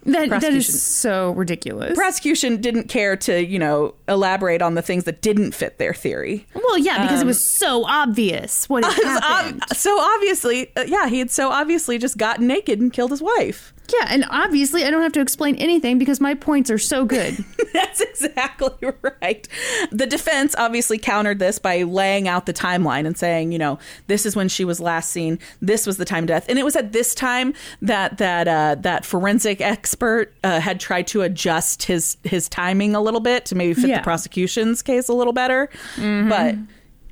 That, 0.07 0.29
that 0.41 0.55
is 0.55 0.83
so 0.83 1.33
ridiculous. 1.33 1.97
Prosecution 1.97 2.61
didn't 2.61 2.89
care 2.89 3.17
to, 3.19 3.45
you 3.45 3.59
know, 3.59 3.95
elaborate 4.09 4.63
on 4.63 4.75
the 4.75 4.83
things 4.83 5.05
that 5.05 5.21
didn't 5.23 5.53
fit 5.53 5.79
their 5.79 5.93
theory. 5.95 6.47
well, 6.55 6.79
yeah, 6.79 7.03
because 7.03 7.23
it 7.23 7.27
was 7.27 7.43
so 7.47 7.85
obvious 7.85 8.69
what 8.69 8.85
It 8.99 9.05
ob- 9.07 9.23
happened. 9.23 9.63
so 9.75 9.99
obviously, 10.01 10.71
uh, 10.77 10.83
yeah, 10.87 11.09
he 11.09 11.19
had 11.19 11.31
so 11.31 11.51
obviously 11.51 11.99
just 11.99 12.17
gotten 12.19 12.47
naked 12.47 12.81
and 12.81 12.93
killed 12.93 13.11
his 13.11 13.21
wife. 13.23 13.73
Yeah, 13.93 14.07
and 14.11 14.25
obviously 14.31 14.85
I 14.85 14.91
don't 14.91 15.03
have 15.03 15.13
to 15.13 15.21
explain 15.21 15.57
anything 15.57 15.99
because 15.99 16.21
my 16.21 16.35
points 16.35 16.71
are 16.71 16.79
so 16.79 17.05
good. 17.05 17.37
That's 17.73 18.01
exactly 18.01 18.71
right. 19.23 19.47
The 19.91 20.07
defense 20.07 20.55
obviously 20.59 20.99
countered 20.99 21.39
this 21.39 21.59
by 21.59 21.83
laying 21.83 22.27
out 22.29 22.47
the 22.47 22.53
timeline 22.53 23.07
and 23.07 23.17
saying, 23.19 23.53
you 23.53 23.59
know, 23.59 23.79
this 24.07 24.25
is 24.27 24.35
when 24.37 24.49
she 24.49 24.65
was 24.65 24.81
last 24.81 25.11
seen. 25.11 25.39
This 25.61 25.87
was 25.87 25.97
the 25.99 26.05
time 26.05 26.25
of 26.25 26.29
death, 26.29 26.47
and 26.49 26.59
it 26.59 26.65
was 26.65 26.77
at 26.77 26.93
this 26.93 27.15
time 27.15 27.55
that 27.83 28.19
that 28.19 28.49
uh, 28.49 28.77
that 28.81 29.05
forensic 29.05 29.61
expert 29.61 30.35
uh, 30.45 30.61
had 30.61 30.81
tried 30.81 31.07
to 31.09 31.23
adjust 31.23 31.85
his 31.85 32.17
his 32.25 32.49
timing 32.49 32.95
a 32.95 33.01
little 33.01 33.21
bit 33.21 33.45
to 33.47 33.55
maybe 33.55 33.75
fit 33.75 33.89
Yeah. 33.91 33.99
the 33.99 34.03
prosecution's 34.05 34.83
case 34.83 35.09
a 35.09 35.13
little 35.15 35.33
better, 35.33 35.69
but 35.97 36.55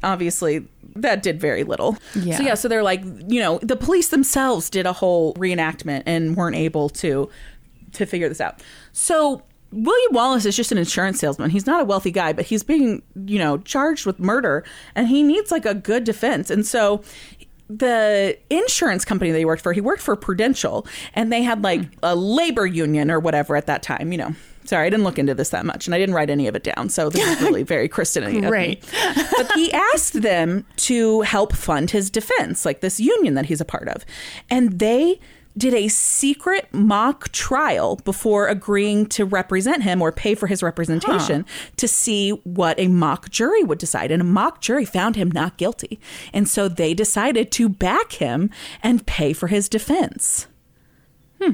obviously 0.03 0.67
that 0.97 1.23
did 1.23 1.41
very 1.41 1.65
little. 1.65 1.97
Yeah. 2.15 2.37
So 2.37 2.43
yeah, 2.43 2.55
so 2.55 2.69
they're 2.69 2.83
like, 2.83 3.03
you 3.27 3.41
know, 3.41 3.59
the 3.63 3.77
police 3.77 4.09
themselves 4.09 4.71
did 4.71 4.87
a 4.87 4.93
whole 4.93 5.35
reenactment 5.35 6.05
and 6.07 6.37
weren't 6.37 6.57
able 6.57 6.89
to 6.91 7.29
to 7.93 8.07
figure 8.07 8.29
this 8.29 8.41
out. 8.41 8.63
So 8.93 9.43
William 9.75 10.13
Wallace 10.13 10.45
is 10.45 10.57
just 10.57 10.73
an 10.73 10.79
insurance 10.79 11.19
salesman. 11.19 11.51
He's 11.51 11.67
not 11.67 11.81
a 11.81 11.85
wealthy 11.85 12.11
guy, 12.11 12.33
but 12.33 12.47
he's 12.47 12.63
being, 12.63 13.03
you 13.27 13.39
know, 13.39 13.59
charged 13.59 14.07
with 14.07 14.21
murder 14.21 14.65
and 14.95 15.09
he 15.09 15.23
needs 15.23 15.51
like 15.51 15.67
a 15.67 15.75
good 15.75 16.05
defense. 16.05 16.51
And 16.51 16.65
so 16.65 17.03
the 17.69 18.39
insurance 18.51 19.05
company 19.05 19.33
that 19.33 19.39
he 19.39 19.45
worked 19.45 19.63
for, 19.63 19.73
he 19.73 19.81
worked 19.81 20.03
for 20.03 20.15
Prudential 20.15 20.87
and 21.15 21.33
they 21.33 21.43
had 21.43 21.63
like 21.63 21.85
hmm. 21.85 21.99
a 22.03 22.15
labor 22.15 22.67
union 22.67 23.11
or 23.11 23.19
whatever 23.19 23.57
at 23.57 23.67
that 23.67 23.83
time, 23.83 24.13
you 24.13 24.19
know. 24.19 24.35
Sorry, 24.65 24.87
I 24.87 24.91
didn't 24.91 25.05
look 25.05 25.19
into 25.19 25.35
this 25.35 25.51
that 25.51 25.67
much 25.67 25.87
and 25.87 25.95
I 25.95 25.99
didn't 25.99 26.15
write 26.15 26.31
any 26.31 26.49
of 26.49 26.57
it 26.57 26.65
down. 26.65 26.89
So 26.89 27.11
this 27.11 27.27
is 27.27 27.43
really 27.43 27.63
very 27.75 27.89
Kristen 27.89 28.25
Right. 28.51 28.83
but 29.37 29.53
he 29.55 29.73
asked 29.73 30.23
them 30.23 30.65
to 30.77 31.21
help 31.23 31.55
fund 31.55 31.91
his 31.91 32.11
defense, 32.11 32.65
like 32.65 32.81
this 32.81 32.99
union 32.99 33.35
that 33.35 33.47
he's 33.47 33.61
a 33.61 33.65
part 33.65 33.89
of. 33.89 34.05
And 34.51 34.79
they 34.79 35.21
did 35.57 35.75
a 35.75 35.89
secret 35.89 36.69
mock 36.73 37.31
trial 37.31 37.97
before 38.05 38.49
agreeing 38.49 39.07
to 39.07 39.25
represent 39.25 39.83
him 39.83 40.03
or 40.03 40.11
pay 40.11 40.35
for 40.35 40.47
his 40.47 40.63
representation 40.63 41.47
to 41.77 41.87
see 41.87 42.31
what 42.43 42.79
a 42.79 42.89
mock 42.89 43.31
jury 43.31 43.63
would 43.63 43.79
decide. 43.79 44.11
And 44.11 44.21
a 44.21 44.25
mock 44.25 44.61
jury 44.61 44.85
found 44.85 45.17
him 45.17 45.31
not 45.31 45.57
guilty. 45.57 46.01
And 46.33 46.49
so 46.49 46.69
they 46.69 46.93
decided 46.93 47.53
to 47.53 47.69
back 47.69 48.13
him 48.13 48.51
and 48.83 49.07
pay 49.07 49.33
for 49.33 49.47
his 49.47 49.69
defense. 49.69 50.49
Hmm. 51.41 51.53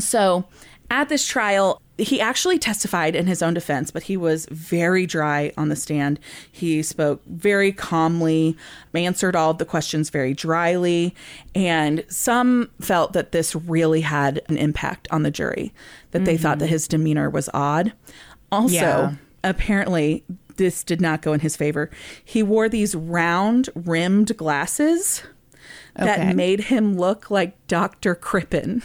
So 0.00 0.46
at 0.90 1.08
this 1.08 1.26
trial, 1.26 1.80
he 1.98 2.20
actually 2.20 2.58
testified 2.58 3.16
in 3.16 3.26
his 3.26 3.42
own 3.42 3.54
defense, 3.54 3.90
but 3.90 4.04
he 4.04 4.16
was 4.16 4.46
very 4.50 5.06
dry 5.06 5.52
on 5.56 5.68
the 5.68 5.76
stand. 5.76 6.20
He 6.50 6.82
spoke 6.82 7.24
very 7.26 7.72
calmly, 7.72 8.56
answered 8.94 9.34
all 9.34 9.50
of 9.50 9.58
the 9.58 9.64
questions 9.64 10.10
very 10.10 10.34
dryly, 10.34 11.14
and 11.54 12.04
some 12.08 12.70
felt 12.80 13.12
that 13.14 13.32
this 13.32 13.54
really 13.54 14.02
had 14.02 14.42
an 14.48 14.58
impact 14.58 15.08
on 15.10 15.22
the 15.22 15.30
jury, 15.30 15.72
that 16.10 16.24
they 16.24 16.36
thought 16.36 16.58
that 16.58 16.66
mm-hmm. 16.66 16.72
his 16.72 16.88
demeanor 16.88 17.30
was 17.30 17.48
odd. 17.54 17.92
Also, 18.52 18.74
Yeah. 18.74 19.14
apparently, 19.42 20.24
this 20.56 20.84
did 20.84 21.00
not 21.00 21.22
go 21.22 21.32
in 21.32 21.40
his 21.40 21.56
favor. 21.56 21.90
He 22.24 22.42
wore 22.42 22.68
these 22.68 22.94
round 22.94 23.70
rimmed 23.74 24.36
glasses 24.36 25.22
Okay. 25.98 26.06
that 26.06 26.36
made 26.36 26.60
him 26.64 26.96
look 26.96 27.30
like 27.30 27.54
Dr. 27.68 28.14
Crippen. 28.14 28.82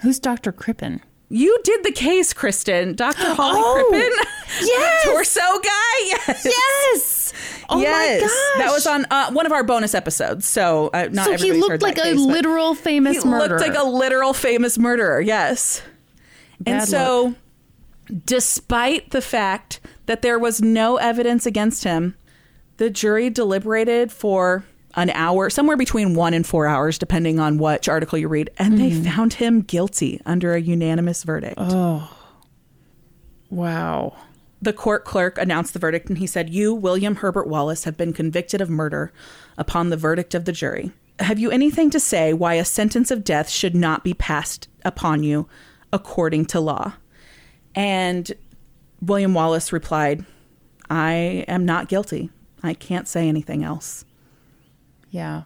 Who's 0.00 0.18
Dr. 0.18 0.52
Crippen? 0.52 1.00
You 1.28 1.58
did 1.64 1.82
the 1.84 1.90
case, 1.92 2.32
Kristen. 2.32 2.94
Dr. 2.94 3.34
Hawley 3.34 3.60
Oh, 3.62 3.86
Crippen. 3.90 4.18
yes. 4.62 5.04
Torso 5.04 5.40
guy. 5.40 5.72
Yes. 6.06 6.44
Yes. 6.44 7.32
Oh 7.68 7.80
yes. 7.80 8.20
my 8.22 8.26
gosh. 8.26 8.64
That 8.66 8.72
was 8.72 8.86
on 8.86 9.06
uh, 9.10 9.32
one 9.32 9.44
of 9.46 9.50
our 9.52 9.64
bonus 9.64 9.92
episodes. 9.94 10.46
So 10.46 10.90
uh, 10.94 11.08
not 11.10 11.26
so 11.26 11.36
he 11.36 11.52
looked 11.52 11.82
like 11.82 11.98
a 11.98 12.02
case, 12.02 12.18
literal 12.18 12.74
famous 12.76 13.22
He 13.24 13.28
murderer. 13.28 13.58
looked 13.58 13.68
like 13.68 13.76
a 13.78 13.84
literal 13.84 14.32
famous 14.32 14.78
murderer. 14.78 15.20
Yes. 15.20 15.82
and 16.58 16.78
Bad 16.78 16.88
so, 16.88 17.34
despite 18.24 19.10
the 19.10 19.20
fact 19.20 19.80
that 20.06 20.22
there 20.22 20.38
was 20.38 20.62
no 20.62 20.96
evidence 20.96 21.44
against 21.44 21.82
him, 21.84 22.14
the 22.76 22.88
jury 22.88 23.30
deliberated 23.30 24.12
for 24.12 24.64
an 24.96 25.10
hour, 25.10 25.50
somewhere 25.50 25.76
between 25.76 26.14
one 26.14 26.32
and 26.34 26.46
four 26.46 26.66
hours, 26.66 26.98
depending 26.98 27.38
on 27.38 27.58
which 27.58 27.88
article 27.88 28.18
you 28.18 28.28
read, 28.28 28.50
and 28.58 28.78
they 28.78 28.90
mm. 28.90 29.04
found 29.04 29.34
him 29.34 29.60
guilty 29.60 30.20
under 30.24 30.54
a 30.54 30.60
unanimous 30.60 31.22
verdict. 31.22 31.56
Oh, 31.58 32.10
wow. 33.50 34.16
The 34.62 34.72
court 34.72 35.04
clerk 35.04 35.36
announced 35.36 35.74
the 35.74 35.78
verdict 35.78 36.08
and 36.08 36.16
he 36.18 36.26
said, 36.26 36.48
You, 36.48 36.74
William 36.74 37.16
Herbert 37.16 37.46
Wallace, 37.46 37.84
have 37.84 37.96
been 37.96 38.14
convicted 38.14 38.62
of 38.62 38.70
murder 38.70 39.12
upon 39.58 39.90
the 39.90 39.98
verdict 39.98 40.34
of 40.34 40.46
the 40.46 40.52
jury. 40.52 40.92
Have 41.18 41.38
you 41.38 41.50
anything 41.50 41.90
to 41.90 42.00
say 42.00 42.32
why 42.32 42.54
a 42.54 42.64
sentence 42.64 43.10
of 43.10 43.22
death 43.22 43.50
should 43.50 43.74
not 43.74 44.02
be 44.02 44.14
passed 44.14 44.68
upon 44.84 45.22
you 45.22 45.46
according 45.92 46.46
to 46.46 46.60
law? 46.60 46.94
And 47.74 48.32
William 49.02 49.34
Wallace 49.34 49.72
replied, 49.72 50.24
I 50.88 51.44
am 51.48 51.66
not 51.66 51.88
guilty. 51.88 52.30
I 52.62 52.72
can't 52.72 53.06
say 53.06 53.28
anything 53.28 53.62
else. 53.62 54.06
Yeah. 55.16 55.44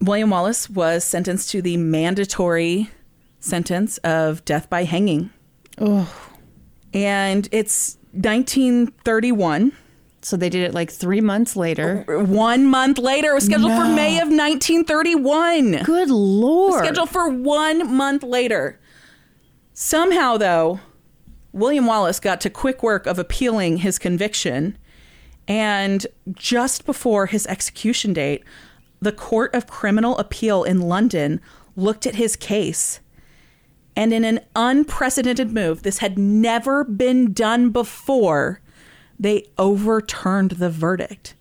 William 0.00 0.30
Wallace 0.30 0.70
was 0.70 1.02
sentenced 1.02 1.50
to 1.50 1.60
the 1.60 1.76
mandatory 1.76 2.90
sentence 3.40 3.98
of 3.98 4.44
death 4.44 4.70
by 4.70 4.84
hanging. 4.84 5.30
Oh. 5.78 6.08
And 6.94 7.48
it's 7.50 7.98
1931. 8.12 9.72
So 10.22 10.36
they 10.36 10.48
did 10.48 10.62
it 10.62 10.74
like 10.74 10.92
three 10.92 11.20
months 11.20 11.56
later. 11.56 12.04
Uh, 12.08 12.24
one 12.24 12.66
month 12.66 12.98
later, 12.98 13.32
it 13.32 13.34
was 13.34 13.46
scheduled 13.46 13.72
for 13.72 13.88
May 13.88 14.20
of 14.20 14.28
1931. 14.28 15.82
Good 15.82 16.10
lord. 16.10 16.84
Scheduled 16.84 17.10
for 17.10 17.28
one 17.28 17.92
month 17.92 18.22
later. 18.22 18.78
Somehow, 19.74 20.36
though, 20.36 20.78
William 21.52 21.86
Wallace 21.86 22.20
got 22.20 22.40
to 22.42 22.50
quick 22.50 22.80
work 22.80 23.06
of 23.06 23.18
appealing 23.18 23.78
his 23.78 23.98
conviction. 23.98 24.78
And 25.48 26.06
just 26.32 26.84
before 26.84 27.26
his 27.26 27.46
execution 27.46 28.12
date, 28.12 28.44
the 29.00 29.12
Court 29.12 29.54
of 29.54 29.66
Criminal 29.66 30.18
Appeal 30.18 30.62
in 30.62 30.82
London 30.82 31.40
looked 31.74 32.06
at 32.06 32.16
his 32.16 32.36
case. 32.36 33.00
And 33.96 34.12
in 34.12 34.24
an 34.24 34.40
unprecedented 34.54 35.52
move, 35.52 35.82
this 35.82 35.98
had 35.98 36.18
never 36.18 36.84
been 36.84 37.32
done 37.32 37.70
before, 37.70 38.60
they 39.18 39.46
overturned 39.56 40.52
the 40.52 40.70
verdict. 40.70 41.34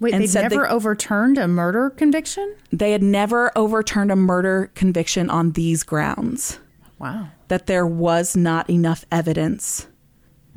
Wait, 0.00 0.12
they 0.12 0.26
never 0.26 0.62
they- 0.62 0.68
overturned 0.68 1.38
a 1.38 1.46
murder 1.46 1.90
conviction? 1.90 2.54
They 2.72 2.92
had 2.92 3.02
never 3.02 3.56
overturned 3.56 4.10
a 4.10 4.16
murder 4.16 4.70
conviction 4.74 5.30
on 5.30 5.52
these 5.52 5.82
grounds 5.82 6.58
Wow. 6.98 7.28
that 7.48 7.66
there 7.66 7.86
was 7.86 8.36
not 8.36 8.68
enough 8.68 9.04
evidence 9.12 9.86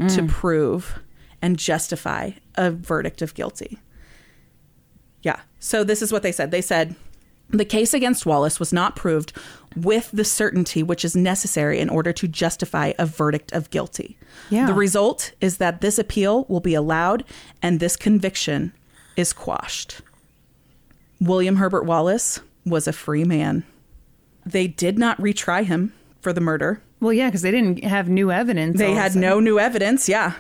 to 0.08 0.22
hmm. 0.22 0.28
prove 0.28 1.00
and 1.42 1.58
justify 1.58 2.32
a 2.56 2.72
verdict 2.72 3.22
of 3.22 3.34
guilty. 3.34 3.80
Yeah. 5.22 5.40
So 5.60 5.84
this 5.84 6.02
is 6.02 6.12
what 6.12 6.24
they 6.24 6.32
said. 6.32 6.52
They 6.52 6.62
said 6.62 6.96
the 7.50 7.66
case 7.66 7.94
against 7.94 8.26
Wallace 8.26 8.60
was 8.60 8.72
not 8.72 8.96
proved 8.96 9.34
with 9.76 10.10
the 10.12 10.24
certainty 10.24 10.84
which 10.84 11.04
is 11.04 11.16
necessary 11.16 11.80
in 11.80 11.90
order 11.90 12.14
to 12.14 12.28
justify 12.28 12.94
a 13.00 13.06
verdict 13.06 13.52
of 13.52 13.70
guilty. 13.70 14.18
Yeah. 14.50 14.68
The 14.68 14.74
result 14.74 15.32
is 15.42 15.58
that 15.58 15.82
this 15.82 15.98
appeal 15.98 16.46
will 16.48 16.60
be 16.60 16.74
allowed 16.74 17.24
and 17.62 17.80
this 17.80 17.96
conviction 17.96 18.72
is 19.16 19.34
quashed. 19.34 20.02
William 21.20 21.58
Herbert 21.58 21.84
Wallace 21.86 22.40
was 22.66 22.88
a 22.88 22.94
free 22.94 23.24
man. 23.26 23.64
They 24.46 24.68
did 24.68 24.98
not 24.98 25.18
retry 25.18 25.66
him 25.66 25.94
for 26.22 26.32
the 26.34 26.42
murder. 26.42 26.82
Well, 27.00 27.14
yeah, 27.14 27.28
because 27.28 27.42
they 27.42 27.52
didn't 27.52 27.84
have 27.84 28.10
new 28.10 28.32
evidence. 28.32 28.78
They 28.78 28.86
all 28.86 28.92
of 28.92 28.98
a 28.98 29.02
had 29.02 29.16
no 29.16 29.40
new 29.40 29.60
evidence. 29.60 30.08
Yeah. 30.10 30.34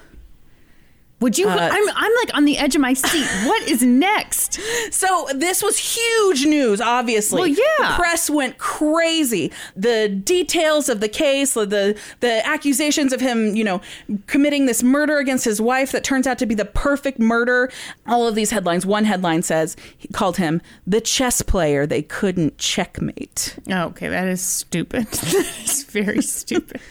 Would 1.19 1.37
you? 1.37 1.49
Uh, 1.49 1.69
I'm, 1.71 1.89
I'm 1.95 2.11
like 2.23 2.35
on 2.35 2.45
the 2.45 2.57
edge 2.57 2.75
of 2.75 2.81
my 2.81 2.93
seat. 2.93 3.27
What 3.47 3.67
is 3.67 3.81
next? 3.81 4.59
So 4.91 5.27
this 5.35 5.61
was 5.61 5.77
huge 5.77 6.45
news, 6.45 6.81
obviously. 6.81 7.39
Well, 7.39 7.47
yeah. 7.47 7.89
The 7.89 7.93
press 7.95 8.29
went 8.29 8.57
crazy. 8.57 9.51
The 9.75 10.09
details 10.09 10.89
of 10.89 10.99
the 10.99 11.07
case, 11.07 11.53
the 11.53 11.97
the 12.19 12.45
accusations 12.45 13.13
of 13.13 13.21
him, 13.21 13.55
you 13.55 13.63
know, 13.63 13.81
committing 14.27 14.65
this 14.65 14.81
murder 14.83 15.17
against 15.17 15.45
his 15.45 15.61
wife 15.61 15.91
that 15.91 16.03
turns 16.03 16.27
out 16.27 16.37
to 16.39 16.45
be 16.45 16.55
the 16.55 16.65
perfect 16.65 17.19
murder. 17.19 17.71
All 18.07 18.27
of 18.27 18.35
these 18.35 18.51
headlines. 18.51 18.85
One 18.85 19.05
headline 19.05 19.43
says 19.43 19.75
he 19.97 20.07
called 20.07 20.37
him 20.37 20.61
the 20.87 21.01
chess 21.01 21.41
player 21.41 21.85
they 21.85 22.01
couldn't 22.01 22.57
checkmate. 22.57 23.57
Oh, 23.69 23.83
okay, 23.87 24.07
that 24.09 24.27
is 24.27 24.41
stupid. 24.41 25.07
that 25.11 25.57
is 25.63 25.83
very 25.83 26.21
stupid. 26.21 26.81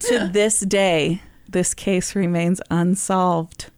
To 0.00 0.28
this 0.32 0.60
day, 0.60 1.22
this 1.52 1.74
case 1.74 2.14
remains 2.14 2.60
unsolved. 2.70 3.70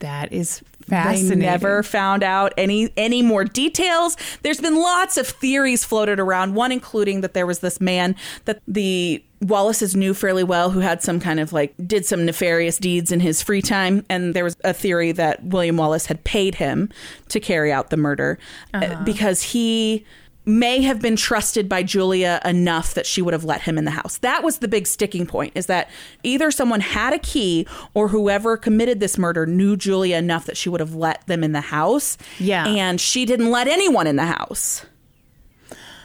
That 0.00 0.32
is 0.32 0.62
fascinating. 0.86 1.38
They 1.38 1.46
never 1.46 1.82
found 1.82 2.22
out 2.22 2.52
any 2.58 2.92
any 2.96 3.22
more 3.22 3.44
details. 3.44 4.16
There's 4.42 4.60
been 4.60 4.76
lots 4.76 5.16
of 5.16 5.26
theories 5.26 5.84
floated 5.84 6.20
around. 6.20 6.54
One 6.54 6.70
including 6.70 7.22
that 7.22 7.32
there 7.32 7.46
was 7.46 7.60
this 7.60 7.80
man 7.80 8.14
that 8.44 8.60
the 8.68 9.24
Wallaces 9.40 9.94
knew 9.94 10.14
fairly 10.14 10.44
well 10.44 10.70
who 10.70 10.80
had 10.80 11.02
some 11.02 11.20
kind 11.20 11.40
of 11.40 11.52
like 11.52 11.74
did 11.86 12.06
some 12.06 12.24
nefarious 12.24 12.78
deeds 12.78 13.10
in 13.12 13.20
his 13.20 13.42
free 13.42 13.62
time, 13.62 14.04
and 14.08 14.34
there 14.34 14.44
was 14.44 14.56
a 14.64 14.72
theory 14.72 15.12
that 15.12 15.42
William 15.44 15.76
Wallace 15.76 16.06
had 16.06 16.24
paid 16.24 16.56
him 16.56 16.90
to 17.28 17.40
carry 17.40 17.72
out 17.72 17.90
the 17.90 17.96
murder 17.96 18.38
uh, 18.74 19.02
because 19.04 19.42
he 19.42 20.04
may 20.46 20.80
have 20.80 21.02
been 21.02 21.16
trusted 21.16 21.68
by 21.68 21.82
Julia 21.82 22.40
enough 22.44 22.94
that 22.94 23.04
she 23.04 23.20
would 23.20 23.34
have 23.34 23.44
let 23.44 23.62
him 23.62 23.76
in 23.76 23.84
the 23.84 23.90
house. 23.90 24.18
That 24.18 24.44
was 24.44 24.58
the 24.58 24.68
big 24.68 24.86
sticking 24.86 25.26
point 25.26 25.52
is 25.56 25.66
that 25.66 25.90
either 26.22 26.52
someone 26.52 26.80
had 26.80 27.12
a 27.12 27.18
key 27.18 27.66
or 27.94 28.08
whoever 28.08 28.56
committed 28.56 29.00
this 29.00 29.18
murder 29.18 29.44
knew 29.44 29.76
Julia 29.76 30.16
enough 30.16 30.46
that 30.46 30.56
she 30.56 30.68
would 30.68 30.80
have 30.80 30.94
let 30.94 31.26
them 31.26 31.42
in 31.42 31.50
the 31.50 31.60
house. 31.60 32.16
Yeah. 32.38 32.64
And 32.64 33.00
she 33.00 33.24
didn't 33.24 33.50
let 33.50 33.66
anyone 33.66 34.06
in 34.06 34.14
the 34.14 34.26
house. 34.26 34.86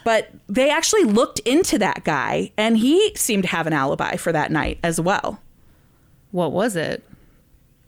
But 0.04 0.32
they 0.50 0.72
actually 0.72 1.04
looked 1.04 1.40
into 1.40 1.78
that 1.78 2.04
guy 2.04 2.52
and 2.58 2.76
he 2.78 3.14
seemed 3.16 3.44
to 3.44 3.50
have 3.50 3.68
an 3.68 3.74
alibi 3.74 4.16
for 4.16 4.32
that 4.32 4.52
night 4.52 4.80
as 4.82 5.00
well. 5.00 5.40
What 6.32 6.52
was 6.52 6.76
it? 6.76 7.04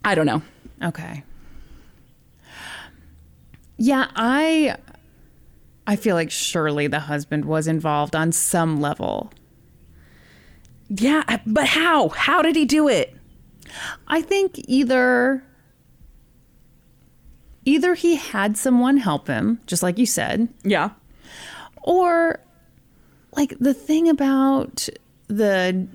I 0.05 0.13
don't 0.13 0.27
know. 0.27 0.43
Okay. 0.83 1.23
Yeah, 3.77 4.07
I 4.15 4.77
I 5.85 5.95
feel 5.95 6.15
like 6.15 6.31
surely 6.31 6.87
the 6.87 7.01
husband 7.01 7.45
was 7.45 7.67
involved 7.67 8.15
on 8.15 8.31
some 8.31 8.79
level. 8.79 9.31
Yeah, 10.89 11.23
but 11.45 11.67
how? 11.67 12.09
How 12.09 12.41
did 12.41 12.55
he 12.55 12.65
do 12.65 12.87
it? 12.87 13.15
I 14.07 14.21
think 14.21 14.59
either 14.67 15.43
either 17.65 17.93
he 17.93 18.15
had 18.15 18.57
someone 18.57 18.97
help 18.97 19.27
him, 19.27 19.59
just 19.67 19.81
like 19.83 19.97
you 19.97 20.05
said, 20.05 20.49
Yeah. 20.63 20.91
or 21.81 22.39
like 23.35 23.57
the 23.59 23.73
thing 23.73 24.09
about 24.09 24.87
the 25.27 25.87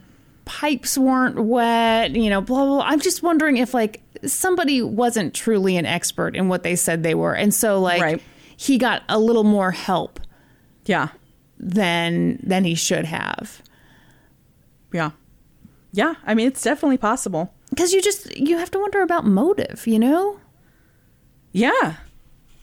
pipes 0.47 0.97
weren't 0.97 1.36
wet, 1.45 2.12
you 2.12 2.30
know, 2.30 2.41
blah, 2.41 2.64
blah, 2.64 2.76
blah. 2.78 2.84
I'm 2.86 3.01
just 3.01 3.22
wondering 3.22 3.59
if 3.59 3.74
like 3.74 4.01
somebody 4.26 4.80
wasn't 4.82 5.34
truly 5.34 5.76
an 5.76 5.84
expert 5.86 6.34
in 6.34 6.49
what 6.49 6.62
they 6.62 6.74
said 6.74 7.03
they 7.03 7.14
were. 7.14 7.34
And 7.34 7.53
so 7.55 7.80
like 7.80 8.01
Right. 8.03 8.22
He 8.61 8.77
got 8.77 9.03
a 9.09 9.19
little 9.19 9.45
more 9.45 9.71
help 9.71 10.19
Yeah. 10.85 11.09
than 11.59 12.41
than 12.43 12.65
he 12.65 12.75
should 12.75 13.05
have. 13.07 13.63
Yeah. 14.93 15.13
Yeah. 15.93 16.15
I 16.27 16.35
mean, 16.35 16.49
it's 16.49 16.63
definitely 16.63 16.99
possible. 16.99 17.55
Because 17.71 17.93
you 17.93 18.03
just 18.03 18.37
you 18.37 18.59
have 18.59 18.71
to 18.73 18.79
wonder 18.79 19.01
about 19.03 19.25
motive, 19.25 19.87
you 19.87 19.99
know? 19.99 20.41
Yeah. 21.53 21.97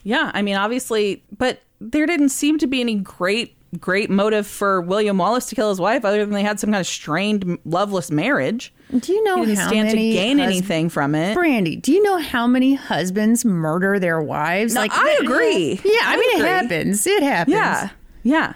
Yeah. 0.03 0.31
I 0.33 0.41
mean, 0.41 0.55
obviously, 0.57 1.23
but 1.37 1.61
there 1.79 2.05
didn't 2.05 2.29
seem 2.29 2.57
to 2.59 2.67
be 2.67 2.81
any 2.81 2.95
great, 2.95 3.55
great 3.79 4.09
motive 4.09 4.45
for 4.47 4.81
William 4.81 5.17
Wallace 5.17 5.45
to 5.47 5.55
kill 5.55 5.69
his 5.69 5.79
wife 5.79 6.03
other 6.05 6.19
than 6.25 6.33
they 6.33 6.43
had 6.43 6.59
some 6.59 6.71
kind 6.71 6.79
of 6.81 6.87
strained, 6.87 7.57
loveless 7.65 8.09
marriage. 8.11 8.73
Do 8.97 9.11
you 9.13 9.23
know 9.23 9.37
He 9.41 9.45
didn't 9.47 9.57
how 9.59 9.67
stand 9.67 9.89
to 9.89 9.95
many 9.95 10.13
gain 10.13 10.37
hus- 10.37 10.47
anything 10.47 10.89
from 10.89 11.15
it. 11.15 11.33
Brandy, 11.33 11.75
do 11.75 11.91
you 11.91 12.01
know 12.03 12.17
how 12.19 12.47
many 12.47 12.75
husbands 12.75 13.43
murder 13.45 13.99
their 13.99 14.21
wives? 14.21 14.73
No, 14.73 14.81
I 14.89 15.19
agree. 15.21 15.79
Yeah, 15.83 15.99
I, 16.03 16.13
I 16.13 16.17
mean 16.17 16.29
agree. 16.35 16.45
it 16.49 16.51
happens. 16.51 17.07
It 17.07 17.23
happens. 17.23 17.53
Yeah. 17.53 17.89
Yeah. 18.23 18.53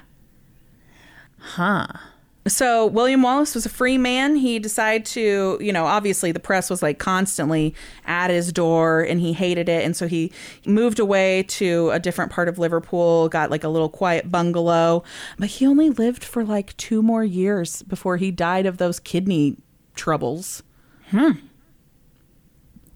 Huh. 1.40 1.88
So 2.48 2.88
William 2.88 3.22
Wallace 3.22 3.54
was 3.54 3.66
a 3.66 3.70
free 3.70 3.98
man. 3.98 4.36
He 4.36 4.60
decided 4.60 5.06
to, 5.08 5.58
you 5.62 5.74
know, 5.74 5.86
obviously 5.86 6.32
the 6.32 6.40
press 6.40 6.70
was 6.70 6.82
like 6.82 6.98
constantly 6.98 7.76
at 8.06 8.30
his 8.30 8.52
door 8.52 9.02
and 9.02 9.20
he 9.20 9.34
hated 9.34 9.70
it. 9.70 9.84
And 9.84 9.96
so 9.96 10.08
he 10.08 10.32
moved 10.66 11.00
away 11.00 11.44
to 11.44 11.92
a 11.92 12.00
different 12.00 12.32
part 12.32 12.48
of 12.48 12.58
Liverpool, 12.58 13.30
got 13.30 13.52
like 13.52 13.64
a 13.64 13.70
little 13.70 13.90
quiet 13.90 14.32
bungalow. 14.32 15.04
But 15.38 15.50
he 15.50 15.68
only 15.68 15.90
lived 15.90 16.24
for 16.24 16.44
like 16.44 16.76
two 16.78 17.02
more 17.02 17.24
years 17.24 17.84
before 17.84 18.18
he 18.18 18.32
died 18.32 18.66
of 18.66 18.78
those 18.78 19.00
kidney 19.00 19.58
troubles. 19.96 20.64
Hmm. 21.10 21.32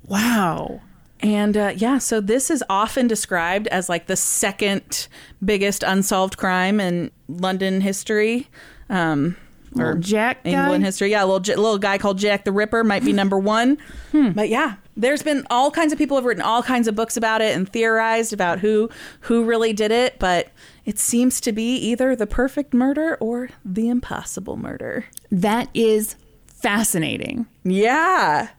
Wow. 0.07 0.81
And 1.19 1.55
uh, 1.55 1.73
yeah, 1.75 1.99
so 1.99 2.19
this 2.19 2.49
is 2.49 2.63
often 2.69 3.07
described 3.07 3.67
as 3.67 3.87
like 3.87 4.07
the 4.07 4.17
second 4.17 5.07
biggest 5.43 5.83
unsolved 5.83 6.37
crime 6.37 6.79
in 6.79 7.11
London 7.29 7.81
history. 7.81 8.49
Um, 8.89 9.35
or 9.77 9.95
Jack 9.95 10.43
guy? 10.43 10.77
History. 10.77 11.11
Yeah, 11.11 11.23
a 11.23 11.25
little, 11.25 11.39
little 11.61 11.79
guy 11.79 11.97
called 11.97 12.19
Jack 12.19 12.43
the 12.43 12.51
Ripper 12.51 12.83
might 12.83 13.03
be 13.03 13.11
number 13.11 13.39
one. 13.39 13.77
But 14.11 14.49
yeah, 14.49 14.75
there's 14.95 15.23
been 15.23 15.47
all 15.49 15.71
kinds 15.71 15.91
of 15.91 15.97
people 15.97 16.15
have 16.17 16.25
written 16.25 16.43
all 16.43 16.61
kinds 16.61 16.87
of 16.87 16.95
books 16.95 17.17
about 17.17 17.41
it 17.41 17.55
and 17.55 17.67
theorized 17.67 18.33
about 18.33 18.59
who 18.59 18.89
who 19.21 19.43
really 19.43 19.73
did 19.73 19.91
it. 19.91 20.19
But 20.19 20.49
it 20.85 20.99
seems 20.99 21.41
to 21.41 21.51
be 21.51 21.75
either 21.77 22.15
the 22.15 22.27
perfect 22.27 22.73
murder 22.73 23.17
or 23.19 23.49
the 23.65 23.89
impossible 23.89 24.57
murder. 24.57 25.05
That 25.31 25.69
is 25.73 26.15
fascinating. 26.45 27.47
Yeah. 27.63 28.49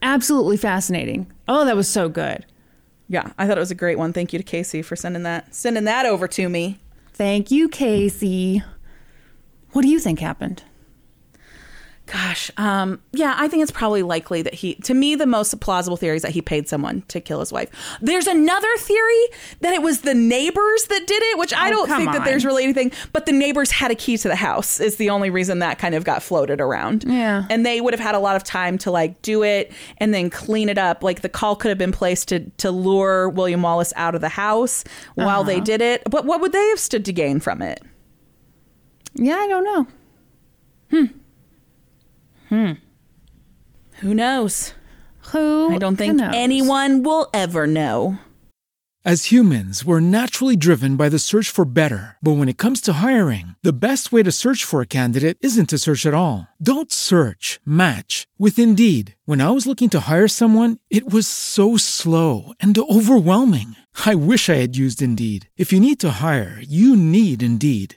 Absolutely 0.00 0.58
fascinating. 0.58 1.32
Oh, 1.48 1.64
that 1.64 1.74
was 1.76 1.88
so 1.88 2.08
good. 2.08 2.46
Yeah, 3.08 3.32
I 3.36 3.46
thought 3.46 3.56
it 3.56 3.60
was 3.60 3.70
a 3.70 3.74
great 3.74 3.98
one. 3.98 4.12
Thank 4.12 4.32
you 4.32 4.38
to 4.38 4.44
Casey 4.44 4.80
for 4.80 4.96
sending 4.96 5.24
that 5.24 5.54
sending 5.54 5.84
that 5.84 6.06
over 6.06 6.28
to 6.28 6.48
me. 6.48 6.78
Thank 7.12 7.50
you, 7.50 7.68
Casey. 7.68 8.62
What 9.74 9.82
do 9.82 9.88
you 9.88 9.98
think 10.00 10.18
happened? 10.20 10.62
Gosh, 12.06 12.50
um, 12.58 13.00
yeah, 13.12 13.34
I 13.38 13.48
think 13.48 13.62
it's 13.62 13.72
probably 13.72 14.02
likely 14.02 14.42
that 14.42 14.52
he. 14.52 14.74
To 14.74 14.92
me, 14.92 15.14
the 15.14 15.24
most 15.26 15.58
plausible 15.60 15.96
theory 15.96 16.16
is 16.16 16.22
that 16.22 16.32
he 16.32 16.42
paid 16.42 16.68
someone 16.68 17.00
to 17.08 17.18
kill 17.18 17.40
his 17.40 17.50
wife. 17.50 17.70
There's 18.02 18.26
another 18.26 18.68
theory 18.76 19.24
that 19.60 19.72
it 19.72 19.80
was 19.80 20.02
the 20.02 20.12
neighbors 20.12 20.84
that 20.90 21.06
did 21.06 21.22
it, 21.22 21.38
which 21.38 21.54
I 21.54 21.68
Oh, 21.68 21.70
don't 21.70 21.88
think 21.88 22.12
that 22.12 22.26
there's 22.26 22.44
really 22.44 22.62
anything. 22.62 22.92
But 23.14 23.24
the 23.24 23.32
neighbors 23.32 23.70
had 23.70 23.90
a 23.90 23.94
key 23.94 24.18
to 24.18 24.28
the 24.28 24.36
house. 24.36 24.80
Is 24.80 24.96
the 24.96 25.08
only 25.08 25.30
reason 25.30 25.60
that 25.60 25.78
kind 25.78 25.94
of 25.94 26.04
got 26.04 26.22
floated 26.22 26.60
around. 26.60 27.04
Yeah. 27.08 27.46
and 27.48 27.64
they 27.64 27.80
would 27.80 27.94
have 27.94 28.00
had 28.00 28.14
a 28.14 28.18
lot 28.20 28.36
of 28.36 28.44
time 28.44 28.76
to 28.78 28.90
like 28.90 29.22
do 29.22 29.42
it 29.42 29.72
and 29.96 30.12
then 30.12 30.28
clean 30.28 30.68
it 30.68 30.76
up. 30.76 31.02
Like 31.02 31.22
the 31.22 31.30
call 31.30 31.56
could 31.56 31.70
have 31.70 31.78
been 31.78 31.90
placed 31.92 32.28
to 32.28 32.40
to 32.58 32.70
lure 32.70 33.30
William 33.30 33.62
Wallace 33.62 33.94
out 33.96 34.14
of 34.14 34.20
the 34.20 34.28
house 34.28 34.84
while 35.14 35.42
they 35.42 35.56
Uh-huh. 35.56 35.64
did 35.64 35.80
it. 35.80 36.02
But 36.10 36.26
what 36.26 36.42
would 36.42 36.52
they 36.52 36.68
have 36.68 36.78
stood 36.80 37.06
to 37.06 37.14
gain 37.14 37.40
from 37.40 37.62
it? 37.62 37.82
Yeah, 39.14 39.36
I 39.36 39.46
don't 39.48 39.64
know. 39.64 39.86
Hmm. 40.90 41.04
Hmm. 42.48 42.72
Who 44.00 44.14
knows? 44.14 44.74
Who? 45.32 45.72
I 45.74 45.78
don't 45.78 45.96
think 45.96 46.16
knows? 46.16 46.32
anyone 46.34 47.02
will 47.02 47.28
ever 47.32 47.66
know. 47.66 48.18
As 49.06 49.26
humans, 49.26 49.84
we're 49.84 50.00
naturally 50.00 50.56
driven 50.56 50.96
by 50.96 51.10
the 51.10 51.18
search 51.18 51.50
for 51.50 51.66
better. 51.66 52.16
But 52.22 52.38
when 52.38 52.48
it 52.48 52.56
comes 52.56 52.80
to 52.82 52.94
hiring, 53.04 53.54
the 53.62 53.78
best 53.78 54.12
way 54.12 54.22
to 54.22 54.32
search 54.32 54.64
for 54.64 54.80
a 54.80 54.86
candidate 54.86 55.36
isn't 55.42 55.68
to 55.68 55.78
search 55.78 56.06
at 56.06 56.14
all. 56.14 56.48
Don't 56.58 56.90
search, 56.90 57.60
match 57.66 58.26
with 58.38 58.58
Indeed. 58.58 59.14
When 59.26 59.42
I 59.42 59.50
was 59.50 59.66
looking 59.66 59.90
to 59.90 60.00
hire 60.08 60.26
someone, 60.26 60.78
it 60.88 61.12
was 61.12 61.28
so 61.28 61.76
slow 61.76 62.54
and 62.60 62.76
overwhelming. 62.78 63.76
I 64.06 64.14
wish 64.14 64.48
I 64.48 64.54
had 64.54 64.74
used 64.74 65.02
Indeed. 65.02 65.50
If 65.58 65.70
you 65.70 65.80
need 65.80 66.00
to 66.00 66.20
hire, 66.24 66.58
you 66.62 66.96
need 66.96 67.42
Indeed. 67.42 67.96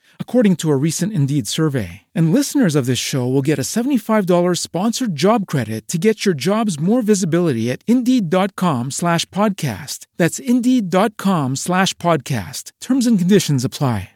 according 0.17 0.55
to 0.55 0.71
a 0.71 0.77
recent 0.77 1.11
Indeed 1.11 1.45
survey. 1.47 2.03
And 2.15 2.31
listeners 2.31 2.73
of 2.73 2.85
this 2.85 2.97
show 2.97 3.27
will 3.27 3.41
get 3.41 3.59
a 3.59 3.63
$75 3.63 4.57
sponsored 4.57 5.17
job 5.17 5.45
credit 5.45 5.89
to 5.89 5.97
get 5.97 6.25
your 6.25 6.33
jobs 6.33 6.79
more 6.79 7.01
visibility 7.01 7.69
at 7.69 7.83
Indeed.com 7.85 8.91
slash 8.91 9.25
podcast. 9.25 10.07
That's 10.15 10.39
Indeed.com 10.39 11.57
slash 11.57 11.95
podcast. 11.95 12.71
Terms 12.79 13.05
and 13.05 13.19
conditions 13.19 13.65
apply. 13.65 14.11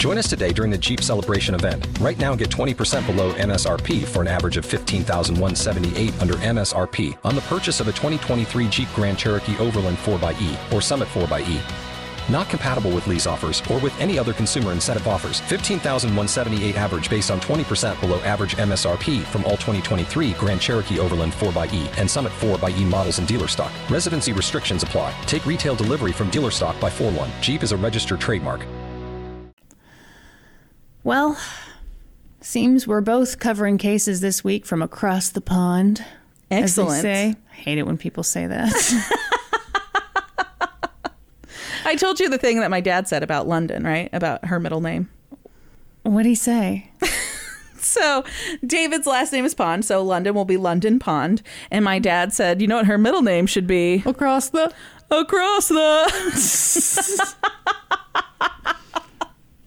Join 0.00 0.16
us 0.16 0.30
today 0.30 0.50
during 0.50 0.70
the 0.70 0.78
Jeep 0.78 1.02
Celebration 1.02 1.54
event. 1.54 1.86
Right 2.00 2.18
now, 2.18 2.34
get 2.34 2.48
20% 2.48 3.04
below 3.06 3.34
MSRP 3.34 4.06
for 4.06 4.22
an 4.22 4.28
average 4.28 4.56
of 4.56 4.64
15178 4.64 6.22
under 6.22 6.34
MSRP 6.36 7.18
on 7.22 7.34
the 7.34 7.42
purchase 7.42 7.80
of 7.80 7.88
a 7.88 7.92
2023 7.92 8.68
Jeep 8.70 8.88
Grand 8.94 9.18
Cherokee 9.18 9.58
Overland 9.58 9.98
4xE 9.98 10.72
or 10.72 10.80
Summit 10.80 11.06
4xE. 11.08 11.89
Not 12.28 12.48
compatible 12.48 12.90
with 12.90 13.06
lease 13.06 13.26
offers 13.26 13.62
or 13.70 13.78
with 13.78 13.98
any 14.00 14.18
other 14.18 14.32
consumer 14.32 14.72
incentive 14.72 15.06
offers. 15.06 15.40
15,178 15.40 16.76
average 16.76 17.08
based 17.08 17.30
on 17.30 17.40
20% 17.40 17.98
below 18.00 18.20
average 18.20 18.56
MSRP 18.56 19.22
from 19.22 19.44
all 19.44 19.52
2023 19.56 20.32
Grand 20.32 20.60
Cherokee 20.60 20.98
Overland 20.98 21.32
4xE 21.32 21.98
and 21.98 22.10
Summit 22.10 22.32
4xE 22.32 22.84
models 22.84 23.18
in 23.18 23.26
dealer 23.26 23.48
stock. 23.48 23.72
Residency 23.90 24.32
restrictions 24.32 24.82
apply. 24.82 25.14
Take 25.26 25.46
retail 25.46 25.74
delivery 25.74 26.12
from 26.12 26.30
dealer 26.30 26.50
stock 26.50 26.78
by 26.80 26.90
4 26.90 27.10
1. 27.12 27.30
Jeep 27.40 27.62
is 27.62 27.72
a 27.72 27.76
registered 27.76 28.20
trademark. 28.20 28.64
Well, 31.02 31.38
seems 32.40 32.86
we're 32.86 33.00
both 33.00 33.38
covering 33.38 33.78
cases 33.78 34.20
this 34.20 34.44
week 34.44 34.66
from 34.66 34.82
across 34.82 35.30
the 35.30 35.40
pond. 35.40 36.04
As 36.50 36.74
they 36.74 36.82
Excellent. 36.82 37.02
say. 37.02 37.34
I 37.50 37.54
hate 37.54 37.78
it 37.78 37.86
when 37.86 37.96
people 37.96 38.22
say 38.22 38.46
that. 38.46 38.72
I 41.84 41.96
told 41.96 42.20
you 42.20 42.28
the 42.28 42.38
thing 42.38 42.60
that 42.60 42.70
my 42.70 42.80
dad 42.80 43.08
said 43.08 43.22
about 43.22 43.46
London, 43.48 43.84
right? 43.84 44.08
About 44.12 44.44
her 44.46 44.60
middle 44.60 44.80
name. 44.80 45.08
What'd 46.02 46.26
he 46.26 46.34
say? 46.34 46.90
So 47.82 48.24
David's 48.64 49.06
last 49.06 49.32
name 49.32 49.46
is 49.46 49.54
Pond, 49.54 49.84
so 49.86 50.02
London 50.02 50.34
will 50.34 50.44
be 50.44 50.58
London 50.58 50.98
Pond. 50.98 51.42
And 51.70 51.84
my 51.84 51.98
dad 51.98 52.32
said, 52.32 52.60
you 52.60 52.68
know 52.68 52.76
what 52.76 52.86
her 52.86 52.98
middle 52.98 53.22
name 53.22 53.46
should 53.46 53.66
be? 53.66 54.02
Across 54.04 54.50
the. 54.50 54.72
Across 55.10 55.68
the. 55.68 57.34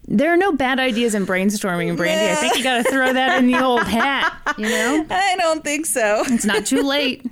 There 0.06 0.32
are 0.32 0.36
no 0.36 0.52
bad 0.52 0.78
ideas 0.78 1.14
in 1.14 1.26
brainstorming, 1.26 1.96
Brandy. 1.96 2.30
I 2.30 2.34
think 2.36 2.58
you 2.58 2.62
got 2.62 2.84
to 2.84 2.90
throw 2.90 3.12
that 3.12 3.38
in 3.38 3.50
the 3.50 3.58
old 3.60 3.84
hat. 3.84 4.38
You 4.58 4.68
know, 4.68 5.06
I 5.10 5.34
don't 5.38 5.64
think 5.64 5.86
so. 5.86 6.22
it's 6.26 6.44
not 6.44 6.66
too 6.66 6.82
late. 6.82 7.24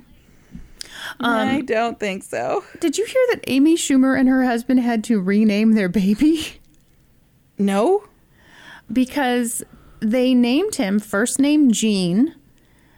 I 1.19 1.61
don't 1.61 1.99
think 1.99 2.23
so. 2.23 2.63
Did 2.79 2.97
you 2.97 3.05
hear 3.05 3.21
that 3.31 3.43
Amy 3.47 3.75
Schumer 3.75 4.19
and 4.19 4.27
her 4.29 4.43
husband 4.43 4.79
had 4.79 5.03
to 5.05 5.19
rename 5.21 5.73
their 5.73 5.89
baby 5.89 6.59
No? 7.57 8.03
because 8.91 9.63
they 9.99 10.33
named 10.33 10.75
him 10.75 10.99
first 10.99 11.39
name 11.39 11.71
Gene, 11.71 12.35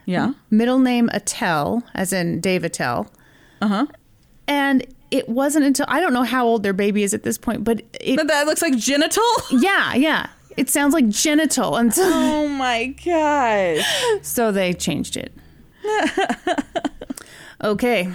Yeah. 0.05 0.34
middle 0.49 0.80
name 0.80 1.09
Attell, 1.13 1.84
as 1.93 2.11
in 2.13 2.39
Dave 2.41 2.63
Attell. 2.63 3.11
Uh 3.61 3.68
huh. 3.68 3.86
And 4.47 4.86
it 5.11 5.30
wasn't 5.30 5.66
until 5.66 5.86
I 5.88 5.99
don't 5.99 6.13
know 6.13 6.24
how 6.24 6.45
old 6.45 6.63
their 6.63 6.74
baby 6.74 7.03
is 7.03 7.13
at 7.13 7.24
this 7.24 7.38
point, 7.38 7.63
but 7.63 7.82
it 8.01 8.16
But 8.18 8.28
that 8.28 8.45
looks 8.47 8.61
like 8.61 8.76
genital? 8.78 9.24
yeah, 9.51 9.93
yeah. 9.93 10.28
It 10.57 10.70
sounds 10.70 10.93
like 10.93 11.07
genital, 11.09 11.76
and 11.76 11.93
so, 11.93 12.01
Oh 12.05 12.47
my 12.47 12.88
gosh. 13.05 13.86
so 14.22 14.51
they 14.51 14.74
changed 14.74 15.18
it. 15.18 15.32
okay, 17.66 18.11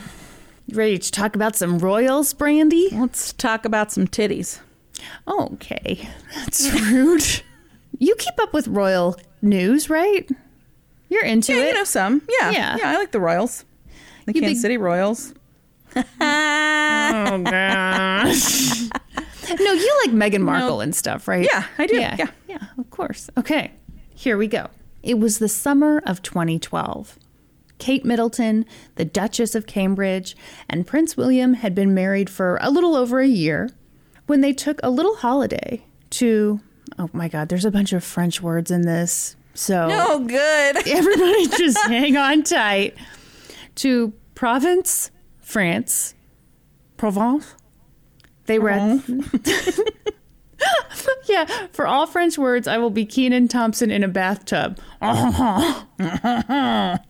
ready 0.73 0.99
to 0.99 1.11
talk 1.11 1.35
about 1.35 1.57
some 1.57 1.79
royals, 1.79 2.33
Brandy? 2.33 2.89
Let's 2.93 3.33
talk 3.33 3.65
about 3.65 3.93
some 3.93 4.07
titties. 4.07 4.61
Okay, 5.27 6.09
that's 6.37 6.71
rude. 6.91 7.43
you 7.99 8.15
keep 8.17 8.39
up 8.41 8.53
with 8.53 8.69
royal 8.69 9.17
news, 9.43 9.89
right? 9.91 10.29
You're 11.09 11.25
into 11.25 11.53
Yeah, 11.55 11.63
it. 11.63 11.67
you 11.69 11.75
know 11.75 11.85
some. 11.85 12.23
Yeah. 12.41 12.51
Yeah. 12.51 12.77
Yeah, 12.79 12.91
I 12.93 12.97
like 12.97 13.11
the 13.11 13.19
Royals. 13.21 13.65
The 14.27 14.35
You 14.35 14.41
Kansas 14.43 14.59
big- 14.59 14.63
City 14.63 14.77
Royals. 14.77 15.35
oh 15.97 16.03
gosh. 17.45 18.81
no, 19.59 19.73
you 19.73 20.01
like 20.05 20.15
Meghan 20.15 20.43
Markle 20.43 20.81
and 20.81 20.95
stuff, 20.95 21.27
right? 21.27 21.45
Yeah, 21.51 21.65
I 21.79 21.87
do. 21.87 21.97
Yeah, 21.97 22.15
Yeah. 22.19 22.29
yeah, 22.49 22.59
of 22.79 22.91
course. 22.91 23.29
Okay, 23.37 23.73
here 24.15 24.37
we 24.37 24.47
go. 24.47 24.69
It 25.03 25.19
was 25.19 25.39
the 25.41 25.49
summer 25.49 26.01
of 26.07 26.23
2012. 26.23 27.19
Kate 27.81 28.05
Middleton, 28.05 28.65
the 28.95 29.05
Duchess 29.05 29.55
of 29.57 29.67
Cambridge, 29.67 30.37
and 30.69 30.87
Prince 30.87 31.17
William 31.17 31.55
had 31.55 31.75
been 31.75 31.93
married 31.95 32.31
for 32.31 32.59
a 32.61 32.71
little 32.71 32.95
over 32.95 33.19
a 33.21 33.27
year 33.27 33.71
when 34.27 34.41
they 34.43 34.53
took 34.53 34.79
a 34.83 34.91
little 34.91 35.17
holiday 35.17 35.83
to, 36.11 36.61
oh 36.99 37.11
my 37.13 37.29
God, 37.29 37.49
there's 37.49 37.65
a 37.65 37.71
bunch 37.71 37.93
of 37.93 38.05
French 38.05 38.41
words 38.41 38.71
in 38.71 38.83
this. 38.83 39.35
So 39.55 39.89
Oh, 39.91 40.21
good. 40.21 40.77
everybody 40.89 41.49
just 41.49 41.79
hang 41.89 42.17
on 42.17 42.45
tight 42.45 42.95
to 43.77 44.13
Provence, 44.37 45.11
France, 45.41 46.15
Provence. 46.97 47.55
They 48.47 48.59
were 48.59 48.71
at, 48.71 49.01
yeah. 51.27 51.45
For 51.73 51.87
all 51.87 52.07
French 52.07 52.37
words, 52.39 52.67
I 52.67 52.79
will 52.79 52.91
be 52.91 53.05
Kenan 53.07 53.49
Thompson 53.49 53.91
in 53.91 54.03
a 54.03 54.09
bathtub. 54.09 54.79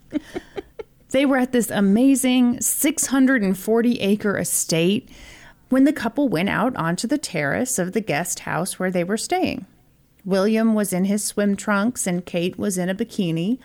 they 1.11 1.27
were 1.27 1.37
at 1.39 1.53
this 1.53 1.71
amazing 1.71 2.61
640 2.61 4.01
acre 4.01 4.39
estate 4.39 5.09
when 5.69 5.85
the 5.85 5.93
couple 5.93 6.29
went 6.29 6.49
out 6.49 6.75
onto 6.77 7.07
the 7.07 7.19
terrace 7.19 7.79
of 7.79 7.93
the 7.93 8.01
guest 8.01 8.41
house 8.41 8.79
where 8.79 8.91
they 8.91 9.05
were 9.05 9.17
staying. 9.17 9.67
William 10.25 10.75
was 10.75 10.93
in 10.93 11.05
his 11.07 11.25
swim 11.25 11.57
trunks 11.57 12.07
and 12.07 12.27
Kate 12.27 12.59
was 12.59 12.77
in 12.77 12.89
a 12.89 12.95
bikini. 12.95 13.59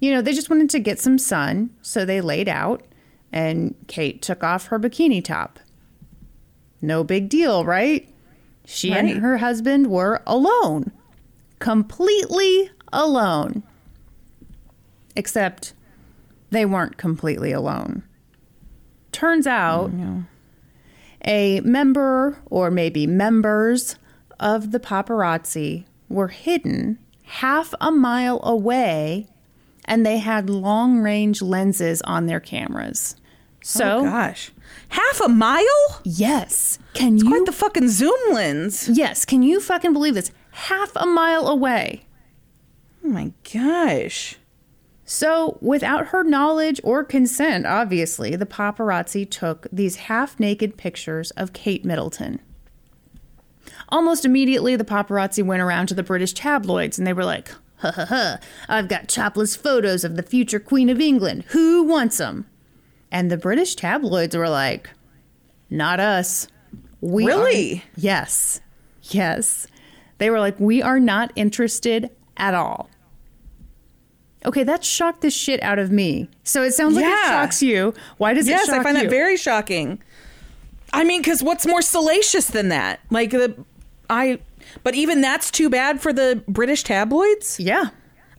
You 0.00 0.12
know, 0.12 0.20
they 0.22 0.32
just 0.32 0.50
wanted 0.50 0.70
to 0.70 0.80
get 0.80 0.98
some 0.98 1.18
sun, 1.18 1.70
so 1.80 2.04
they 2.04 2.20
laid 2.20 2.48
out 2.48 2.82
and 3.32 3.74
Kate 3.86 4.20
took 4.20 4.42
off 4.42 4.66
her 4.66 4.78
bikini 4.80 5.22
top. 5.24 5.60
No 6.80 7.04
big 7.04 7.28
deal, 7.28 7.64
right? 7.64 8.08
She 8.66 8.90
Right. 8.90 8.98
and 8.98 9.22
her 9.22 9.38
husband 9.38 9.86
were 9.88 10.20
alone. 10.26 10.90
Completely 11.60 12.70
alone. 12.92 13.62
Except 15.14 15.74
they 16.52 16.64
weren't 16.64 16.96
completely 16.96 17.50
alone. 17.52 18.02
Turns 19.10 19.46
out 19.46 19.90
a 21.26 21.60
member 21.60 22.38
or 22.46 22.70
maybe 22.70 23.06
members 23.06 23.96
of 24.40 24.70
the 24.72 24.80
paparazzi 24.80 25.84
were 26.08 26.28
hidden 26.28 26.98
half 27.24 27.72
a 27.80 27.90
mile 27.90 28.40
away 28.42 29.26
and 29.84 30.04
they 30.06 30.18
had 30.18 30.48
long 30.50 30.98
range 31.00 31.42
lenses 31.42 32.02
on 32.02 32.26
their 32.26 32.40
cameras. 32.40 33.16
Oh, 33.18 33.58
so, 33.62 33.98
Oh, 33.98 34.02
gosh. 34.04 34.52
Half 34.88 35.20
a 35.20 35.28
mile? 35.28 36.00
yes, 36.04 36.78
can 36.94 37.18
you 37.18 37.28
Quite 37.28 37.46
the 37.46 37.52
fucking 37.52 37.88
zoom 37.88 38.18
lens. 38.32 38.88
Yes, 38.88 39.24
can 39.24 39.42
you 39.42 39.60
fucking 39.60 39.92
believe 39.92 40.14
this? 40.14 40.30
Half 40.50 40.92
a 40.96 41.06
mile 41.06 41.46
away. 41.48 42.02
Oh 43.04 43.08
my 43.08 43.32
gosh. 43.52 44.36
So, 45.14 45.58
without 45.60 46.06
her 46.06 46.24
knowledge 46.24 46.80
or 46.82 47.04
consent, 47.04 47.66
obviously, 47.66 48.34
the 48.34 48.46
paparazzi 48.46 49.28
took 49.30 49.66
these 49.70 49.96
half 49.96 50.40
naked 50.40 50.78
pictures 50.78 51.32
of 51.32 51.52
Kate 51.52 51.84
Middleton. 51.84 52.40
Almost 53.90 54.24
immediately, 54.24 54.74
the 54.74 54.86
paparazzi 54.86 55.44
went 55.44 55.60
around 55.60 55.88
to 55.88 55.94
the 55.94 56.02
British 56.02 56.32
tabloids 56.32 56.96
and 56.96 57.06
they 57.06 57.12
were 57.12 57.26
like, 57.26 57.50
ha 57.76 57.92
ha 57.92 58.06
ha, 58.06 58.38
I've 58.70 58.88
got 58.88 59.06
topless 59.08 59.54
photos 59.54 60.02
of 60.02 60.16
the 60.16 60.22
future 60.22 60.58
Queen 60.58 60.88
of 60.88 60.98
England. 60.98 61.44
Who 61.48 61.82
wants 61.82 62.16
them? 62.16 62.46
And 63.10 63.30
the 63.30 63.36
British 63.36 63.74
tabloids 63.74 64.34
were 64.34 64.48
like, 64.48 64.88
not 65.68 66.00
us. 66.00 66.48
We 67.02 67.26
Really? 67.26 67.70
aren't- 67.72 67.84
Yes. 67.98 68.62
Yes. 69.10 69.66
They 70.16 70.30
were 70.30 70.40
like, 70.40 70.58
we 70.58 70.80
are 70.80 70.98
not 70.98 71.32
interested 71.36 72.08
at 72.38 72.54
all. 72.54 72.88
Okay, 74.44 74.64
that 74.64 74.84
shocked 74.84 75.20
the 75.20 75.30
shit 75.30 75.62
out 75.62 75.78
of 75.78 75.90
me. 75.90 76.28
So 76.44 76.62
it 76.62 76.72
sounds 76.72 76.96
like 76.96 77.04
it 77.04 77.26
shocks 77.26 77.62
you. 77.62 77.94
Why 78.18 78.34
does 78.34 78.46
it 78.48 78.50
Yes, 78.50 78.66
shock 78.66 78.80
I 78.80 78.82
find 78.82 78.96
you? 78.96 79.04
that 79.04 79.10
very 79.10 79.36
shocking. 79.36 80.02
I 80.92 81.04
mean, 81.04 81.20
because 81.22 81.42
what's 81.42 81.66
more 81.66 81.80
salacious 81.82 82.48
than 82.48 82.68
that? 82.68 83.00
Like 83.10 83.30
the, 83.30 83.54
I, 84.10 84.40
but 84.82 84.94
even 84.94 85.20
that's 85.20 85.50
too 85.50 85.70
bad 85.70 86.00
for 86.00 86.12
the 86.12 86.42
British 86.48 86.82
tabloids. 86.82 87.58
Yeah. 87.60 87.90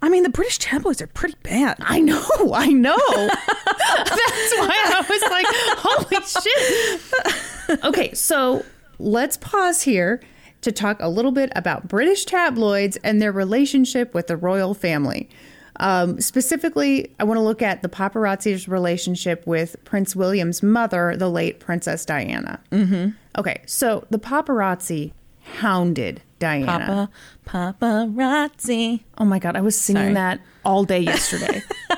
I 0.02 0.10
mean, 0.10 0.24
the 0.24 0.30
British 0.30 0.58
tabloids 0.60 1.02
are 1.02 1.08
pretty 1.08 1.36
bad. 1.44 1.78
I 1.80 2.02
know, 2.02 2.22
I 2.54 2.68
know. 2.68 2.98
That's 3.16 4.54
why 4.58 4.76
I 4.86 5.06
was 5.08 5.22
like, 5.32 5.46
holy 5.80 7.78
shit. 7.78 7.84
Okay, 7.86 8.14
so 8.14 8.66
let's 9.00 9.38
pause 9.38 9.82
here 9.84 10.22
to 10.62 10.72
talk 10.74 10.98
a 11.00 11.08
little 11.08 11.32
bit 11.32 11.52
about 11.56 11.88
British 11.88 12.26
tabloids 12.26 12.98
and 12.98 13.22
their 13.22 13.32
relationship 13.32 14.14
with 14.14 14.28
the 14.28 14.36
royal 14.36 14.74
family. 14.74 15.30
Um, 15.78 16.22
specifically, 16.22 17.14
I 17.20 17.24
want 17.24 17.38
to 17.38 17.42
look 17.42 17.62
at 17.62 17.82
the 17.82 17.90
paparazzi's 17.90 18.68
relationship 18.68 19.46
with 19.48 19.76
Prince 19.86 20.16
William's 20.16 20.62
mother, 20.62 21.16
the 21.18 21.30
late 21.30 21.60
Princess 21.60 22.06
Diana. 22.06 22.60
Mm-hmm. 22.72 23.12
Okay, 23.38 23.62
so 23.66 24.06
the 24.10 24.20
paparazzi 24.20 25.14
hounded 25.60 26.22
Diana. 26.40 27.10
Papa, 27.46 27.76
paparazzi. 27.82 29.02
Oh 29.18 29.26
my 29.26 29.40
god, 29.40 29.56
I 29.56 29.62
was 29.62 29.80
singing 29.80 30.02
Sorry. 30.02 30.14
that 30.14 30.42
all 30.64 30.84
day 30.84 31.00
yesterday. 31.00 31.64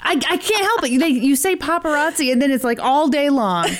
I, 0.00 0.14
I 0.14 0.36
can't 0.38 0.64
help 0.64 0.84
it. 0.84 0.98
They, 0.98 1.08
you 1.08 1.36
say 1.36 1.54
paparazzi, 1.54 2.32
and 2.32 2.40
then 2.40 2.50
it's 2.50 2.64
like 2.64 2.80
all 2.80 3.08
day 3.08 3.30
long. 3.30 3.68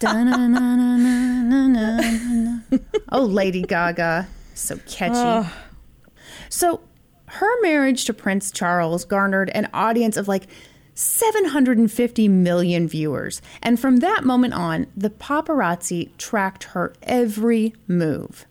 Oh, 3.12 3.24
Lady 3.24 3.62
Gaga, 3.62 4.28
so 4.54 4.78
catchy. 4.86 5.48
So, 6.48 6.80
her 7.34 7.60
marriage 7.62 8.04
to 8.06 8.12
Prince 8.14 8.50
Charles 8.50 9.04
garnered 9.04 9.50
an 9.50 9.68
audience 9.72 10.16
of 10.16 10.26
like 10.28 10.46
750 10.94 12.28
million 12.28 12.88
viewers. 12.88 13.40
And 13.62 13.78
from 13.78 13.98
that 13.98 14.24
moment 14.24 14.54
on, 14.54 14.86
the 14.96 15.10
paparazzi 15.10 16.10
tracked 16.18 16.64
her 16.64 16.92
every 17.02 17.74
move. 17.86 18.46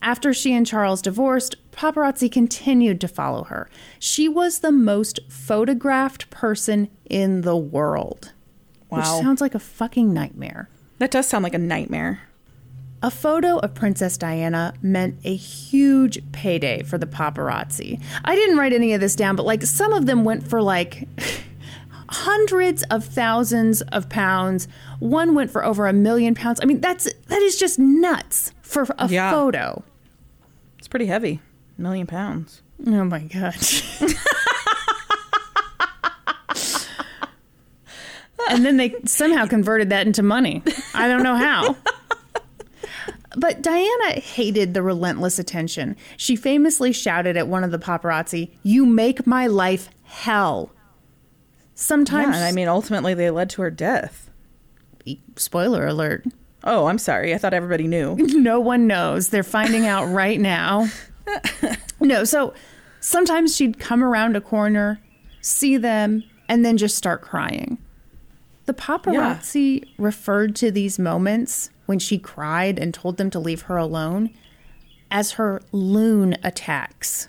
After 0.00 0.34
she 0.34 0.52
and 0.52 0.66
Charles 0.66 1.00
divorced, 1.00 1.56
paparazzi 1.70 2.30
continued 2.30 3.00
to 3.00 3.08
follow 3.08 3.44
her. 3.44 3.70
She 3.98 4.28
was 4.28 4.58
the 4.58 4.72
most 4.72 5.20
photographed 5.28 6.28
person 6.30 6.88
in 7.08 7.42
the 7.42 7.56
world. 7.56 8.32
Which 8.88 9.04
Wow. 9.04 9.20
sounds 9.22 9.40
like 9.40 9.54
a 9.54 9.58
fucking 9.60 10.12
nightmare. 10.12 10.68
That 10.98 11.10
does 11.12 11.26
sound 11.26 11.44
like 11.44 11.54
a 11.54 11.58
nightmare. 11.58 12.20
A 13.04 13.10
photo 13.10 13.58
of 13.58 13.74
Princess 13.74 14.16
Diana 14.16 14.74
meant 14.80 15.16
a 15.24 15.34
huge 15.34 16.22
payday 16.30 16.84
for 16.84 16.98
the 16.98 17.06
paparazzi. 17.06 18.00
I 18.24 18.36
didn't 18.36 18.56
write 18.58 18.72
any 18.72 18.92
of 18.94 19.00
this 19.00 19.16
down, 19.16 19.34
but 19.34 19.44
like 19.44 19.64
some 19.64 19.92
of 19.92 20.06
them 20.06 20.22
went 20.24 20.46
for 20.48 20.62
like 20.62 21.08
hundreds 22.08 22.84
of 22.84 23.04
thousands 23.04 23.82
of 23.82 24.08
pounds. 24.08 24.68
One 25.00 25.34
went 25.34 25.50
for 25.50 25.64
over 25.64 25.88
a 25.88 25.92
million 25.92 26.36
pounds. 26.36 26.60
I 26.62 26.64
mean, 26.66 26.80
that's 26.80 27.12
that 27.26 27.42
is 27.42 27.58
just 27.58 27.78
nuts 27.78 28.52
for 28.62 28.86
a 28.98 29.08
Yeah. 29.08 29.32
photo. 29.32 29.82
It's 30.78 30.86
pretty 30.86 31.06
heavy. 31.06 31.40
A 31.78 31.82
million 31.82 32.06
pounds. 32.06 32.62
Oh 32.86 33.04
my 33.04 33.20
gosh. 33.24 33.82
and 38.50 38.64
then 38.64 38.76
they 38.76 38.94
somehow 39.06 39.46
converted 39.46 39.90
that 39.90 40.06
into 40.06 40.22
money. 40.22 40.62
I 40.94 41.08
don't 41.08 41.22
know 41.22 41.36
how. 41.36 41.76
But 43.36 43.62
Diana 43.62 44.20
hated 44.20 44.74
the 44.74 44.82
relentless 44.82 45.38
attention. 45.38 45.96
She 46.16 46.36
famously 46.36 46.92
shouted 46.92 47.36
at 47.36 47.48
one 47.48 47.64
of 47.64 47.70
the 47.70 47.78
paparazzi, 47.78 48.50
You 48.62 48.84
make 48.86 49.26
my 49.26 49.46
life 49.46 49.88
hell. 50.04 50.72
Sometimes, 51.74 52.36
and 52.36 52.44
I 52.44 52.52
mean, 52.52 52.68
ultimately, 52.68 53.14
they 53.14 53.30
led 53.30 53.50
to 53.50 53.62
her 53.62 53.70
death. 53.70 54.30
spoiler 55.36 55.86
alert, 55.86 56.26
Oh, 56.64 56.86
I'm 56.86 56.98
sorry. 56.98 57.34
I 57.34 57.38
thought 57.38 57.54
everybody 57.54 57.88
knew. 57.88 58.16
no 58.18 58.60
one 58.60 58.86
knows. 58.86 59.28
They're 59.30 59.42
finding 59.42 59.86
out 59.86 60.04
right 60.06 60.40
now. 60.40 60.88
No, 62.02 62.24
so 62.24 62.52
sometimes 63.00 63.54
she'd 63.54 63.78
come 63.78 64.02
around 64.02 64.34
a 64.36 64.40
corner, 64.40 65.00
see 65.40 65.76
them, 65.76 66.24
and 66.48 66.64
then 66.64 66.76
just 66.76 66.96
start 66.96 67.22
crying. 67.22 67.78
The 68.66 68.74
paparazzi 68.74 69.84
referred 69.98 70.56
to 70.56 70.72
these 70.72 70.98
moments 70.98 71.70
when 71.92 71.98
she 71.98 72.16
cried 72.16 72.78
and 72.78 72.94
told 72.94 73.18
them 73.18 73.28
to 73.28 73.38
leave 73.38 73.60
her 73.62 73.76
alone 73.76 74.30
as 75.10 75.32
her 75.32 75.60
loon 75.72 76.34
attacks. 76.42 77.28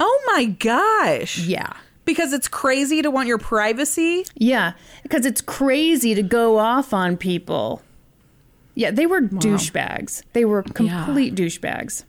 Oh 0.00 0.22
my 0.28 0.46
gosh. 0.46 1.40
Yeah. 1.40 1.74
Because 2.06 2.32
it's 2.32 2.48
crazy 2.48 3.02
to 3.02 3.10
want 3.10 3.28
your 3.28 3.36
privacy. 3.36 4.24
Yeah, 4.34 4.72
because 5.02 5.26
it's 5.26 5.42
crazy 5.42 6.14
to 6.14 6.22
go 6.22 6.56
off 6.56 6.94
on 6.94 7.18
people. 7.18 7.82
Yeah, 8.74 8.92
they 8.92 9.04
were 9.04 9.20
douchebags. 9.20 10.22
They 10.32 10.46
were 10.46 10.62
complete 10.62 11.34
douchebags. 11.34 12.04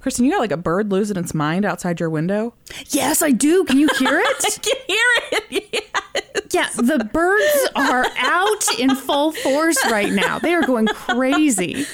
Kristen, 0.00 0.24
you 0.24 0.30
got 0.30 0.38
like 0.38 0.52
a 0.52 0.56
bird 0.56 0.92
losing 0.92 1.16
its 1.16 1.34
mind 1.34 1.64
outside 1.64 1.98
your 1.98 2.10
window. 2.10 2.54
Yes, 2.90 3.22
I 3.22 3.30
do. 3.30 3.64
Can 3.64 3.78
you 3.78 3.88
hear 3.98 4.20
it? 4.24 4.62
can 4.62 4.76
hear 4.86 5.50
it. 5.50 5.84
Yeah, 6.52 6.68
the 6.76 7.08
birds 7.12 7.68
are 7.74 8.06
out 8.16 8.78
in 8.78 8.94
full 8.94 9.32
force 9.32 9.78
right 9.90 10.12
now. 10.12 10.38
They 10.38 10.54
are 10.54 10.64
going 10.64 10.86
crazy. 10.86 11.86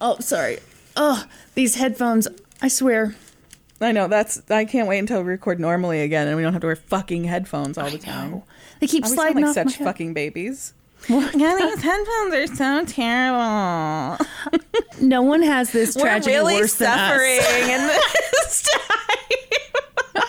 Oh, 0.00 0.16
sorry. 0.20 0.58
Oh, 0.96 1.24
these 1.54 1.74
headphones, 1.74 2.26
I 2.62 2.68
swear. 2.68 3.14
I 3.80 3.92
know. 3.92 4.08
That's. 4.08 4.42
I 4.50 4.64
can't 4.64 4.88
wait 4.88 4.98
until 4.98 5.22
we 5.22 5.28
record 5.28 5.58
normally 5.60 6.00
again, 6.00 6.28
and 6.28 6.36
we 6.36 6.42
don't 6.42 6.52
have 6.52 6.62
to 6.62 6.66
wear 6.68 6.76
fucking 6.76 7.24
headphones 7.24 7.78
all 7.78 7.90
the 7.90 7.98
time. 7.98 8.42
They 8.80 8.86
keep 8.86 9.04
sound 9.04 9.14
sliding 9.14 9.44
like 9.44 9.48
off 9.48 9.54
such 9.54 9.76
fucking 9.78 10.14
babies. 10.14 10.74
Yeah, 11.08 11.56
these 11.58 11.82
headphones 11.82 12.34
are 12.34 12.46
so 12.54 12.84
terrible. 12.84 14.26
No 15.00 15.22
one 15.22 15.42
has 15.42 15.72
this 15.72 15.96
We're 15.96 16.02
tragedy 16.02 16.36
really 16.36 16.54
worse 16.56 16.74
suffering 16.74 17.38
than 17.40 17.90
us. 17.90 17.96
in 18.00 18.00
this 18.32 18.62
time. 20.14 20.22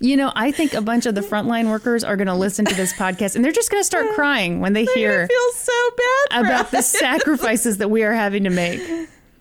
You 0.00 0.16
know, 0.16 0.32
I 0.36 0.52
think 0.52 0.74
a 0.74 0.80
bunch 0.80 1.06
of 1.06 1.14
the 1.16 1.20
frontline 1.22 1.70
workers 1.70 2.04
are 2.04 2.16
going 2.16 2.28
to 2.28 2.34
listen 2.34 2.64
to 2.66 2.74
this 2.74 2.92
podcast 2.92 3.34
and 3.34 3.44
they're 3.44 3.50
just 3.52 3.70
going 3.70 3.80
to 3.80 3.86
start 3.86 4.06
crying 4.14 4.60
when 4.60 4.72
they 4.72 4.86
I 4.86 4.92
hear 4.94 5.26
feel 5.26 5.52
so 5.54 5.90
bad 6.30 6.44
about 6.44 6.70
the 6.70 6.82
sacrifices 6.82 7.78
that 7.78 7.90
we 7.90 8.04
are 8.04 8.12
having 8.12 8.44
to 8.44 8.50
make. 8.50 8.80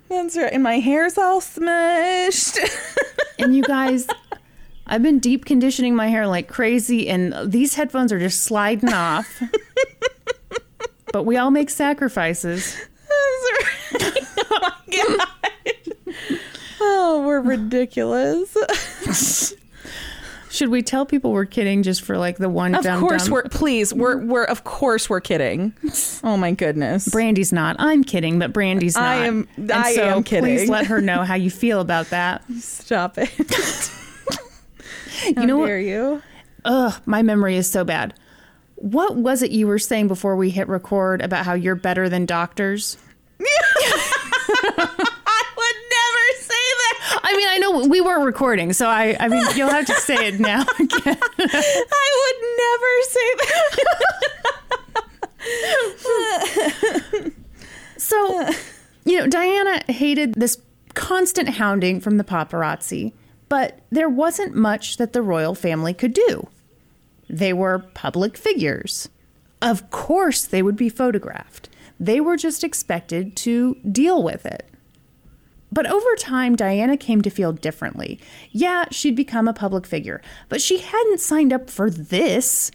That's 0.10 0.36
right. 0.36 0.52
And 0.52 0.64
my 0.64 0.80
hair's 0.80 1.18
all 1.18 1.42
smushed. 1.42 2.58
And 3.40 3.56
you 3.56 3.62
guys, 3.64 4.08
I've 4.88 5.04
been 5.04 5.20
deep 5.20 5.46
conditioning 5.46 5.96
my 5.96 6.08
hair 6.08 6.28
like 6.28 6.48
crazy, 6.48 7.10
and 7.10 7.34
these 7.52 7.76
headphones 7.76 8.12
are 8.14 8.20
just 8.20 8.42
sliding 8.44 8.94
off. 8.94 9.42
but 11.14 11.24
we 11.24 11.38
all 11.38 11.52
make 11.52 11.70
sacrifices. 11.70 12.76
Right. 13.10 13.64
oh 14.38 14.60
my 14.62 14.72
god. 14.96 15.28
Oh, 16.80 17.24
we're 17.26 17.42
ridiculous. 17.42 19.54
Should 20.50 20.70
we 20.70 20.82
tell 20.82 21.06
people 21.06 21.34
we're 21.34 21.46
kidding 21.46 21.84
just 21.84 22.02
for 22.02 22.18
like 22.18 22.38
the 22.38 22.50
one 22.50 22.74
Of 22.74 22.84
dumb 22.84 23.02
course 23.02 23.26
dumb? 23.26 23.34
we're 23.34 23.44
please, 23.44 23.94
we're 23.94 24.18
we're 24.26 24.46
of 24.46 24.64
course 24.64 25.10
we're 25.10 25.22
kidding. 25.22 25.74
Oh 26.24 26.38
my 26.38 26.52
goodness. 26.52 27.08
Brandy's 27.10 27.52
not. 27.54 27.76
I'm 27.80 28.04
kidding, 28.04 28.40
but 28.40 28.54
Brandy's 28.54 28.96
not. 28.96 29.04
I 29.04 29.16
am- 29.28 29.48
And 29.58 29.72
I 29.72 29.94
so 29.94 30.04
am 30.04 30.24
Please 30.24 30.62
kidding. 30.62 30.70
let 30.70 30.88
her 30.88 31.02
know 31.02 31.24
how 31.24 31.36
you 31.36 31.52
feel 31.52 31.80
about 31.82 32.10
that. 32.10 32.44
Stop 32.60 33.18
it. 33.18 33.30
you 35.26 35.46
know 35.46 35.58
what? 35.58 35.70
you? 35.70 36.22
Ugh, 36.66 36.94
my 37.06 37.22
memory 37.22 37.56
is 37.56 37.70
so 37.70 37.84
bad. 37.84 38.14
What 38.76 39.16
was 39.16 39.42
it 39.42 39.52
you 39.52 39.68
were 39.68 39.80
saying 39.80 40.08
before 40.08 40.36
we 40.36 40.50
hit 40.50 40.68
record 40.68 41.22
about 41.22 41.46
how 41.46 41.54
you're 41.54 41.76
better 41.76 42.10
than 42.10 42.26
doctors? 42.26 42.98
I 43.40 43.46
would 45.58 45.76
never 45.90 46.26
say 46.40 46.66
that. 46.78 47.20
I 47.24 47.38
mean, 47.38 47.48
I 47.50 47.58
know 47.58 47.88
we 47.88 48.02
weren't 48.02 48.26
recording, 48.26 48.74
so 48.74 48.88
I, 48.88 49.16
I 49.20 49.28
mean, 49.28 49.44
you'll 49.56 49.70
have 49.70 49.86
to 49.88 49.94
say 49.96 50.28
it 50.28 50.40
now 50.40 50.62
again. 50.80 51.18
I 51.40 52.10
would 52.22 52.40
never 52.58 53.04
say 53.04 53.36
that. 53.38 53.78
So, 57.98 58.50
you 59.06 59.20
know, 59.20 59.28
Diana 59.28 59.82
hated 59.92 60.36
this 60.36 60.58
constant 60.94 61.50
hounding 61.50 62.00
from 62.00 62.18
the 62.18 62.24
paparazzi, 62.24 63.14
but 63.50 63.80
there 63.90 64.10
wasn't 64.10 64.56
much 64.56 64.98
that 64.98 65.14
the 65.14 65.22
royal 65.22 65.56
family 65.56 65.94
could 65.94 66.14
do. 66.14 66.48
They 67.30 67.54
were 67.54 67.80
public 67.80 68.38
figures. 68.38 69.10
Of 69.62 69.90
course, 69.90 70.46
they 70.46 70.62
would 70.62 70.76
be 70.76 70.90
photographed. 70.90 71.70
They 72.00 72.20
were 72.20 72.38
just 72.38 72.64
expected 72.64 73.36
to 73.38 73.76
deal 73.76 74.22
with 74.22 74.46
it. 74.46 74.70
But 75.72 75.88
over 75.88 76.16
time, 76.16 76.56
Diana 76.56 76.96
came 76.96 77.22
to 77.22 77.30
feel 77.30 77.52
differently. 77.52 78.20
Yeah, 78.52 78.86
she'd 78.92 79.16
become 79.16 79.48
a 79.48 79.54
public 79.54 79.86
figure, 79.86 80.22
but 80.48 80.62
she 80.62 80.78
hadn't 80.80 81.20
signed 81.20 81.52
up 81.52 81.70
for 81.70 81.90
this. 81.90 82.72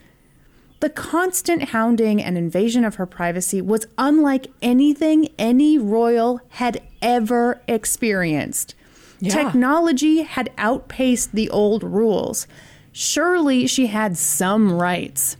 The 0.80 0.90
constant 0.90 1.70
hounding 1.70 2.20
and 2.22 2.36
invasion 2.36 2.84
of 2.84 2.96
her 2.96 3.06
privacy 3.06 3.62
was 3.62 3.86
unlike 3.96 4.48
anything 4.60 5.28
any 5.38 5.78
royal 5.78 6.40
had 6.50 6.82
ever 7.00 7.62
experienced. 7.68 8.74
Yeah. 9.22 9.34
Technology 9.34 10.22
had 10.22 10.50
outpaced 10.58 11.32
the 11.32 11.48
old 11.50 11.84
rules. 11.84 12.48
Surely 12.90 13.68
she 13.68 13.86
had 13.86 14.18
some 14.18 14.72
rights. 14.72 15.36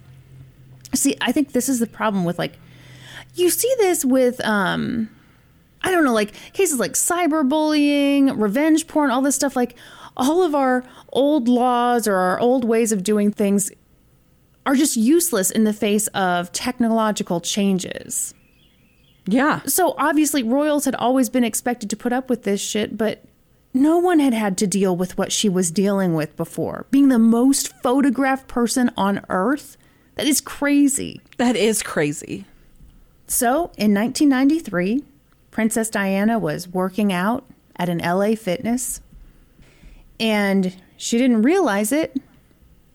See, 0.94 1.16
I 1.20 1.32
think 1.32 1.50
this 1.50 1.68
is 1.68 1.80
the 1.80 1.88
problem 1.88 2.24
with 2.24 2.38
like 2.38 2.60
you 3.34 3.50
see 3.50 3.74
this 3.78 4.04
with 4.04 4.40
um 4.46 5.10
I 5.82 5.90
don't 5.90 6.04
know, 6.04 6.12
like 6.12 6.32
cases 6.52 6.78
like 6.78 6.92
cyberbullying, 6.92 8.40
revenge 8.40 8.86
porn, 8.86 9.10
all 9.10 9.20
this 9.20 9.34
stuff 9.34 9.56
like 9.56 9.74
all 10.16 10.44
of 10.44 10.54
our 10.54 10.84
old 11.12 11.48
laws 11.48 12.06
or 12.06 12.14
our 12.14 12.38
old 12.38 12.64
ways 12.64 12.92
of 12.92 13.02
doing 13.02 13.32
things 13.32 13.72
are 14.64 14.76
just 14.76 14.96
useless 14.96 15.50
in 15.50 15.64
the 15.64 15.72
face 15.72 16.06
of 16.08 16.52
technological 16.52 17.40
changes. 17.40 18.32
Yeah. 19.26 19.62
So 19.66 19.96
obviously, 19.98 20.44
royals 20.44 20.84
had 20.84 20.94
always 20.94 21.28
been 21.28 21.42
expected 21.42 21.90
to 21.90 21.96
put 21.96 22.12
up 22.12 22.30
with 22.30 22.44
this 22.44 22.60
shit, 22.60 22.96
but 22.96 23.24
no 23.74 23.98
one 23.98 24.18
had 24.18 24.34
had 24.34 24.58
to 24.58 24.66
deal 24.66 24.96
with 24.96 25.16
what 25.16 25.32
she 25.32 25.48
was 25.48 25.70
dealing 25.70 26.14
with 26.14 26.36
before. 26.36 26.86
Being 26.90 27.08
the 27.08 27.18
most 27.18 27.72
photographed 27.82 28.48
person 28.48 28.90
on 28.96 29.24
earth, 29.28 29.76
that 30.16 30.26
is 30.26 30.40
crazy. 30.40 31.20
That 31.38 31.56
is 31.56 31.82
crazy. 31.82 32.44
So 33.26 33.72
in 33.78 33.94
1993, 33.94 35.02
Princess 35.50 35.88
Diana 35.88 36.38
was 36.38 36.68
working 36.68 37.12
out 37.12 37.44
at 37.76 37.88
an 37.88 37.98
LA 37.98 38.34
fitness, 38.34 39.00
and 40.20 40.76
she 40.96 41.16
didn't 41.18 41.42
realize 41.42 41.92
it, 41.92 42.16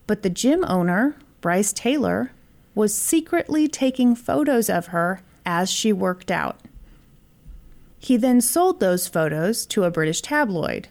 but 0.05 0.21
the 0.21 0.30
gym 0.30 0.63
owner, 0.65 1.15
Bryce 1.41 1.73
Taylor, 1.73 2.32
was 2.75 2.95
secretly 2.95 3.67
taking 3.67 4.15
photos 4.15 4.69
of 4.69 4.88
her 4.88 5.21
as 5.45 5.71
she 5.71 5.91
worked 5.91 6.30
out. 6.30 6.59
He 7.99 8.17
then 8.17 8.41
sold 8.41 8.79
those 8.79 9.07
photos 9.07 9.65
to 9.67 9.83
a 9.83 9.91
British 9.91 10.21
tabloid, 10.21 10.87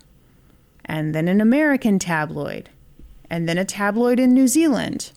and 0.85 1.15
then 1.15 1.29
an 1.29 1.41
American 1.41 1.99
tabloid, 1.99 2.69
and 3.31 3.49
then 3.49 3.59
a 3.59 3.65
tabloid 3.65 4.19
in 4.19 4.33
New 4.35 4.49
Zealand. 4.49 5.13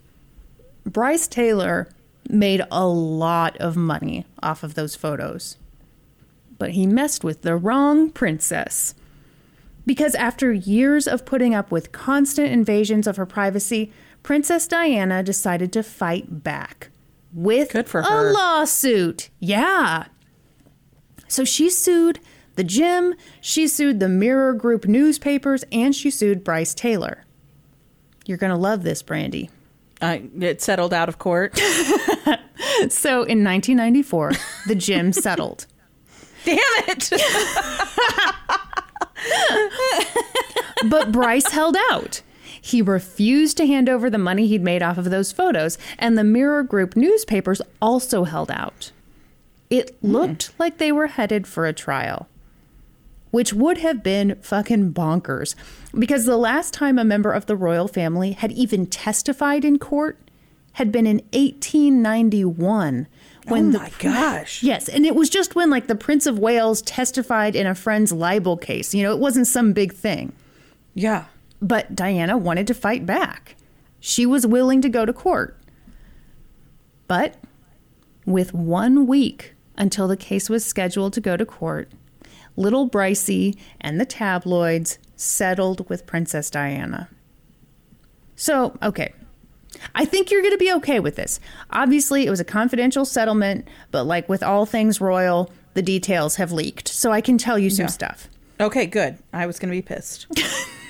Bryce 0.85 1.27
Taylor 1.27 1.89
made 2.29 2.61
a 2.71 2.87
lot 2.87 3.57
of 3.57 3.75
money 3.75 4.25
off 4.41 4.63
of 4.63 4.75
those 4.75 4.95
photos. 4.95 5.57
But 6.57 6.71
he 6.71 6.85
messed 6.85 7.23
with 7.23 7.41
the 7.41 7.55
wrong 7.55 8.09
princess. 8.09 8.93
Because 9.85 10.13
after 10.15 10.51
years 10.51 11.07
of 11.07 11.25
putting 11.25 11.55
up 11.55 11.71
with 11.71 11.91
constant 11.91 12.51
invasions 12.51 13.07
of 13.07 13.17
her 13.17 13.25
privacy, 13.25 13.91
Princess 14.21 14.67
Diana 14.67 15.23
decided 15.23 15.71
to 15.73 15.81
fight 15.83 16.43
back 16.43 16.89
with 17.33 17.71
Good 17.71 17.87
for 17.89 18.01
a 18.01 18.03
her. 18.03 18.31
lawsuit. 18.31 19.29
Yeah. 19.39 20.05
So 21.29 21.45
she 21.45 21.69
sued 21.69 22.19
the 22.55 22.63
gym, 22.65 23.15
she 23.39 23.67
sued 23.67 24.01
the 24.01 24.09
Mirror 24.09 24.55
Group 24.55 24.85
newspapers, 24.85 25.63
and 25.71 25.95
she 25.95 26.11
sued 26.11 26.43
Bryce 26.43 26.73
Taylor. 26.73 27.23
You're 28.25 28.37
going 28.37 28.51
to 28.51 28.57
love 28.57 28.83
this, 28.83 29.01
Brandy. 29.01 29.49
Uh, 30.01 30.19
it 30.41 30.61
settled 30.61 30.93
out 30.93 31.07
of 31.07 31.17
court. 31.19 31.57
So 32.87 33.23
in 33.23 33.43
1994, 33.43 34.31
the 34.67 34.75
gym 34.75 35.11
settled. 35.25 35.65
Damn 36.45 36.59
it. 36.87 37.11
But 40.85 41.11
Bryce 41.11 41.51
held 41.51 41.75
out. 41.91 42.21
He 42.61 42.81
refused 42.81 43.57
to 43.57 43.67
hand 43.67 43.89
over 43.89 44.09
the 44.09 44.17
money 44.17 44.47
he'd 44.47 44.63
made 44.63 44.81
off 44.81 44.97
of 44.97 45.09
those 45.09 45.33
photos, 45.33 45.77
and 45.97 46.17
the 46.17 46.23
Mirror 46.23 46.63
Group 46.63 46.95
newspapers 46.95 47.61
also 47.81 48.23
held 48.23 48.49
out. 48.49 48.93
It 49.69 49.95
hmm. 50.01 50.11
looked 50.11 50.51
like 50.57 50.77
they 50.77 50.91
were 50.91 51.07
headed 51.07 51.47
for 51.47 51.65
a 51.65 51.73
trial, 51.73 52.27
which 53.31 53.53
would 53.53 53.77
have 53.79 54.03
been 54.03 54.37
fucking 54.41 54.93
bonkers 54.93 55.55
because 55.97 56.25
the 56.25 56.37
last 56.37 56.73
time 56.73 56.97
a 56.97 57.03
member 57.03 57.31
of 57.31 57.45
the 57.45 57.55
royal 57.55 57.87
family 57.87 58.31
had 58.31 58.51
even 58.51 58.87
testified 58.87 59.63
in 59.63 59.77
court 59.77 60.19
had 60.73 60.91
been 60.91 61.05
in 61.05 61.17
1891 61.33 63.07
when 63.47 63.69
oh 63.69 63.71
the 63.71 63.79
my 63.79 63.91
gosh. 63.99 64.63
Yes, 64.63 64.87
and 64.87 65.05
it 65.05 65.15
was 65.15 65.29
just 65.29 65.55
when 65.55 65.69
like 65.69 65.87
the 65.87 65.95
Prince 65.95 66.25
of 66.25 66.39
Wales 66.39 66.81
testified 66.81 67.55
in 67.55 67.67
a 67.67 67.75
friend's 67.75 68.11
libel 68.11 68.57
case. 68.57 68.93
You 68.93 69.03
know, 69.03 69.11
it 69.11 69.19
wasn't 69.19 69.47
some 69.47 69.73
big 69.73 69.93
thing. 69.93 70.33
Yeah. 70.93 71.25
But 71.61 71.95
Diana 71.95 72.37
wanted 72.37 72.67
to 72.67 72.73
fight 72.73 73.05
back. 73.05 73.55
She 73.99 74.25
was 74.25 74.47
willing 74.47 74.81
to 74.81 74.89
go 74.89 75.05
to 75.05 75.13
court. 75.13 75.57
But 77.07 77.35
with 78.25 78.53
one 78.53 79.07
week 79.07 79.55
until 79.79 80.07
the 80.07 80.17
case 80.17 80.49
was 80.49 80.63
scheduled 80.65 81.13
to 81.13 81.21
go 81.21 81.35
to 81.37 81.45
court, 81.45 81.89
little 82.55 82.87
Brycey 82.89 83.57
and 83.81 83.99
the 83.99 84.05
tabloids 84.05 84.99
settled 85.15 85.89
with 85.89 86.05
Princess 86.05 86.49
Diana. 86.51 87.09
So, 88.35 88.77
okay. 88.83 89.13
I 89.95 90.03
think 90.05 90.29
you're 90.31 90.41
going 90.41 90.53
to 90.53 90.57
be 90.57 90.73
okay 90.73 90.99
with 90.99 91.15
this. 91.15 91.39
Obviously, 91.71 92.25
it 92.25 92.29
was 92.29 92.39
a 92.39 92.45
confidential 92.45 93.05
settlement, 93.05 93.67
but 93.91 94.03
like 94.03 94.27
with 94.27 94.43
all 94.43 94.65
things 94.65 94.99
royal, 94.99 95.51
the 95.73 95.81
details 95.81 96.35
have 96.35 96.51
leaked. 96.51 96.87
So 96.87 97.11
I 97.11 97.21
can 97.21 97.37
tell 97.37 97.57
you 97.57 97.69
some 97.69 97.83
Yeah. 97.83 97.89
stuff. 97.91 98.27
Okay, 98.59 98.85
good. 98.87 99.17
I 99.31 99.45
was 99.45 99.57
going 99.59 99.71
to 99.71 99.77
be 99.77 99.81
pissed. 99.81 100.27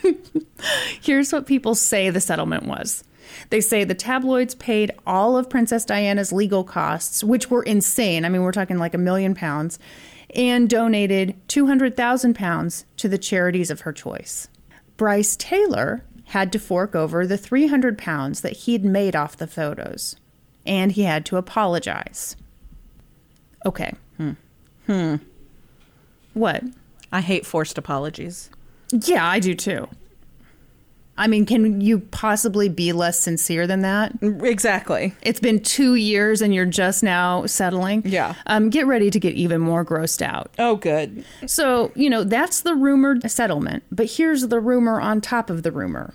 Here's 1.02 1.32
what 1.32 1.46
people 1.46 1.76
say 1.76 2.10
the 2.10 2.22
settlement 2.22 2.66
was. 2.66 3.04
They 3.50 3.62
say 3.62 3.84
the 3.84 3.96
tabloids 3.96 4.56
paid 4.56 4.92
all 5.06 5.38
of 5.38 5.50
Princess 5.50 5.86
Diana's 5.86 6.32
legal 6.32 6.64
costs, 6.64 7.24
which 7.24 7.50
were 7.50 7.64
insane. 7.64 8.26
I 8.26 8.30
mean, 8.30 8.44
we're 8.44 8.52
talking 8.52 8.78
like 8.78 8.94
a 8.94 8.98
million 9.00 9.36
pounds, 9.36 9.80
and 10.36 10.70
donated 10.70 11.36
200,000 11.48 12.36
pounds 12.36 12.86
to 12.98 13.08
the 13.10 13.18
charities 13.18 13.72
of 13.72 13.82
her 13.82 13.94
choice. 13.94 14.48
Bryce 14.98 15.36
Taylor 15.36 16.04
had 16.26 16.52
to 16.52 16.60
fork 16.60 16.94
over 16.96 17.26
the 17.26 17.38
300 17.38 17.98
pounds 17.98 18.42
that 18.42 18.52
he'd 18.54 18.86
made 18.86 19.16
off 19.16 19.38
the 19.38 19.48
photos. 19.48 20.16
and 20.66 20.92
he 20.92 21.04
had 21.04 21.26
to 21.26 21.38
apologize. 21.38 22.36
Okay. 23.66 23.92
Hmm. 24.18 24.32
Hmm. 24.86 25.16
What? 26.34 26.64
I 27.12 27.22
hate 27.22 27.46
forced 27.46 27.78
apologies. 27.78 28.50
Yeah, 28.92 29.26
I 29.28 29.40
do 29.40 29.56
too. 29.56 29.88
I 31.20 31.28
mean, 31.28 31.46
can 31.46 31.82
you 31.82 32.00
possibly 32.00 32.70
be 32.70 32.94
less 32.94 33.20
sincere 33.20 33.68
than 33.68 33.82
that? 33.82 34.14
Exactly. 34.22 35.14
It's 35.22 35.42
been 35.42 35.62
two 35.62 35.96
years 35.96 36.42
and 36.42 36.56
you're 36.56 36.66
just 36.66 37.04
now 37.04 37.46
settling. 37.46 38.04
Yeah. 38.06 38.36
Um, 38.48 38.70
get 38.70 38.88
ready 38.88 39.12
to 39.12 39.20
get 39.20 39.34
even 39.34 39.60
more 39.60 39.84
grossed 39.84 40.22
out. 40.22 40.50
Oh, 40.58 40.78
good. 40.78 41.26
So, 41.46 41.92
you 41.94 42.10
know, 42.10 42.24
that's 42.24 42.62
the 42.62 42.74
rumored 42.74 43.30
settlement. 43.30 43.84
But 43.92 44.12
here's 44.12 44.48
the 44.48 44.62
rumor 44.62 45.02
on 45.02 45.20
top 45.20 45.50
of 45.50 45.64
the 45.64 45.74
rumor. 45.74 46.14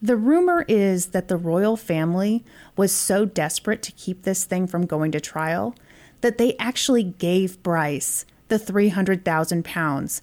The 0.00 0.16
rumor 0.16 0.64
is 0.66 1.08
that 1.08 1.28
the 1.28 1.36
royal 1.36 1.76
family 1.76 2.42
was 2.74 2.92
so 2.92 3.26
desperate 3.26 3.82
to 3.82 3.92
keep 3.92 4.22
this 4.22 4.44
thing 4.44 4.66
from 4.66 4.86
going 4.86 5.12
to 5.12 5.20
trial 5.20 5.74
that 6.22 6.38
they 6.38 6.56
actually 6.58 7.02
gave 7.02 7.62
Bryce 7.62 8.24
the 8.48 8.58
300,000 8.58 9.64
pounds, 9.64 10.22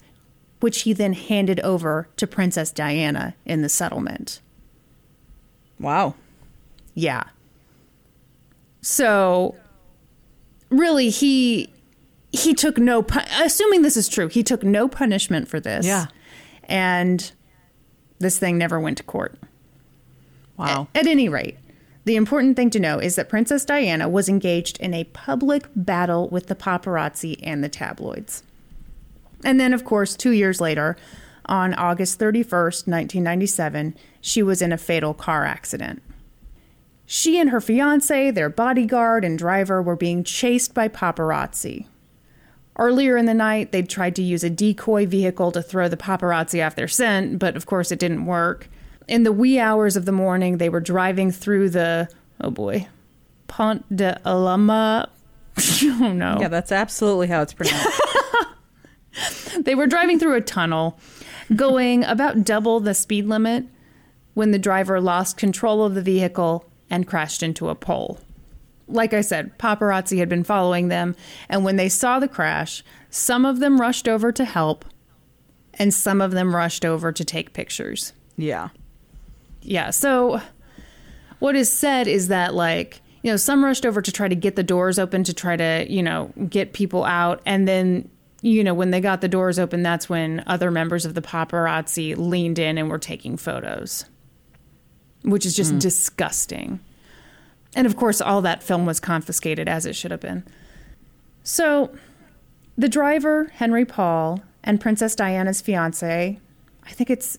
which 0.64 0.84
he 0.84 0.94
then 0.94 1.12
handed 1.12 1.60
over 1.60 2.08
to 2.16 2.26
Princess 2.26 2.72
Diana 2.72 3.36
in 3.44 3.62
the 3.62 3.68
settlement. 3.68 4.40
Wow. 5.78 6.16
Yeah. 6.94 7.26
So 8.80 9.58
really 10.70 11.10
he 11.10 11.70
he 12.32 12.54
took 12.54 12.78
no 12.78 13.06
assuming 13.42 13.82
this 13.82 13.98
is 13.98 14.08
true, 14.08 14.30
he 14.30 14.42
took 14.42 14.64
no 14.64 14.88
punishment 14.88 15.50
for 15.50 15.60
this. 15.60 15.86
Yeah. 15.86 16.06
And 16.64 17.30
this 18.20 18.40
thing 18.40 18.58
never 18.58 18.80
went 18.80 18.96
to 19.00 19.04
court. 19.04 19.38
Wow. 20.56 20.88
At 20.96 21.08
any 21.08 21.28
rate, 21.28 21.58
the 22.06 22.16
important 22.16 22.56
thing 22.56 22.70
to 22.70 22.80
know 22.80 23.00
is 23.00 23.18
that 23.18 23.28
Princess 23.28 23.66
Diana 23.66 24.08
was 24.08 24.30
engaged 24.30 24.80
in 24.80 24.94
a 24.94 25.04
public 25.04 25.68
battle 25.76 26.30
with 26.30 26.48
the 26.48 26.56
paparazzi 26.56 27.38
and 27.44 27.62
the 27.62 27.68
tabloids. 27.68 28.44
And 29.44 29.60
then, 29.60 29.74
of 29.74 29.84
course, 29.84 30.16
two 30.16 30.32
years 30.32 30.62
later, 30.62 30.96
on 31.46 31.74
August 31.74 32.20
31st, 32.20 32.88
1997, 32.88 33.96
she 34.22 34.42
was 34.42 34.62
in 34.62 34.72
a 34.72 34.78
fatal 34.78 35.14
car 35.14 35.46
accident. 35.46 36.02
She 37.06 37.40
and 37.40 37.50
her 37.50 37.60
fiance, 37.60 38.32
their 38.32 38.50
bodyguard, 38.50 39.26
and 39.26 39.38
driver 39.38 39.82
were 39.82 39.96
being 39.96 40.24
chased 40.24 40.74
by 40.74 40.88
paparazzi. 40.88 41.88
Earlier 42.78 43.18
in 43.18 43.26
the 43.26 43.34
night, 43.34 43.72
they'd 43.72 43.90
tried 43.90 44.16
to 44.16 44.24
use 44.24 44.44
a 44.44 44.50
decoy 44.50 45.06
vehicle 45.06 45.52
to 45.52 45.62
throw 45.62 45.88
the 45.88 45.98
paparazzi 45.98 46.66
off 46.66 46.76
their 46.76 46.88
scent, 46.88 47.38
but 47.38 47.56
of 47.56 47.66
course 47.66 47.92
it 47.92 48.00
didn't 48.00 48.26
work. 48.26 48.68
In 49.08 49.24
the 49.24 49.34
wee 49.34 49.60
hours 49.60 49.96
of 49.96 50.06
the 50.06 50.12
morning, 50.12 50.58
they 50.58 50.70
were 50.70 50.80
driving 50.80 51.30
through 51.30 51.70
the, 51.70 52.10
oh 52.42 52.50
boy, 52.50 52.88
Pont 53.48 53.96
de 53.96 54.20
Alama. 54.26 55.10
oh 55.84 56.14
no. 56.14 56.38
Yeah, 56.40 56.48
that's 56.48 56.72
absolutely 56.72 57.28
how 57.28 57.44
it's 57.44 57.54
pronounced. 57.54 58.02
They 59.60 59.76
were 59.76 59.88
driving 59.88 60.20
through 60.20 60.36
a 60.36 60.42
tunnel, 60.42 61.00
going 61.56 62.04
about 62.04 62.44
double 62.44 62.80
the 62.80 62.94
speed 62.94 63.26
limit 63.26 63.66
when 64.34 64.52
the 64.52 64.60
driver 64.60 65.00
lost 65.00 65.38
control 65.38 65.84
of 65.84 65.94
the 65.94 66.02
vehicle 66.02 66.66
and 66.90 67.08
crashed 67.08 67.44
into 67.44 67.70
a 67.70 67.76
pole. 67.76 68.20
Like 68.88 69.14
I 69.14 69.22
said, 69.22 69.58
paparazzi 69.58 70.18
had 70.18 70.30
been 70.30 70.44
following 70.44 70.88
them, 70.88 71.16
and 71.50 71.64
when 71.64 71.76
they 71.76 71.90
saw 71.90 72.20
the 72.20 72.28
crash, 72.28 72.84
some 73.10 73.46
of 73.46 73.60
them 73.60 73.80
rushed 73.80 74.08
over 74.08 74.32
to 74.32 74.44
help, 74.46 74.86
and 75.76 75.94
some 75.94 76.22
of 76.22 76.32
them 76.32 76.56
rushed 76.56 76.84
over 76.84 77.12
to 77.12 77.24
take 77.24 77.54
pictures. 77.54 78.14
yeah. 78.38 78.70
Yeah, 79.66 79.92
so 79.92 80.42
what 81.40 81.56
is 81.56 81.72
said 81.72 82.06
is 82.06 82.28
that, 82.28 82.54
like, 82.54 83.00
you 83.22 83.32
know, 83.32 83.38
some 83.38 83.64
rushed 83.64 83.86
over 83.86 84.02
to 84.02 84.12
try 84.12 84.28
to 84.28 84.36
get 84.36 84.58
the 84.58 84.64
doors 84.64 85.00
open 85.00 85.24
to 85.24 85.34
try 85.34 85.56
to, 85.56 85.86
you 85.90 86.04
know, 86.04 86.34
get 86.50 86.74
people 86.74 87.06
out, 87.06 87.42
and 87.46 87.66
then 87.66 88.10
you 88.44 88.62
know, 88.62 88.74
when 88.74 88.92
they 88.92 89.00
got 89.00 89.22
the 89.22 89.30
doors 89.30 89.58
open, 89.58 89.84
that's 89.84 90.10
when 90.10 90.44
other 90.46 90.70
members 90.70 91.06
of 91.06 91.14
the 91.14 91.22
paparazzi 91.22 92.14
leaned 92.18 92.60
in 92.60 92.78
and 92.78 92.90
were 92.90 93.00
taking 93.00 93.38
photos, 93.38 94.04
which 95.24 95.46
is 95.46 95.56
just 95.56 95.72
hmm. 95.72 95.78
disgusting. 95.80 96.82
And 97.74 97.88
of 97.88 97.96
course, 97.96 98.20
all 98.20 98.42
that 98.42 98.62
film 98.62 98.86
was 98.86 99.00
confiscated 99.00 99.70
as 99.70 99.86
it 99.86 99.96
should 99.96 100.12
have 100.12 100.20
been. 100.20 100.44
So, 101.44 101.96
the 102.78 102.90
driver, 102.90 103.46
Henry 103.54 103.86
Paul, 103.86 104.44
and 104.62 104.82
Princess 104.82 105.16
Diana's 105.16 105.62
fiance, 105.62 106.38
I 106.84 106.92
think 106.92 107.10
it's 107.10 107.38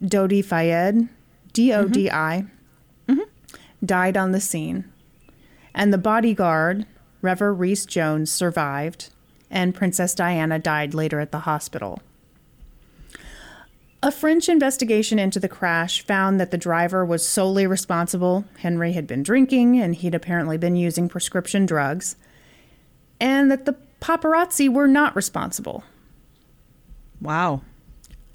Dodi 0.00 0.44
Fayed, 0.44 1.08
D 1.52 1.72
O 1.72 1.88
D 1.88 2.08
I, 2.10 2.46
mm-hmm. 3.08 3.20
Mm-hmm. 3.20 3.86
died 3.86 4.16
on 4.16 4.30
the 4.30 4.40
scene. 4.40 4.84
And 5.74 5.92
the 5.92 5.98
bodyguard, 5.98 6.86
Trevor 7.20 7.52
Rees-Jones, 7.52 8.30
survived, 8.30 9.10
and 9.50 9.74
Princess 9.74 10.14
Diana 10.14 10.58
died 10.58 10.94
later 10.94 11.20
at 11.20 11.32
the 11.32 11.40
hospital. 11.40 12.00
A 14.02 14.12
French 14.12 14.50
investigation 14.50 15.18
into 15.18 15.40
the 15.40 15.48
crash 15.48 16.04
found 16.04 16.38
that 16.38 16.50
the 16.50 16.58
driver 16.58 17.06
was 17.06 17.26
solely 17.26 17.66
responsible. 17.66 18.44
Henry 18.58 18.92
had 18.92 19.06
been 19.06 19.22
drinking 19.22 19.80
and 19.80 19.94
he'd 19.94 20.14
apparently 20.14 20.58
been 20.58 20.76
using 20.76 21.08
prescription 21.08 21.64
drugs, 21.64 22.16
and 23.18 23.50
that 23.50 23.64
the 23.64 23.76
paparazzi 24.00 24.68
were 24.68 24.86
not 24.86 25.16
responsible. 25.16 25.84
Wow. 27.22 27.62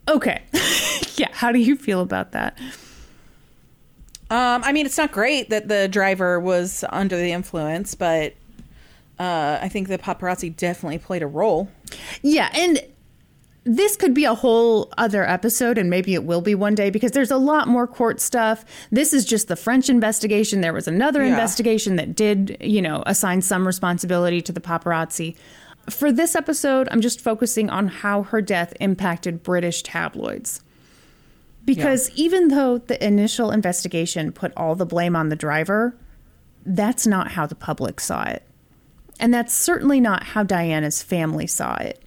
Okay. 0.07 0.41
yeah, 1.17 1.29
how 1.31 1.51
do 1.51 1.59
you 1.59 1.75
feel 1.75 2.01
about 2.01 2.31
that? 2.31 2.57
Um, 4.31 4.63
I 4.63 4.73
mean, 4.73 4.87
it's 4.87 4.97
not 4.97 5.11
great 5.11 5.51
that 5.51 5.67
the 5.67 5.87
driver 5.87 6.39
was 6.39 6.83
under 6.89 7.15
the 7.15 7.31
influence, 7.31 7.93
but 7.93 8.33
uh, 9.19 9.59
I 9.61 9.67
think 9.69 9.87
the 9.87 9.97
paparazzi 9.97 10.55
definitely 10.55 10.97
played 10.99 11.21
a 11.21 11.27
role. 11.27 11.69
Yeah, 12.21 12.49
and 12.55 12.81
this 13.65 13.95
could 13.97 14.13
be 14.13 14.23
a 14.25 14.33
whole 14.33 14.91
other 14.97 15.27
episode, 15.27 15.77
and 15.77 15.89
maybe 15.89 16.13
it 16.13 16.23
will 16.23 16.41
be 16.41 16.55
one 16.55 16.73
day 16.75 16.89
because 16.89 17.11
there's 17.11 17.29
a 17.31 17.37
lot 17.37 17.67
more 17.67 17.85
court 17.85 18.21
stuff. 18.21 18.63
This 18.91 19.13
is 19.13 19.25
just 19.25 19.47
the 19.47 19.55
French 19.55 19.89
investigation. 19.89 20.61
There 20.61 20.73
was 20.73 20.87
another 20.87 21.21
Yeah. 21.23 21.31
investigation 21.31 21.97
that 21.97 22.15
did, 22.15 22.57
you 22.61 22.81
know, 22.81 23.03
assign 23.05 23.41
some 23.41 23.67
responsibility 23.67 24.41
to 24.41 24.51
the 24.53 24.61
paparazzi. 24.61 25.35
For 25.89 26.11
this 26.11 26.35
episode, 26.35 26.87
I'm 26.91 27.01
just 27.01 27.19
focusing 27.19 27.69
on 27.69 27.87
how 27.87 28.23
her 28.23 28.41
death 28.41 28.73
impacted 28.79 29.43
British 29.43 29.83
tabloids. 29.83 30.61
Because 31.65 32.09
even 32.15 32.47
though 32.47 32.77
the 32.79 33.03
initial 33.05 33.51
investigation 33.51 34.31
put 34.31 34.53
all 34.55 34.75
the 34.75 34.85
blame 34.85 35.15
on 35.15 35.29
the 35.29 35.35
driver, 35.35 35.95
that's 36.65 37.05
not 37.05 37.31
how 37.31 37.45
the 37.45 37.55
public 37.55 37.99
saw 37.99 38.23
it. 38.23 38.43
And 39.19 39.33
that's 39.33 39.53
certainly 39.53 39.99
not 39.99 40.23
how 40.23 40.43
Diana's 40.43 41.03
family 41.03 41.47
saw 41.47 41.75
it. 41.75 42.01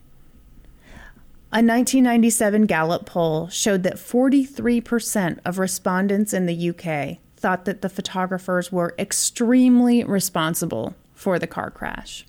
A 1.55 1.61
1997 1.61 2.65
Gallup 2.65 3.05
poll 3.05 3.49
showed 3.49 3.83
that 3.83 3.97
43% 3.97 5.39
of 5.45 5.59
respondents 5.59 6.33
in 6.33 6.47
the 6.47 6.71
UK 6.71 7.19
thought 7.37 7.67
that 7.67 7.83
the 7.83 7.91
photographers 7.91 8.73
were 8.73 8.95
extremely 8.99 10.03
responsible 10.03 10.95
for 11.15 11.39
the 11.39 11.47
car 11.47 11.71
crash. 11.71 12.25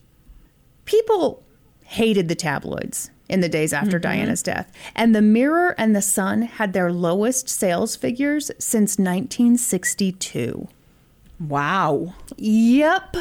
People 0.84 1.42
hated 1.86 2.28
the 2.28 2.36
tabloids 2.36 3.12
in 3.30 3.40
the 3.40 3.48
days 3.48 3.72
after 3.72 3.98
mm-hmm. 3.98 4.12
Diana's 4.12 4.44
death, 4.44 4.70
and 4.94 5.16
the 5.16 5.22
Mirror 5.22 5.76
and 5.78 5.96
the 5.96 6.02
Sun 6.02 6.42
had 6.42 6.74
their 6.74 6.92
lowest 6.92 7.48
sales 7.48 7.96
figures 7.96 8.52
since 8.60 8.98
1962. 8.98 10.68
Wow. 11.40 12.14
Yep. 12.36 13.16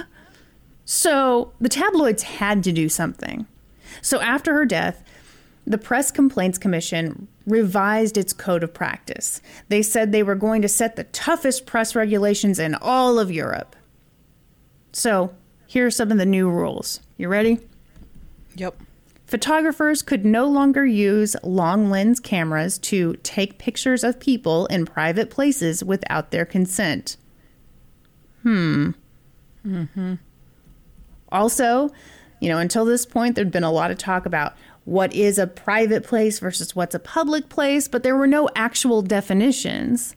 So 0.84 1.52
the 1.60 1.68
tabloids 1.68 2.22
had 2.22 2.62
to 2.64 2.72
do 2.72 2.88
something. 2.88 3.46
So 4.00 4.20
after 4.20 4.54
her 4.54 4.64
death, 4.64 5.04
the 5.66 5.78
Press 5.78 6.10
Complaints 6.10 6.58
Commission 6.58 7.28
revised 7.46 8.16
its 8.16 8.32
code 8.32 8.64
of 8.64 8.74
practice. 8.74 9.40
They 9.68 9.82
said 9.82 10.10
they 10.10 10.22
were 10.22 10.34
going 10.34 10.62
to 10.62 10.68
set 10.68 10.96
the 10.96 11.04
toughest 11.04 11.66
press 11.66 11.94
regulations 11.94 12.58
in 12.58 12.74
all 12.74 13.18
of 13.18 13.30
Europe. 13.30 13.76
So 14.92 15.34
here 15.66 15.86
are 15.86 15.90
some 15.90 16.10
of 16.10 16.18
the 16.18 16.26
new 16.26 16.50
rules. 16.50 17.00
You 17.16 17.28
ready? 17.28 17.60
Yep. 18.56 18.76
Photographers 19.26 20.02
could 20.02 20.26
no 20.26 20.46
longer 20.46 20.84
use 20.84 21.36
long 21.42 21.88
lens 21.88 22.20
cameras 22.20 22.76
to 22.78 23.14
take 23.22 23.58
pictures 23.58 24.04
of 24.04 24.20
people 24.20 24.66
in 24.66 24.84
private 24.84 25.30
places 25.30 25.82
without 25.82 26.32
their 26.32 26.44
consent. 26.44 27.16
Hmm. 28.42 28.90
Mm-hmm. 29.66 30.14
Also, 31.32 31.90
you 32.40 32.48
know, 32.48 32.58
until 32.58 32.84
this 32.84 33.06
point, 33.06 33.34
there'd 33.34 33.50
been 33.50 33.64
a 33.64 33.72
lot 33.72 33.90
of 33.90 33.98
talk 33.98 34.26
about 34.26 34.54
what 34.84 35.14
is 35.14 35.38
a 35.38 35.46
private 35.46 36.04
place 36.04 36.38
versus 36.38 36.74
what's 36.74 36.94
a 36.94 37.00
public 37.00 37.48
place, 37.48 37.88
but 37.88 38.02
there 38.02 38.16
were 38.16 38.26
no 38.26 38.48
actual 38.54 39.02
definitions. 39.02 40.14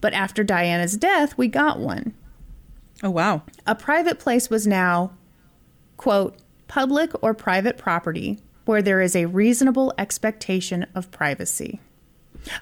But 0.00 0.12
after 0.12 0.44
Diana's 0.44 0.96
death, 0.96 1.36
we 1.38 1.48
got 1.48 1.78
one. 1.78 2.14
Oh, 3.02 3.10
wow. 3.10 3.42
A 3.66 3.74
private 3.74 4.18
place 4.18 4.50
was 4.50 4.66
now, 4.66 5.12
quote, 5.96 6.36
public 6.68 7.10
or 7.22 7.34
private 7.34 7.78
property 7.78 8.38
where 8.64 8.82
there 8.82 9.00
is 9.00 9.16
a 9.16 9.26
reasonable 9.26 9.92
expectation 9.98 10.86
of 10.94 11.10
privacy. 11.10 11.80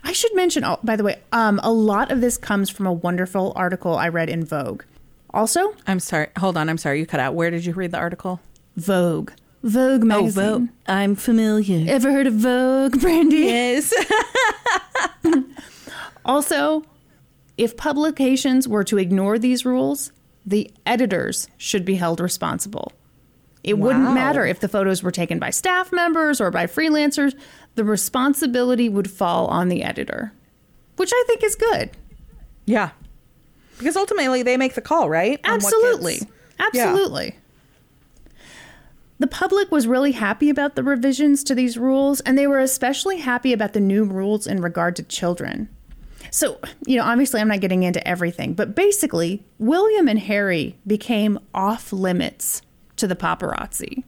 I 0.05 0.13
should 0.13 0.35
mention, 0.35 0.65
oh, 0.65 0.79
by 0.83 0.97
the 0.97 1.05
way, 1.05 1.21
um, 1.33 1.61
a 1.63 1.73
lot 1.73 2.11
of 2.11 2.21
this 2.21 2.39
comes 2.39 2.71
from 2.71 2.87
a 2.87 2.93
wonderful 2.93 3.53
article 3.57 3.97
I 3.97 4.09
read 4.09 4.29
in 4.29 4.45
Vogue. 4.45 4.83
Also, 5.33 5.75
I'm 5.87 6.01
sorry. 6.01 6.29
Hold 6.39 6.57
on. 6.57 6.69
I'm 6.69 6.79
sorry. 6.79 6.99
You 6.99 7.07
cut 7.07 7.21
out. 7.21 7.35
Where 7.35 7.51
did 7.51 7.65
you 7.65 7.73
read 7.73 7.93
the 7.93 7.99
article? 7.99 8.41
Vogue. 8.77 9.33
Vogue 9.63 10.03
oh, 10.03 10.07
magazine. 10.07 10.71
I'm 10.87 11.15
familiar. 11.17 11.85
Ever 11.89 12.11
heard 12.13 12.27
of 12.27 12.35
Vogue, 12.35 13.01
Brandy? 13.01 13.37
Yes. 13.39 13.93
Also, 16.25 16.85
if 17.57 17.77
publications 17.77 18.69
were 18.69 18.85
to 18.85 18.99
ignore 18.99 19.39
these 19.39 19.65
rules, 19.65 20.13
the 20.45 20.71
editors 20.87 21.49
should 21.57 21.85
be 21.85 21.97
held 21.97 22.21
responsible. 22.21 22.93
It 23.63 23.79
wouldn't 23.79 24.15
matter 24.15 24.47
if 24.47 24.61
the 24.61 24.69
photos 24.69 25.03
were 25.03 25.11
taken 25.11 25.39
by 25.39 25.51
staff 25.51 25.93
members 25.93 26.41
or 26.41 26.51
by 26.51 26.67
freelancers, 26.67 27.35
the 27.75 27.85
responsibility 27.85 28.89
would 28.89 29.11
fall 29.11 29.49
on 29.49 29.69
the 29.69 29.83
editor, 29.83 30.33
which 30.97 31.11
I 31.13 31.25
think 31.27 31.43
is 31.43 31.55
good. 31.57 31.91
yeah. 32.67 32.91
Because 33.81 33.97
ultimately 33.97 34.43
they 34.43 34.59
make 34.59 34.75
the 34.75 34.83
call, 34.83 35.09
right? 35.09 35.41
On 35.45 35.55
Absolutely. 35.55 36.21
Absolutely. 36.59 37.37
The 39.19 39.27
public 39.27 39.71
was 39.71 39.87
really 39.87 40.13
happy 40.13 40.51
about 40.51 40.77
the 40.77 40.83
revisions 40.83 41.43
to 41.45 41.55
these 41.55 41.79
rules, 41.79 42.21
and 42.21 42.37
they 42.37 42.47
were 42.47 42.59
especially 42.59 43.19
happy 43.19 43.55
about 43.55 43.73
the 43.73 43.81
new 43.81 44.05
rules 44.05 44.47
in 44.47 44.61
regard 44.61 44.97
to 44.97 45.03
children. 45.03 45.69
So, 46.31 46.59
you 46.87 46.99
know, 46.99 47.05
obviously 47.05 47.41
I'm 47.41 47.49
not 47.49 47.61
getting 47.61 47.83
into 47.83 48.07
everything, 48.07 48.53
but 48.55 48.75
basically, 48.75 49.43
William 49.59 50.09
and 50.09 50.19
Harry 50.19 50.77
became 50.87 51.39
off 51.55 51.93
limits 51.93 52.61
to 52.97 53.07
the 53.07 53.17
paparazzi. 53.17 54.05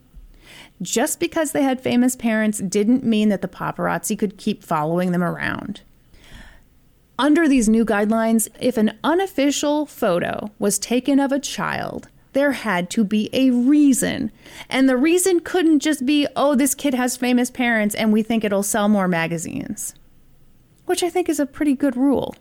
Just 0.81 1.19
because 1.19 1.51
they 1.51 1.63
had 1.63 1.81
famous 1.81 2.15
parents 2.15 2.59
didn't 2.59 3.03
mean 3.03 3.29
that 3.29 3.41
the 3.41 3.47
paparazzi 3.47 4.17
could 4.17 4.37
keep 4.37 4.63
following 4.63 5.11
them 5.11 5.23
around. 5.23 5.81
Under 7.19 7.47
these 7.47 7.69
new 7.69 7.85
guidelines, 7.85 8.49
if 8.59 8.77
an 8.77 8.97
unofficial 9.03 9.85
photo 9.85 10.49
was 10.59 10.79
taken 10.79 11.19
of 11.19 11.31
a 11.31 11.39
child, 11.39 12.07
there 12.33 12.53
had 12.53 12.89
to 12.91 13.03
be 13.03 13.29
a 13.33 13.51
reason. 13.51 14.31
And 14.69 14.89
the 14.89 14.97
reason 14.97 15.39
couldn't 15.39 15.79
just 15.79 16.05
be, 16.05 16.27
oh, 16.35 16.55
this 16.55 16.73
kid 16.73 16.93
has 16.95 17.15
famous 17.15 17.51
parents 17.51 17.93
and 17.93 18.11
we 18.11 18.23
think 18.23 18.43
it'll 18.43 18.63
sell 18.63 18.89
more 18.89 19.07
magazines. 19.07 19.93
Which 20.85 21.03
I 21.03 21.09
think 21.09 21.29
is 21.29 21.39
a 21.39 21.45
pretty 21.45 21.75
good 21.75 21.95
rule. 21.95 22.35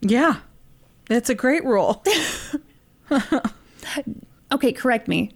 Yeah. 0.00 0.38
that's 1.08 1.30
a 1.30 1.34
great 1.34 1.64
rule. 1.64 2.04
Okay, 4.52 4.72
correct 4.72 5.06
me. 5.08 5.32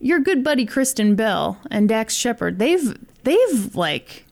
Your 0.00 0.20
good 0.20 0.44
buddy 0.44 0.66
Kristen 0.66 1.14
Bell 1.14 1.58
and 1.70 1.88
Dax 1.88 2.14
Shepard, 2.14 2.58
they've 2.58 2.96
they've 3.24 3.74
like 3.74 4.24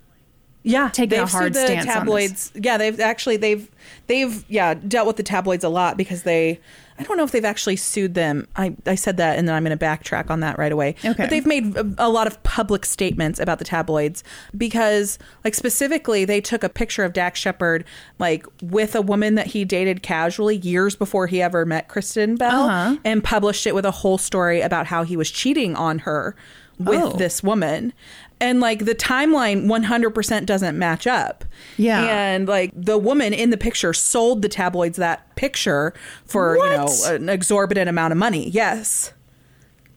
Yeah, 0.67 0.89
Taking 0.89 1.19
a 1.19 1.23
they've 1.23 1.31
hard 1.31 1.55
sued 1.55 1.63
the 1.63 1.67
stance 1.67 1.81
on 1.83 1.87
this. 1.87 1.95
tabloids. 1.95 2.53
Yeah, 2.55 2.77
they've 2.77 2.99
actually 3.01 3.37
they've 3.37 3.71
they've 4.09 4.45
yeah 4.49 4.75
dealt 4.75 5.07
with 5.07 5.17
the 5.17 5.23
tabloids 5.23 5.65
a 5.65 5.69
lot 5.69 5.97
because 5.97 6.23
they. 6.25 6.61
I 6.99 7.03
don't 7.03 7.19
know 7.19 7.25
if 7.25 7.31
they've 7.31 7.45
actually 7.45 7.77
sued 7.77 8.15
them. 8.15 8.49
I, 8.57 8.75
I 8.87 8.95
said 8.95 9.19
that 9.19 9.39
and 9.39 9.47
then 9.47 9.55
I'm 9.55 9.63
going 9.65 9.77
to 9.79 9.85
backtrack 9.85 10.31
on 10.31 10.41
that 10.41 10.57
right 10.59 10.73
away. 10.73 10.95
Okay. 11.05 11.13
But 11.13 11.29
they've 11.29 11.45
made 11.45 11.77
a, 11.77 11.87
a 11.99 12.09
lot 12.09 12.27
of 12.27 12.43
public 12.43 12.87
statements 12.87 13.39
about 13.39 13.59
the 13.59 13.67
tabloids 13.67 14.25
because, 14.57 15.19
like, 15.45 15.55
specifically, 15.55 16.25
they 16.25 16.41
took 16.41 16.65
a 16.65 16.71
picture 16.71 17.05
of 17.05 17.13
Dax 17.13 17.39
Shepard, 17.39 17.85
like, 18.19 18.47
with 18.63 18.95
a 18.95 19.03
woman 19.03 19.35
that 19.35 19.49
he 19.49 19.67
dated 19.67 20.03
casually 20.03 20.57
years 20.57 20.97
before 20.97 21.27
he 21.27 21.43
ever 21.43 21.67
met 21.67 21.89
Kristen 21.89 22.35
Bell 22.37 22.63
Uh-huh. 22.65 22.97
and 23.05 23.23
published 23.23 23.67
it 23.67 23.75
with 23.75 23.85
a 23.85 23.91
whole 23.91 24.17
story 24.17 24.63
about 24.63 24.87
how 24.87 25.03
he 25.03 25.19
was 25.19 25.31
cheating 25.31 25.77
on 25.77 25.99
her 26.01 26.35
with 26.79 27.03
Oh. 27.03 27.11
this 27.11 27.43
woman. 27.43 27.93
And 28.39 28.61
like 28.61 28.85
the 28.85 28.95
timeline 28.95 29.67
100% 29.67 30.47
doesn't 30.47 30.79
match 30.79 31.07
up. 31.07 31.45
Yeah. 31.79 32.05
And 32.05 32.47
like 32.47 32.71
the 32.75 32.99
woman 32.99 33.33
in 33.33 33.51
the 33.51 33.57
picture 33.57 33.95
sold 33.95 34.43
the 34.43 34.49
tabloids 34.49 34.99
that 34.99 35.35
picture 35.37 35.95
for, 36.27 36.57
you 36.57 36.65
know, 36.65 36.89
an 37.07 37.29
exorbitant 37.31 37.89
amount 37.89 38.13
of 38.13 38.19
money. 38.19 38.51
Yes. 38.51 39.13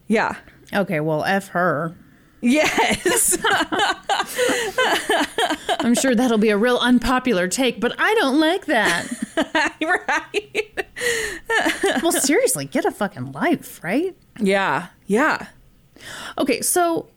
Yeah. 0.08 0.38
okay, 0.74 1.00
well, 1.02 1.24
F 1.26 1.50
her. 1.50 1.96
Yes. 2.42 3.38
I'm 5.80 5.94
sure 5.96 6.16
that'll 6.16 6.38
be 6.38 6.50
a 6.50 6.58
real 6.58 6.78
unpopular 6.78 7.48
take, 7.48 7.80
but 7.80 7.94
I 8.00 8.14
don't 8.16 8.40
like 8.40 8.66
that. 8.68 9.08
right. 9.82 10.86
well, 12.02 12.12
seriously, 12.12 12.66
get 12.66 12.86
a 12.86 12.92
fucking 12.92 13.34
life, 13.34 13.84
right? 13.84 14.16
Yeah. 14.40 14.88
Yeah. 15.06 15.48
Okay, 16.38 16.62
so 16.62 17.08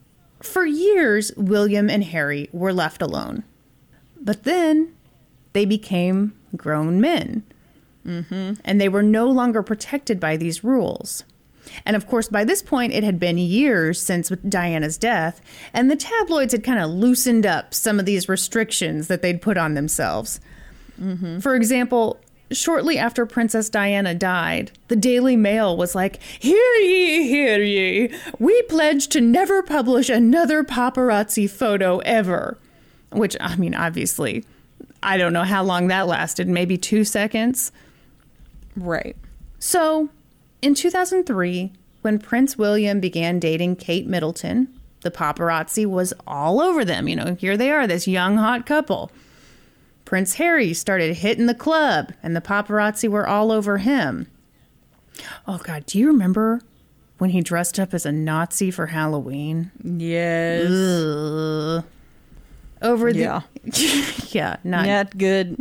for 0.43 0.65
years, 0.65 1.33
William 1.37 1.89
and 1.89 2.05
Harry 2.05 2.49
were 2.53 2.73
left 2.73 3.03
alone. 3.03 3.45
But 4.21 4.45
then 4.45 4.95
they 5.53 5.65
became 5.65 6.35
grown 6.57 7.01
men. 7.01 7.45
Mm-hmm. 8.07 8.55
And 8.65 8.81
they 8.81 8.89
were 8.89 9.03
no 9.03 9.29
longer 9.29 9.63
protected 9.63 10.19
by 10.19 10.37
these 10.37 10.65
rules. 10.65 11.25
And 11.87 11.95
of 11.95 12.09
course, 12.09 12.29
by 12.29 12.45
this 12.45 12.63
point, 12.63 12.93
it 12.93 13.05
had 13.05 13.21
been 13.21 13.39
years 13.39 14.01
since 14.01 14.29
Diana's 14.49 14.99
death, 14.99 15.41
and 15.73 15.89
the 15.91 15.97
tabloids 15.97 16.53
had 16.53 16.65
kind 16.65 16.81
of 16.81 16.91
loosened 16.91 17.47
up 17.47 17.73
some 17.73 18.01
of 18.01 18.05
these 18.05 18.29
restrictions 18.29 19.07
that 19.07 19.23
they'd 19.23 19.41
put 19.41 19.57
on 19.57 19.75
themselves. 19.75 20.41
For 21.41 21.55
example, 21.55 22.21
shortly 22.57 22.99
after 22.99 23.27
Princess 23.27 23.69
Diana 23.69 24.15
died, 24.15 24.73
the 24.89 24.97
Daily 24.97 25.37
Mail 25.37 25.77
was 25.77 25.95
like, 25.95 26.23
Hear 26.23 26.75
ye, 26.81 27.29
hear 27.29 27.63
ye. 27.63 28.15
We 28.39 28.63
pledge 28.63 29.09
to 29.09 29.21
never 29.21 29.63
publish 29.63 30.09
another 30.09 30.63
paparazzi 30.65 31.49
photo 31.49 31.99
ever. 32.01 32.59
Which, 33.11 33.37
I 33.41 33.57
mean, 33.57 33.75
obviously, 33.75 34.45
I 35.03 35.19
don't 35.19 35.33
know 35.33 35.45
how 35.45 35.63
long 35.63 35.89
that 35.89 36.07
lasted, 36.07 36.49
maybe 36.49 36.79
two 36.79 37.05
seconds. 37.05 37.73
Right. 38.77 39.17
So, 39.59 40.09
in 40.63 40.75
2003, 40.75 41.73
when 42.03 42.19
Prince 42.19 42.57
William 42.57 43.01
began 43.01 43.39
dating 43.39 43.77
Kate 43.77 44.07
Middleton, 44.07 44.69
the 45.03 45.11
paparazzi 45.11 45.87
was 45.87 46.13
all 46.27 46.61
over 46.61 46.85
them. 46.85 47.09
You 47.09 47.17
know, 47.17 47.35
here 47.39 47.57
they 47.57 47.71
are, 47.71 47.87
this 47.87 48.09
young, 48.09 48.37
hot 48.37 48.67
couple. 48.67 49.11
Prince 50.13 50.35
Harry 50.35 50.75
started 50.75 51.17
hitting 51.17 51.47
the 51.47 51.55
club, 51.55 52.13
and 52.23 52.37
the 52.37 52.43
paparazzi 52.43 53.09
were 53.09 53.27
all 53.27 53.51
over 53.51 53.79
him. 53.79 54.27
Oh, 55.49 55.57
God, 55.57 55.87
do 55.87 55.99
you 55.99 56.07
remember 56.07 56.61
when 57.17 57.31
he 57.31 57.41
dressed 57.41 57.81
up 57.81 57.95
as 57.95 58.05
a 58.05 58.13
Nazi 58.13 58.71
for 58.71 58.89
Halloween? 58.89 59.71
Yes. 59.83 60.71
Ugh. 60.71 61.85
Over 62.83 63.11
the. 63.11 63.21
Yeah. 63.21 63.41
yeah, 64.33 64.57
not. 64.65 64.85
Not 64.85 65.17
good. 65.17 65.57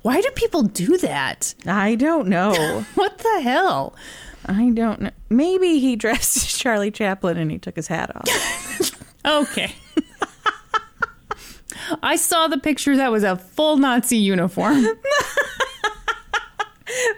Why 0.00 0.22
do 0.22 0.30
people 0.36 0.62
do 0.62 0.96
that? 0.96 1.54
I 1.66 1.94
don't 1.96 2.28
know. 2.28 2.86
What 2.94 3.18
the 3.18 3.40
hell? 3.42 3.94
I 4.46 4.70
don't 4.70 5.02
know. 5.02 5.10
Maybe 5.28 5.80
he 5.80 5.96
dressed 5.96 6.38
as 6.38 6.56
Charlie 6.56 6.90
Chaplin 6.90 7.36
and 7.36 7.50
he 7.50 7.58
took 7.58 7.76
his 7.76 7.88
hat 7.88 8.10
off. 8.16 8.90
Okay. 9.26 9.74
I 12.02 12.16
saw 12.16 12.48
the 12.48 12.58
picture 12.58 12.96
that 12.96 13.10
was 13.10 13.22
a 13.24 13.36
full 13.36 13.76
Nazi 13.76 14.16
uniform. 14.16 14.86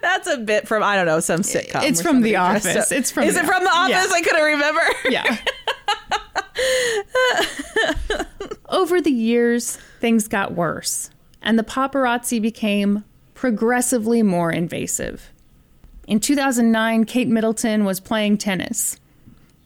That's 0.02 0.28
a 0.28 0.36
bit 0.38 0.68
from 0.68 0.82
I 0.82 0.94
don't 0.96 1.06
know 1.06 1.20
some 1.20 1.40
sitcom. 1.40 1.82
It's 1.82 2.00
from 2.00 2.20
The 2.22 2.36
Office. 2.36 2.92
It's 2.92 3.10
from 3.10 3.24
Is 3.24 3.34
The 3.34 3.40
it 3.40 3.46
from 3.46 3.64
The 3.64 3.70
Office. 3.70 3.96
Office? 3.96 4.10
Yeah. 4.10 4.16
I 4.16 4.22
couldn't 4.22 4.44
remember. 4.44 4.82
Yeah. 5.10 5.36
Over 8.68 9.00
the 9.00 9.10
years, 9.10 9.76
things 10.00 10.28
got 10.28 10.52
worse, 10.54 11.10
and 11.42 11.58
the 11.58 11.62
paparazzi 11.64 12.40
became 12.40 13.04
progressively 13.34 14.22
more 14.22 14.50
invasive. 14.50 15.32
In 16.06 16.20
2009, 16.20 17.04
Kate 17.04 17.28
Middleton 17.28 17.84
was 17.84 17.98
playing 18.00 18.38
tennis. 18.38 18.98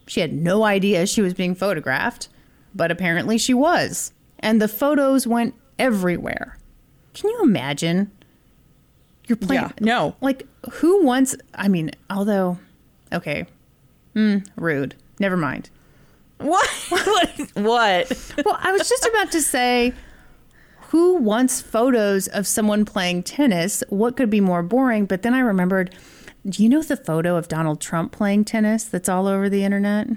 She 0.07 0.21
had 0.21 0.33
no 0.33 0.65
idea 0.65 1.07
she 1.07 1.21
was 1.21 1.35
being 1.35 1.55
photographed, 1.55 2.29
but 2.75 2.91
apparently 2.91 3.37
she 3.39 3.53
was. 3.55 4.13
And 4.41 4.63
the 4.63 4.69
photos 4.69 5.27
went 5.27 5.55
everywhere. 5.79 6.59
Can 7.15 7.31
you 7.31 7.43
imagine? 7.43 8.11
You're 9.27 9.37
playing. 9.37 9.63
Yeah, 9.63 9.71
no. 9.81 10.17
Like, 10.21 10.47
who 10.73 11.05
wants. 11.05 11.37
I 11.55 11.69
mean, 11.69 11.91
although. 12.11 12.59
Okay. 13.13 13.47
Hmm, 14.15 14.39
rude. 14.57 14.95
Never 15.19 15.37
mind. 15.37 15.71
What? 16.39 16.69
what? 16.89 17.31
What? 17.55 18.35
Well, 18.45 18.59
I 18.61 18.73
was 18.73 18.89
just 18.89 19.05
about 19.07 19.33
to 19.33 19.43
say, 19.43 19.93
who 20.89 21.17
wants 21.17 21.61
photos 21.61 22.29
of 22.29 22.47
someone 22.47 22.85
playing 22.85 23.25
tennis? 23.25 23.83
What 23.89 24.17
could 24.17 24.31
be 24.31 24.41
more 24.41 24.63
boring? 24.63 25.07
But 25.07 25.23
then 25.23 25.35
I 25.35 25.41
remembered, 25.41 25.95
do 26.49 26.63
you 26.63 26.69
know 26.69 26.83
the 26.83 26.97
photo 26.97 27.37
of 27.37 27.49
Donald 27.49 27.81
Trump 27.81 28.13
playing 28.13 28.45
tennis 28.45 28.85
that's 28.85 29.09
all 29.09 29.27
over 29.27 29.49
the 29.49 29.65
internet? 29.65 30.09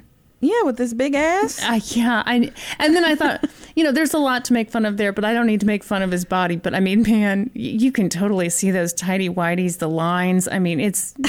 Yeah, 0.42 0.64
with 0.64 0.78
this 0.78 0.94
big 0.94 1.14
ass. 1.14 1.62
Uh, 1.64 1.80
yeah, 1.96 2.24
I, 2.26 2.52
and 2.80 2.96
then 2.96 3.06
I 3.06 3.14
thought, 3.16 3.46
you 3.76 3.84
know, 3.84 3.92
there's 3.92 4.14
a 4.14 4.18
lot 4.18 4.44
to 4.46 4.54
make 4.54 4.72
fun 4.72 4.86
of 4.86 4.98
there, 4.98 5.14
but 5.14 5.24
I 5.24 5.34
don't 5.36 5.46
need 5.46 5.60
to 5.60 5.68
make 5.68 5.84
fun 5.84 6.02
of 6.02 6.10
his 6.12 6.26
body. 6.26 6.56
But 6.56 6.74
I 6.74 6.80
mean, 6.80 7.04
man, 7.08 7.52
y- 7.56 7.62
you 7.62 7.92
can 7.92 8.10
totally 8.10 8.50
see 8.50 8.72
those 8.72 8.92
tidy 8.92 9.30
whities, 9.30 9.78
the 9.78 9.88
lines. 9.90 10.48
I 10.48 10.58
mean, 10.60 10.80
it's 10.80 11.14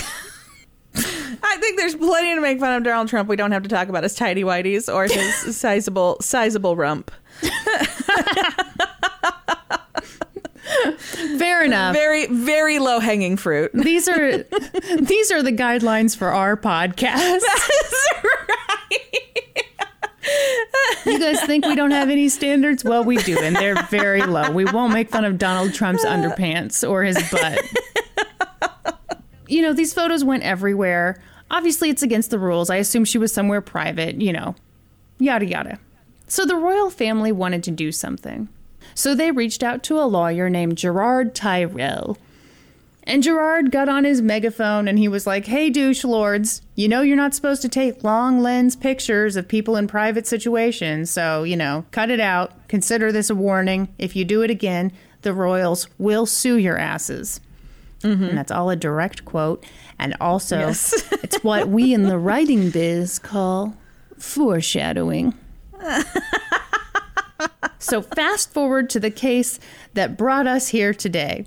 I 0.94 1.56
think 1.58 1.78
there's 1.78 1.94
plenty 1.94 2.34
to 2.34 2.40
make 2.40 2.58
fun 2.58 2.72
of 2.76 2.82
Donald 2.84 3.08
Trump. 3.08 3.28
We 3.28 3.36
don't 3.36 3.52
have 3.52 3.62
to 3.64 3.68
talk 3.68 3.88
about 3.88 4.02
his 4.02 4.14
tidy 4.14 4.42
whities 4.44 4.92
or 4.92 5.04
his 5.04 5.56
sizable 5.56 6.16
sizable 6.20 6.74
rump. 6.76 7.10
fair 11.38 11.64
enough. 11.64 11.94
Very, 11.94 12.26
very 12.26 12.78
low 12.78 12.98
hanging 13.00 13.36
fruit. 13.36 13.70
These 13.74 14.08
are 14.08 14.38
these 15.00 15.30
are 15.30 15.42
the 15.42 15.52
guidelines 15.52 16.16
for 16.16 16.28
our 16.28 16.56
podcast. 16.56 17.40
You 21.04 21.18
guys 21.18 21.40
think 21.44 21.66
we 21.66 21.74
don't 21.74 21.90
have 21.90 22.10
any 22.10 22.28
standards? 22.28 22.84
Well, 22.84 23.04
we 23.04 23.16
do, 23.18 23.38
and 23.38 23.56
they're 23.56 23.82
very 23.90 24.22
low. 24.22 24.50
We 24.50 24.64
won't 24.64 24.92
make 24.92 25.10
fun 25.10 25.24
of 25.24 25.36
Donald 25.36 25.74
Trump's 25.74 26.04
underpants 26.04 26.88
or 26.88 27.02
his 27.02 27.18
butt. 27.30 27.60
You 29.48 29.62
know, 29.62 29.72
these 29.72 29.92
photos 29.92 30.24
went 30.24 30.44
everywhere. 30.44 31.20
Obviously, 31.50 31.90
it's 31.90 32.02
against 32.02 32.30
the 32.30 32.38
rules. 32.38 32.70
I 32.70 32.76
assume 32.76 33.04
she 33.04 33.18
was 33.18 33.32
somewhere 33.32 33.60
private, 33.60 34.20
you 34.20 34.32
know, 34.32 34.54
yada 35.18 35.44
yada. 35.44 35.78
So 36.28 36.46
the 36.46 36.56
royal 36.56 36.88
family 36.88 37.32
wanted 37.32 37.62
to 37.64 37.70
do 37.70 37.92
something. 37.92 38.48
So 38.94 39.14
they 39.14 39.30
reached 39.30 39.62
out 39.62 39.82
to 39.84 39.98
a 39.98 40.04
lawyer 40.06 40.48
named 40.50 40.78
Gerrard 40.78 41.34
Tyrrell. 41.34 42.18
And 43.04 43.22
Gerrard 43.22 43.72
got 43.72 43.88
on 43.88 44.04
his 44.04 44.22
megaphone 44.22 44.86
and 44.86 44.96
he 44.98 45.08
was 45.08 45.26
like, 45.26 45.46
Hey, 45.46 45.70
douche 45.70 46.04
lords, 46.04 46.62
you 46.76 46.86
know 46.88 47.02
you're 47.02 47.16
not 47.16 47.34
supposed 47.34 47.60
to 47.62 47.68
take 47.68 48.04
long 48.04 48.40
lens 48.40 48.76
pictures 48.76 49.34
of 49.34 49.48
people 49.48 49.74
in 49.76 49.88
private 49.88 50.26
situations, 50.26 51.10
so, 51.10 51.42
you 51.42 51.56
know, 51.56 51.84
cut 51.90 52.10
it 52.10 52.20
out. 52.20 52.52
Consider 52.68 53.10
this 53.10 53.28
a 53.28 53.34
warning. 53.34 53.88
If 53.98 54.14
you 54.14 54.24
do 54.24 54.42
it 54.42 54.50
again, 54.50 54.92
the 55.22 55.32
royals 55.34 55.88
will 55.98 56.26
sue 56.26 56.56
your 56.58 56.78
asses. 56.78 57.40
Mm-hmm. 58.02 58.24
And 58.24 58.38
that's 58.38 58.52
all 58.52 58.70
a 58.70 58.76
direct 58.76 59.24
quote. 59.24 59.64
And 59.98 60.14
also, 60.20 60.58
Yes. 60.58 61.04
it's 61.24 61.42
what 61.42 61.68
we 61.68 61.92
in 61.92 62.04
the 62.04 62.18
writing 62.18 62.70
biz 62.70 63.18
call 63.18 63.76
foreshadowing. 64.16 65.34
so, 67.78 68.02
fast 68.02 68.52
forward 68.52 68.90
to 68.90 69.00
the 69.00 69.10
case 69.10 69.58
that 69.94 70.16
brought 70.16 70.46
us 70.46 70.68
here 70.68 70.94
today. 70.94 71.46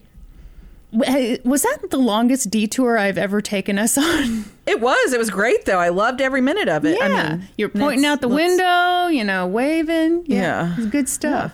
Was 0.91 1.63
that 1.63 1.89
the 1.89 1.97
longest 1.97 2.49
detour 2.49 2.97
I've 2.97 3.17
ever 3.17 3.41
taken 3.41 3.77
us 3.77 3.97
on? 3.97 4.45
It 4.65 4.79
was. 4.79 5.13
It 5.13 5.19
was 5.19 5.29
great, 5.29 5.65
though. 5.65 5.79
I 5.79 5.89
loved 5.89 6.21
every 6.21 6.41
minute 6.41 6.69
of 6.69 6.85
it. 6.85 7.01
I 7.01 7.07
mean, 7.07 7.47
you're 7.57 7.69
pointing 7.69 8.05
out 8.05 8.21
the 8.21 8.27
window, 8.27 9.07
you 9.07 9.23
know, 9.23 9.45
waving. 9.45 10.23
Yeah. 10.27 10.75
it's 10.77 10.87
good 10.87 11.09
stuff. 11.09 11.53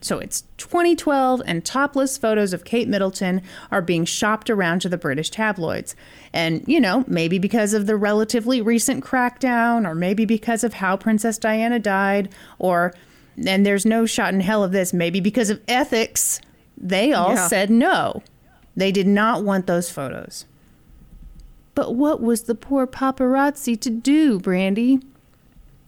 So 0.00 0.18
it's 0.18 0.44
2012, 0.58 1.42
and 1.44 1.64
topless 1.64 2.16
photos 2.16 2.52
of 2.52 2.64
Kate 2.64 2.88
Middleton 2.88 3.42
are 3.70 3.82
being 3.82 4.04
shopped 4.04 4.48
around 4.48 4.80
to 4.82 4.88
the 4.88 4.96
British 4.96 5.28
tabloids. 5.30 5.96
And, 6.32 6.62
you 6.68 6.80
know, 6.80 7.04
maybe 7.08 7.38
because 7.38 7.74
of 7.74 7.86
the 7.86 7.96
relatively 7.96 8.62
recent 8.62 9.04
crackdown, 9.04 9.86
or 9.86 9.94
maybe 9.94 10.24
because 10.24 10.62
of 10.62 10.74
how 10.74 10.96
Princess 10.96 11.36
Diana 11.36 11.80
died, 11.80 12.28
or, 12.58 12.94
and 13.46 13.64
there's 13.64 13.86
no 13.86 14.06
shot 14.06 14.34
in 14.34 14.40
hell 14.40 14.64
of 14.64 14.72
this, 14.72 14.92
maybe 14.92 15.20
because 15.20 15.50
of 15.50 15.60
ethics, 15.68 16.40
they 16.76 17.12
all 17.12 17.34
Yeah. 17.34 17.48
said 17.48 17.70
no. 17.70 18.22
They 18.76 18.92
did 18.92 19.06
not 19.06 19.44
want 19.44 19.66
those 19.66 19.90
photos. 19.90 20.44
But 21.74 21.94
what 21.94 22.20
was 22.22 22.42
the 22.42 22.54
poor 22.54 22.86
paparazzi 22.86 23.78
to 23.80 23.90
do, 23.90 24.38
Brandy? 24.40 25.00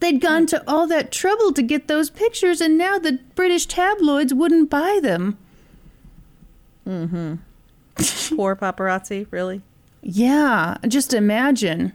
They'd 0.00 0.20
gone 0.20 0.46
to 0.46 0.62
all 0.66 0.86
that 0.86 1.12
trouble 1.12 1.52
to 1.52 1.62
get 1.62 1.86
those 1.88 2.08
pictures, 2.10 2.60
and 2.60 2.78
now 2.78 2.98
the 2.98 3.18
British 3.34 3.66
tabloids 3.66 4.32
wouldn't 4.32 4.70
buy 4.70 4.98
them. 5.02 5.36
Mm-hmm. 6.86 7.34
Poor 8.36 8.56
paparazzi, 8.56 9.26
really? 9.30 9.60
Yeah, 10.02 10.78
just 10.88 11.12
imagine. 11.12 11.92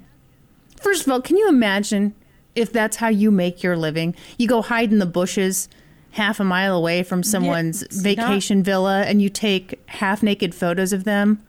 First 0.80 1.06
of 1.08 1.12
all, 1.12 1.22
can 1.22 1.38
you 1.38 1.50
imagine 1.50 2.14
if 2.56 2.72
that's 2.72 2.98
how 2.98 3.08
you 3.10 3.32
make 3.32 3.62
your 3.64 3.76
living? 3.78 4.16
You 4.38 4.48
go 4.48 4.62
hide 4.62 4.92
in 4.92 5.00
the 5.00 5.06
bushes 5.06 5.68
half 6.12 6.40
a 6.40 6.44
mile 6.44 6.76
away 6.78 7.04
from 7.04 7.22
someone's 7.24 7.84
it's 7.84 8.00
vacation 8.02 8.64
villa 8.64 9.04
and 9.04 9.22
you 9.22 9.30
take 9.30 9.80
half 9.88 10.24
naked 10.24 10.56
photos 10.56 10.94
of 10.94 11.04
them. 11.04 11.44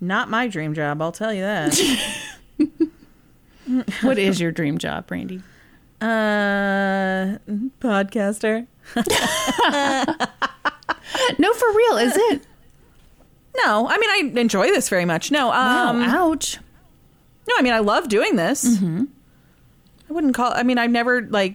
Not 0.00 0.28
my 0.28 0.48
dream 0.48 0.74
job, 0.74 1.00
I'll 1.00 1.12
tell 1.12 1.32
you 1.32 1.42
that. 1.42 1.78
What 4.02 4.18
is 4.18 4.40
your 4.40 4.50
dream 4.50 4.76
job, 4.78 5.06
Brandy? 5.06 5.40
uh, 6.00 7.38
podcaster. 7.80 8.66
No, 11.38 11.52
for 11.54 11.72
real, 11.72 11.96
is 11.98 12.12
it? 12.16 12.42
No, 13.64 13.86
I 13.88 13.98
mean 13.98 14.10
I 14.36 14.40
enjoy 14.40 14.66
this 14.68 14.88
very 14.88 15.04
much. 15.04 15.30
No, 15.30 15.48
Wow, 15.48 15.90
um, 15.90 16.02
ouch. 16.02 16.58
no, 17.48 17.54
I 17.58 17.62
mean 17.62 17.72
I 17.72 17.78
love 17.80 18.08
doing 18.08 18.34
this. 18.36 18.64
Mm-hmm. 18.64 19.04
I 20.12 20.14
wouldn't 20.14 20.34
call. 20.34 20.52
I 20.54 20.62
mean 20.62 20.76
I've 20.76 20.90
never 20.90 21.22
like. 21.22 21.54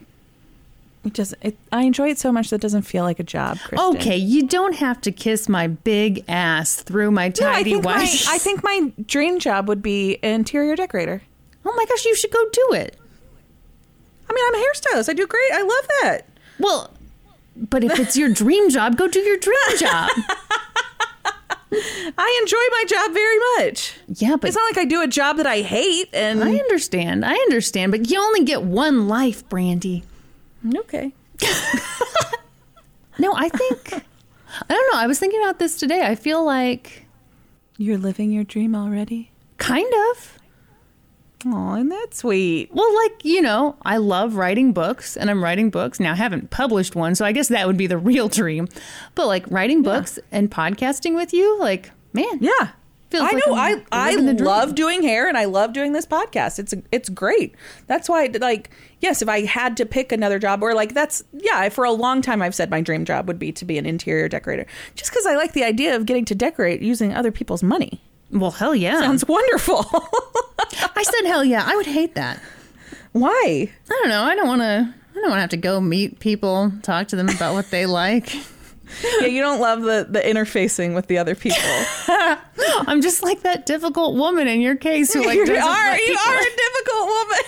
It 1.06 1.14
doesn't. 1.14 1.40
It, 1.44 1.56
I 1.72 1.84
enjoy 1.84 2.10
it 2.10 2.18
so 2.18 2.32
much 2.32 2.50
that 2.50 2.56
it 2.56 2.62
doesn't 2.62 2.82
feel 2.82 3.04
like 3.04 3.20
a 3.20 3.24
job. 3.24 3.60
Kristen. 3.60 3.96
Okay, 3.96 4.18
you 4.18 4.48
don't 4.48 4.76
have 4.76 5.00
to 5.02 5.12
kiss 5.12 5.48
my 5.48 5.68
big 5.68 6.26
ass 6.28 6.78
through 6.78 7.12
my 7.12 7.28
No, 7.40 7.48
I 7.50 7.54
tidy 7.54 7.74
think 7.74 7.84
my. 7.86 7.94
I 8.28 8.38
think 8.40 8.64
my 8.64 8.92
dream 9.06 9.38
job 9.40 9.68
would 9.68 9.84
be 9.84 10.18
interior 10.24 10.76
decorator. 10.76 11.22
Oh 11.64 11.74
my 11.76 11.86
gosh, 11.86 12.04
you 12.04 12.16
should 12.16 12.32
go 12.32 12.44
do 12.52 12.74
it. 12.74 12.98
I 14.28 14.34
mean, 14.34 14.44
I'm 14.48 14.56
a 14.56 14.66
hairstylist. 14.66 15.08
I 15.08 15.14
do 15.14 15.28
great. 15.28 15.52
I 15.54 15.62
love 15.62 15.88
that. 16.02 16.22
Well, 16.58 16.92
but 17.56 17.84
if 17.84 18.00
it's 18.00 18.18
your 18.18 18.34
dream 18.34 18.72
job, 18.72 18.98
go 18.98 19.08
do 19.08 19.20
your 19.20 19.38
dream 19.38 19.78
job. 19.78 20.10
I 22.18 22.40
enjoy 22.42 22.58
my 22.72 22.84
job 22.88 23.14
very 23.14 23.38
much. 23.58 23.94
Yeah, 24.08 24.36
but 24.36 24.48
It's 24.48 24.56
not 24.56 24.64
like 24.70 24.78
I 24.78 24.86
do 24.86 25.02
a 25.02 25.08
job 25.08 25.38
that 25.38 25.48
I 25.48 25.62
hate. 25.62 26.10
And 26.14 26.44
I 26.44 26.56
understand. 26.56 27.26
I 27.26 27.34
understand, 27.34 27.92
but 27.92 28.10
you 28.10 28.20
only 28.22 28.44
get 28.44 28.64
one 28.64 29.08
life, 29.08 29.48
Brandy. 29.50 30.04
okay, 30.76 31.12
No, 33.20 33.34
I 33.36 33.50
think 33.50 33.94
I 33.94 34.74
don't 34.74 34.94
know. 34.94 35.00
I 35.00 35.08
was 35.08 35.20
thinking 35.20 35.42
about 35.42 35.60
this 35.60 35.78
today. 35.78 36.06
I 36.06 36.16
feel 36.16 36.44
like 36.46 37.06
you're 37.78 37.98
living 37.98 38.32
your 38.32 38.44
dream 38.44 38.76
already. 38.76 39.32
kind 39.58 39.92
of. 40.12 40.34
Oh, 41.46 41.74
and 41.74 41.92
that's 41.92 42.18
sweet. 42.18 42.70
Well, 42.74 42.96
like, 43.04 43.24
you 43.24 43.42
know, 43.44 43.76
I 43.86 43.98
love 43.98 44.36
writing 44.36 44.74
books 44.74 45.16
and 45.16 45.30
I'm 45.30 45.44
writing 45.44 45.70
books. 45.70 46.00
Now, 46.00 46.14
I 46.14 46.16
haven't 46.16 46.50
published 46.50 46.96
one, 46.96 47.14
so 47.14 47.26
I 47.26 47.32
guess 47.32 47.48
that 47.50 47.68
would 47.68 47.78
be 47.78 47.86
the 47.88 47.98
real 47.98 48.28
dream. 48.28 48.68
But 49.14 49.28
like 49.28 49.46
writing 49.50 49.84
books 49.84 50.18
and 50.32 50.50
podcasting 50.50 51.14
with 51.16 51.34
you, 51.34 51.60
like, 51.60 51.92
man. 52.14 52.40
Yeah. 52.42 52.70
Feels 53.10 53.24
I 53.24 53.32
like 53.32 53.44
know. 53.48 53.56
I'm 53.56 53.80
I 53.90 54.10
I 54.10 54.10
living 54.12 54.26
the 54.26 54.34
dream. 54.34 54.48
love 54.48 54.76
doing 54.76 55.02
hair 55.02 55.30
and 55.30 55.38
I 55.38 55.46
love 55.46 55.72
doing 55.72 55.94
this 55.94 56.06
podcast. 56.06 56.60
It's 56.60 56.74
it's 56.92 57.08
great. 57.08 57.56
That's 57.88 58.10
why 58.10 58.30
like 58.42 58.70
yes, 59.00 59.22
if 59.22 59.30
I 59.30 59.46
had 59.46 59.78
to 59.78 59.86
pick 59.86 60.12
another 60.12 60.40
job 60.40 60.62
or 60.62 60.74
like 60.74 60.94
that's 60.94 61.24
yeah, 61.32 61.70
for 61.70 61.86
a 61.86 61.92
long 61.92 62.22
time 62.22 62.42
I've 62.42 62.54
said 62.54 62.70
my 62.70 62.82
dream 62.82 63.06
job 63.06 63.28
would 63.30 63.40
be 63.40 63.54
to 63.54 63.64
be 63.64 63.78
an 63.78 63.86
interior 63.86 64.28
decorator. 64.28 64.66
Just 64.96 65.14
cuz 65.14 65.26
I 65.26 65.36
like 65.36 65.54
the 65.54 65.64
idea 65.64 65.96
of 65.96 66.06
getting 66.06 66.26
to 66.26 66.36
decorate 66.36 66.82
using 66.82 67.14
other 67.14 67.32
people's 67.32 67.64
money. 67.64 68.02
Well, 68.30 68.52
hell 68.52 68.76
yeah. 68.76 69.00
Sounds 69.00 69.26
wonderful. 69.26 69.86
I 70.96 71.04
said 71.04 71.28
hell 71.28 71.46
yeah. 71.46 71.64
I 71.66 71.78
would 71.78 71.86
hate 71.86 72.14
that. 72.16 72.42
why? 73.14 73.72
I 73.90 74.00
don't 74.02 74.10
know. 74.10 74.24
I 74.24 74.36
don't 74.36 74.48
want 74.48 74.62
to. 74.64 74.94
I 75.16 75.20
don't 75.22 75.30
want 75.30 75.38
to 75.38 75.42
have 75.42 75.50
to 75.52 75.58
go 75.58 75.80
meet 75.82 76.20
people, 76.20 76.72
talk 76.84 77.08
to 77.08 77.16
them 77.16 77.30
about 77.30 77.54
what 77.54 77.72
they 77.72 77.86
like. 77.88 78.36
Yeah, 79.20 79.28
you 79.28 79.42
don't 79.42 79.60
love 79.60 79.82
the 79.82 80.08
the 80.10 80.20
interfacing 80.22 80.96
with 80.96 81.08
the 81.08 81.18
other 81.18 81.36
people. 81.36 81.60
I'm 82.88 83.02
just 83.02 83.22
like 83.24 83.42
that 83.42 83.66
difficult 83.66 84.16
woman 84.16 84.48
in 84.48 84.62
your 84.62 84.76
case 84.76 85.14
who 85.14 85.24
like 85.24 85.36
you 85.36 85.46
doesn't 85.46 85.62
are 85.64 85.92
let 85.92 86.00
you 86.00 86.06
people- 86.08 86.32
are 86.32 86.38
a 86.40 86.56
difficult 86.66 87.08
woman. 87.08 87.40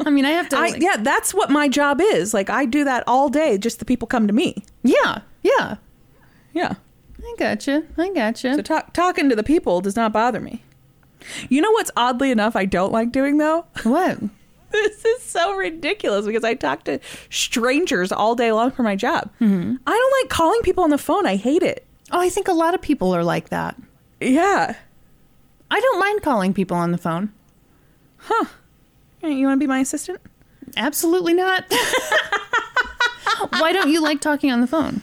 I 0.06 0.10
mean, 0.10 0.24
I 0.24 0.30
have 0.32 0.48
to. 0.50 0.56
I, 0.58 0.68
like- 0.70 0.82
yeah, 0.82 0.96
that's 0.98 1.32
what 1.32 1.50
my 1.50 1.68
job 1.68 2.00
is. 2.00 2.34
Like 2.34 2.50
I 2.50 2.66
do 2.66 2.84
that 2.84 3.04
all 3.06 3.28
day. 3.28 3.56
Just 3.58 3.78
the 3.78 3.84
people 3.84 4.06
come 4.06 4.26
to 4.26 4.32
me. 4.32 4.62
yeah, 4.82 5.20
yeah. 5.42 5.76
Yeah. 6.52 6.74
I 7.22 7.34
gotcha. 7.38 7.82
I 7.96 8.10
gotcha. 8.10 8.54
So 8.54 8.62
talk, 8.62 8.92
talking 8.92 9.28
to 9.30 9.34
the 9.36 9.42
people 9.42 9.80
does 9.80 9.96
not 9.96 10.12
bother 10.12 10.40
me. 10.40 10.62
You 11.48 11.62
know 11.62 11.70
what's 11.72 11.90
oddly 11.96 12.30
enough 12.30 12.54
I 12.54 12.66
don't 12.66 12.92
like 12.92 13.10
doing 13.12 13.38
though? 13.38 13.64
what? 13.82 14.18
This 14.74 15.04
is 15.04 15.22
so 15.22 15.54
ridiculous 15.54 16.26
because 16.26 16.42
I 16.42 16.54
talk 16.54 16.82
to 16.84 16.98
strangers 17.30 18.10
all 18.10 18.34
day 18.34 18.50
long 18.50 18.72
for 18.72 18.82
my 18.82 18.96
job. 18.96 19.30
Mm-hmm. 19.40 19.76
I 19.86 19.90
don't 19.90 20.22
like 20.22 20.30
calling 20.30 20.60
people 20.62 20.82
on 20.82 20.90
the 20.90 20.98
phone. 20.98 21.26
I 21.26 21.36
hate 21.36 21.62
it. 21.62 21.86
Oh, 22.10 22.20
I 22.20 22.28
think 22.28 22.48
a 22.48 22.52
lot 22.52 22.74
of 22.74 22.82
people 22.82 23.14
are 23.14 23.22
like 23.22 23.50
that. 23.50 23.80
Yeah. 24.20 24.74
I 25.70 25.80
don't 25.80 26.00
mind 26.00 26.22
calling 26.22 26.52
people 26.52 26.76
on 26.76 26.90
the 26.90 26.98
phone. 26.98 27.32
Huh. 28.16 28.46
You 29.22 29.46
want 29.46 29.60
to 29.60 29.64
be 29.64 29.68
my 29.68 29.78
assistant? 29.78 30.20
Absolutely 30.76 31.34
not. 31.34 31.64
Why 33.50 33.72
don't 33.72 33.90
you 33.90 34.02
like 34.02 34.20
talking 34.20 34.50
on 34.50 34.60
the 34.60 34.66
phone? 34.66 35.02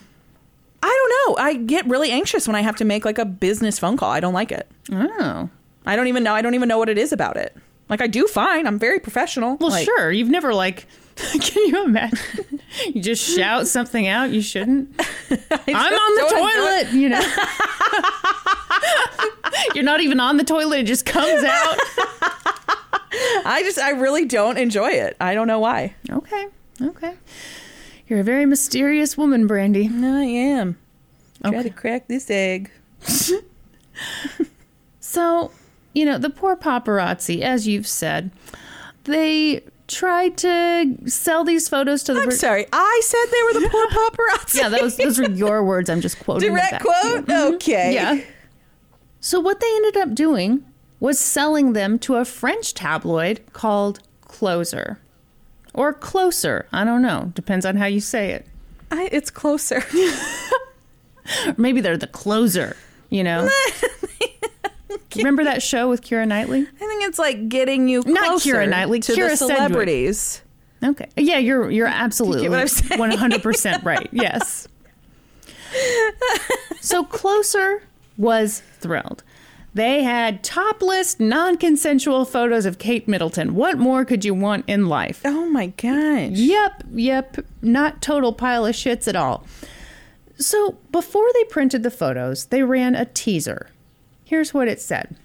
I 0.83 0.87
don't 1.25 1.37
know. 1.37 1.43
I 1.43 1.53
get 1.55 1.87
really 1.87 2.11
anxious 2.11 2.45
when 2.45 2.55
I 2.55 2.61
have 2.61 2.75
to 2.77 2.85
make 2.85 3.05
like 3.05 3.19
a 3.19 3.25
business 3.25 3.79
phone 3.79 3.95
call. 3.95 4.11
I 4.11 4.19
don't 4.19 4.33
like 4.33 4.51
it. 4.51 4.69
Oh. 4.91 5.49
I 5.85 5.95
don't 5.95 6.07
even 6.07 6.23
know. 6.23 6.33
I 6.33 6.41
don't 6.41 6.55
even 6.55 6.67
know 6.67 6.77
what 6.77 6.89
it 6.89 6.97
is 6.97 7.13
about 7.13 7.37
it. 7.37 7.55
Like 7.91 8.01
I 8.01 8.07
do 8.07 8.25
fine. 8.25 8.65
I'm 8.65 8.79
very 8.79 8.99
professional. 8.99 9.57
Well, 9.57 9.69
Like, 9.69 9.85
sure. 9.85 10.11
You've 10.11 10.29
never 10.29 10.53
like. 10.53 10.87
Can 11.15 11.67
you 11.67 11.83
imagine? 11.83 12.61
You 12.87 13.01
just 13.01 13.21
shout 13.35 13.67
something 13.67 14.07
out 14.07 14.31
you 14.31 14.41
shouldn't. 14.41 14.89
I'm 15.29 15.93
on 15.93 16.15
the 16.15 16.25
toilet. 16.31 16.93
You 16.93 17.09
know. 17.09 17.21
You're 19.75 19.83
not 19.83 19.99
even 20.01 20.19
on 20.21 20.37
the 20.37 20.43
toilet. 20.45 20.79
It 20.79 20.85
just 20.87 21.05
comes 21.05 21.43
out. 21.43 21.77
I 23.45 23.61
just 23.65 23.77
I 23.77 23.89
really 23.91 24.23
don't 24.25 24.57
enjoy 24.57 24.91
it. 24.91 25.17
I 25.19 25.33
don't 25.33 25.47
know 25.47 25.59
why. 25.59 25.93
Okay. 26.09 26.47
Okay. 26.81 27.15
You're 28.07 28.21
a 28.21 28.23
very 28.23 28.45
mysterious 28.45 29.17
woman, 29.17 29.47
Brandy. 29.47 29.87
I 29.91 30.23
am. 30.23 30.77
Try 31.43 31.61
to 31.63 31.69
crack 31.69 32.07
this 32.07 32.29
egg. 32.31 32.71
So, 35.01 35.51
you 35.93 36.05
know, 36.05 36.17
the 36.17 36.29
poor 36.29 36.55
paparazzi, 36.55 37.41
as 37.41 37.67
you've 37.67 37.87
said, 37.87 38.31
they 39.03 39.63
tried 39.87 40.37
to 40.37 40.95
sell 41.05 41.43
these 41.43 41.67
photos 41.67 42.03
to 42.03 42.13
the. 42.13 42.21
I'm 42.21 42.31
sorry. 42.31 42.65
I 42.71 43.01
said 43.03 43.25
they 43.31 43.43
were 43.43 43.65
the 43.65 43.69
poor 43.69 43.87
paparazzi. 43.89 44.59
Yeah, 44.59 44.69
those 44.69 44.97
those 44.97 45.19
are 45.19 45.29
your 45.29 45.63
words. 45.63 45.89
I'm 45.89 46.01
just 46.01 46.19
quoting. 46.19 46.49
Direct 46.49 46.81
quote? 46.81 47.25
Mm-hmm. 47.25 47.55
Okay. 47.55 47.93
Yeah. 47.93 48.21
So 49.19 49.39
what 49.39 49.59
they 49.59 49.67
ended 49.75 49.97
up 49.97 50.15
doing 50.15 50.65
was 50.99 51.19
selling 51.19 51.73
them 51.73 51.99
to 51.99 52.15
a 52.15 52.25
French 52.25 52.73
tabloid 52.73 53.41
called 53.53 53.99
Closer. 54.21 54.99
Or 55.73 55.93
Closer. 55.93 56.67
I 56.71 56.83
don't 56.83 57.01
know. 57.01 57.31
Depends 57.35 57.65
on 57.65 57.75
how 57.75 57.85
you 57.85 57.99
say 57.99 58.31
it. 58.31 58.47
I, 58.91 59.09
it's 59.11 59.31
closer. 59.31 59.83
Maybe 61.57 61.81
they're 61.81 61.97
the 61.97 62.07
closer, 62.07 62.75
you 63.09 63.23
know? 63.23 63.49
Remember 65.15 65.43
that 65.43 65.61
show 65.71 65.89
with 65.89 66.01
Keira 66.01 66.27
Knightley? 66.27 66.61
I 66.61 66.85
think 66.85 67.03
it's 67.03 67.19
like 67.19 67.49
getting 67.49 67.87
you 67.87 68.03
Not 68.05 68.25
closer 68.25 68.55
Keira 68.55 68.69
Knightley, 68.69 68.99
to 69.01 69.11
Kyra 69.13 69.29
the 69.31 69.37
Sedgwick. 69.37 69.57
celebrities. 69.57 70.41
Okay. 70.83 71.07
Yeah, 71.17 71.37
you're 71.37 71.69
you're 71.69 71.87
absolutely 72.05 72.47
I'm 72.47 72.67
saying? 72.67 72.99
100% 72.99 73.83
right. 73.83 74.09
Yes. 74.11 74.67
so 76.81 77.03
Closer 77.03 77.83
was 78.17 78.61
thrilled. 78.79 79.23
They 79.73 80.03
had 80.03 80.43
topless, 80.43 81.17
non-consensual 81.17 82.25
photos 82.25 82.65
of 82.65 82.77
Kate 82.77 83.07
Middleton. 83.07 83.55
What 83.55 83.77
more 83.77 84.03
could 84.03 84.25
you 84.25 84.33
want 84.33 84.65
in 84.67 84.87
life? 84.87 85.21
Oh 85.23 85.45
my 85.45 85.67
gosh. 85.67 86.31
Yep, 86.33 86.83
yep, 86.93 87.37
not 87.61 88.01
total 88.01 88.33
pile 88.33 88.65
of 88.65 88.75
shits 88.75 89.07
at 89.07 89.15
all. 89.15 89.47
So, 90.37 90.77
before 90.91 91.27
they 91.35 91.43
printed 91.45 91.83
the 91.83 91.91
photos, 91.91 92.45
they 92.45 92.63
ran 92.63 92.95
a 92.95 93.05
teaser. 93.05 93.69
Here's 94.31 94.53
what 94.53 94.69
it 94.69 94.79
said 94.79 95.17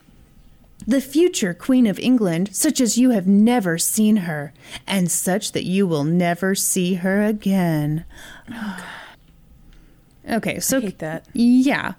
The 0.85 1.01
future 1.01 1.55
Queen 1.55 1.87
of 1.87 1.97
England, 2.01 2.51
such 2.53 2.81
as 2.81 2.99
you 2.99 3.11
have 3.11 3.29
never 3.29 3.79
seen 3.79 4.17
her, 4.17 4.53
and 4.85 5.09
such 5.09 5.53
that 5.53 5.63
you 5.63 5.87
will 5.87 6.03
never 6.03 6.57
see 6.57 6.95
her 6.95 7.23
again. 7.23 8.05
Oh, 8.53 8.85
okay, 10.29 10.59
so. 10.59 10.79
I 10.79 10.81
hate 10.81 10.99
that. 10.99 11.25
Yeah. 11.33 11.93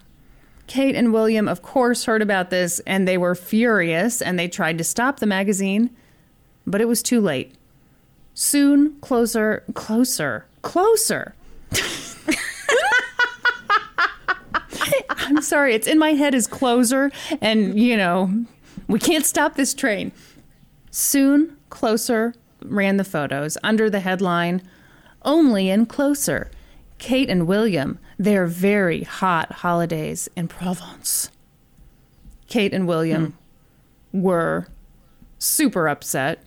Kate 0.67 0.97
and 0.97 1.13
William, 1.13 1.47
of 1.47 1.61
course, 1.61 2.03
heard 2.03 2.21
about 2.21 2.49
this 2.49 2.81
and 2.81 3.07
they 3.07 3.17
were 3.17 3.35
furious 3.35 4.21
and 4.21 4.37
they 4.37 4.49
tried 4.49 4.77
to 4.77 4.83
stop 4.83 5.21
the 5.21 5.25
magazine, 5.25 5.89
but 6.65 6.81
it 6.81 6.89
was 6.89 7.01
too 7.01 7.21
late. 7.21 7.55
Soon, 8.33 8.99
closer, 8.99 9.63
closer, 9.73 10.45
closer. 10.61 11.35
I, 14.79 15.03
I'm 15.27 15.41
sorry, 15.41 15.73
it's 15.75 15.87
in 15.87 15.99
my 15.99 16.11
head 16.11 16.33
as 16.33 16.47
closer, 16.47 17.11
and 17.41 17.77
you 17.79 17.97
know, 17.97 18.45
we 18.87 18.99
can't 18.99 19.25
stop 19.25 19.55
this 19.55 19.73
train. 19.73 20.11
Soon, 20.91 21.57
Closer 21.69 22.33
ran 22.63 22.97
the 22.97 23.03
photos 23.03 23.57
under 23.61 23.89
the 23.89 23.99
headline 23.99 24.61
Only 25.23 25.69
in 25.69 25.85
Closer. 25.85 26.49
Kate 26.97 27.29
and 27.29 27.45
William, 27.45 27.99
their 28.17 28.47
very 28.47 29.03
hot 29.03 29.51
holidays 29.51 30.29
in 30.35 30.47
Provence. 30.47 31.29
Kate 32.47 32.73
and 32.73 32.87
William 32.87 33.33
hmm. 34.11 34.21
were 34.21 34.67
super 35.37 35.87
upset. 35.87 36.43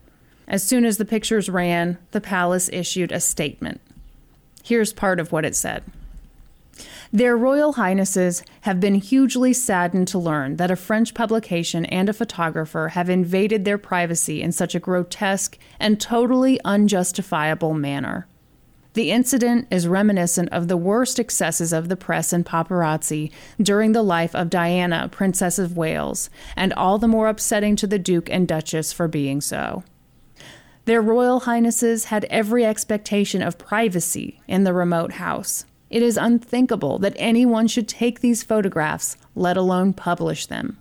As 0.48 0.66
soon 0.66 0.84
as 0.84 0.96
the 0.96 1.04
pictures 1.04 1.48
ran, 1.48 1.98
the 2.10 2.20
palace 2.20 2.68
issued 2.72 3.12
a 3.12 3.20
statement. 3.20 3.80
Here's 4.64 4.92
part 4.92 5.20
of 5.20 5.30
what 5.30 5.44
it 5.44 5.54
said. 5.54 5.84
Their 7.12 7.36
Royal 7.36 7.72
Highnesses 7.72 8.44
have 8.60 8.78
been 8.78 8.94
hugely 8.94 9.52
saddened 9.52 10.06
to 10.08 10.18
learn 10.18 10.56
that 10.56 10.70
a 10.70 10.76
French 10.76 11.12
publication 11.12 11.84
and 11.86 12.08
a 12.08 12.12
photographer 12.12 12.88
have 12.88 13.10
invaded 13.10 13.64
their 13.64 13.78
privacy 13.78 14.40
in 14.40 14.52
such 14.52 14.76
a 14.76 14.80
grotesque 14.80 15.58
and 15.80 16.00
totally 16.00 16.60
unjustifiable 16.64 17.74
manner. 17.74 18.28
The 18.92 19.10
incident 19.10 19.66
is 19.72 19.88
reminiscent 19.88 20.50
of 20.50 20.68
the 20.68 20.76
worst 20.76 21.18
excesses 21.18 21.72
of 21.72 21.88
the 21.88 21.96
press 21.96 22.32
and 22.32 22.46
paparazzi 22.46 23.32
during 23.60 23.90
the 23.90 24.02
life 24.02 24.34
of 24.34 24.48
Diana, 24.48 25.08
Princess 25.10 25.58
of 25.58 25.76
Wales, 25.76 26.30
and 26.54 26.72
all 26.74 26.98
the 26.98 27.08
more 27.08 27.28
upsetting 27.28 27.74
to 27.76 27.88
the 27.88 27.98
Duke 27.98 28.30
and 28.30 28.46
Duchess 28.46 28.92
for 28.92 29.08
being 29.08 29.40
so. 29.40 29.82
Their 30.84 31.02
Royal 31.02 31.40
Highnesses 31.40 32.06
had 32.06 32.24
every 32.26 32.64
expectation 32.64 33.42
of 33.42 33.58
privacy 33.58 34.40
in 34.46 34.62
the 34.62 34.72
remote 34.72 35.12
house. 35.14 35.64
It 35.90 36.02
is 36.02 36.16
unthinkable 36.16 36.98
that 37.00 37.14
anyone 37.16 37.66
should 37.66 37.88
take 37.88 38.20
these 38.20 38.42
photographs, 38.44 39.16
let 39.34 39.56
alone 39.56 39.92
publish 39.92 40.46
them. 40.46 40.78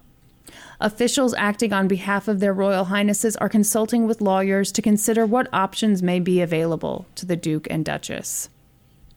Officials 0.80 1.34
acting 1.34 1.74
on 1.74 1.88
behalf 1.88 2.28
of 2.28 2.40
their 2.40 2.54
Royal 2.54 2.86
Highnesses 2.86 3.36
are 3.38 3.50
consulting 3.50 4.08
with 4.08 4.22
lawyers 4.22 4.72
to 4.72 4.82
consider 4.82 5.26
what 5.26 5.50
options 5.52 6.02
may 6.02 6.20
be 6.20 6.42
available 6.42 7.06
to 7.16 7.26
the 7.26 7.36
Duke 7.36 7.68
and 7.70 7.84
Duchess. 7.84 8.50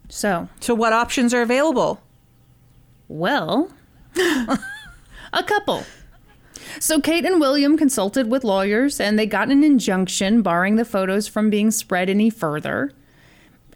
So, 0.08 0.48
So, 0.60 0.74
what 0.74 0.92
options 0.92 1.32
are 1.32 1.42
available? 1.42 2.00
well, 3.08 3.70
a 4.16 5.42
couple. 5.44 5.84
So 6.80 7.00
Kate 7.00 7.24
and 7.26 7.40
William 7.40 7.76
consulted 7.76 8.30
with 8.30 8.44
lawyers 8.44 8.98
and 9.00 9.18
they 9.18 9.26
got 9.26 9.50
an 9.50 9.62
injunction 9.62 10.40
barring 10.42 10.76
the 10.76 10.84
photos 10.84 11.28
from 11.28 11.50
being 11.50 11.70
spread 11.70 12.08
any 12.08 12.30
further. 12.30 12.90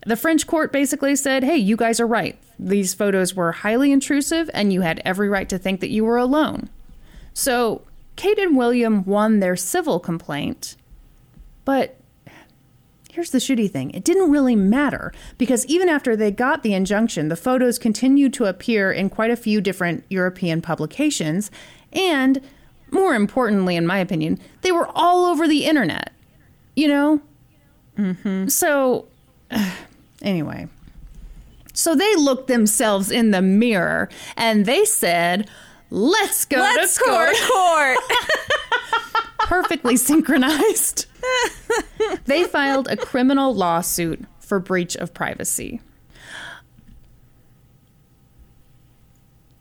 The 0.06 0.16
French 0.16 0.46
court 0.46 0.72
basically 0.72 1.16
said, 1.16 1.42
hey, 1.42 1.56
you 1.56 1.76
guys 1.76 1.98
are 1.98 2.06
right. 2.06 2.38
These 2.58 2.94
photos 2.94 3.34
were 3.34 3.52
highly 3.52 3.90
intrusive 3.90 4.48
and 4.54 4.72
you 4.72 4.80
had 4.80 5.02
every 5.04 5.28
right 5.28 5.48
to 5.48 5.58
think 5.58 5.80
that 5.80 5.90
you 5.90 6.04
were 6.04 6.16
alone. 6.16 6.70
So 7.34 7.82
Kate 8.14 8.38
and 8.38 8.56
William 8.56 9.04
won 9.04 9.40
their 9.40 9.56
civil 9.56 10.00
complaint, 10.00 10.76
but 11.64 11.96
Here's 13.16 13.30
the 13.30 13.38
shitty 13.38 13.70
thing 13.70 13.92
it 13.92 14.04
didn't 14.04 14.30
really 14.30 14.54
matter 14.54 15.10
because 15.38 15.64
even 15.64 15.88
after 15.88 16.16
they 16.16 16.30
got 16.30 16.62
the 16.62 16.74
injunction, 16.74 17.28
the 17.28 17.34
photos 17.34 17.78
continued 17.78 18.34
to 18.34 18.44
appear 18.44 18.92
in 18.92 19.08
quite 19.08 19.30
a 19.30 19.36
few 19.36 19.62
different 19.62 20.04
European 20.10 20.60
publications. 20.60 21.50
And 21.94 22.42
more 22.90 23.14
importantly, 23.14 23.74
in 23.74 23.86
my 23.86 24.00
opinion, 24.00 24.38
they 24.60 24.70
were 24.70 24.90
all 24.94 25.24
over 25.24 25.48
the 25.48 25.64
internet. 25.64 26.12
You 26.74 26.88
know? 26.88 27.22
Mm-hmm. 27.96 28.48
So, 28.48 29.06
anyway. 30.22 30.68
So 31.72 31.94
they 31.94 32.16
looked 32.16 32.48
themselves 32.48 33.10
in 33.10 33.32
the 33.32 33.42
mirror 33.42 34.08
and 34.36 34.64
they 34.64 34.84
said, 34.84 35.48
Let's 35.90 36.44
go 36.46 36.58
Let's 36.58 36.96
to 36.98 37.04
go 37.04 37.32
to 37.32 37.52
court. 37.52 37.98
perfectly 39.40 39.96
synchronized. 39.96 41.06
they 42.24 42.44
filed 42.44 42.88
a 42.88 42.96
criminal 42.96 43.54
lawsuit 43.54 44.24
for 44.40 44.58
breach 44.58 44.96
of 44.96 45.14
privacy. 45.14 45.80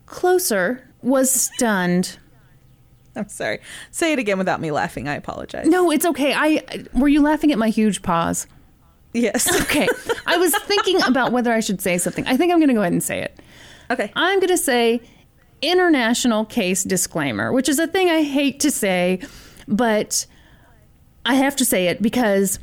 Closer 0.06 0.88
was 1.02 1.30
stunned. 1.30 2.18
I'm 3.14 3.28
sorry. 3.28 3.60
Say 3.90 4.12
it 4.12 4.18
again 4.18 4.38
without 4.38 4.60
me 4.60 4.70
laughing. 4.70 5.08
I 5.08 5.14
apologize. 5.14 5.66
No, 5.66 5.90
it's 5.90 6.06
okay. 6.06 6.32
I 6.34 6.62
were 6.94 7.08
you 7.08 7.22
laughing 7.22 7.50
at 7.52 7.58
my 7.58 7.68
huge 7.68 8.02
pause? 8.02 8.46
Yes. 9.16 9.46
Okay. 9.66 9.88
I 10.26 10.36
was 10.36 10.54
thinking 10.60 11.02
about 11.02 11.32
whether 11.32 11.52
I 11.52 11.60
should 11.60 11.80
say 11.80 11.98
something. 11.98 12.26
I 12.26 12.36
think 12.36 12.52
I'm 12.52 12.58
going 12.58 12.68
to 12.68 12.74
go 12.74 12.80
ahead 12.80 12.92
and 12.92 13.02
say 13.02 13.20
it. 13.20 13.38
Okay. 13.90 14.12
I'm 14.14 14.38
going 14.38 14.48
to 14.48 14.58
say 14.58 15.00
international 15.62 16.44
case 16.44 16.84
disclaimer, 16.84 17.52
which 17.52 17.68
is 17.68 17.78
a 17.78 17.86
thing 17.86 18.08
I 18.10 18.22
hate 18.22 18.60
to 18.60 18.70
say, 18.70 19.20
but 19.66 20.26
I 21.24 21.34
have 21.34 21.56
to 21.56 21.64
say 21.64 21.88
it 21.88 22.00
because 22.00 22.58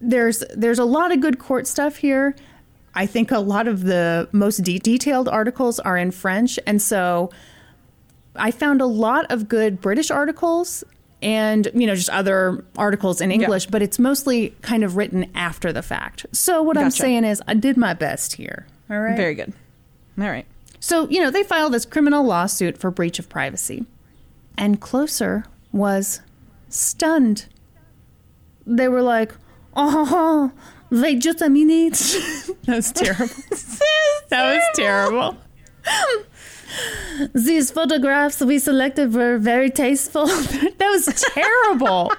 there's 0.00 0.44
there's 0.54 0.78
a 0.78 0.84
lot 0.84 1.12
of 1.12 1.20
good 1.20 1.38
court 1.38 1.66
stuff 1.66 1.96
here. 1.96 2.36
I 2.94 3.06
think 3.06 3.30
a 3.30 3.38
lot 3.38 3.66
of 3.66 3.82
the 3.82 4.28
most 4.32 4.58
de- 4.58 4.78
detailed 4.78 5.28
articles 5.28 5.80
are 5.80 5.96
in 5.96 6.10
French, 6.10 6.58
and 6.66 6.80
so 6.80 7.30
I 8.36 8.50
found 8.50 8.80
a 8.80 8.86
lot 8.86 9.30
of 9.30 9.48
good 9.48 9.80
British 9.80 10.10
articles 10.10 10.84
and 11.24 11.68
you 11.74 11.86
know 11.86 11.94
just 11.96 12.10
other 12.10 12.64
articles 12.76 13.20
in 13.20 13.32
English, 13.32 13.66
but 13.66 13.80
it's 13.82 13.98
mostly 13.98 14.50
kind 14.60 14.84
of 14.84 14.96
written 14.96 15.30
after 15.34 15.72
the 15.72 15.82
fact. 15.82 16.26
So 16.32 16.62
what 16.62 16.76
I'm 16.76 16.90
saying 16.90 17.24
is 17.24 17.42
I 17.48 17.54
did 17.54 17.76
my 17.76 17.94
best 17.94 18.34
here. 18.34 18.66
All 18.90 19.00
right. 19.00 19.16
Very 19.16 19.34
good. 19.34 19.52
All 20.18 20.28
right. 20.28 20.46
So, 20.80 21.08
you 21.08 21.22
know, 21.22 21.30
they 21.30 21.42
filed 21.42 21.72
this 21.72 21.86
criminal 21.86 22.22
lawsuit 22.24 22.76
for 22.76 22.90
breach 22.90 23.18
of 23.18 23.30
privacy. 23.30 23.86
And 24.58 24.80
Closer 24.82 25.44
was 25.72 26.20
stunned. 26.68 27.46
They 28.66 28.88
were 28.88 29.00
like, 29.00 29.32
oh, 29.74 30.52
wait 30.90 31.20
just 31.20 31.40
a 31.40 31.48
minute. 31.48 31.94
that 32.64 32.76
was 32.76 32.92
terrible. 32.92 33.26
that 34.28 34.54
was 34.54 34.62
terrible. 34.74 35.38
These 37.34 37.70
photographs 37.70 38.40
we 38.40 38.58
selected 38.58 39.14
were 39.14 39.38
very 39.38 39.70
tasteful. 39.70 40.26
that 40.26 40.74
was 40.80 41.06
terrible. 41.34 42.12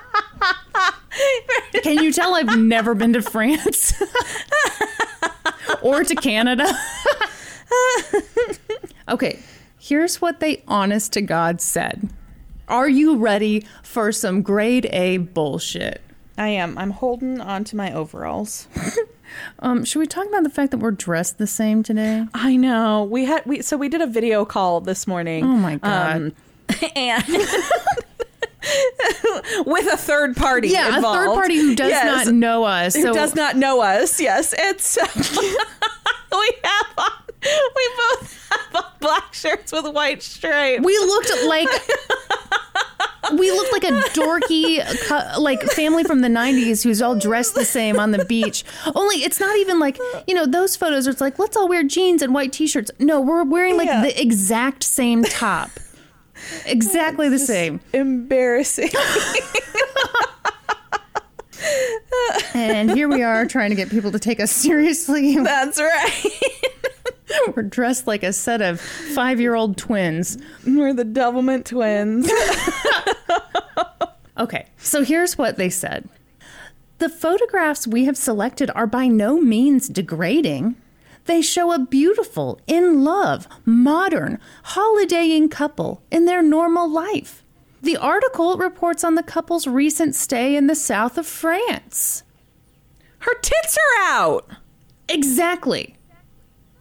Can 1.84 2.04
you 2.04 2.12
tell 2.12 2.36
I've 2.36 2.58
never 2.58 2.96
been 2.96 3.14
to 3.14 3.22
France 3.22 3.94
or 5.82 6.04
to 6.04 6.16
Canada? 6.16 6.68
Okay, 9.08 9.40
here's 9.78 10.22
what 10.22 10.40
they 10.40 10.64
honest 10.68 11.14
to 11.14 11.22
God 11.22 11.62
said. 11.62 12.10
Are 12.68 12.90
you 12.90 13.18
ready 13.18 13.66
for 13.84 14.12
some 14.12 14.42
grade 14.42 14.88
A 14.92 15.18
bullshit? 15.18 16.02
I 16.38 16.50
am. 16.50 16.78
I'm 16.78 16.92
holding 16.92 17.40
on 17.40 17.64
to 17.66 17.76
my 17.76 17.94
overalls. 17.94 18.68
Um, 19.60 19.86
should 19.86 20.00
we 20.00 20.08
talk 20.08 20.28
about 20.28 20.44
the 20.44 20.50
fact 20.50 20.72
that 20.72 20.78
we're 20.78 20.92
dressed 20.92 21.38
the 21.38 21.48
same 21.48 21.84
today? 21.84 22.26
I 22.34 22.56
know. 22.56 23.04
We 23.04 23.26
had 23.26 23.46
we 23.46 23.62
so 23.62 23.78
we 23.78 23.90
did 23.90 24.02
a 24.02 24.08
video 24.08 24.46
call 24.46 24.82
this 24.82 25.08
morning. 25.08 25.44
Oh 25.44 25.48
my 25.48 25.76
God. 25.78 26.16
Um, 26.18 26.34
and 26.96 27.24
with 29.66 29.92
a 29.92 29.98
third 29.98 30.36
party. 30.36 30.70
Yeah, 30.70 30.96
involved. 30.96 31.20
a 31.20 31.26
third 31.26 31.34
party 31.36 31.56
who 31.58 31.76
does 31.76 31.90
Yes. 31.90 32.26
not 32.26 32.34
know 32.34 32.64
us. 32.64 32.96
who 32.96 33.02
So 33.04 33.14
does 33.14 33.36
not 33.36 33.56
know 33.58 33.82
us. 33.82 34.20
Yes, 34.20 34.54
it's 34.58 34.98
we 36.32 36.52
have 36.64 37.14
we 37.76 37.90
both 37.98 38.50
have 38.50 38.86
black 39.00 39.34
shirts 39.34 39.72
with 39.72 39.88
white 39.94 40.22
stripes. 40.24 40.84
we 40.84 40.98
looked 40.98 41.32
like 41.48 41.68
we 43.40 43.52
looked 43.52 43.72
like 43.72 43.84
a 43.84 43.92
dorky 44.14 44.84
like 45.40 45.62
family 45.64 46.04
from 46.04 46.22
the 46.22 46.28
90s 46.28 46.84
who's 46.84 47.02
all 47.02 47.16
dressed 47.16 47.56
the 47.56 47.66
same 47.66 48.00
on 48.00 48.12
the 48.12 48.24
beach 48.26 48.64
only 48.96 49.18
it's 49.24 49.40
not 49.40 49.56
even 49.58 49.80
like 49.80 49.98
you 50.28 50.34
know 50.36 50.46
those 50.46 50.76
photos 50.76 51.08
it's 51.08 51.22
like 51.22 51.40
let's 51.40 51.58
all 51.58 51.68
wear 51.68 51.84
jeans 51.84 52.22
and 52.22 52.34
white 52.34 52.52
t-shirts 52.54 52.92
no 53.00 53.20
we're 53.22 53.44
wearing 53.44 53.78
like 53.78 53.88
Yeah. 53.88 54.02
the 54.02 54.22
exact 54.22 54.84
same 54.84 55.24
top 55.24 55.72
exactly 56.66 57.30
the 57.30 57.40
same 57.40 57.80
Embarrassing. 57.94 58.90
and 62.54 62.92
here 62.92 63.08
we 63.08 63.24
are 63.24 63.46
trying 63.46 63.70
to 63.70 63.76
get 63.76 63.90
people 63.90 64.12
to 64.12 64.20
take 64.20 64.40
us 64.40 64.52
seriously 64.52 65.36
That's 65.40 65.80
right. 65.80 66.26
we're 67.56 67.64
dressed 67.64 68.08
like 68.08 68.24
a 68.24 68.34
set 68.34 68.62
of 68.62 68.80
five-year-old 68.80 69.78
twins 69.78 70.38
We're 70.66 70.94
the 70.94 71.06
Doublemint 71.06 71.66
twins. 71.66 72.32
Okay, 74.38 74.68
so 74.78 75.04
here's 75.04 75.38
what 75.38 75.58
they 75.58 75.70
said 75.70 76.10
The 76.98 77.10
photographs 77.10 77.88
we 77.88 78.06
have 78.06 78.18
selected 78.18 78.70
are 78.76 78.88
by 78.88 79.08
no 79.08 79.40
means 79.40 79.88
degrading. 79.88 80.76
They 81.26 81.42
show 81.42 81.72
a 81.72 81.80
beautiful, 81.80 82.60
in 82.68 83.04
love, 83.04 83.48
modern, 83.64 84.40
holidaying 84.64 85.50
couple 85.50 86.04
in 86.12 86.26
their 86.26 86.44
normal 86.44 86.88
life. 86.92 87.44
The 87.82 87.98
article 87.98 88.58
reports 88.58 89.04
on 89.04 89.16
the 89.16 89.24
couple's 89.24 89.66
recent 89.68 90.16
stay 90.16 90.56
in 90.56 90.68
the 90.68 90.76
south 90.76 91.18
of 91.18 91.26
France. 91.26 92.24
Her 93.20 93.34
tits 93.42 93.78
are 93.78 94.12
out. 94.12 94.48
Exactly. 95.10 95.95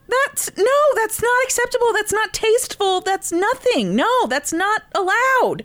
That's 0.09 0.51
no, 0.57 0.79
that's 0.97 1.23
not 1.23 1.45
acceptable. 1.45 1.93
That's 1.95 2.13
not 2.13 2.33
tasteful. 2.33 3.01
That's 3.01 3.33
nothing. 3.33 3.97
No, 3.97 4.27
that's 4.29 4.53
not 4.53 4.83
allowed. 4.95 5.65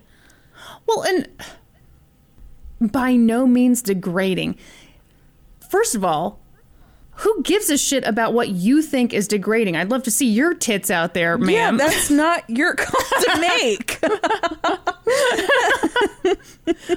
Well, 0.85 1.03
and 1.03 1.27
by 2.91 3.15
no 3.15 3.45
means 3.45 3.81
degrading. 3.81 4.57
First 5.69 5.93
of 5.95 6.05
all, 6.05 6.39
who 7.15 7.43
gives 7.43 7.69
a 7.69 7.77
shit 7.77 8.05
about 8.05 8.33
what 8.33 8.47
you 8.49 8.81
think 8.81 9.13
is 9.13 9.27
degrading? 9.27 9.75
I'd 9.75 9.89
love 9.91 10.03
to 10.03 10.11
see 10.11 10.27
your 10.29 10.53
tits 10.53 10.89
out 10.89 11.13
there, 11.13 11.37
Yeah, 11.37 11.71
ma'am. 11.71 11.77
that's 11.77 12.09
not 12.09 12.49
your 12.49 12.75
call 12.75 13.21
to 13.23 13.39
make. 13.59 13.99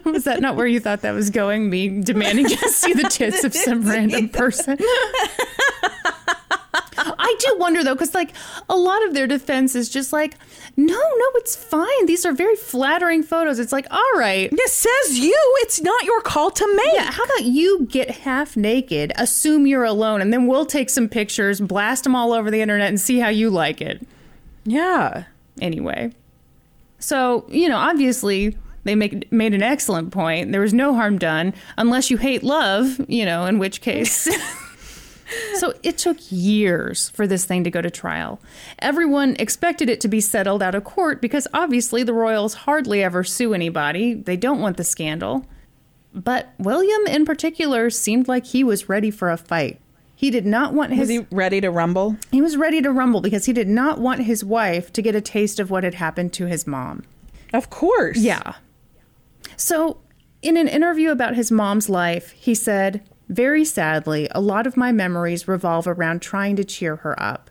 Was 0.05 0.23
that 0.25 0.39
not 0.41 0.55
where 0.55 0.67
you 0.69 0.79
thought 0.79 1.01
that 1.03 1.11
was 1.13 1.31
going? 1.31 1.71
Me 1.71 2.01
demanding 2.03 2.47
to 2.47 2.69
see 2.69 2.93
the 2.93 3.09
tits 3.09 3.43
of 3.43 3.53
some 3.55 3.83
random 3.89 4.29
person? 4.29 4.79
I 6.75 7.37
do 7.39 7.57
wonder 7.59 7.85
though, 7.85 7.95
because 7.95 8.15
like 8.15 8.33
a 8.69 8.77
lot 8.77 9.05
of 9.07 9.15
their 9.15 9.27
defense 9.27 9.75
is 9.75 9.89
just 9.89 10.13
like, 10.13 10.35
no, 10.77 10.95
no, 10.95 11.27
it's 11.35 11.55
fine. 11.55 12.07
These 12.07 12.25
are 12.25 12.33
very 12.33 12.57
flattering 12.57 13.23
photos. 13.23 13.59
It's 13.59 13.73
like, 13.73 13.87
all 13.91 14.13
right. 14.17 14.51
It 14.53 14.71
says 14.71 15.19
you. 15.19 15.37
It's 15.61 15.81
not 15.83 16.05
your 16.05 16.21
call 16.23 16.51
to 16.51 16.75
make. 16.77 16.95
Yeah, 16.95 17.11
how 17.13 17.25
about 17.25 17.45
you 17.45 17.87
get 17.91 18.11
half 18.11 18.57
naked, 18.57 19.13
assume 19.17 19.67
you're 19.67 19.85
alone, 19.85 20.21
and 20.21 20.33
then 20.33 20.47
we'll 20.47 20.67
take 20.67 20.89
some 20.91 21.09
pictures, 21.09 21.61
blast 21.61 22.05
them 22.05 22.15
all 22.15 22.33
over 22.33 22.51
the 22.51 22.61
internet, 22.61 22.89
and 22.89 23.01
see 23.01 23.19
how 23.19 23.29
you 23.29 23.51
like 23.51 23.81
it. 23.81 24.07
Yeah. 24.65 25.25
anyway. 25.61 26.13
So, 26.99 27.45
you 27.49 27.69
know, 27.69 27.77
obviously 27.77 28.57
they 28.85 28.95
make 28.95 29.31
made 29.33 29.55
an 29.55 29.63
excellent 29.63 30.13
point. 30.13 30.53
There 30.53 30.61
was 30.61 30.73
no 30.73 30.95
harm 30.95 31.19
done 31.19 31.53
unless 31.77 32.11
you 32.11 32.17
hate 32.17 32.43
love, 32.43 33.01
you 33.09 33.25
know, 33.25 33.45
in 33.47 33.59
which 33.59 33.81
case 33.81 34.29
So 35.57 35.75
it 35.83 35.99
took 35.99 36.17
years 36.31 37.11
for 37.11 37.27
this 37.27 37.45
thing 37.45 37.63
to 37.65 37.71
go 37.71 37.81
to 37.81 37.91
trial. 37.91 38.41
Everyone 38.81 39.37
expected 39.39 39.89
it 39.89 40.01
to 40.01 40.09
be 40.09 40.21
settled 40.21 40.63
out 40.63 40.75
of 40.75 40.85
court 40.85 41.21
because 41.21 41.47
obviously 41.55 42.03
the 42.03 42.15
royals 42.15 42.55
hardly 42.55 43.03
ever 43.03 43.23
sue 43.23 43.55
anybody. 43.55 44.15
They 44.15 44.37
don't 44.37 44.61
want 44.61 44.77
the 44.77 44.85
scandal. 44.85 45.47
But 46.15 46.53
William 46.59 47.07
in 47.07 47.25
particular 47.25 47.91
seemed 47.91 48.29
like 48.29 48.47
he 48.47 48.65
was 48.65 48.89
ready 48.89 49.11
for 49.11 49.31
a 49.31 49.37
fight. 49.37 49.81
He 50.15 50.31
did 50.31 50.47
not 50.47 50.73
want 50.73 50.93
his 50.93 51.11
Is 51.11 51.21
he 51.21 51.27
ready 51.31 51.61
to 51.61 51.71
rumble? 51.71 52.17
he 52.31 52.41
was 52.41 52.57
ready 52.57 52.81
to 52.83 52.93
rumble 52.93 53.21
because 53.21 53.47
he 53.47 53.53
did 53.53 53.69
not 53.69 53.99
want 53.99 54.23
his 54.23 54.45
wife 54.45 54.93
to 54.93 55.03
get 55.03 55.15
a 55.15 55.21
taste 55.21 55.59
of 55.59 55.71
what 55.71 55.85
had 55.85 55.95
happened 55.95 56.33
to 56.35 56.47
his 56.47 56.67
mom. 56.67 57.03
Of 57.53 57.71
course. 57.71 58.19
Yeah. 58.19 58.55
So, 59.57 59.99
in 60.41 60.57
an 60.57 60.69
interview 60.69 61.11
about 61.11 61.35
his 61.35 61.51
mom's 61.51 61.89
life, 61.89 62.31
he 62.33 62.55
said, 62.55 63.03
Very 63.33 63.65
sadly, 63.65 64.29
a 64.33 64.43
lot 64.43 64.67
of 64.67 64.77
my 64.77 64.93
memories 64.93 65.49
revolve 65.49 65.87
around 65.87 66.21
trying 66.21 66.55
to 66.57 66.65
cheer 66.65 66.97
her 66.97 67.21
up. 67.21 67.49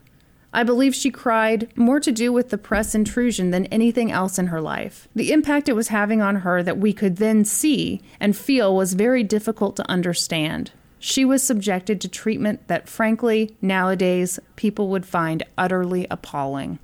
I 0.52 0.62
believe 0.62 0.94
she 0.94 1.10
cried 1.10 1.76
more 1.76 1.98
to 1.98 2.12
do 2.12 2.32
with 2.32 2.50
the 2.50 2.58
press 2.58 2.94
intrusion 2.94 3.50
than 3.50 3.66
anything 3.66 4.12
else 4.12 4.38
in 4.38 4.46
her 4.46 4.60
life. 4.60 5.08
The 5.16 5.32
impact 5.32 5.68
it 5.68 5.72
was 5.72 5.88
having 5.88 6.22
on 6.22 6.36
her 6.36 6.62
that 6.62 6.78
we 6.78 6.92
could 6.92 7.16
then 7.16 7.44
see 7.44 8.00
and 8.20 8.36
feel 8.36 8.76
was 8.76 8.94
very 8.94 9.24
difficult 9.24 9.74
to 9.74 9.90
understand. 9.90 10.70
She 11.00 11.24
was 11.24 11.42
subjected 11.42 12.00
to 12.02 12.08
treatment 12.08 12.68
that, 12.68 12.88
frankly, 12.88 13.56
nowadays 13.60 14.38
people 14.54 14.86
would 14.86 15.04
find 15.04 15.42
utterly 15.58 16.06
appalling. 16.12 16.78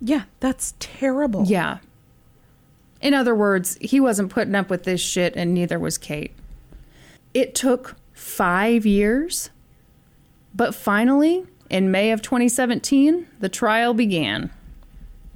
Yeah, 0.00 0.22
that's 0.40 0.72
terrible. 0.78 1.44
Yeah. 1.44 1.80
In 3.02 3.12
other 3.12 3.34
words, 3.34 3.76
he 3.82 4.00
wasn't 4.00 4.30
putting 4.30 4.54
up 4.54 4.70
with 4.70 4.84
this 4.84 5.02
shit, 5.02 5.36
and 5.36 5.52
neither 5.52 5.78
was 5.78 5.98
Kate. 5.98 6.32
It 7.38 7.54
took 7.54 7.94
five 8.12 8.84
years, 8.84 9.50
but 10.56 10.74
finally, 10.74 11.46
in 11.70 11.92
May 11.92 12.10
of 12.10 12.20
2017, 12.20 13.28
the 13.38 13.48
trial 13.48 13.94
began. 13.94 14.50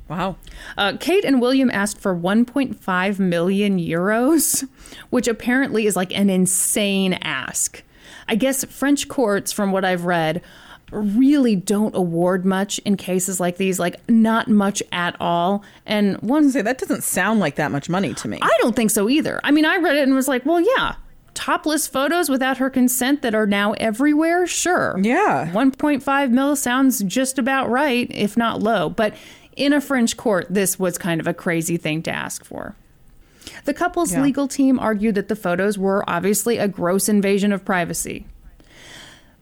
Wow. 0.09 0.35
Uh, 0.77 0.95
Kate 0.99 1.25
and 1.25 1.41
William 1.41 1.71
asked 1.71 2.01
for 2.01 2.13
1.5 2.13 3.19
million 3.21 3.79
euros, 3.79 4.69
which 5.11 5.29
apparently 5.29 5.87
is 5.87 5.95
like 5.95 6.11
an 6.13 6.29
insane 6.29 7.13
ask. 7.23 7.85
I 8.27 8.35
guess 8.35 8.65
French 8.65 9.07
courts, 9.07 9.53
from 9.53 9.71
what 9.71 9.85
I've 9.85 10.05
read, 10.05 10.43
really 10.91 11.55
don't 11.55 11.95
award 11.95 12.45
much 12.45 12.81
in 12.81 12.97
cases 12.97 13.39
like 13.39 13.59
these, 13.59 13.79
like 13.79 14.01
not 14.09 14.49
much 14.49 14.83
at 14.91 15.15
all. 15.21 15.63
And 15.87 16.17
one 16.17 16.51
Say 16.51 16.63
that 16.63 16.79
doesn't 16.79 17.05
sound 17.05 17.39
like 17.39 17.55
that 17.55 17.71
much 17.71 17.89
money 17.89 18.13
to 18.15 18.27
me. 18.27 18.41
I 18.43 18.59
don't 18.61 18.75
think 18.75 18.91
so 18.91 19.09
either. 19.09 19.41
I 19.45 19.53
mean, 19.53 19.65
I 19.65 19.77
read 19.77 19.95
it 19.95 20.03
and 20.03 20.17
was 20.17 20.27
like, 20.27 20.45
well, 20.45 20.61
yeah, 20.61 20.97
topless 21.35 21.87
photos 21.87 22.29
without 22.29 22.59
her 22.59 22.71
consent 22.71 23.23
that 23.23 23.35
are 23.35 23.47
now 23.47 23.73
everywhere, 23.73 24.47
sure. 24.47 24.99
Yeah. 25.03 25.51
1.5 25.53 26.31
mil 26.31 26.57
sounds 26.57 27.01
just 27.03 27.39
about 27.39 27.71
right, 27.71 28.07
if 28.11 28.37
not 28.37 28.63
low. 28.63 28.89
But 28.89 29.15
in 29.57 29.73
a 29.73 29.81
French 29.81 30.17
court, 30.17 30.47
this 30.51 30.79
was 30.79 30.99
kind 30.99 31.21
of 31.21 31.27
a 31.27 31.35
crazy 31.35 31.77
thing 31.77 32.03
to 32.05 32.11
ask 32.11 32.45
for. 32.45 32.75
The 33.65 33.75
couple's 33.75 34.13
Yeah. 34.13 34.23
legal 34.23 34.47
team 34.49 34.79
argued 34.79 35.15
that 35.17 35.29
the 35.29 35.37
photos 35.37 35.79
were 35.79 36.09
obviously 36.09 36.59
a 36.59 36.69
gross 36.69 37.09
invasion 37.09 37.53
of 37.53 37.65
privacy. 37.65 38.27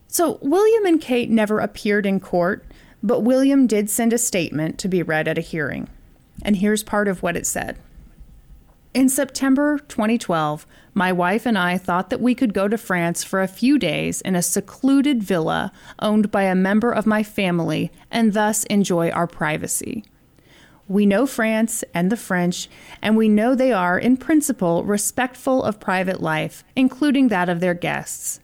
So, 0.08 0.38
William 0.42 0.86
and 0.86 1.00
Kate 1.00 1.30
never 1.30 1.60
appeared 1.60 2.04
in 2.06 2.18
court, 2.18 2.64
but 3.02 3.20
William 3.20 3.66
did 3.66 3.88
send 3.88 4.12
a 4.12 4.18
statement 4.18 4.78
to 4.78 4.88
be 4.88 5.02
read 5.02 5.28
at 5.28 5.38
a 5.38 5.42
hearing. 5.42 5.88
And 6.42 6.56
here's 6.56 6.82
part 6.82 7.06
of 7.06 7.22
what 7.22 7.36
it 7.36 7.46
said. 7.46 7.76
In 8.92 9.08
September 9.08 9.78
2012, 9.78 10.66
my 10.94 11.12
wife 11.12 11.46
and 11.46 11.56
I 11.56 11.78
thought 11.78 12.10
that 12.10 12.20
we 12.20 12.34
could 12.34 12.52
go 12.52 12.66
to 12.66 12.76
France 12.76 13.22
for 13.22 13.40
a 13.40 13.46
few 13.46 13.78
days 13.78 14.20
in 14.20 14.34
a 14.34 14.42
secluded 14.42 15.22
villa 15.22 15.70
owned 16.00 16.32
by 16.32 16.42
a 16.42 16.56
member 16.56 16.90
of 16.90 17.06
my 17.06 17.22
family 17.22 17.92
and 18.10 18.32
thus 18.32 18.64
enjoy 18.64 19.10
our 19.10 19.28
privacy. 19.28 20.02
We 20.88 21.06
know 21.06 21.24
France 21.24 21.84
and 21.94 22.10
the 22.10 22.16
French, 22.16 22.68
and 23.00 23.16
we 23.16 23.28
know 23.28 23.54
they 23.54 23.72
are, 23.72 23.96
in 23.96 24.16
principle, 24.16 24.82
respectful 24.82 25.62
of 25.62 25.78
private 25.78 26.20
life, 26.20 26.64
including 26.74 27.28
that 27.28 27.48
of 27.48 27.60
their 27.60 27.74
guests. 27.74 28.40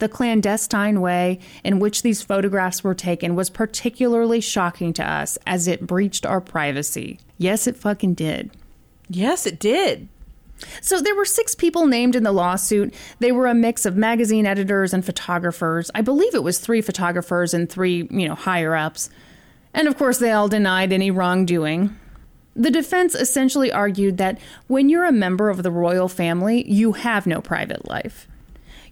The 0.00 0.08
clandestine 0.08 1.00
way 1.00 1.38
in 1.62 1.78
which 1.78 2.02
these 2.02 2.20
photographs 2.20 2.82
were 2.82 2.96
taken 2.96 3.36
was 3.36 3.48
particularly 3.48 4.40
shocking 4.40 4.92
to 4.94 5.08
us 5.08 5.38
as 5.46 5.68
it 5.68 5.86
breached 5.86 6.26
our 6.26 6.40
privacy. 6.40 7.20
Yes, 7.38 7.68
it 7.68 7.76
fucking 7.76 8.14
did. 8.14 8.50
Yes, 9.08 9.46
it 9.46 9.58
did. 9.58 10.08
So 10.80 11.00
there 11.00 11.14
were 11.14 11.24
six 11.24 11.54
people 11.54 11.86
named 11.86 12.14
in 12.14 12.22
the 12.22 12.32
lawsuit. 12.32 12.94
They 13.18 13.32
were 13.32 13.46
a 13.46 13.54
mix 13.54 13.84
of 13.84 13.96
magazine 13.96 14.46
editors 14.46 14.94
and 14.94 15.04
photographers. 15.04 15.90
I 15.94 16.00
believe 16.00 16.34
it 16.34 16.42
was 16.42 16.58
three 16.58 16.80
photographers 16.80 17.54
and 17.54 17.68
three, 17.68 18.08
you 18.10 18.28
know, 18.28 18.34
higher 18.34 18.74
ups. 18.74 19.10
And 19.72 19.88
of 19.88 19.98
course, 19.98 20.18
they 20.18 20.30
all 20.30 20.48
denied 20.48 20.92
any 20.92 21.10
wrongdoing. 21.10 21.98
The 22.54 22.70
defense 22.70 23.16
essentially 23.16 23.72
argued 23.72 24.16
that 24.18 24.38
when 24.68 24.88
you're 24.88 25.04
a 25.04 25.12
member 25.12 25.50
of 25.50 25.64
the 25.64 25.72
royal 25.72 26.08
family, 26.08 26.70
you 26.70 26.92
have 26.92 27.26
no 27.26 27.40
private 27.40 27.88
life. 27.88 28.28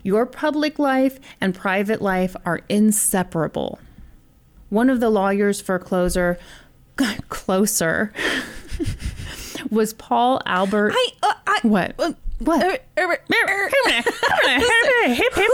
Your 0.03 0.27
public 0.27 0.81
life 0.81 1.21
and 1.41 1.55
private 1.55 2.03
life 2.03 2.35
are 2.45 2.63
inseparable. 2.69 3.79
One 4.69 4.91
of 4.91 4.99
the 4.99 5.11
lawyers 5.11 5.61
for 5.61 5.79
Closer, 5.79 6.39
Closer, 7.29 8.13
was 9.71 9.93
Paul 9.95 10.41
Albert. 10.47 10.93
I, 10.95 11.09
uh, 11.23 11.35
I 11.47 11.59
what? 11.63 11.95
uh, 11.99 12.13
what? 12.39 12.83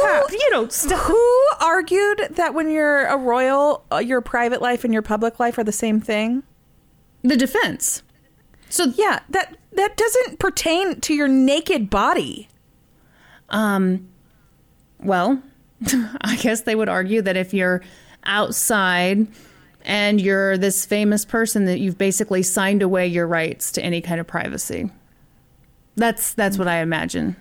hop. 0.01 0.32
You 0.32 0.48
don't. 0.51 0.74
Who 0.74 1.47
argued 1.60 2.28
that 2.30 2.55
when 2.55 2.70
you're 2.70 3.06
a 3.06 3.16
royal, 3.16 3.85
uh, 3.93 3.98
your 3.98 4.20
private 4.20 4.62
life 4.62 4.85
and 4.85 4.93
your 4.93 5.02
public 5.02 5.39
life 5.39 5.59
are 5.59 5.64
the 5.64 5.72
same 5.72 6.01
thing? 6.01 6.43
The 7.22 7.36
defense. 7.36 8.02
So 8.70 8.85
Yeah, 8.97 9.20
that 9.30 9.56
that 9.72 9.97
doesn't 9.97 10.39
pertain 10.39 11.01
to 11.01 11.14
your 11.14 11.28
naked 11.28 11.90
body. 11.90 12.48
Um, 13.51 14.09
well, 15.01 15.43
I 16.20 16.36
guess 16.36 16.62
they 16.62 16.74
would 16.74 16.89
argue 16.89 17.22
that 17.22 17.36
if 17.36 17.55
you're 17.55 17.82
outside 18.24 19.26
and 19.89 20.20
you're 20.20 20.56
this 20.56 20.86
famous 20.86 21.24
person, 21.24 21.65
that 21.65 21.81
you've 21.81 21.98
basically 21.98 22.44
signed 22.44 22.82
away 22.82 23.09
your 23.09 23.27
rights 23.27 23.73
to 23.73 23.82
any 23.82 24.01
kind 24.01 24.20
of 24.20 24.27
privacy. 24.28 24.90
That's 25.97 26.32
that's 26.35 26.56
what 26.59 26.69
I 26.69 26.77
imagine 26.82 27.35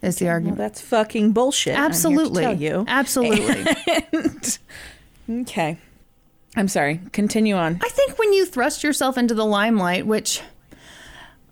is 0.00 0.16
the 0.16 0.24
Well, 0.24 0.32
argument. 0.34 0.56
that's 0.56 0.80
fucking 0.80 1.32
bullshit. 1.32 1.74
I'm 1.74 1.80
here 1.80 1.88
to 1.88 1.90
Absolutely, 1.94 2.42
tell 2.42 2.56
you. 2.56 2.84
absolutely. 2.88 3.66
Okay. 5.42 5.78
I'm 6.56 6.66
sorry. 6.66 7.00
Continue 7.12 7.54
on. 7.54 7.78
I 7.82 7.88
think 7.88 8.18
when 8.18 8.32
you 8.32 8.44
thrust 8.44 8.82
yourself 8.82 9.16
into 9.16 9.34
the 9.34 9.44
limelight, 9.46 10.06
which 10.06 10.42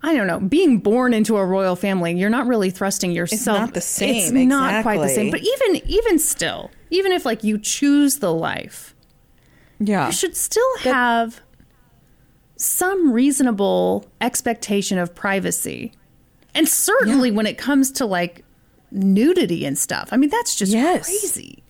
I 0.03 0.13
don't 0.13 0.27
know, 0.27 0.39
being 0.39 0.79
born 0.79 1.13
into 1.13 1.37
a 1.37 1.45
royal 1.45 1.75
family, 1.77 2.17
you're 2.17 2.29
not 2.29 2.47
really 2.47 2.69
thrusting 2.71 3.11
yourself. 3.11 3.39
It's 3.39 3.45
not 3.45 3.73
the 3.73 3.79
same, 3.81 4.35
It's 4.35 4.49
not 4.49 4.83
quite 4.83 4.99
the 4.99 5.07
same. 5.09 5.31
But 5.31 5.41
even 5.41 5.81
even 5.89 6.19
still, 6.19 6.71
even 6.89 7.11
if 7.13 7.25
like 7.25 7.43
you 7.43 7.57
choose 7.57 8.17
the 8.17 8.33
life, 8.33 8.93
Yeah. 9.79 10.07
you 10.07 10.11
should 10.11 10.35
still 10.35 10.77
have 10.79 11.41
some 12.55 13.11
reasonable 13.11 14.05
expectation 14.19 14.97
of 14.97 15.15
privacy. 15.15 15.93
And 16.53 16.67
certainly 16.67 17.31
when 17.31 17.45
it 17.45 17.57
comes 17.57 17.91
to 17.93 18.05
like 18.05 18.43
nudity 18.91 19.65
and 19.65 19.77
stuff. 19.77 20.09
I 20.11 20.17
mean, 20.17 20.29
that's 20.29 20.55
just 20.55 20.71
Yes. 20.73 21.05
crazy. 21.05 21.63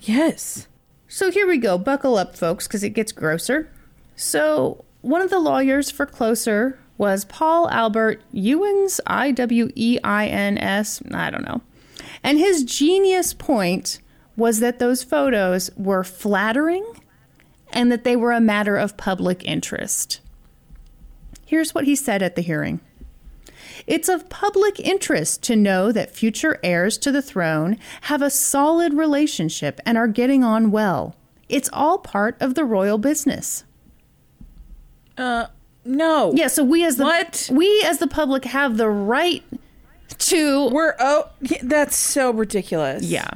Yes. 0.00 0.66
So 1.08 1.30
here 1.30 1.46
we 1.46 1.58
go. 1.58 1.76
Buckle 1.76 2.16
up, 2.16 2.36
folks, 2.36 2.66
because 2.66 2.82
it 2.82 2.90
gets 2.90 3.12
grosser. 3.12 3.68
So 4.16 4.84
one 5.02 5.20
of 5.20 5.30
the 5.30 5.38
lawyers 5.38 5.90
for 5.90 6.06
Closer 6.06 6.78
was 6.96 7.24
Paul 7.24 7.68
Albert 7.70 8.22
Iweins, 8.32 9.00
I 9.06 9.32
W 9.32 9.70
E 9.74 9.98
I 10.04 10.26
N 10.28 10.56
S. 10.56 11.02
I 11.12 11.30
don't 11.30 11.44
know. 11.44 11.60
And 12.22 12.38
his 12.38 12.62
genius 12.62 13.34
point 13.34 13.98
was 14.36 14.60
that 14.60 14.78
those 14.78 15.02
photos 15.02 15.70
were 15.76 16.04
flattering 16.04 16.84
and 17.72 17.90
that 17.92 18.04
they 18.04 18.16
were 18.16 18.32
a 18.32 18.40
matter 18.40 18.76
of 18.76 18.96
public 18.96 19.44
interest. 19.44 20.20
Here's 21.46 21.74
what 21.74 21.84
he 21.84 21.94
said 21.96 22.22
at 22.22 22.36
the 22.36 22.42
hearing. 22.42 22.80
It's 23.86 24.08
of 24.08 24.28
public 24.28 24.78
interest 24.80 25.42
to 25.44 25.56
know 25.56 25.90
that 25.92 26.14
future 26.14 26.58
heirs 26.62 26.96
to 26.98 27.10
the 27.10 27.22
throne 27.22 27.78
have 28.02 28.22
a 28.22 28.30
solid 28.30 28.94
relationship 28.94 29.80
and 29.84 29.98
are 29.98 30.06
getting 30.08 30.44
on 30.44 30.70
well. 30.70 31.16
It's 31.48 31.68
all 31.72 31.98
part 31.98 32.36
of 32.40 32.54
the 32.54 32.64
royal 32.64 32.96
business. 32.98 33.64
Uh, 35.18 35.46
no. 35.84 36.32
Yeah, 36.34 36.46
so 36.46 36.64
we 36.64 36.84
as 36.84 36.96
the 36.96 37.04
What? 37.04 37.48
we 37.52 37.82
as 37.84 37.98
the 37.98 38.06
public 38.06 38.44
have 38.46 38.76
the 38.76 38.88
right 38.88 39.42
to 40.18 40.68
We're 40.70 40.94
oh 41.00 41.28
that's 41.62 41.96
so 41.96 42.30
ridiculous. 42.32 43.02
yeah. 43.02 43.28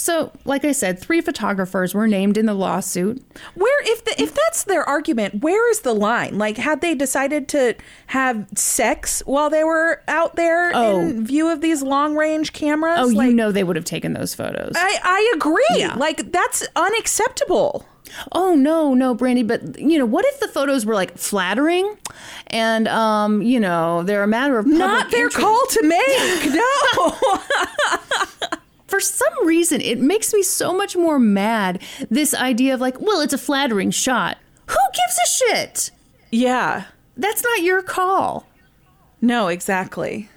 So, 0.00 0.30
like 0.44 0.64
I 0.64 0.70
said, 0.70 1.00
three 1.00 1.20
photographers 1.20 1.92
were 1.92 2.06
named 2.06 2.38
in 2.38 2.46
the 2.46 2.54
lawsuit. 2.54 3.20
Where 3.56 3.82
if 3.92 4.04
the, 4.04 4.22
if 4.22 4.32
that's 4.32 4.62
their 4.62 4.88
argument, 4.88 5.42
where 5.42 5.68
is 5.72 5.80
the 5.80 5.92
line? 5.92 6.38
Like 6.38 6.56
had 6.56 6.80
they 6.82 6.94
decided 6.94 7.48
to 7.48 7.74
have 8.06 8.46
sex 8.54 9.24
while 9.26 9.50
they 9.50 9.64
were 9.64 10.00
out 10.06 10.36
there 10.36 10.70
Oh. 10.72 11.00
in 11.00 11.26
view 11.26 11.48
of 11.50 11.62
these 11.62 11.82
long 11.82 12.14
range 12.14 12.52
cameras? 12.52 12.98
Oh, 13.00 13.06
like, 13.06 13.26
you 13.28 13.34
know 13.34 13.50
they 13.50 13.64
would 13.64 13.74
have 13.74 13.84
taken 13.84 14.12
those 14.12 14.36
photos. 14.36 14.70
I 14.76 15.00
I 15.02 15.32
agree. 15.34 15.66
Yeah. 15.74 15.94
Like 15.96 16.30
that's 16.30 16.64
unacceptable. 16.76 17.84
Oh 18.30 18.54
no, 18.54 18.94
no, 18.94 19.14
Brandy, 19.14 19.42
but 19.42 19.78
you 19.80 19.98
know, 19.98 20.06
what 20.06 20.24
if 20.26 20.38
the 20.38 20.46
photos 20.48 20.86
were 20.86 20.94
like 20.94 21.18
flattering 21.18 21.98
and 22.46 22.86
um, 22.86 23.42
you 23.42 23.58
know, 23.58 24.04
they're 24.04 24.22
a 24.22 24.28
matter 24.28 24.58
of 24.60 24.66
Not 24.66 25.10
their 25.10 25.24
interest? 25.24 25.44
call 25.44 25.66
to 25.70 25.82
make. 25.82 26.54
No. 26.54 28.48
For 28.88 29.00
some 29.00 29.46
reason, 29.46 29.80
it 29.80 30.00
makes 30.00 30.34
me 30.34 30.42
so 30.42 30.74
much 30.76 30.96
more 30.96 31.18
mad 31.18 31.82
this 32.10 32.34
idea 32.34 32.74
of 32.74 32.80
like, 32.80 33.00
well, 33.00 33.20
it's 33.20 33.34
a 33.34 33.38
flattering 33.38 33.90
shot. 33.90 34.38
Who 34.66 34.78
gives 34.94 35.18
a 35.18 35.56
shit? 35.56 35.90
yeah. 36.30 36.84
That's 37.18 37.42
not 37.42 37.62
your 37.62 37.82
call. 37.82 38.46
No, 39.20 39.48
exactly. 39.48 40.28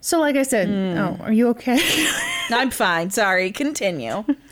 So, 0.00 0.18
like 0.18 0.36
I 0.36 0.42
said, 0.42 0.66
hmm. 0.68 0.98
oh, 0.98 1.16
are 1.24 1.32
you 1.32 1.48
okay? 1.50 1.78
I'm 2.50 2.70
fine. 2.72 3.10
Sorry. 3.10 3.52
Continue. 3.52 4.24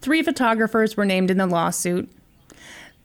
Three 0.00 0.22
photographers 0.22 0.96
were 0.96 1.04
named 1.04 1.30
in 1.30 1.36
the 1.36 1.46
lawsuit. 1.46 2.10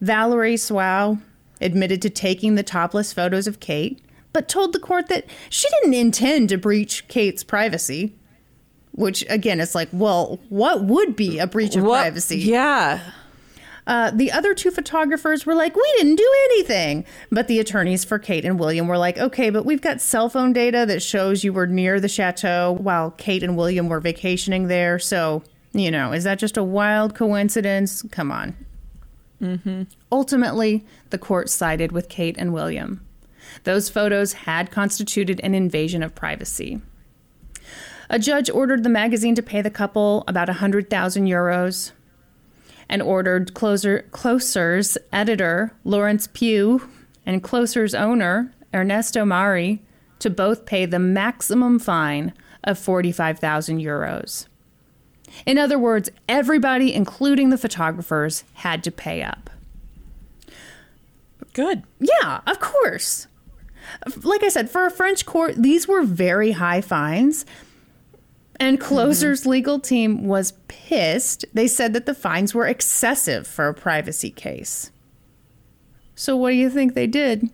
Valerie 0.00 0.56
Suau 0.56 1.18
admitted 1.60 2.00
to 2.02 2.10
taking 2.10 2.54
the 2.54 2.62
topless 2.62 3.12
photos 3.12 3.46
of 3.46 3.60
Kate, 3.60 4.00
but 4.32 4.48
told 4.48 4.72
the 4.72 4.80
court 4.80 5.08
that 5.08 5.26
she 5.50 5.68
didn't 5.68 5.94
intend 5.94 6.48
to 6.48 6.58
breach 6.58 7.06
Kate's 7.08 7.44
privacy. 7.44 8.14
Which, 8.96 9.24
again, 9.28 9.60
it's 9.60 9.74
like, 9.74 9.88
well, 9.92 10.40
what 10.48 10.82
would 10.84 11.14
be 11.14 11.38
a 11.38 11.46
breach 11.46 11.76
of 11.76 11.84
What- 11.84 12.00
privacy? 12.00 12.38
Yeah. 12.38 13.00
Uh, 13.86 14.10
the 14.10 14.32
other 14.32 14.52
two 14.52 14.72
photographers 14.72 15.46
were 15.46 15.54
like, 15.54 15.76
we 15.76 15.94
didn't 15.98 16.16
do 16.16 16.28
anything. 16.46 17.04
But 17.30 17.46
the 17.46 17.60
attorneys 17.60 18.04
for 18.04 18.18
Kate 18.18 18.44
and 18.44 18.58
William 18.58 18.88
were 18.88 18.98
like, 18.98 19.16
okay, 19.16 19.48
but 19.48 19.64
we've 19.64 19.80
got 19.80 20.00
cell 20.00 20.28
phone 20.28 20.52
data 20.52 20.84
that 20.88 21.02
shows 21.04 21.44
you 21.44 21.52
were 21.52 21.68
near 21.68 22.00
the 22.00 22.08
chateau 22.08 22.76
while 22.80 23.12
Kate 23.12 23.44
and 23.44 23.56
William 23.56 23.88
were 23.88 24.00
vacationing 24.00 24.66
there. 24.66 24.98
So, 24.98 25.44
you 25.72 25.92
know, 25.92 26.10
is 26.12 26.24
that 26.24 26.40
just 26.40 26.56
a 26.56 26.64
wild 26.64 27.14
coincidence? 27.14 28.02
Come 28.10 28.32
on. 28.32 28.56
Ultimately, 30.10 30.84
the 31.10 31.18
court 31.18 31.48
sided 31.50 31.92
with 31.92 32.08
Kate 32.08 32.36
and 32.38 32.52
William. 32.52 33.06
Those 33.64 33.88
photos 33.88 34.32
had 34.32 34.70
constituted 34.70 35.40
an 35.44 35.54
invasion 35.54 36.02
of 36.02 36.14
privacy. 36.14 36.80
A 38.08 38.18
judge 38.18 38.48
ordered 38.50 38.84
the 38.84 38.88
magazine 38.88 39.34
to 39.34 39.42
pay 39.42 39.62
the 39.62 39.70
couple 39.70 40.24
about 40.28 40.48
100,000 40.48 41.26
euros 41.26 41.92
and 42.88 43.02
ordered 43.02 43.54
Closer, 43.54 44.02
Closer's 44.12 44.96
editor, 45.12 45.72
Laurence 45.84 46.28
Pieau, 46.28 46.80
and 47.24 47.42
Closer's 47.42 47.94
owner, 47.94 48.52
Ernesto 48.72 49.24
Mauri, 49.24 49.82
to 50.20 50.30
both 50.30 50.66
pay 50.66 50.86
the 50.86 50.98
maximum 50.98 51.78
fine 51.78 52.32
of 52.62 52.78
45,000 52.78 53.80
euros. 53.80 54.46
In 55.44 55.58
other 55.58 55.78
words, 55.78 56.08
everybody, 56.28 56.94
including 56.94 57.50
the 57.50 57.58
photographers, 57.58 58.44
had 58.54 58.84
to 58.84 58.90
pay 58.90 59.22
up. 59.22 59.50
Good. 61.52 61.82
Yeah, 61.98 62.40
of 62.46 62.60
course. 62.60 63.26
Like 64.22 64.42
I 64.42 64.48
said, 64.48 64.70
for 64.70 64.86
a 64.86 64.90
French 64.90 65.26
court, 65.26 65.54
these 65.56 65.88
were 65.88 66.02
very 66.02 66.52
high 66.52 66.80
fines. 66.80 67.44
And 68.58 68.78
mm-hmm. 68.78 68.88
Closer's 68.88 69.46
legal 69.46 69.78
team 69.78 70.26
was 70.26 70.52
pissed. 70.68 71.44
They 71.52 71.68
said 71.68 71.92
that 71.92 72.06
the 72.06 72.14
fines 72.14 72.54
were 72.54 72.66
excessive 72.66 73.46
for 73.46 73.68
a 73.68 73.74
privacy 73.74 74.30
case. 74.30 74.90
So, 76.14 76.36
what 76.36 76.50
do 76.50 76.56
you 76.56 76.70
think 76.70 76.94
they 76.94 77.06
did? 77.06 77.50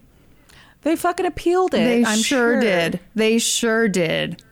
They 0.83 0.97
fucking 0.97 1.27
appealed 1.27 1.75
it. 1.75 1.79
They 1.79 2.05
I'm 2.05 2.19
sure, 2.19 2.61
did. 2.61 3.01
They 3.15 3.39
sure 3.39 3.89
did. 3.89 4.43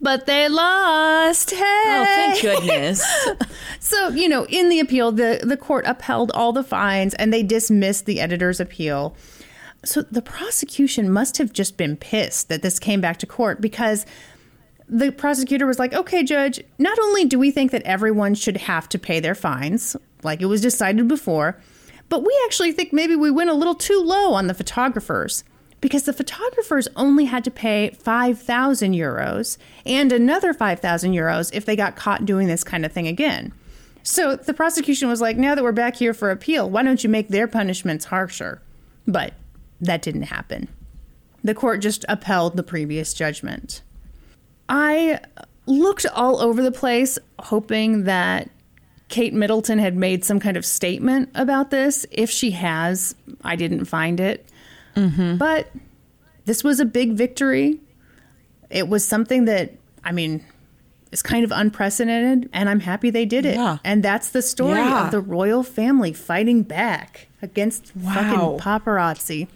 But 0.00 0.26
they 0.26 0.48
lost. 0.48 1.50
Hey! 1.50 1.60
Oh, 1.60 2.04
thank 2.04 2.42
goodness. 2.42 3.04
So, 3.82 4.10
you 4.10 4.28
know, 4.28 4.46
in 4.46 4.68
the 4.68 4.78
appeal, 4.78 5.10
the, 5.10 5.40
the 5.42 5.56
court 5.56 5.84
upheld 5.88 6.30
all 6.30 6.52
the 6.52 6.62
fines 6.62 7.14
and 7.14 7.32
they 7.32 7.42
dismissed 7.42 8.06
the 8.06 8.20
editor's 8.20 8.60
appeal. 8.60 9.16
So 9.84 10.02
the 10.02 10.22
prosecution 10.22 11.10
must 11.10 11.36
have 11.38 11.52
just 11.52 11.76
been 11.76 11.96
pissed 11.96 12.48
that 12.48 12.62
this 12.62 12.78
came 12.78 13.00
back 13.00 13.18
to 13.18 13.26
court 13.26 13.60
because 13.60 14.06
the 14.92 15.10
prosecutor 15.10 15.66
was 15.66 15.78
like, 15.78 15.94
okay, 15.94 16.22
judge, 16.22 16.62
not 16.78 16.98
only 16.98 17.24
do 17.24 17.38
we 17.38 17.50
think 17.50 17.70
that 17.70 17.82
everyone 17.82 18.34
should 18.34 18.58
have 18.58 18.86
to 18.90 18.98
pay 18.98 19.20
their 19.20 19.34
fines, 19.34 19.96
like 20.22 20.42
it 20.42 20.46
was 20.46 20.60
decided 20.60 21.08
before, 21.08 21.58
but 22.10 22.22
we 22.22 22.42
actually 22.44 22.72
think 22.72 22.92
maybe 22.92 23.16
we 23.16 23.30
went 23.30 23.48
a 23.48 23.54
little 23.54 23.74
too 23.74 23.98
low 23.98 24.34
on 24.34 24.48
the 24.48 24.54
photographers 24.54 25.44
because 25.80 26.02
the 26.02 26.12
photographers 26.12 26.88
only 26.94 27.24
had 27.24 27.42
to 27.42 27.50
pay 27.50 27.90
5,000 27.90 28.92
euros 28.92 29.56
and 29.86 30.12
another 30.12 30.52
5,000 30.52 31.12
euros 31.12 31.50
if 31.54 31.64
they 31.64 31.74
got 31.74 31.96
caught 31.96 32.26
doing 32.26 32.46
this 32.46 32.62
kind 32.62 32.84
of 32.84 32.92
thing 32.92 33.08
again. 33.08 33.54
So 34.02 34.36
the 34.36 34.52
prosecution 34.52 35.08
was 35.08 35.22
like, 35.22 35.38
now 35.38 35.54
that 35.54 35.64
we're 35.64 35.72
back 35.72 35.96
here 35.96 36.12
for 36.12 36.30
appeal, 36.30 36.68
why 36.68 36.82
don't 36.82 37.02
you 37.02 37.08
make 37.08 37.28
their 37.28 37.48
punishments 37.48 38.04
harsher? 38.04 38.60
But 39.06 39.32
that 39.80 40.02
didn't 40.02 40.24
happen. 40.24 40.68
The 41.42 41.54
court 41.54 41.80
just 41.80 42.04
upheld 42.10 42.58
the 42.58 42.62
previous 42.62 43.14
judgment. 43.14 43.80
I 44.68 45.20
looked 45.66 46.06
all 46.06 46.40
over 46.40 46.62
the 46.62 46.72
place 46.72 47.18
hoping 47.38 48.04
that 48.04 48.50
Kate 49.08 49.34
Middleton 49.34 49.78
had 49.78 49.96
made 49.96 50.24
some 50.24 50.40
kind 50.40 50.56
of 50.56 50.64
statement 50.64 51.30
about 51.34 51.70
this. 51.70 52.06
If 52.10 52.30
she 52.30 52.52
has, 52.52 53.14
I 53.44 53.56
didn't 53.56 53.84
find 53.84 54.18
it. 54.20 54.46
Mm-hmm. 54.96 55.36
But 55.36 55.70
this 56.46 56.64
was 56.64 56.80
a 56.80 56.84
big 56.84 57.12
victory. 57.12 57.80
It 58.70 58.88
was 58.88 59.04
something 59.06 59.44
that, 59.44 59.74
I 60.04 60.12
mean, 60.12 60.44
is 61.10 61.20
kind 61.22 61.44
of 61.44 61.52
unprecedented, 61.52 62.48
and 62.54 62.70
I'm 62.70 62.80
happy 62.80 63.10
they 63.10 63.26
did 63.26 63.44
it. 63.44 63.56
Yeah. 63.56 63.76
And 63.84 64.02
that's 64.02 64.30
the 64.30 64.40
story 64.40 64.78
Yeah. 64.78 65.04
of 65.04 65.10
the 65.10 65.20
royal 65.20 65.62
family 65.62 66.14
fighting 66.14 66.62
back 66.62 67.28
against 67.42 67.92
Wow. 67.94 68.14
fucking 68.14 68.58
paparazzi. 68.60 69.48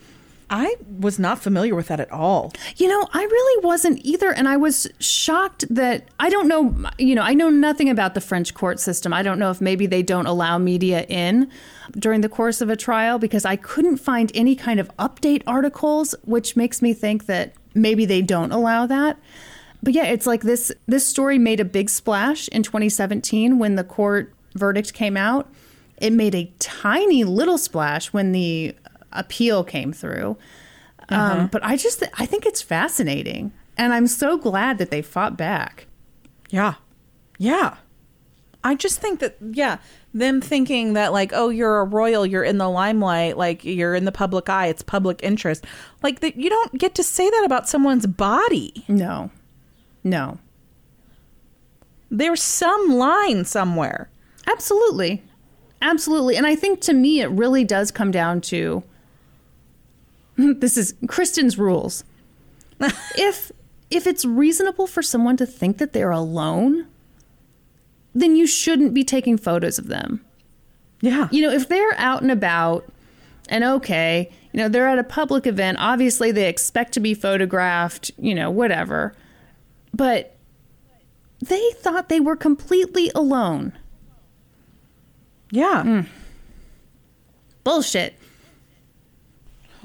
I 0.48 0.76
was 1.00 1.18
not 1.18 1.40
familiar 1.42 1.74
with 1.74 1.88
that 1.88 1.98
at 1.98 2.10
all. 2.12 2.52
You 2.76 2.88
know, 2.88 3.08
I 3.12 3.22
really 3.22 3.64
wasn't 3.64 4.00
either. 4.04 4.32
And 4.32 4.48
I 4.48 4.56
was 4.56 4.86
shocked 5.00 5.64
that 5.74 6.04
I 6.20 6.30
don't 6.30 6.46
know, 6.46 6.88
you 6.98 7.14
know, 7.14 7.22
I 7.22 7.34
know 7.34 7.50
nothing 7.50 7.90
about 7.90 8.14
the 8.14 8.20
French 8.20 8.54
court 8.54 8.78
system. 8.78 9.12
I 9.12 9.22
don't 9.22 9.38
know 9.38 9.50
if 9.50 9.60
maybe 9.60 9.86
they 9.86 10.02
don't 10.02 10.26
allow 10.26 10.58
media 10.58 11.04
in 11.08 11.50
during 11.92 12.20
the 12.20 12.28
course 12.28 12.60
of 12.60 12.70
a 12.70 12.76
trial 12.76 13.18
because 13.18 13.44
I 13.44 13.56
couldn't 13.56 13.96
find 13.96 14.30
any 14.34 14.54
kind 14.54 14.78
of 14.78 14.94
update 14.98 15.42
articles, 15.46 16.14
which 16.24 16.54
makes 16.54 16.80
me 16.80 16.94
think 16.94 17.26
that 17.26 17.54
maybe 17.74 18.04
they 18.06 18.22
don't 18.22 18.52
allow 18.52 18.86
that. 18.86 19.18
But 19.82 19.94
yeah, 19.94 20.06
it's 20.06 20.26
like 20.26 20.42
this 20.42 20.72
this 20.86 21.06
story 21.06 21.38
made 21.38 21.60
a 21.60 21.64
big 21.64 21.90
splash 21.90 22.48
in 22.48 22.62
2017 22.62 23.58
when 23.58 23.74
the 23.74 23.84
court 23.84 24.32
verdict 24.54 24.94
came 24.94 25.16
out. 25.16 25.48
It 25.98 26.12
made 26.12 26.34
a 26.34 26.52
tiny 26.58 27.24
little 27.24 27.58
splash 27.58 28.12
when 28.12 28.32
the 28.32 28.74
appeal 29.16 29.64
came 29.64 29.92
through. 29.92 30.36
Um, 31.08 31.46
but 31.48 31.64
I 31.64 31.76
just 31.76 32.02
I 32.18 32.26
think 32.26 32.46
it's 32.46 32.62
fascinating, 32.62 33.52
and 33.76 33.92
I'm 33.92 34.06
so 34.06 34.36
glad 34.36 34.78
that 34.78 34.90
they 34.90 35.02
fought 35.02 35.36
back. 35.36 35.86
Yeah. 36.50 36.74
Yeah. 37.38 37.76
I 38.64 38.74
just 38.74 38.98
think 38.98 39.20
that, 39.20 39.36
yeah, 39.40 39.78
them 40.12 40.40
thinking 40.40 40.94
that, 40.94 41.12
like, 41.12 41.30
oh, 41.32 41.50
you're 41.50 41.78
a 41.78 41.84
royal, 41.84 42.26
you're 42.26 42.42
in 42.42 42.58
the 42.58 42.68
limelight, 42.68 43.36
like, 43.36 43.64
you're 43.64 43.94
in 43.94 44.04
the 44.06 44.10
public 44.10 44.48
eye, 44.48 44.66
it's 44.66 44.82
public 44.82 45.20
interest. 45.22 45.64
Like, 46.02 46.18
that 46.18 46.34
you 46.36 46.50
don't 46.50 46.76
get 46.76 46.96
to 46.96 47.04
say 47.04 47.30
that 47.30 47.44
about 47.44 47.68
someone's 47.68 48.06
body. 48.06 48.84
No, 48.88 49.30
no, 50.02 50.38
There's 52.10 52.42
some 52.42 52.88
line 52.88 53.44
somewhere. 53.44 54.08
absolutely, 54.48 55.22
absolutely, 55.80 56.36
and 56.36 56.46
I 56.46 56.56
think 56.56 56.80
to 56.82 56.92
me 56.92 57.20
it 57.20 57.30
really 57.30 57.62
does 57.64 57.92
come 57.92 58.10
down 58.10 58.40
to 58.42 58.82
this 60.60 60.76
is 60.76 60.94
Kristen's 61.06 61.58
rules. 61.58 62.04
if 63.16 63.52
if 63.90 64.06
it's 64.06 64.24
reasonable 64.24 64.86
for 64.86 65.02
someone 65.02 65.36
to 65.36 65.46
think 65.46 65.78
that 65.78 65.92
they're 65.92 66.10
alone, 66.10 66.86
then 68.14 68.36
you 68.36 68.46
shouldn't 68.46 68.94
be 68.94 69.04
taking 69.04 69.36
photos 69.36 69.78
of 69.78 69.86
them. 69.86 70.24
Yeah. 71.00 71.28
you 71.30 71.42
know, 71.42 71.52
if 71.52 71.68
they're 71.68 71.94
out 71.98 72.22
and 72.22 72.30
about 72.30 72.90
and 73.48 73.62
okay, 73.62 74.30
you 74.52 74.58
know, 74.58 74.68
they're 74.68 74.88
at 74.88 74.98
a 74.98 75.04
public 75.04 75.46
event, 75.46 75.78
obviously 75.78 76.32
they 76.32 76.48
expect 76.48 76.94
to 76.94 77.00
be 77.00 77.14
photographed, 77.14 78.10
you 78.18 78.34
know, 78.34 78.50
whatever. 78.50 79.14
But 79.94 80.36
they 81.40 81.70
thought 81.76 82.08
they 82.08 82.20
were 82.20 82.36
completely 82.36 83.10
alone. 83.14 83.72
Yeah. 85.50 85.82
Hmm. 85.82 86.00
Bullshit. 87.62 88.18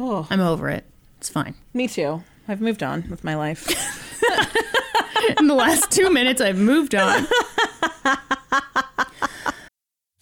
Oh, 0.03 0.25
I'm 0.31 0.39
over 0.39 0.67
it. 0.67 0.83
It's 1.19 1.29
fine. 1.29 1.53
me 1.75 1.87
too. 1.87 2.23
I've 2.47 2.59
moved 2.59 2.81
on 2.81 3.07
with 3.11 3.23
my 3.23 3.35
life. 3.35 3.67
In 5.39 5.45
the 5.45 5.53
last 5.53 5.91
two 5.91 6.09
minutes, 6.09 6.41
I've 6.41 6.57
moved 6.57 6.95
on. 6.95 7.27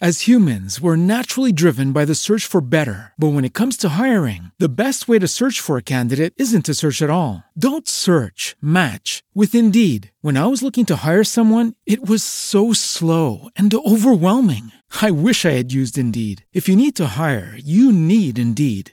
As 0.02 0.22
humans, 0.22 0.80
we're 0.80 0.96
naturally 0.96 1.52
driven 1.52 1.92
by 1.92 2.06
the 2.06 2.14
search 2.14 2.46
for 2.46 2.62
better. 2.62 3.12
But 3.18 3.34
when 3.34 3.44
it 3.44 3.52
comes 3.52 3.76
to 3.78 3.90
hiring, 4.00 4.50
the 4.58 4.74
best 4.74 5.08
way 5.08 5.18
to 5.18 5.28
search 5.28 5.60
for 5.60 5.76
a 5.76 5.82
candidate 5.82 6.32
isn't 6.38 6.64
to 6.64 6.74
search 6.74 7.02
at 7.02 7.10
all. 7.10 7.44
Don't 7.54 7.86
search, 7.86 8.56
match 8.62 9.22
with 9.34 9.54
Indeed. 9.54 10.10
When 10.22 10.38
I 10.38 10.46
was 10.46 10.62
looking 10.62 10.86
to 10.86 11.04
hire 11.04 11.22
someone, 11.24 11.74
it 11.84 12.08
was 12.08 12.24
so 12.24 12.72
slow 12.72 13.50
and 13.56 13.70
overwhelming. 13.74 14.72
I 15.02 15.10
wish 15.10 15.44
I 15.44 15.50
had 15.50 15.70
used 15.70 15.98
Indeed. 15.98 16.46
If 16.54 16.66
you 16.66 16.76
need 16.76 16.96
to 16.96 17.16
hire, 17.20 17.54
you 17.58 17.92
need 17.92 18.38
Indeed. 18.38 18.92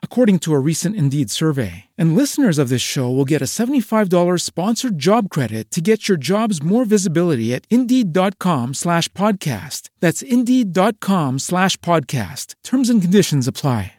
according 0.00 0.38
to 0.38 0.54
a 0.54 0.60
recent 0.60 0.94
Indeed 0.94 1.28
survey. 1.30 1.86
And 1.98 2.14
listeners 2.14 2.56
of 2.56 2.68
this 2.68 2.80
show 2.80 3.10
will 3.10 3.24
get 3.24 3.42
a 3.42 3.46
$75 3.46 4.40
sponsored 4.40 5.00
job 5.00 5.28
credit 5.28 5.72
to 5.72 5.80
get 5.80 6.08
your 6.08 6.16
jobs 6.16 6.62
more 6.62 6.84
visibility 6.84 7.52
at 7.52 7.66
Indeed.com 7.68 8.74
slash 8.74 9.08
podcast. 9.08 9.90
That's 9.98 10.22
Indeed.com 10.22 11.40
slash 11.40 11.76
podcast. 11.78 12.54
Terms 12.62 12.88
and 12.88 13.02
conditions 13.02 13.48
apply. 13.48 13.94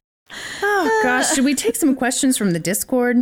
Oh, 0.63 0.99
gosh. 1.03 1.34
Should 1.35 1.45
we 1.45 1.53
take 1.53 1.76
some 1.76 1.95
questions 1.95 2.38
from 2.38 2.51
the 2.51 2.59
Discord? 2.59 3.17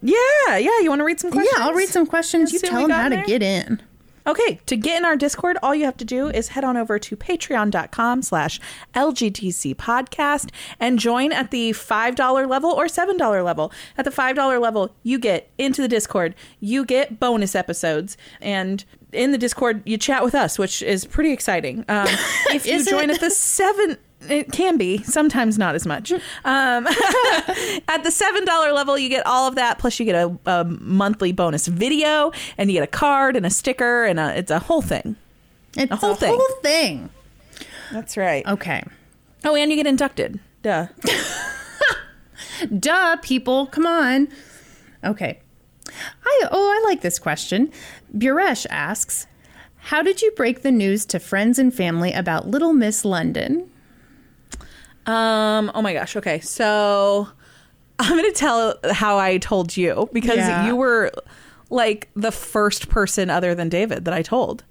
yeah. 0.00 0.56
Yeah. 0.56 0.78
You 0.80 0.90
want 0.90 1.00
to 1.00 1.04
read 1.04 1.18
some 1.18 1.32
questions? 1.32 1.54
Yeah, 1.58 1.64
I'll 1.64 1.74
read 1.74 1.88
some 1.88 2.06
questions. 2.06 2.52
You 2.52 2.60
see 2.60 2.68
what 2.68 2.70
tell 2.70 2.80
them 2.82 2.90
got 2.90 3.12
how 3.12 3.20
to 3.22 3.26
get 3.26 3.42
in. 3.42 3.82
Okay, 4.28 4.60
to 4.66 4.76
get 4.76 4.98
in 4.98 5.06
our 5.06 5.16
Discord, 5.16 5.56
all 5.62 5.74
you 5.74 5.86
have 5.86 5.96
to 5.96 6.04
do 6.04 6.28
is 6.28 6.48
head 6.48 6.62
on 6.62 6.76
over 6.76 6.98
to 6.98 7.16
patreon.com 7.16 8.20
slash 8.20 8.60
LGTC 8.94 9.74
podcast 9.74 10.50
and 10.78 10.98
join 10.98 11.32
at 11.32 11.50
the 11.50 11.70
$5 11.70 12.46
level 12.46 12.70
or 12.70 12.84
$7 12.88 13.42
level. 13.42 13.72
At 13.96 14.04
the 14.04 14.10
$5 14.10 14.60
level, 14.60 14.94
you 15.02 15.18
get 15.18 15.50
into 15.56 15.80
the 15.80 15.88
Discord, 15.88 16.34
you 16.60 16.84
get 16.84 17.18
bonus 17.18 17.54
episodes, 17.54 18.18
and 18.42 18.84
in 19.12 19.32
the 19.32 19.38
Discord, 19.38 19.82
you 19.86 19.96
chat 19.96 20.22
with 20.22 20.34
us, 20.34 20.58
which 20.58 20.82
is 20.82 21.06
pretty 21.06 21.32
exciting. 21.32 21.86
Um, 21.88 22.06
if 22.50 22.66
you 22.66 22.74
Is 22.74 22.86
it? 22.86 22.90
join 22.90 23.10
at 23.10 23.20
the 23.20 23.30
seven, 23.30 23.96
it 24.28 24.50
can 24.52 24.76
be 24.76 25.02
sometimes 25.04 25.58
not 25.58 25.74
as 25.74 25.86
much. 25.86 26.10
Um, 26.12 26.20
at 27.88 28.02
the 28.02 28.10
seven 28.10 28.44
dollar 28.44 28.72
level, 28.72 28.98
you 28.98 29.08
get 29.08 29.24
all 29.26 29.46
of 29.48 29.54
that. 29.54 29.78
Plus, 29.78 29.98
you 30.00 30.04
get 30.06 30.14
a, 30.16 30.38
a 30.46 30.64
monthly 30.64 31.32
bonus 31.32 31.66
video, 31.66 32.32
and 32.56 32.70
you 32.70 32.74
get 32.78 32.84
a 32.84 32.88
card 32.88 33.36
and 33.36 33.46
a 33.46 33.50
sticker, 33.50 34.04
and 34.04 34.18
a, 34.18 34.36
it's 34.36 34.50
a 34.50 34.58
whole 34.58 34.82
thing. 34.82 35.16
It's 35.76 35.92
A 35.92 35.96
whole 35.96 36.14
thing. 36.14 36.34
whole 36.34 36.60
thing. 36.62 37.10
That's 37.92 38.16
right. 38.16 38.44
Okay. 38.46 38.82
Oh, 39.44 39.54
and 39.54 39.70
you 39.70 39.76
get 39.76 39.86
inducted. 39.86 40.40
Duh. 40.62 40.88
Duh, 42.78 43.16
people, 43.22 43.66
come 43.66 43.86
on. 43.86 44.28
Okay. 45.04 45.38
I 46.24 46.42
oh, 46.50 46.70
I 46.70 46.88
like 46.88 47.00
this 47.02 47.18
question. 47.18 47.70
Buresh 48.16 48.66
asks, 48.68 49.26
"How 49.76 50.02
did 50.02 50.20
you 50.22 50.30
break 50.32 50.62
the 50.62 50.72
news 50.72 51.06
to 51.06 51.18
friends 51.20 51.58
and 51.58 51.72
family 51.72 52.12
about 52.12 52.48
Little 52.48 52.72
Miss 52.72 53.04
London?" 53.04 53.70
Um. 55.08 55.70
Oh 55.74 55.82
my 55.82 55.92
gosh. 55.94 56.16
Okay. 56.16 56.40
So 56.40 57.28
I'm 57.98 58.16
gonna 58.16 58.32
tell 58.32 58.74
how 58.92 59.18
I 59.18 59.38
told 59.38 59.76
you 59.76 60.08
because 60.12 60.36
Yeah. 60.36 60.66
you 60.66 60.76
were 60.76 61.10
like 61.70 62.08
the 62.14 62.32
first 62.32 62.88
person 62.88 63.28
other 63.30 63.54
than 63.54 63.68
David 63.68 64.04
that 64.04 64.14
I 64.14 64.22
told. 64.22 64.64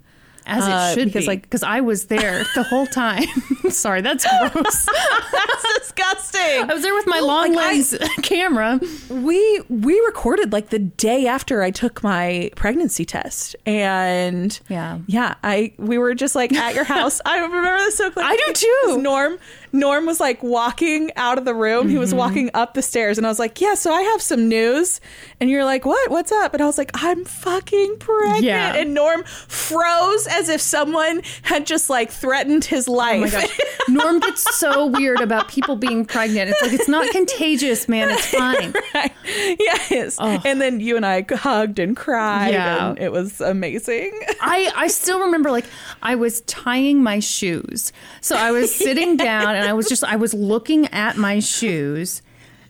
As 0.50 0.66
it 0.66 0.70
Uh, 0.72 0.94
should 0.94 1.04
because, 1.08 1.24
be, 1.24 1.28
like- 1.28 1.42
because 1.42 1.62
I 1.62 1.80
was 1.82 2.06
there 2.06 2.42
the 2.54 2.62
whole 2.62 2.86
time. 2.86 3.24
Sorry, 3.68 4.00
that's 4.00 4.24
gross. 4.50 4.86
That's 5.30 5.78
disgusting. 5.80 6.70
I 6.70 6.72
was 6.72 6.82
there 6.82 6.94
with 6.94 7.06
my 7.06 7.20
long 7.20 7.52
Like, 7.52 7.66
I- 7.66 7.72
lens 7.72 7.94
camera. 8.22 8.80
we 9.10 9.60
we 9.68 10.00
recorded 10.06 10.50
like 10.50 10.70
the 10.70 10.78
day 10.78 11.26
after 11.26 11.62
I 11.62 11.70
took 11.70 12.02
my 12.02 12.50
pregnancy 12.56 13.04
test, 13.04 13.56
and 13.66 14.58
Yeah. 14.70 15.00
yeah, 15.06 15.34
I 15.44 15.74
we 15.76 15.98
were 15.98 16.14
just 16.14 16.34
like 16.34 16.50
at 16.54 16.74
your 16.74 16.84
house. 16.84 17.20
I 17.26 17.40
remember 17.40 17.76
this 17.84 17.96
so 17.96 18.10
clearly. 18.10 18.32
I 18.32 18.36
do 18.46 18.52
too. 18.54 19.02
Norm 19.02 19.38
Norm 19.72 20.06
was 20.06 20.20
like 20.20 20.42
walking 20.42 21.10
out 21.16 21.38
of 21.38 21.44
the 21.44 21.54
room. 21.54 21.88
He 21.88 21.98
was 21.98 22.10
Mm-hmm. 22.10 22.18
walking 22.18 22.50
up 22.54 22.74
the 22.74 22.82
stairs, 22.82 23.18
and 23.18 23.26
I 23.26 23.30
was 23.30 23.38
like, 23.38 23.60
"Yeah, 23.60 23.74
so 23.74 23.92
I 23.92 24.02
have 24.02 24.22
some 24.22 24.48
news." 24.48 25.00
And 25.40 25.50
you're 25.50 25.64
like, 25.64 25.84
"What? 25.84 26.10
What's 26.10 26.32
up?" 26.32 26.54
And 26.54 26.62
I 26.62 26.66
was 26.66 26.78
like, 26.78 26.90
"I'm 26.94 27.24
fucking 27.24 27.96
pregnant." 27.98 28.44
Yeah. 28.44 28.74
And 28.74 28.94
Norm 28.94 29.24
froze 29.24 30.26
as 30.26 30.48
if 30.48 30.60
someone 30.60 31.22
had 31.42 31.66
just 31.66 31.90
like 31.90 32.10
threatened 32.10 32.64
his 32.64 32.88
life. 32.88 33.34
Oh 33.34 33.38
my 33.38 33.46
gosh. 33.46 33.60
Norm 33.88 34.20
gets 34.20 34.56
so 34.58 34.86
weird 34.98 35.20
about 35.20 35.48
people 35.48 35.76
being 35.76 36.04
pregnant. 36.04 36.50
It's 36.50 36.62
like, 36.62 36.72
it's 36.72 36.88
not 36.88 37.10
contagious, 37.10 37.88
man. 37.88 38.10
It's 38.10 38.26
fine. 38.30 38.72
Right. 38.94 39.12
Yes. 39.58 40.16
And 40.18 40.60
then 40.60 40.80
you 40.80 40.96
and 40.96 41.04
I 41.04 41.24
hugged 41.30 41.78
and 41.78 41.96
cried. 41.96 42.52
Yeah. 42.52 42.90
And 42.90 42.98
it 42.98 43.12
was 43.12 43.40
amazing. 43.40 44.18
I, 44.40 44.70
I 44.76 44.88
still 44.88 45.20
remember 45.20 45.50
like 45.50 45.66
I 46.02 46.14
was 46.14 46.40
tying 46.42 47.02
my 47.02 47.20
shoes. 47.20 47.92
So 48.20 48.36
I 48.36 48.50
was 48.52 48.74
sitting 48.74 49.16
down 49.28 49.54
and 49.58 49.68
I 49.68 49.72
was 49.72 49.88
just 49.88 50.04
I 50.04 50.16
was 50.16 50.34
looking 50.34 50.86
at 50.86 51.16
my 51.16 51.40
shoes 51.40 52.22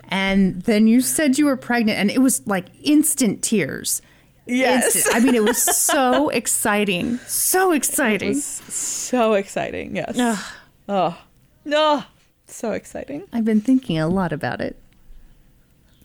and 0.08 0.62
then 0.62 0.86
you 0.86 1.00
said 1.00 1.38
you 1.38 1.46
were 1.46 1.56
pregnant 1.56 1.98
and 1.98 2.10
it 2.10 2.20
was 2.20 2.46
like 2.46 2.66
instant 2.82 3.42
tears. 3.42 4.00
Yes. 4.46 4.96
Instant. 4.96 5.16
I 5.16 5.20
mean 5.20 5.34
it 5.34 5.44
was 5.44 5.62
so 5.62 6.30
exciting. 6.30 7.18
So 7.18 7.72
exciting. 7.72 8.34
So 8.34 9.34
exciting. 9.34 9.96
Yes. 9.96 10.18
Ugh. 10.18 10.44
Oh. 10.88 11.18
No. 11.64 12.04
So 12.46 12.72
exciting. 12.72 13.24
I've 13.32 13.44
been 13.44 13.60
thinking 13.60 13.98
a 13.98 14.08
lot 14.08 14.32
about 14.32 14.62
it. 14.62 14.76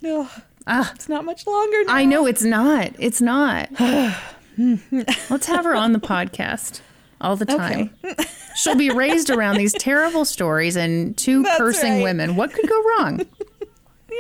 No. 0.02 0.28
Ah. 0.68 0.92
It's 0.96 1.08
not 1.08 1.24
much 1.24 1.48
longer 1.48 1.86
now. 1.86 1.94
I 1.94 2.04
know 2.04 2.26
it's 2.26 2.44
not. 2.44 2.92
It's 3.00 3.22
not. 3.22 3.70
Let's 3.80 5.46
have 5.48 5.64
her 5.64 5.76
on 5.76 5.94
the 5.94 6.00
podcast 6.00 6.82
all 7.24 7.36
the 7.36 7.46
time. 7.46 7.90
She'll 8.56 8.76
be 8.76 8.92
raised 8.92 9.30
around 9.30 9.58
these 9.58 9.74
terrible 9.74 10.26
stories 10.26 10.76
and 10.76 11.18
two 11.18 11.44
That's 11.44 11.58
cursing 11.58 11.94
right. 11.94 12.04
women. 12.04 12.36
What 12.36 12.54
could 12.54 12.68
go 12.68 12.84
wrong? 12.84 13.26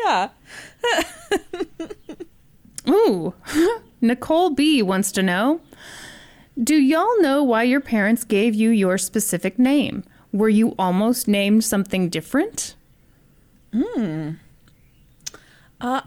Yeah. 0.05 0.29
Ooh, 2.89 3.35
Nicole 4.01 4.49
B 4.49 4.81
wants 4.81 5.11
to 5.11 5.21
know 5.21 5.61
Do 6.61 6.75
y'all 6.75 7.21
know 7.21 7.43
why 7.43 7.61
your 7.61 7.79
parents 7.79 8.23
gave 8.23 8.55
you 8.55 8.71
your 8.71 8.97
specific 8.97 9.59
name? 9.59 10.03
Were 10.31 10.49
you 10.49 10.73
almost 10.79 11.27
named 11.27 11.63
something 11.63 12.09
different? 12.09 12.73
Uh, 13.73 14.31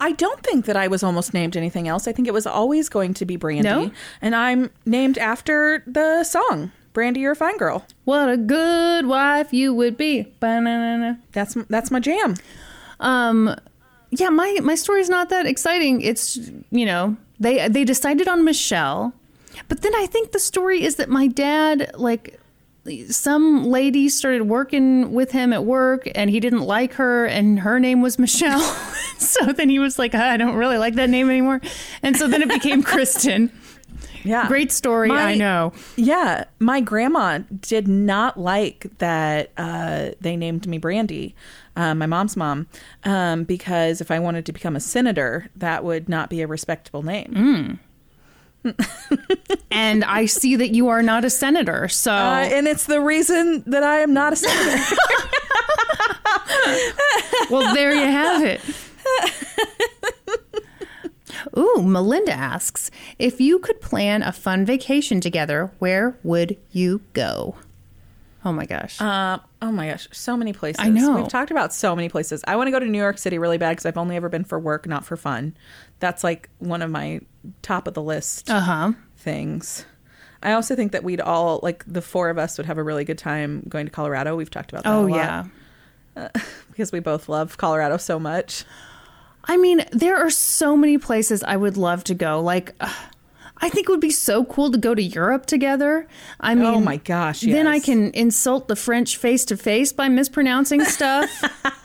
I 0.01 0.13
don't 0.13 0.43
think 0.43 0.65
that 0.65 0.77
I 0.77 0.89
was 0.89 1.03
almost 1.03 1.35
named 1.35 1.57
anything 1.57 1.87
else. 1.87 2.09
I 2.09 2.13
think 2.13 2.27
it 2.27 2.35
was 2.35 2.47
always 2.47 2.89
going 2.89 3.15
to 3.15 3.27
be 3.27 3.37
Brandy. 3.37 3.69
No? 3.69 3.91
And 4.23 4.35
I'm 4.35 4.71
named 4.85 5.19
after 5.19 5.83
the 5.87 6.25
song, 6.25 6.73
Brandy, 6.97 7.21
You're 7.21 7.33
a 7.33 7.37
Fine 7.37 7.59
Girl. 7.59 7.85
What 8.07 8.31
a 8.31 8.39
good 8.39 9.05
wife 9.05 9.53
you 9.53 9.75
would 9.75 9.99
be. 9.99 10.23
Ba-na-na-na. 10.41 11.17
That's 11.33 11.53
that's 11.69 11.91
my 11.91 12.01
jam. 12.01 12.37
Um, 13.01 13.55
yeah, 14.09 14.31
my 14.31 14.61
my 14.63 14.77
story's 14.77 15.11
not 15.11 15.29
that 15.29 15.45
exciting. 15.45 16.01
It's 16.01 16.39
you 16.71 16.87
know 16.87 17.15
they 17.39 17.69
they 17.69 17.85
decided 17.85 18.29
on 18.29 18.47
Michelle, 18.47 19.13
but 19.69 19.83
then 19.83 19.95
I 19.95 20.07
think 20.07 20.33
the 20.33 20.39
story 20.39 20.85
is 20.85 20.97
that 20.97 21.11
my 21.11 21.27
dad 21.27 21.91
like 21.99 22.41
some 23.11 23.67
lady 23.67 24.09
started 24.09 24.45
working 24.45 25.13
with 25.13 25.33
him 25.33 25.53
at 25.53 25.67
work 25.67 26.09
and 26.15 26.31
he 26.31 26.41
didn't 26.41 26.63
like 26.63 26.95
her 26.95 27.27
and 27.27 27.61
her 27.61 27.79
name 27.79 28.01
was 28.01 28.19
Michelle. 28.19 28.61
so 29.19 29.53
then 29.53 29.69
he 29.69 29.79
was 29.79 29.99
like, 29.99 30.15
I 30.15 30.39
don't 30.39 30.55
really 30.55 30.79
like 30.79 30.95
that 30.95 31.11
name 31.11 31.29
anymore, 31.29 31.61
and 32.03 32.17
so 32.17 32.27
then 32.27 32.41
it 32.41 32.49
became 32.49 32.83
Kristen. 32.93 33.53
Yeah. 34.27 34.49
Great 34.49 34.73
story, 34.73 35.09
My- 35.09 35.23
I 35.23 35.35
know. 35.37 35.73
Yeah, 35.97 36.45
my 36.59 36.81
grandma 36.81 37.39
did 37.61 37.87
not 37.89 38.39
like 38.39 38.87
that 38.99 39.51
uh, 39.57 40.11
they 40.21 40.37
named 40.37 40.67
me 40.67 40.79
Brandy, 40.79 41.35
uh, 41.77 41.95
my 41.95 42.07
mom's 42.07 42.37
mom, 42.37 42.67
um, 43.05 43.45
because 43.45 44.01
if 44.01 44.11
I 44.11 44.19
wanted 44.19 44.45
to 44.47 44.53
become 44.53 44.75
a 44.77 44.81
senator, 44.81 45.49
that 45.57 45.85
would 45.85 46.09
not 46.09 46.29
be 46.31 46.43
a 46.43 46.47
respectable 46.47 47.03
name. 47.03 47.79
And 49.71 50.03
I 50.05 50.27
see 50.27 50.57
that 50.57 50.71
you 50.75 50.89
are 50.89 51.03
not 51.03 51.25
a 51.25 51.31
senator, 51.31 51.87
so 51.87 52.13
Uh, 52.13 52.49
and 52.51 52.67
it's 52.67 52.87
the 52.87 53.01
reason 53.01 53.63
that 53.67 53.85
I 53.85 53.99
am 54.01 54.13
not 54.13 54.33
a 54.33 54.37
senator. 54.37 54.83
Well, 57.51 57.75
there 57.75 57.95
you 57.95 58.01
have 58.07 58.43
it. 58.45 58.61
Ooh, 61.57 61.83
Melinda 61.83 62.33
asks 62.33 62.91
if 63.19 63.41
you 63.41 63.59
could 63.59 63.81
plan 63.81 64.23
a 64.23 64.33
fun 64.33 64.65
vacation 64.65 65.21
together, 65.21 65.71
where 65.79 66.17
would 66.23 66.57
you 66.73 67.01
go? 67.13 67.57
Oh 68.45 68.53
my 68.53 68.65
gosh. 68.65 69.01
Uh, 69.01 69.39
oh 69.61 69.73
my 69.73 69.89
gosh, 69.89 70.09
so 70.13 70.37
many 70.37 70.53
places. 70.53 70.81
I 70.81 70.89
know. 70.89 71.17
We've 71.17 71.29
talked 71.29 71.51
about 71.51 71.75
so 71.75 71.97
many 71.97 72.09
places. 72.09 72.45
I 72.47 72.55
want 72.55 72.69
to 72.69 72.71
go 72.71 72.79
to 72.79 72.87
New 72.87 72.99
York 72.99 73.19
City 73.19 73.39
really 73.39 73.59
bad 73.59 73.71
because 73.71 73.87
I've 73.87 73.99
only 73.99 74.15
ever 74.15 74.29
been 74.29 74.45
for 74.45 74.59
work, 74.59 74.87
not 74.87 75.05
for 75.05 75.17
fun. 75.17 75.57
That's 75.99 76.23
like 76.23 76.49
one 76.61 76.81
of 76.81 76.91
my 76.91 77.21
top 77.63 77.89
of 77.89 77.95
the 77.95 78.03
list 78.03 78.49
Uh 78.49 78.61
huh. 78.61 78.93
things. 79.17 79.85
I 80.43 80.53
also 80.53 80.77
think 80.77 80.93
that 80.93 81.03
we'd 81.03 81.21
all 81.21 81.59
like 81.65 81.85
the 81.89 82.03
four 82.03 82.31
of 82.31 82.39
us 82.39 82.57
would 82.57 82.67
have 82.67 82.79
a 82.79 82.83
really 82.85 83.05
good 83.05 83.19
time 83.19 83.65
going 83.69 83.87
to 83.87 83.91
Colorado. 83.91 84.37
We've 84.37 84.51
talked 84.51 84.71
about 84.71 84.85
that. 84.85 84.93
Oh 84.93 85.07
a 85.07 85.09
lot, 85.09 85.17
yeah. 85.17 86.29
because 86.71 86.93
we 86.93 87.01
both 87.01 87.29
love 87.29 87.59
Colorado 87.59 87.97
so 87.97 88.21
much. 88.21 88.65
I 89.49 89.57
mean, 89.57 89.85
there 89.93 90.17
are 90.17 90.31
so 90.31 90.77
many 90.77 90.99
places 90.99 91.43
I 91.43 91.57
would 91.57 91.77
love 91.77 92.05
to 92.05 92.15
go. 92.15 92.41
Like, 92.41 92.75
uh, 92.81 92.93
I 93.59 93.69
think 93.71 93.89
it 93.89 93.91
would 93.93 94.01
be 94.01 94.11
so 94.11 94.45
cool 94.45 94.71
to 94.71 94.77
go 94.79 94.95
to 94.95 95.03
Europe 95.03 95.47
together. 95.47 96.07
I 96.41 96.55
mean, 96.55 96.67
Oh 96.67 96.81
my 96.81 96.97
gosh, 96.99 97.41
Then 97.41 97.67
I 97.67 97.79
can 97.79 98.11
insult 98.11 98.69
the 98.69 98.77
French 98.77 99.17
face 99.17 99.45
to 99.47 99.57
face 99.57 99.93
by 99.93 100.09
mispronouncing 100.09 100.85
stuff. 100.85 101.31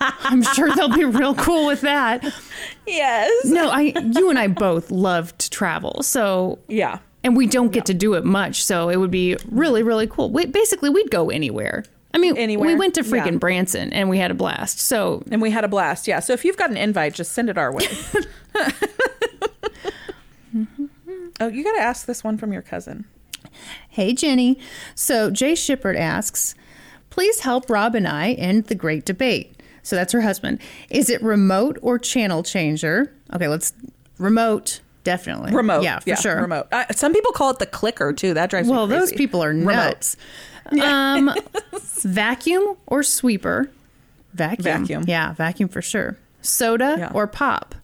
I'm 0.00 0.42
sure 0.42 0.74
they'll 0.74 0.94
be 0.94 1.04
real 1.04 1.34
cool 1.34 1.66
with 1.66 1.80
that. 1.82 2.22
Yes. 2.86 3.44
No, 3.46 3.70
I 3.70 3.94
you 3.96 4.28
and 4.28 4.38
I 4.38 4.48
both 4.48 4.90
love 4.90 5.36
to 5.38 5.48
travel. 5.48 6.02
So 6.02 6.58
Yeah. 6.68 6.98
and 7.24 7.36
we 7.36 7.46
don't 7.46 7.72
get 7.72 7.86
to 7.86 7.94
do 7.94 8.14
it 8.14 8.24
much, 8.24 8.62
so 8.64 8.88
it 8.90 8.96
would 8.96 9.10
be 9.10 9.36
really 9.48 9.82
really 9.82 10.06
cool. 10.06 10.30
We, 10.30 10.46
basically, 10.46 10.90
we'd 10.90 11.10
go 11.10 11.30
anywhere. 11.30 11.84
I 12.14 12.18
mean, 12.18 12.36
Anywhere, 12.36 12.66
we 12.68 12.74
went 12.74 12.94
to 12.94 13.02
freaking 13.02 13.32
yeah. 13.32 13.38
Branson 13.38 13.92
and 13.92 14.08
we 14.10 14.18
had 14.18 14.30
a 14.30 14.34
blast. 14.34 14.80
So 14.80 15.22
And 15.30 15.40
we 15.40 15.50
had 15.50 15.64
a 15.64 15.68
blast. 15.68 16.06
Yeah. 16.06 16.20
So 16.20 16.32
if 16.32 16.44
you've 16.44 16.56
got 16.56 16.70
an 16.70 16.76
invite, 16.76 17.14
just 17.14 17.32
send 17.32 17.48
it 17.48 17.56
our 17.56 17.72
way. 17.72 17.86
oh, 21.40 21.48
you 21.48 21.64
got 21.64 21.72
to 21.74 21.80
ask 21.80 22.06
this 22.06 22.22
one 22.22 22.36
from 22.36 22.52
your 22.52 22.62
cousin. 22.62 23.06
Hey, 23.88 24.12
Jenny. 24.12 24.58
So 24.94 25.30
Jay 25.30 25.52
Shippard 25.52 25.96
asks, 25.98 26.54
please 27.10 27.40
help 27.40 27.70
Rob 27.70 27.94
and 27.94 28.06
I 28.06 28.32
end 28.32 28.64
the 28.64 28.74
great 28.74 29.04
debate. 29.04 29.56
So 29.82 29.96
that's 29.96 30.12
her 30.12 30.20
husband. 30.20 30.60
Is 30.90 31.10
it 31.10 31.22
remote 31.22 31.78
or 31.82 31.98
channel 31.98 32.42
changer? 32.42 33.12
Okay, 33.34 33.48
let's 33.48 33.72
remote. 34.18 34.80
Definitely 35.04 35.52
Remote. 35.52 35.82
Yeah, 35.82 35.98
for 35.98 36.14
sure. 36.14 36.40
Remote. 36.40 36.68
Uh, 36.70 36.84
some 36.92 37.12
people 37.12 37.32
call 37.32 37.50
it 37.50 37.58
the 37.58 37.66
clicker 37.66 38.12
too. 38.12 38.34
That 38.34 38.50
drives 38.50 38.68
me. 38.68 38.72
crazy. 38.72 38.78
Well, 38.78 38.86
those 38.86 39.12
people 39.12 39.42
are 39.42 39.48
Remote. 39.48 40.14
Um, 40.80 41.30
vacuum 42.02 42.76
or 42.86 43.02
sweeper? 43.02 43.70
Vacuum. 44.34 44.62
Vacuum. 44.64 45.04
Yeah, 45.06 45.32
vacuum 45.34 45.68
for 45.68 45.82
sure. 45.82 46.16
Soda 46.40 46.96
Yeah. 46.98 47.10
or 47.14 47.26
pop? 47.26 47.74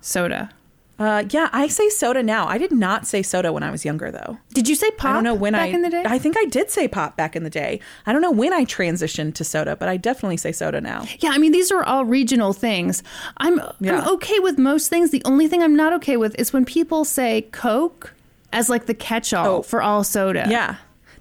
Soda. 0.00 0.50
Uh, 0.98 1.24
yeah, 1.30 1.48
I 1.52 1.66
say 1.66 1.88
soda 1.88 2.22
now. 2.22 2.46
I 2.46 2.58
did 2.58 2.70
not 2.70 3.06
say 3.06 3.22
soda 3.22 3.52
when 3.52 3.62
I 3.64 3.70
was 3.72 3.84
younger, 3.84 4.10
though. 4.12 4.38
Did 4.52 4.68
you 4.68 4.74
say 4.76 4.88
pop? 4.92 5.10
I 5.10 5.12
don't 5.14 5.24
know 5.24 5.34
when 5.34 5.52
back 5.54 5.70
I. 5.70 5.72
in 5.72 5.82
the 5.82 5.90
day. 5.90 6.02
I 6.06 6.18
think 6.18 6.36
I 6.38 6.44
did 6.44 6.70
say 6.70 6.86
pop 6.86 7.16
back 7.16 7.34
in 7.34 7.42
the 7.42 7.50
day. 7.50 7.80
I 8.06 8.12
don't 8.12 8.20
know 8.22 8.30
when 8.30 8.52
I 8.52 8.64
transitioned 8.64 9.34
to 9.34 9.44
soda, 9.44 9.74
but 9.74 9.88
I 9.88 9.96
definitely 9.96 10.36
say 10.36 10.52
soda 10.52 10.80
now. 10.80 11.04
Yeah, 11.18 11.30
I 11.32 11.38
mean 11.38 11.50
these 11.50 11.72
are 11.72 11.82
all 11.82 12.04
regional 12.04 12.52
things. 12.52 13.02
I'm 13.38 13.60
Yeah. 13.80 14.00
I'm 14.00 14.08
okay 14.14 14.38
with 14.40 14.58
most 14.58 14.88
things. 14.90 15.10
The 15.10 15.22
only 15.24 15.48
thing 15.48 15.62
I'm 15.62 15.74
not 15.74 15.92
okay 15.94 16.16
with 16.16 16.38
is 16.38 16.52
when 16.52 16.64
people 16.64 17.04
say 17.04 17.42
Coke 17.52 18.14
as 18.52 18.68
like 18.68 18.86
the 18.86 18.94
catch-all 18.94 19.46
Oh. 19.48 19.62
for 19.62 19.82
all 19.82 20.04
soda. 20.04 20.46
Yeah, 20.48 20.76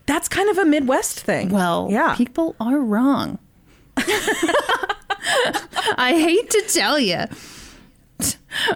that's 0.05 0.27
kind 0.27 0.49
of 0.49 0.57
a 0.57 0.65
Midwest 0.65 1.19
thing. 1.19 1.49
Well, 1.49 1.87
yeah, 1.91 2.15
people 2.15 2.55
are 2.59 2.79
wrong. 2.79 3.39
I 5.97 6.13
hate 6.17 6.49
to 6.49 6.61
tell 6.67 6.97
you. 6.99 7.25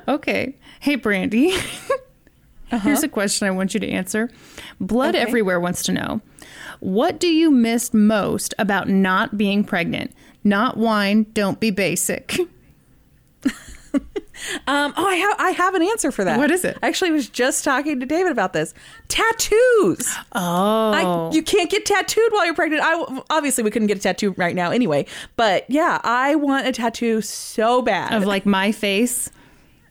Okay. 0.07 0.55
Hey, 0.79 0.95
Brandy. 0.95 1.53
Here's 2.69 3.03
a 3.03 3.09
question 3.09 3.47
I 3.47 3.51
want 3.51 3.73
you 3.73 3.79
to 3.79 3.87
answer. 3.89 4.29
Blood 4.79 5.15
Uh-huh. 5.15 5.21
Okay. 5.21 5.27
Everywhere 5.29 5.59
wants 5.59 5.83
to 5.83 5.91
know 5.93 6.21
What 6.79 7.19
do 7.19 7.27
you 7.27 7.49
miss 7.51 7.93
most 7.93 8.53
about 8.59 8.89
not 8.89 9.37
being 9.37 9.63
pregnant? 9.63 10.13
Not 10.43 10.77
wine, 10.77 11.25
don't 11.33 11.59
be 11.59 11.71
basic. 11.71 12.37
Um, 14.67 14.93
oh, 14.97 15.05
I 15.07 15.15
have 15.15 15.35
I 15.39 15.51
have 15.51 15.75
an 15.75 15.81
answer 15.81 16.11
for 16.11 16.25
that. 16.25 16.37
What 16.37 16.51
is 16.51 16.65
it? 16.65 16.77
I 16.83 16.87
actually 16.89 17.11
was 17.11 17.29
just 17.29 17.63
talking 17.63 18.01
to 18.01 18.05
David 18.05 18.33
about 18.33 18.51
this. 18.51 18.73
Tattoos. 19.07 20.13
Oh. 20.33 21.29
I, 21.29 21.33
you 21.33 21.41
can't 21.41 21.71
get 21.71 21.85
tattooed 21.85 22.31
while 22.31 22.45
you're 22.45 22.53
pregnant. 22.53 22.81
I 22.83 23.21
obviously 23.29 23.63
we 23.63 23.71
couldn't 23.71 23.87
get 23.87 23.97
a 23.97 24.01
tattoo 24.01 24.31
right 24.37 24.53
now 24.53 24.71
anyway. 24.71 25.05
But 25.37 25.63
yeah, 25.69 26.01
I 26.03 26.35
want 26.35 26.67
a 26.67 26.73
tattoo 26.73 27.21
so 27.21 27.81
bad. 27.81 28.13
of 28.13 28.25
like 28.25 28.45
my 28.45 28.73
face. 28.73 29.31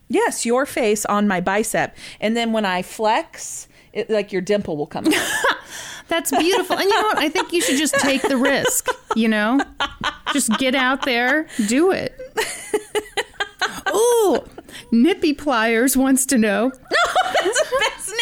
yes, 0.08 0.44
your 0.44 0.66
face 0.66 1.06
on 1.06 1.26
my 1.26 1.40
bicep, 1.40 1.96
and 2.20 2.36
then 2.36 2.52
when 2.52 2.66
I 2.66 2.82
flex, 2.82 3.66
it, 3.94 4.10
like 4.10 4.30
your 4.30 4.42
dimple 4.42 4.76
will 4.76 4.86
come. 4.86 5.06
That's 6.08 6.30
beautiful. 6.30 6.76
And 6.76 6.84
you 6.84 6.90
know 6.90 7.02
what? 7.02 7.18
I 7.18 7.30
think 7.30 7.52
you 7.52 7.62
should 7.62 7.78
just 7.78 7.94
take 7.94 8.20
the 8.22 8.36
risk, 8.36 8.88
you 9.16 9.26
know? 9.26 9.58
Just 10.34 10.50
get 10.58 10.74
out 10.74 11.06
there, 11.06 11.46
do 11.66 11.92
it. 11.92 12.14
Ooh, 13.94 14.44
Nippy 14.90 15.32
Pliers 15.32 15.96
wants 15.96 16.26
to 16.26 16.38
know. 16.38 16.72
No, 17.04 17.50
That's 17.50 17.70
the 17.70 17.80
best 17.80 18.14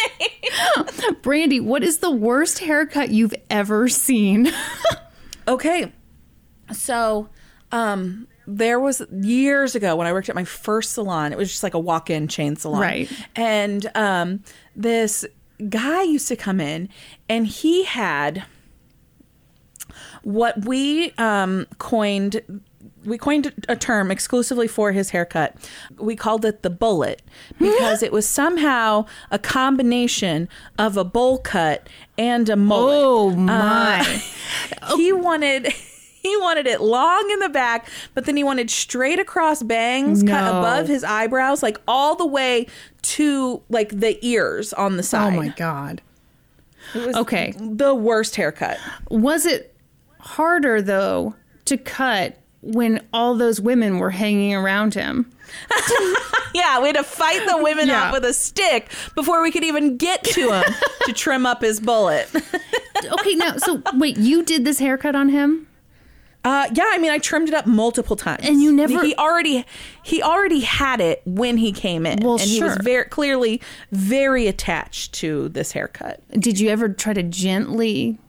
name. 1.09 1.15
Brandy, 1.21 1.59
what 1.59 1.83
is 1.83 1.99
the 1.99 2.11
worst 2.11 2.59
haircut 2.59 3.09
you've 3.09 3.33
ever 3.49 3.87
seen? 3.87 4.51
Okay. 5.47 5.91
So, 6.73 7.29
um, 7.71 8.27
there 8.45 8.79
was 8.79 9.01
years 9.11 9.75
ago 9.75 9.95
when 9.95 10.07
I 10.07 10.11
worked 10.13 10.27
at 10.27 10.35
my 10.35 10.43
first 10.43 10.91
salon. 10.93 11.31
It 11.31 11.37
was 11.37 11.49
just 11.49 11.63
like 11.63 11.73
a 11.73 11.79
walk-in 11.79 12.27
chain 12.27 12.55
salon, 12.57 12.81
Right. 12.81 13.11
And 13.35 13.89
um, 13.95 14.43
this 14.75 15.25
guy 15.69 16.03
used 16.03 16.27
to 16.27 16.35
come 16.35 16.59
in, 16.59 16.89
and 17.29 17.47
he 17.47 17.85
had 17.85 18.43
what 20.23 20.65
we 20.65 21.11
um, 21.17 21.67
coined. 21.77 22.41
We 23.05 23.17
coined 23.17 23.53
a 23.67 23.75
term 23.75 24.11
exclusively 24.11 24.67
for 24.67 24.91
his 24.91 25.09
haircut. 25.11 25.55
We 25.97 26.15
called 26.15 26.45
it 26.45 26.61
the 26.61 26.69
bullet 26.69 27.21
because 27.59 28.01
it 28.03 28.11
was 28.11 28.27
somehow 28.27 29.05
a 29.31 29.39
combination 29.39 30.47
of 30.77 30.97
a 30.97 31.03
bowl 31.03 31.37
cut 31.39 31.87
and 32.17 32.49
a 32.49 32.55
mullet. 32.55 32.95
Oh 32.95 33.31
uh, 33.31 33.35
my. 33.35 34.23
he 34.95 35.11
wanted 35.11 35.67
he 36.23 36.37
wanted 36.37 36.65
it 36.67 36.81
long 36.81 37.29
in 37.31 37.39
the 37.39 37.49
back, 37.49 37.89
but 38.13 38.25
then 38.25 38.37
he 38.37 38.43
wanted 38.43 38.69
straight 38.69 39.19
across 39.19 39.61
bangs 39.61 40.23
cut 40.23 40.47
above 40.47 40.87
his 40.87 41.03
eyebrows, 41.03 41.61
like 41.61 41.77
all 41.87 42.15
the 42.15 42.25
way 42.25 42.67
to 43.01 43.61
like 43.69 43.89
the 43.99 44.17
ears 44.25 44.71
on 44.73 44.93
the 44.93 44.99
oh, 44.99 45.03
side. 45.03 45.33
oh 45.33 45.37
my 45.37 45.49
God. 45.49 46.01
It 46.95 47.07
was 47.07 47.15
Okay. 47.15 47.53
the 47.57 47.93
worst 47.93 48.35
haircut. 48.35 48.77
Was 49.09 49.45
it 49.45 49.75
harder, 50.19 50.81
though, 50.81 51.35
to 51.65 51.77
cut 51.77 52.37
when 52.63 53.05
all 53.13 53.35
those 53.35 53.59
women 53.61 53.99
were 53.99 54.09
hanging 54.11 54.53
around 54.55 54.93
him? 54.93 55.31
Yeah, 56.55 56.81
we 56.81 56.87
had 56.89 56.97
to 56.97 57.03
fight 57.03 57.47
the 57.47 57.57
women 57.63 57.87
Yeah. 57.87 58.03
off 58.09 58.13
with 58.13 58.23
a 58.25 58.31
stick 58.33 58.91
before 59.15 59.41
we 59.41 59.49
could 59.49 59.63
even 59.63 59.97
get 59.97 60.23
to 60.23 60.51
him 60.51 60.63
to 61.05 61.13
trim 61.15 61.47
up 61.47 61.61
his 61.63 61.79
bullet. 61.79 62.29
Okay, 63.19 63.33
now, 63.35 63.57
so 63.57 63.81
wait, 63.95 64.17
you 64.17 64.43
did 64.43 64.63
this 64.63 64.77
haircut 64.79 65.13
on 65.15 65.27
him? 65.29 65.67
Uh, 66.45 66.69
yeah, 66.73 66.85
I 66.87 66.99
mean, 66.99 67.09
I 67.11 67.17
trimmed 67.17 67.49
it 67.49 67.53
up 67.55 67.65
multiple 67.65 68.15
times, 68.15 68.47
And 68.47 68.61
you 68.61 68.71
never- 68.71 69.03
He 69.03 69.13
already, 69.15 69.65
he 70.03 70.21
already 70.21 70.59
had 70.61 71.01
it 71.01 71.21
when 71.25 71.57
he 71.57 71.71
came 71.73 72.05
in, 72.05 72.19
Well, 72.21 72.33
and 72.35 72.43
he 72.43 72.61
was 72.63 72.77
very 72.81 73.05
clearly 73.05 73.61
very 73.91 74.45
attached 74.47 75.13
to 75.15 75.49
this 75.49 75.71
haircut. 75.73 76.21
Did 76.39 76.59
you 76.59 76.69
ever 76.69 76.87
try 76.87 77.13
to 77.13 77.23
gently 77.23 78.19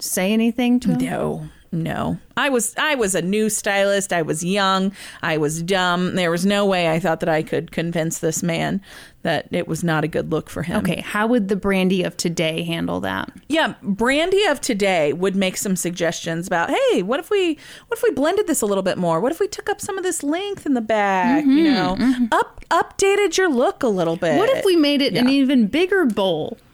say 0.00 0.32
anything 0.32 0.80
to 0.80 0.88
him? 0.90 0.98
No, 0.98 1.48
no. 1.70 2.18
I 2.36 2.48
was 2.48 2.74
I 2.78 2.94
was 2.94 3.14
a 3.14 3.20
new 3.20 3.50
stylist. 3.50 4.12
I 4.12 4.22
was 4.22 4.44
young. 4.44 4.92
I 5.22 5.36
was 5.36 5.62
dumb. 5.62 6.14
There 6.14 6.30
was 6.30 6.46
no 6.46 6.64
way 6.64 6.90
I 6.90 6.98
thought 6.98 7.20
that 7.20 7.28
I 7.28 7.42
could 7.42 7.72
convince 7.72 8.20
this 8.20 8.42
man 8.42 8.80
that 9.22 9.48
it 9.50 9.68
was 9.68 9.84
not 9.84 10.04
a 10.04 10.08
good 10.08 10.30
look 10.30 10.48
for 10.48 10.62
him. 10.62 10.78
Okay, 10.78 11.00
how 11.00 11.26
would 11.26 11.48
the 11.48 11.56
Brandy 11.56 12.02
of 12.02 12.16
today 12.16 12.62
handle 12.62 13.00
that? 13.00 13.30
Yeah, 13.48 13.74
Brandy 13.82 14.44
of 14.46 14.60
today 14.60 15.12
would 15.12 15.36
make 15.36 15.56
some 15.56 15.76
suggestions 15.76 16.46
about, 16.46 16.70
hey, 16.70 17.02
what 17.02 17.20
if 17.20 17.28
we 17.28 17.58
what 17.88 17.98
if 17.98 18.02
we 18.02 18.12
blended 18.12 18.46
this 18.46 18.62
a 18.62 18.66
little 18.66 18.84
bit 18.84 18.96
more? 18.96 19.20
What 19.20 19.32
if 19.32 19.40
we 19.40 19.48
took 19.48 19.68
up 19.68 19.80
some 19.80 19.98
of 19.98 20.04
this 20.04 20.22
length 20.22 20.64
in 20.64 20.72
the 20.74 20.80
back, 20.80 21.44
you 21.44 21.64
mm-hmm, 21.64 21.74
know? 21.74 21.96
Mm-hmm. 21.98 22.26
Up 22.32 22.64
updated 22.70 23.36
your 23.36 23.50
look 23.50 23.82
a 23.82 23.88
little 23.88 24.16
bit. 24.16 24.38
What 24.38 24.48
if 24.50 24.64
we 24.64 24.76
made 24.76 25.02
it 25.02 25.14
an 25.16 25.28
even 25.28 25.66
bigger 25.66 26.06
bowl? 26.06 26.56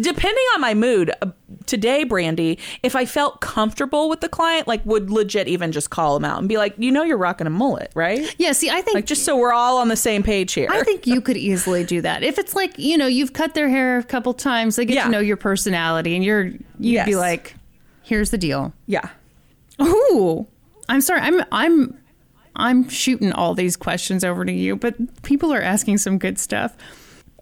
depending 0.00 0.44
on 0.54 0.60
my 0.60 0.74
mood 0.74 1.10
uh, 1.22 1.26
today 1.66 2.04
brandy 2.04 2.58
if 2.82 2.94
i 2.96 3.04
felt 3.04 3.40
comfortable 3.40 4.08
with 4.08 4.20
the 4.20 4.28
client 4.28 4.66
like 4.68 4.84
would 4.86 5.10
legit 5.10 5.48
even 5.48 5.72
just 5.72 5.90
call 5.90 6.16
him 6.16 6.24
out 6.24 6.38
and 6.38 6.48
be 6.48 6.56
like 6.56 6.74
you 6.78 6.90
know 6.90 7.02
you're 7.02 7.16
rocking 7.18 7.46
a 7.46 7.50
mullet 7.50 7.90
right 7.94 8.34
Yeah, 8.38 8.52
see, 8.52 8.70
I 8.70 8.80
think 8.80 8.94
like 8.94 9.06
just 9.06 9.24
so 9.24 9.36
we're 9.36 9.52
all 9.52 9.78
on 9.78 9.88
the 9.88 9.96
same 9.96 10.22
page 10.22 10.52
here 10.52 10.68
I 10.70 10.82
think 10.82 11.06
you 11.06 11.20
could 11.20 11.36
easily 11.36 11.84
do 11.84 12.00
that. 12.02 12.22
If 12.22 12.38
it's 12.38 12.54
like, 12.54 12.78
you 12.78 12.96
know, 12.96 13.06
you've 13.06 13.32
cut 13.32 13.54
their 13.54 13.68
hair 13.68 13.98
a 13.98 14.04
couple 14.04 14.32
times, 14.34 14.76
they 14.76 14.84
get 14.84 14.94
Yeah. 14.94 15.04
to 15.04 15.10
know 15.10 15.18
your 15.20 15.36
personality 15.36 16.14
and 16.14 16.24
you're 16.24 16.44
you'd 16.44 16.62
Yes. 16.78 17.06
be 17.06 17.16
like, 17.16 17.54
here's 18.02 18.30
the 18.30 18.38
deal. 18.38 18.72
yeah 18.86 19.08
Ooh. 19.82 20.46
I'm 20.88 21.00
sorry. 21.00 21.20
I'm 21.20 21.42
I'm 21.52 21.98
I'm 22.56 22.88
shooting 22.88 23.32
all 23.32 23.54
these 23.54 23.76
questions 23.76 24.24
over 24.24 24.44
to 24.44 24.52
you, 24.52 24.74
but 24.76 24.94
people 25.22 25.52
are 25.52 25.60
asking 25.62 25.98
some 25.98 26.18
good 26.18 26.38
stuff. 26.38 26.76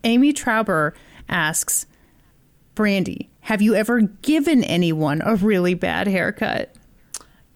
Amy 0.05 0.33
Trauber 0.33 0.93
asks, 1.29 1.87
Brandy, 2.77 3.29
have 3.41 3.61
you 3.61 3.75
ever 3.75 4.03
given 4.03 4.63
anyone 4.63 5.21
a 5.25 5.35
really 5.35 5.75
bad 5.75 6.07
haircut? 6.07 6.73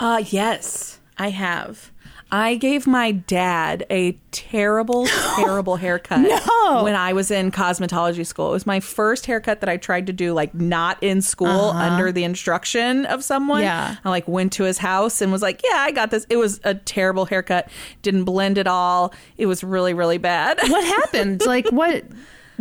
uh 0.00 0.24
yes 0.30 0.98
i 1.18 1.28
have 1.28 1.92
I 2.32 2.54
gave 2.54 2.86
my 2.86 3.10
dad 3.10 3.84
a 3.90 4.12
terrible, 4.30 5.06
terrible 5.34 5.74
haircut 5.74 6.20
No. 6.20 6.84
when 6.84 6.94
I 6.94 7.12
was 7.12 7.32
in 7.32 7.50
cosmetology 7.50 8.24
school. 8.24 8.50
It 8.50 8.52
was 8.52 8.66
my 8.66 8.78
first 8.78 9.26
haircut 9.26 9.58
that 9.62 9.68
I 9.68 9.76
tried 9.78 10.06
to 10.06 10.12
do, 10.12 10.32
like 10.32 10.54
not 10.54 11.02
in 11.02 11.22
school 11.22 11.48
under 11.70 12.12
the 12.12 12.22
instruction 12.22 13.04
of 13.06 13.24
someone. 13.24 13.62
Yeah. 13.62 13.96
I 14.04 14.08
like 14.10 14.28
went 14.28 14.52
to 14.52 14.62
his 14.62 14.78
house 14.78 15.20
and 15.20 15.32
was 15.32 15.42
like, 15.42 15.60
"Yeah, 15.64 15.78
I 15.78 15.90
got 15.90 16.12
this." 16.12 16.24
It 16.30 16.36
was 16.36 16.60
a 16.62 16.74
terrible 16.76 17.24
haircut. 17.24 17.68
Didn't 18.02 18.22
blend 18.22 18.58
at 18.58 18.68
all. 18.68 19.12
It 19.36 19.46
was 19.46 19.64
really, 19.64 19.92
really 19.92 20.18
bad. 20.18 20.60
What 20.68 20.84
happened? 20.84 21.42
like 21.46 21.68
what 21.72 22.04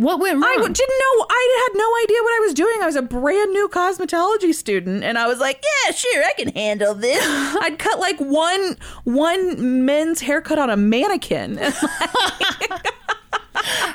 what 0.00 0.18
went 0.18 0.36
wrong? 0.36 0.44
I 0.44 0.56
didn't 0.56 0.76
know. 0.78 1.26
I 1.28 1.68
had 1.68 1.78
no 1.78 1.88
idea 2.04 2.22
what 2.22 2.34
I 2.34 2.38
was 2.40 2.54
doing. 2.54 2.82
I 2.82 2.86
was 2.86 2.96
a 2.96 3.02
brand 3.02 3.52
new 3.52 3.68
cosmetology 3.68 4.54
student, 4.54 5.04
and 5.04 5.18
I 5.18 5.26
was 5.26 5.38
like, 5.38 5.62
"Yeah, 5.62 5.92
sure, 5.92 6.24
I 6.24 6.32
can 6.36 6.48
handle 6.54 6.94
this." 6.94 7.22
I'd 7.60 7.78
cut 7.78 7.98
like 7.98 8.18
one 8.18 8.76
one 9.04 9.84
men's 9.84 10.20
haircut 10.20 10.58
on 10.58 10.70
a 10.70 10.76
mannequin. 10.76 11.58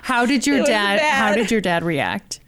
How 0.03 0.26
did 0.26 0.45
your 0.45 0.64
dad 0.64 0.99
how 0.99 1.34
did 1.34 1.49
your 1.49 1.61
dad 1.61 1.84
react? 1.84 2.40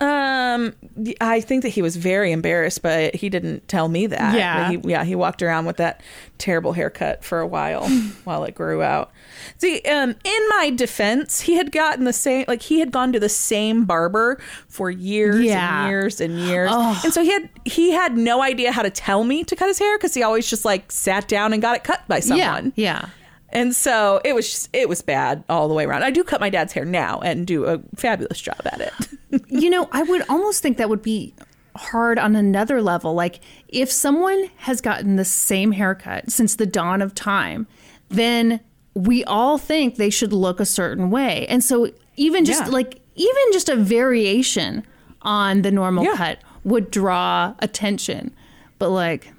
Um, 0.00 0.74
I 1.20 1.40
think 1.42 1.62
that 1.62 1.68
he 1.70 1.82
was 1.82 1.96
very 1.96 2.32
embarrassed, 2.32 2.80
but 2.82 3.14
he 3.14 3.28
didn't 3.28 3.68
tell 3.68 3.88
me 3.88 4.06
that. 4.06 4.34
Yeah. 4.34 4.70
he, 4.70 4.80
yeah, 4.84 5.04
he 5.04 5.14
walked 5.14 5.42
around 5.42 5.66
with 5.66 5.76
that 5.76 6.00
terrible 6.38 6.72
haircut 6.72 7.22
for 7.22 7.40
a 7.40 7.46
while 7.46 7.86
while 8.24 8.44
it 8.44 8.54
grew 8.54 8.82
out. 8.82 9.10
See, 9.58 9.80
um, 9.82 10.14
in 10.24 10.48
my 10.48 10.70
defense, 10.74 11.42
he 11.42 11.54
had 11.54 11.70
gotten 11.70 12.04
the 12.04 12.12
same, 12.14 12.46
like 12.48 12.62
he 12.62 12.80
had 12.80 12.92
gone 12.92 13.12
to 13.12 13.20
the 13.20 13.28
same 13.28 13.84
barber 13.84 14.38
for 14.68 14.90
years 14.90 15.44
Yeah. 15.44 15.82
and 15.82 15.90
years 15.90 16.20
and 16.20 16.38
years, 16.38 16.70
and 17.04 17.12
so 17.12 17.22
he 17.22 17.30
had 17.32 17.48
he 17.66 17.90
had 17.92 18.16
no 18.16 18.42
idea 18.42 18.72
how 18.72 18.82
to 18.82 18.90
tell 18.90 19.24
me 19.24 19.44
to 19.44 19.54
cut 19.54 19.68
his 19.68 19.78
hair 19.78 19.98
because 19.98 20.14
he 20.14 20.22
always 20.22 20.48
just 20.48 20.64
like 20.64 20.90
sat 20.90 21.28
down 21.28 21.52
and 21.52 21.60
got 21.60 21.76
it 21.76 21.84
cut 21.84 22.00
by 22.08 22.20
someone. 22.20 22.72
Yeah. 22.74 23.02
Yeah. 23.02 23.08
And 23.52 23.74
so 23.74 24.20
it 24.24 24.34
was 24.34 24.48
just, 24.50 24.68
it 24.72 24.88
was 24.88 25.02
bad 25.02 25.42
all 25.48 25.66
the 25.68 25.74
way 25.74 25.84
around. 25.84 26.02
I 26.04 26.10
do 26.10 26.22
cut 26.24 26.40
my 26.40 26.50
dad's 26.50 26.72
hair 26.72 26.84
now 26.84 27.18
and 27.20 27.46
do 27.46 27.64
a 27.64 27.80
fabulous 27.96 28.40
job 28.40 28.60
at 28.64 28.80
it. 28.80 29.42
you 29.48 29.68
know, 29.70 29.88
I 29.92 30.02
would 30.04 30.22
almost 30.28 30.62
think 30.62 30.76
that 30.78 30.88
would 30.88 31.02
be 31.02 31.34
hard 31.76 32.18
on 32.18 32.36
another 32.36 32.80
level. 32.82 33.14
Like, 33.14 33.40
if 33.68 33.90
someone 33.90 34.50
has 34.58 34.80
gotten 34.80 35.16
the 35.16 35.24
same 35.24 35.72
haircut 35.72 36.30
since 36.30 36.54
the 36.56 36.66
dawn 36.66 37.02
of 37.02 37.14
time, 37.14 37.66
then 38.08 38.60
we 38.94 39.24
all 39.24 39.56
think 39.58 39.96
they 39.96 40.10
should 40.10 40.32
look 40.32 40.58
a 40.60 40.66
certain 40.66 41.10
way. 41.10 41.46
And 41.48 41.62
so, 41.62 41.90
even 42.16 42.44
just 42.44 42.66
Yeah. 42.66 42.70
like, 42.72 43.00
even 43.14 43.42
just 43.52 43.68
a 43.68 43.76
variation 43.76 44.84
on 45.22 45.62
the 45.62 45.70
normal 45.70 46.04
Yeah. 46.04 46.16
cut 46.16 46.38
would 46.64 46.90
draw 46.90 47.54
attention. 47.60 48.34
But, 48.78 48.90
like, 48.90 49.32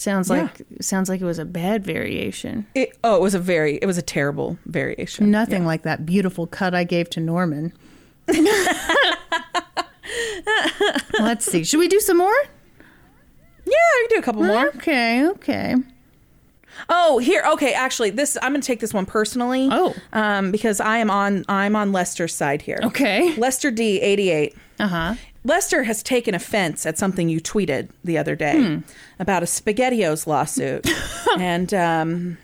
sounds 0.00 0.30
like 0.30 0.62
sounds 0.80 1.08
like 1.08 1.20
it 1.20 1.24
was 1.24 1.38
a 1.38 1.44
bad 1.44 1.84
variation. 1.84 2.66
It, 2.74 2.96
oh, 3.04 3.16
it 3.16 3.20
was 3.20 3.34
a 3.34 3.38
very, 3.38 3.76
it 3.76 3.86
was 3.86 3.98
a 3.98 4.02
terrible 4.02 4.58
variation. 4.66 5.30
Nothing 5.30 5.66
like 5.66 5.82
that 5.82 6.06
beautiful 6.06 6.46
cut 6.46 6.74
I 6.74 6.84
gave 6.84 7.10
to 7.10 7.20
Norman. 7.20 7.72
Let's 11.18 11.44
see. 11.44 11.64
Should 11.64 11.78
we 11.78 11.88
do 11.88 12.00
some 12.00 12.16
more? 12.16 12.34
Yeah, 13.66 13.74
I 13.74 14.06
can 14.08 14.16
do 14.16 14.20
a 14.20 14.24
couple 14.24 14.42
more. 14.42 14.68
Okay, 14.68 15.26
okay. 15.28 15.74
Oh, 16.88 17.18
here. 17.18 17.42
Okay, 17.52 17.74
actually, 17.74 18.10
this 18.10 18.38
I'm 18.42 18.52
going 18.52 18.62
to 18.62 18.66
take 18.66 18.80
this 18.80 18.94
one 18.94 19.04
personally. 19.06 19.68
Oh. 19.70 19.94
um, 20.12 20.50
because 20.50 20.80
I 20.80 20.98
am 20.98 21.10
on 21.10 21.44
I'm 21.48 21.76
on 21.76 21.92
Lester's 21.92 22.34
side 22.34 22.62
here. 22.62 22.80
Okay. 22.82 23.36
Lester 23.36 23.70
D, 23.70 24.00
88. 24.00 24.56
Uh 24.78 24.88
huh. 24.88 25.14
Lester 25.44 25.84
has 25.84 26.02
taken 26.02 26.34
offense 26.34 26.84
at 26.86 26.98
something 26.98 27.28
you 27.28 27.40
tweeted 27.40 27.88
the 28.04 28.18
other 28.18 28.36
day 28.36 28.60
Hmm. 28.62 28.78
about 29.18 29.42
a 29.42 29.46
SpaghettiOs 29.46 30.26
lawsuit, 30.26 30.86
and 31.38 31.72
um, 31.74 32.38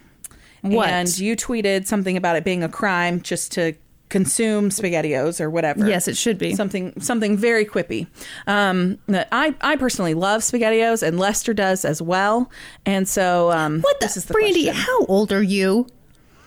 What? 0.63 0.89
And 0.89 1.19
you 1.19 1.37
tweeted 1.37 1.87
something 1.87 2.17
about 2.17 2.37
it 2.37 2.45
being 2.45 2.63
a 2.65 2.69
crime 2.69 3.21
just 3.21 3.53
to 3.53 3.75
consume 4.09 4.69
SpaghettiOs 4.71 5.41
or 5.41 5.51
whatever. 5.51 5.87
Yes, 5.89 6.07
it 6.07 6.17
should 6.17 6.39
be. 6.39 6.55
something 6.55 6.93
something 7.01 7.37
very 7.37 7.65
quippy. 7.67 8.07
Um, 8.47 8.99
I 9.11 9.55
I 9.61 9.77
personally 9.77 10.15
love 10.15 10.43
SpaghettiOs, 10.43 11.03
and 11.03 11.19
Lester 11.19 11.53
does 11.53 11.85
as 11.85 12.01
well. 12.01 12.49
And 12.87 13.09
so, 13.09 13.51
um, 13.51 13.81
What 13.83 13.99
the, 14.01 14.07
this 14.07 14.17
is 14.17 14.25
the 14.27 14.33
Brandy? 14.35 14.65
question. 14.67 14.83
How 14.85 15.05
old 15.07 15.33
are 15.33 15.43
you? 15.43 15.89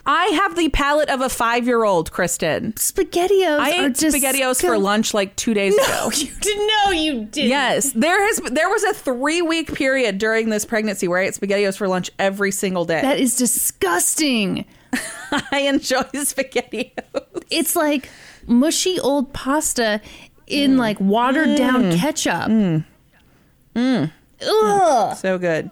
I 0.05 0.26
have 0.27 0.55
the 0.55 0.69
palate 0.69 1.09
of 1.09 1.21
a 1.21 1.30
five 1.30 1.67
year 1.67 1.84
old, 1.84 2.11
Kristen. 2.11 2.73
Spaghettios. 2.73 3.59
I 3.59 3.85
ate 3.85 3.93
spaghettios 3.93 4.61
for 4.61 4.77
lunch 4.77 5.13
like 5.13 5.35
two 5.35 5.53
days 5.53 5.76
ago. 5.76 6.11
You 6.19 6.31
didn't. 6.41 6.67
know 6.67 6.91
you 6.91 7.26
didn't. 7.26 7.49
Yes, 7.49 7.91
there 7.93 8.26
has 8.26 8.38
there 8.51 8.69
was 8.69 8.84
a 8.84 8.93
three 8.93 9.41
week 9.41 9.73
period 9.73 10.17
during 10.17 10.49
this 10.49 10.65
pregnancy 10.65 11.07
where 11.07 11.19
I 11.19 11.26
ate 11.26 11.34
spaghettios 11.34 11.77
for 11.77 11.88
lunch 11.88 12.09
every 12.19 12.51
single 12.51 12.85
day. 12.85 13.01
That 13.01 13.19
is 13.19 13.35
disgusting. 13.35 14.65
I 15.51 15.61
enjoy 15.61 16.03
spaghettios. 16.13 17.43
It's 17.49 17.76
like 17.76 18.09
mushy 18.47 18.99
old 18.99 19.34
pasta 19.34 20.01
in 20.47 20.76
mm. 20.76 20.80
like 20.80 20.99
watered 20.99 21.57
down 21.57 21.84
mm. 21.84 21.97
ketchup. 21.97 22.49
Mm. 23.76 24.11
Ugh. 24.41 25.17
So 25.17 25.38
good. 25.38 25.71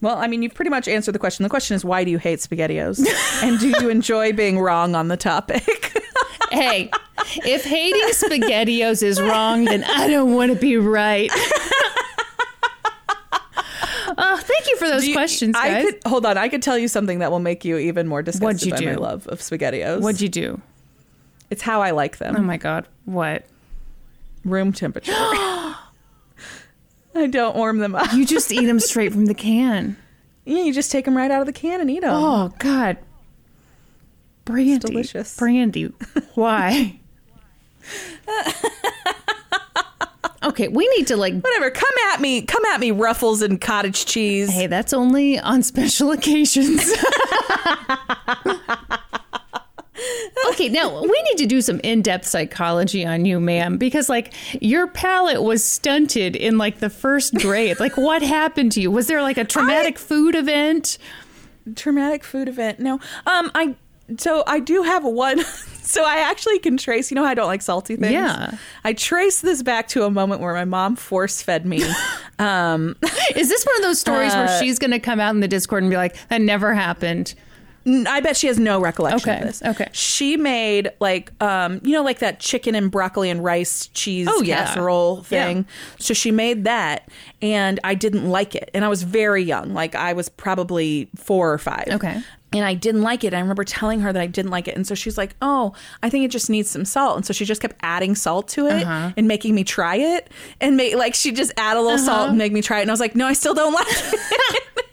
Well, 0.00 0.16
I 0.16 0.28
mean, 0.28 0.42
you've 0.42 0.54
pretty 0.54 0.70
much 0.70 0.86
answered 0.86 1.12
the 1.12 1.18
question. 1.18 1.42
The 1.42 1.48
question 1.48 1.74
is, 1.74 1.84
why 1.84 2.04
do 2.04 2.10
you 2.10 2.18
hate 2.18 2.38
SpaghettiOs? 2.38 3.04
and 3.42 3.58
do 3.58 3.68
you 3.68 3.88
enjoy 3.88 4.32
being 4.32 4.60
wrong 4.60 4.94
on 4.94 5.08
the 5.08 5.16
topic? 5.16 5.92
Hey, 6.50 6.90
if 7.44 7.62
hating 7.62 8.08
SpaghettiOs 8.08 9.02
is 9.02 9.20
wrong, 9.20 9.66
then 9.66 9.84
I 9.84 10.08
don't 10.08 10.32
want 10.34 10.50
to 10.50 10.56
be 10.58 10.78
right. 10.78 11.30
Oh, 14.16 14.36
thank 14.42 14.66
you 14.66 14.76
for 14.78 14.88
those 14.88 15.06
you- 15.06 15.12
questions, 15.12 15.54
I 15.58 15.68
guys. 15.68 15.84
could 15.84 16.00
hold 16.06 16.24
on. 16.24 16.38
I 16.38 16.48
could 16.48 16.62
tell 16.62 16.78
you 16.78 16.88
something 16.88 17.18
that 17.18 17.30
will 17.30 17.38
make 17.38 17.66
you 17.66 17.76
even 17.76 18.08
more 18.08 18.22
disgusted 18.22 18.70
by 18.70 18.80
my 18.80 18.94
love 18.94 19.26
of 19.26 19.40
SpaghettiOs. 19.40 20.00
What'd 20.00 20.22
you 20.22 20.30
do? 20.30 20.60
It's 21.50 21.60
how 21.60 21.82
I 21.82 21.90
like 21.90 22.16
them. 22.16 22.34
Oh 22.34 22.40
my 22.42 22.56
god, 22.56 22.86
what? 23.04 23.44
Room 24.44 24.72
temperature. 24.72 25.12
I 27.18 27.26
don't 27.26 27.56
warm 27.56 27.78
them 27.78 27.94
up. 27.94 28.12
You 28.12 28.24
just 28.24 28.52
eat 28.52 28.66
them 28.66 28.80
straight 28.80 29.12
from 29.12 29.26
the 29.26 29.34
can. 29.34 29.96
Yeah, 30.44 30.62
you 30.62 30.72
just 30.72 30.90
take 30.90 31.04
them 31.04 31.16
right 31.16 31.30
out 31.30 31.40
of 31.40 31.46
the 31.46 31.52
can 31.52 31.80
and 31.80 31.90
eat 31.90 32.00
them. 32.00 32.12
Oh 32.12 32.52
god. 32.58 32.98
Brandy. 34.44 34.78
delicious. 34.78 35.36
Brandy. 35.36 35.92
Why? 36.34 36.98
okay, 40.42 40.68
we 40.68 40.88
need 40.96 41.06
to 41.08 41.16
like 41.18 41.34
Whatever. 41.34 41.70
Come 41.70 41.90
at 42.12 42.20
me. 42.20 42.42
Come 42.42 42.64
at 42.66 42.80
me, 42.80 42.90
Ruffles 42.90 43.42
and 43.42 43.60
cottage 43.60 44.06
cheese. 44.06 44.50
Hey, 44.50 44.66
that's 44.66 44.94
only 44.94 45.38
on 45.38 45.62
special 45.62 46.12
occasions. 46.12 46.90
okay, 50.50 50.68
now 50.68 51.02
we 51.02 51.22
need 51.22 51.38
to 51.38 51.46
do 51.46 51.60
some 51.60 51.80
in-depth 51.80 52.26
psychology 52.26 53.04
on 53.04 53.24
you, 53.24 53.40
ma'am, 53.40 53.76
because 53.78 54.08
like 54.08 54.32
your 54.60 54.86
palate 54.86 55.42
was 55.42 55.64
stunted 55.64 56.36
in 56.36 56.58
like 56.58 56.78
the 56.80 56.90
first 56.90 57.34
grade. 57.34 57.78
like 57.80 57.96
what 57.96 58.22
happened 58.22 58.72
to 58.72 58.80
you? 58.80 58.90
Was 58.90 59.06
there 59.06 59.22
like 59.22 59.38
a 59.38 59.44
traumatic 59.44 59.98
food 59.98 60.34
event? 60.34 60.98
traumatic 61.76 62.24
food 62.24 62.48
event. 62.48 62.80
No. 62.80 62.94
Um 63.26 63.50
I 63.54 63.74
so 64.16 64.42
I 64.46 64.58
do 64.60 64.82
have 64.82 65.04
one 65.04 65.44
so 65.82 66.02
I 66.02 66.18
actually 66.30 66.58
can 66.60 66.78
trace, 66.78 67.10
you 67.10 67.14
know 67.14 67.24
I 67.24 67.34
don't 67.34 67.46
like 67.46 67.60
salty 67.60 67.96
things? 67.96 68.12
Yeah. 68.12 68.56
I 68.84 68.94
trace 68.94 69.42
this 69.42 69.62
back 69.62 69.88
to 69.88 70.04
a 70.04 70.10
moment 70.10 70.40
where 70.40 70.54
my 70.54 70.64
mom 70.64 70.96
force 70.96 71.42
fed 71.42 71.66
me. 71.66 71.82
um 72.38 72.96
Is 73.36 73.48
this 73.50 73.66
one 73.66 73.76
of 73.76 73.82
those 73.82 74.00
stories 74.00 74.32
Uh, 74.38 74.46
where 74.46 74.60
she's 74.60 74.78
going 74.78 74.92
to 74.92 74.98
come 74.98 75.20
out 75.20 75.34
in 75.34 75.40
the 75.40 75.48
Discord 75.48 75.82
and 75.82 75.90
be 75.90 75.96
like, 75.96 76.16
"That 76.28 76.40
never 76.40 76.72
happened"? 76.74 77.34
I 78.06 78.20
bet 78.20 78.36
she 78.36 78.46
has 78.48 78.58
no 78.58 78.80
recollection 78.80 79.30
Okay, 79.30 79.40
of 79.40 79.46
this. 79.46 79.62
okay. 79.62 79.88
She 79.92 80.36
made 80.36 80.90
like 81.00 81.32
um 81.42 81.80
you 81.84 81.92
know 81.92 82.02
like 82.02 82.18
that 82.20 82.40
chicken 82.40 82.74
and 82.74 82.90
broccoli 82.90 83.30
and 83.30 83.42
rice 83.42 83.88
cheese 83.94 84.28
Oh, 84.30 84.42
yeah. 84.42 84.64
casserole 84.66 85.24
Yeah. 85.30 85.44
thing. 85.46 85.66
So 85.98 86.12
she 86.14 86.30
made 86.30 86.64
that 86.64 87.08
and 87.40 87.80
I 87.84 87.94
didn't 87.94 88.28
like 88.28 88.54
it. 88.54 88.70
And 88.74 88.84
I 88.84 88.88
was 88.88 89.02
very 89.02 89.42
young. 89.42 89.74
Like 89.74 89.94
I 89.94 90.12
was 90.12 90.28
probably 90.28 91.08
4 91.16 91.52
or 91.52 91.58
5. 91.58 91.88
Okay. 91.92 92.20
And 92.50 92.64
I 92.64 92.72
didn't 92.72 93.02
like 93.02 93.24
it. 93.24 93.34
I 93.34 93.40
remember 93.40 93.62
telling 93.62 94.00
her 94.00 94.10
that 94.10 94.22
I 94.22 94.26
didn't 94.26 94.50
like 94.50 94.68
it. 94.68 94.74
And 94.74 94.86
so 94.86 94.94
she's 94.94 95.18
like, 95.18 95.36
"Oh, 95.42 95.74
I 96.02 96.08
think 96.08 96.24
it 96.24 96.30
just 96.30 96.48
needs 96.48 96.70
some 96.70 96.86
salt." 96.86 97.16
And 97.16 97.26
so 97.26 97.34
she 97.34 97.44
just 97.44 97.60
kept 97.60 97.76
adding 97.82 98.14
salt 98.14 98.48
to 98.48 98.66
it 98.68 98.84
Uh-huh. 98.84 99.12
and 99.18 99.28
making 99.28 99.54
me 99.54 99.64
try 99.64 99.96
it 99.96 100.30
and 100.58 100.74
make 100.74 100.94
like 100.96 101.14
she 101.14 101.30
just 101.30 101.52
add 101.58 101.76
a 101.76 101.80
little 101.82 101.98
salt 101.98 102.30
and 102.30 102.38
make 102.38 102.52
me 102.52 102.62
try 102.62 102.78
it. 102.78 102.82
And 102.82 102.90
I 102.90 102.94
was 102.94 103.00
like, 103.00 103.14
"No, 103.14 103.26
I 103.26 103.34
still 103.34 103.52
don't 103.52 103.74
like 103.74 103.86
it." 103.90 104.62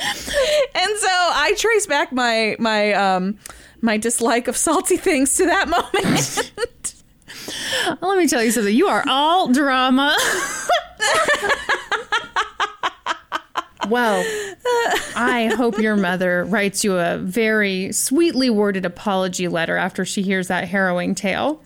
and 0.00 0.98
so 0.98 1.08
I 1.08 1.54
trace 1.56 1.86
back 1.86 2.12
my 2.12 2.56
my 2.58 2.92
um 2.92 3.38
my 3.80 3.96
dislike 3.96 4.48
of 4.48 4.56
salty 4.56 4.96
things 4.96 5.36
to 5.36 5.46
that 5.46 5.68
moment. 5.68 6.52
Well, 8.00 8.10
let 8.10 8.18
me 8.18 8.26
tell 8.26 8.42
you 8.42 8.50
something. 8.50 8.74
You 8.74 8.86
are 8.86 9.04
all 9.06 9.48
drama. 9.52 10.16
well, 13.88 14.24
I 15.16 15.52
hope 15.56 15.78
your 15.78 15.96
mother 15.96 16.44
writes 16.44 16.84
you 16.84 16.96
a 16.96 17.18
very 17.18 17.92
sweetly 17.92 18.48
worded 18.48 18.86
apology 18.86 19.48
letter 19.48 19.76
after 19.76 20.04
she 20.04 20.22
hears 20.22 20.48
that 20.48 20.68
harrowing 20.68 21.14
tale. 21.14 21.62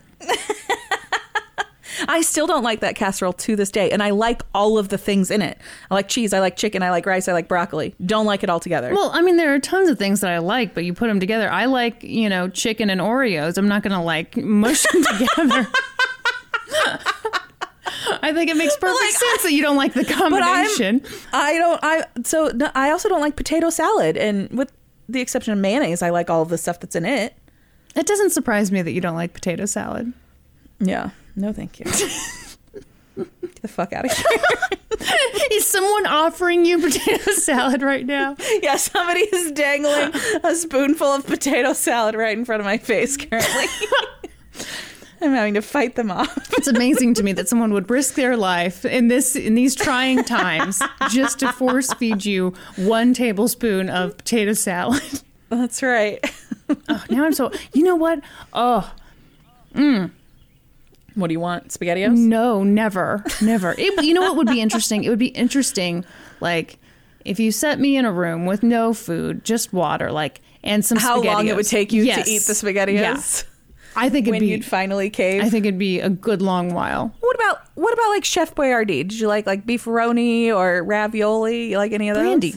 I 2.06 2.20
still 2.20 2.46
don't 2.46 2.62
like 2.62 2.80
that 2.80 2.94
casserole 2.94 3.32
to 3.32 3.56
this 3.56 3.70
day, 3.70 3.90
and 3.90 4.02
I 4.02 4.10
like 4.10 4.42
all 4.54 4.78
of 4.78 4.88
the 4.88 4.98
things 4.98 5.30
in 5.30 5.42
it. 5.42 5.58
I 5.90 5.94
like 5.94 6.08
cheese, 6.08 6.32
I 6.32 6.40
like 6.40 6.56
chicken, 6.56 6.82
I 6.82 6.90
like 6.90 7.06
rice, 7.06 7.28
I 7.28 7.32
like 7.32 7.48
broccoli. 7.48 7.94
Don't 8.04 8.26
like 8.26 8.42
it 8.42 8.50
all 8.50 8.60
together. 8.60 8.92
Well, 8.94 9.10
I 9.12 9.22
mean, 9.22 9.36
there 9.36 9.54
are 9.54 9.58
tons 9.58 9.88
of 9.88 9.98
things 9.98 10.20
that 10.20 10.30
I 10.30 10.38
like, 10.38 10.74
but 10.74 10.84
you 10.84 10.92
put 10.94 11.08
them 11.08 11.18
together. 11.20 11.50
I 11.50 11.64
like, 11.64 12.02
you 12.04 12.28
know, 12.28 12.48
chicken 12.48 12.90
and 12.90 13.00
Oreos. 13.00 13.58
I'm 13.58 13.68
not 13.68 13.82
going 13.82 13.92
to 13.92 14.00
like 14.00 14.36
mush 14.36 14.84
them 14.84 15.02
together. 15.18 15.68
I 18.22 18.32
think 18.32 18.50
it 18.50 18.56
makes 18.56 18.76
perfect 18.76 19.00
Like, 19.00 19.12
sense 19.14 19.42
that 19.44 19.52
you 19.52 19.62
don't 19.62 19.76
like 19.76 19.94
the 19.94 20.04
combination. 20.04 21.02
I 21.32 21.54
don't. 21.58 21.80
I 21.82 22.04
so 22.24 22.48
no, 22.54 22.70
I 22.74 22.90
also 22.90 23.08
don't 23.08 23.20
like 23.20 23.36
potato 23.36 23.70
salad, 23.70 24.16
and 24.16 24.50
with 24.50 24.72
the 25.08 25.20
exception 25.20 25.52
of 25.52 25.58
mayonnaise, 25.58 26.02
I 26.02 26.10
like 26.10 26.28
all 26.30 26.42
of 26.42 26.48
the 26.48 26.58
stuff 26.58 26.80
that's 26.80 26.96
in 26.96 27.04
it. 27.04 27.34
It 27.96 28.06
doesn't 28.06 28.30
surprise 28.30 28.70
me 28.70 28.82
that 28.82 28.92
you 28.92 29.00
don't 29.00 29.14
like 29.14 29.32
potato 29.32 29.64
salad. 29.66 30.12
Yeah, 30.80 31.10
no, 31.38 31.52
thank 31.52 31.78
you. 31.78 31.84
Get 33.16 33.62
the 33.62 33.68
fuck 33.68 33.92
out 33.92 34.04
of 34.04 34.12
here. 34.12 34.26
Is 35.52 35.66
someone 35.66 36.06
offering 36.06 36.64
you 36.64 36.80
potato 36.80 37.30
salad 37.32 37.82
right 37.82 38.04
now? 38.04 38.36
yeah, 38.62 38.76
somebody 38.76 39.20
is 39.20 39.52
dangling 39.52 40.12
a 40.44 40.54
spoonful 40.54 41.06
of 41.06 41.26
potato 41.26 41.72
salad 41.72 42.14
right 42.14 42.36
in 42.36 42.44
front 42.44 42.60
of 42.60 42.66
my 42.66 42.76
face 42.76 43.16
currently. 43.16 43.64
I'm 45.20 45.32
having 45.32 45.54
to 45.54 45.62
fight 45.62 45.94
them 45.94 46.10
off. 46.10 46.52
It's 46.54 46.68
amazing 46.68 47.14
to 47.14 47.22
me 47.22 47.32
that 47.32 47.48
someone 47.48 47.72
would 47.72 47.88
risk 47.88 48.14
their 48.14 48.36
life 48.36 48.84
in 48.84 49.08
this 49.08 49.34
in 49.34 49.54
these 49.54 49.74
trying 49.74 50.24
times 50.24 50.82
just 51.10 51.38
to 51.40 51.52
force 51.52 51.92
feed 51.94 52.24
you 52.24 52.54
one 52.76 53.14
tablespoon 53.14 53.88
of 53.88 54.18
potato 54.18 54.52
salad. 54.52 55.22
That's 55.48 55.82
right. 55.82 56.22
Oh, 56.88 57.04
now 57.08 57.24
I'm 57.24 57.32
so. 57.32 57.50
You 57.72 57.84
know 57.84 57.96
what? 57.96 58.20
Oh 58.52 58.92
mm. 59.74 60.10
What 61.18 61.28
do 61.28 61.32
you 61.32 61.40
want? 61.40 61.68
SpaghettiOs? 61.68 62.16
no, 62.16 62.62
never, 62.62 63.24
never. 63.42 63.74
It, 63.76 64.04
you 64.04 64.14
know 64.14 64.22
what 64.22 64.36
would 64.36 64.46
be 64.46 64.60
interesting? 64.60 65.04
It 65.04 65.08
would 65.10 65.18
be 65.18 65.28
interesting, 65.28 66.04
like 66.40 66.78
if 67.24 67.40
you 67.40 67.50
set 67.52 67.78
me 67.80 67.96
in 67.96 68.04
a 68.04 68.12
room 68.12 68.46
with 68.46 68.62
no 68.62 68.94
food, 68.94 69.44
just 69.44 69.72
water, 69.72 70.12
like 70.12 70.40
and 70.62 70.84
some. 70.84 70.96
How 70.98 71.20
long 71.20 71.48
it 71.48 71.56
would 71.56 71.66
take 71.66 71.92
you 71.92 72.04
Yes. 72.04 72.24
to 72.26 72.30
eat 72.30 72.42
the 72.42 72.52
SpaghettiOs? 72.52 72.94
Yeah. 73.44 73.48
I 73.96 74.08
think 74.10 74.26
it'd 74.28 74.32
When 74.32 74.40
be. 74.42 74.46
you'd 74.48 74.64
finally 74.64 75.10
cave. 75.10 75.42
I 75.42 75.48
think 75.50 75.66
it'd 75.66 75.78
be 75.78 75.98
a 75.98 76.08
good 76.10 76.40
long 76.40 76.72
while. 76.72 77.12
what 77.20 77.34
about 77.34 77.62
what 77.74 77.92
about 77.92 78.10
like 78.10 78.24
Chef 78.24 78.54
Boyardee? 78.54 78.86
Did 79.08 79.14
you 79.18 79.26
like 79.26 79.44
like 79.46 79.66
beefaroni 79.66 80.54
or 80.54 80.84
ravioli? 80.84 81.70
You 81.70 81.78
like 81.78 81.90
any 81.92 82.08
of 82.08 82.14
those? 82.14 82.22
Brandy, 82.24 82.54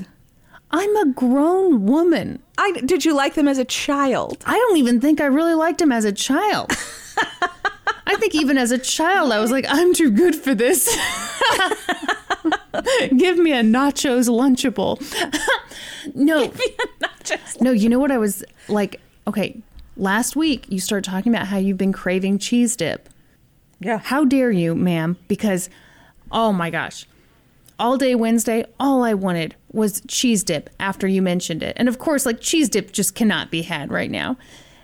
I'm 0.69 0.95
a 0.97 1.05
grown 1.13 1.85
woman. 1.87 2.43
I 2.59 2.73
did 2.85 3.03
you 3.05 3.15
like 3.15 3.33
them 3.33 3.47
as 3.47 3.57
a 3.57 3.65
child? 3.65 4.43
I 4.45 4.53
don't 4.53 4.77
even 4.77 5.01
think 5.01 5.19
I 5.19 5.25
really 5.25 5.55
liked 5.55 5.79
them 5.79 5.91
as 5.91 6.05
a 6.05 6.11
child. 6.11 6.71
I 8.11 8.15
think 8.17 8.35
even 8.35 8.57
as 8.57 8.71
a 8.71 8.77
child, 8.77 9.31
I 9.31 9.39
was 9.39 9.51
like, 9.51 9.65
I'm 9.69 9.93
too 9.93 10.11
good 10.11 10.35
for 10.35 10.53
this. 10.53 10.85
Give 13.15 13.37
me 13.37 13.53
a 13.53 13.61
nachos 13.63 14.27
lunchable. 14.27 14.99
no, 16.15 16.51
no, 17.61 17.71
you 17.71 17.87
know 17.87 17.99
what 17.99 18.11
I 18.11 18.17
was 18.17 18.43
like? 18.67 18.99
Okay, 19.27 19.61
last 19.95 20.35
week 20.35 20.65
you 20.67 20.81
started 20.81 21.09
talking 21.09 21.33
about 21.33 21.47
how 21.47 21.57
you've 21.57 21.77
been 21.77 21.93
craving 21.93 22.39
cheese 22.39 22.75
dip. 22.75 23.07
Yeah. 23.79 23.99
How 23.99 24.25
dare 24.25 24.51
you, 24.51 24.75
ma'am? 24.75 25.17
Because, 25.29 25.69
oh 26.33 26.51
my 26.51 26.69
gosh, 26.69 27.07
all 27.79 27.97
day 27.97 28.13
Wednesday, 28.13 28.65
all 28.77 29.03
I 29.05 29.13
wanted 29.13 29.55
was 29.71 30.01
cheese 30.07 30.43
dip 30.43 30.69
after 30.81 31.07
you 31.07 31.21
mentioned 31.21 31.63
it. 31.63 31.77
And 31.77 31.87
of 31.87 31.97
course, 31.97 32.25
like 32.25 32.41
cheese 32.41 32.67
dip 32.67 32.91
just 32.91 33.15
cannot 33.15 33.51
be 33.51 33.61
had 33.61 33.89
right 33.89 34.11
now. 34.11 34.35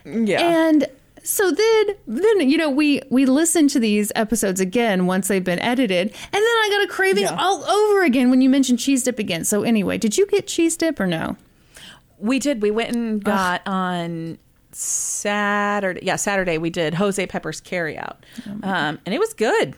Yeah. 0.06 0.40
And 0.40 0.88
so 1.28 1.52
then, 1.52 1.86
then 2.08 2.50
you 2.50 2.58
know, 2.58 2.70
we 2.70 3.02
we 3.10 3.26
listened 3.26 3.70
to 3.72 3.80
these 3.82 4.12
episodes 4.16 4.62
again 4.62 5.06
once 5.08 5.28
they've 5.28 5.44
been 5.44 5.60
edited, 5.60 6.08
and 6.08 6.34
then 6.34 6.42
I 6.44 6.68
got 6.72 6.84
a 6.86 6.88
craving 6.88 7.24
Yeah. 7.24 7.36
all 7.38 7.66
over 7.66 8.04
again 8.04 8.30
when 8.30 8.40
you 8.42 8.50
mentioned 8.50 8.80
cheese 8.80 9.04
dip 9.04 9.20
again. 9.20 9.44
So 9.44 9.64
anyway, 9.64 9.98
did 9.98 10.18
you 10.18 10.26
get 10.28 10.48
cheese 10.48 10.78
dip 10.78 11.00
or 11.02 11.06
no? 11.08 11.36
We 12.18 12.40
did. 12.40 12.62
We 12.62 12.72
went 12.72 12.96
and 12.96 13.22
got 13.24 13.62
on 13.68 14.38
Saturday. 14.72 16.00
Yeah, 16.04 16.16
Saturday 16.16 16.58
we 16.58 16.70
did 16.70 16.94
Jose 16.94 17.26
Pepper's 17.28 17.60
carry 17.62 17.98
out. 17.98 18.26
Um, 18.64 19.00
and 19.06 19.14
it 19.14 19.20
was 19.20 19.34
good. 19.34 19.76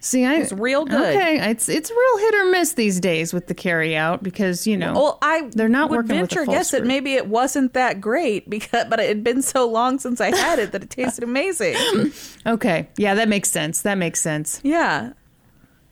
See, 0.00 0.24
I, 0.24 0.36
It's 0.36 0.52
real 0.52 0.84
good. 0.84 1.16
Okay, 1.16 1.50
it's 1.50 1.68
it's 1.68 1.90
real 1.90 2.18
hit 2.18 2.34
or 2.34 2.50
miss 2.50 2.72
these 2.74 3.00
days 3.00 3.32
with 3.32 3.46
the 3.46 3.54
carry 3.54 3.96
out 3.96 4.22
because 4.22 4.66
you 4.66 4.76
know 4.76 4.92
Well, 4.94 5.18
I 5.22 5.48
they're 5.52 5.68
not 5.68 5.90
would 5.90 5.96
working 5.98 6.20
with 6.20 6.30
venture 6.30 6.44
full 6.44 6.54
guess 6.54 6.70
that 6.72 6.84
maybe 6.84 7.14
it 7.14 7.26
wasn't 7.28 7.72
that 7.74 8.00
great 8.00 8.48
because, 8.50 8.86
but 8.88 9.00
it 9.00 9.08
had 9.08 9.22
been 9.24 9.42
so 9.42 9.68
long 9.68 9.98
since 9.98 10.20
I 10.20 10.34
had 10.36 10.58
it 10.58 10.72
that 10.72 10.82
it 10.82 10.90
tasted 10.90 11.24
amazing. 11.24 11.76
Okay, 12.46 12.88
yeah, 12.96 13.14
that 13.14 13.28
makes 13.28 13.50
sense. 13.50 13.82
That 13.82 13.98
makes 13.98 14.20
sense. 14.20 14.60
Yeah. 14.62 15.12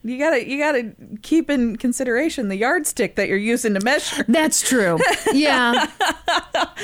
You 0.04 0.18
gotta 0.18 0.48
you 0.48 0.58
gotta 0.58 0.92
keep 1.22 1.48
in 1.50 1.76
consideration 1.76 2.48
the 2.48 2.56
yardstick 2.56 3.16
that 3.16 3.28
you're 3.28 3.38
using 3.38 3.74
to 3.74 3.80
measure. 3.80 4.24
That's 4.28 4.66
true. 4.66 4.98
Yeah. 5.32 5.90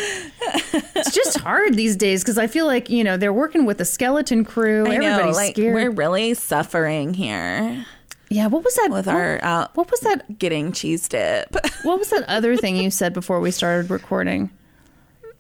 it's 0.96 1.14
just 1.14 1.38
hard 1.38 1.74
these 1.74 1.96
days 1.96 2.22
because 2.22 2.38
I 2.38 2.46
feel 2.46 2.66
like, 2.66 2.88
you 2.88 3.04
know, 3.04 3.16
they're 3.16 3.32
working 3.32 3.66
with 3.66 3.80
a 3.80 3.84
skeleton 3.84 4.44
crew. 4.44 4.86
Everybody's 4.86 5.50
scared. 5.50 5.74
We're 5.74 5.90
really 5.90 6.34
suffering 6.34 7.14
here 7.14 7.84
yeah, 8.30 8.46
what 8.46 8.64
was 8.64 8.74
that? 8.76 8.90
with 8.90 9.06
what, 9.06 9.14
our 9.14 9.40
uh, 9.42 9.66
what 9.74 9.90
was 9.90 10.00
that? 10.00 10.38
getting 10.38 10.72
cheese 10.72 11.08
dip. 11.08 11.54
What 11.82 11.98
was 11.98 12.10
that 12.10 12.24
other 12.28 12.56
thing 12.56 12.76
you 12.76 12.90
said 12.90 13.12
before 13.12 13.40
we 13.40 13.50
started 13.50 13.90
recording? 13.90 14.50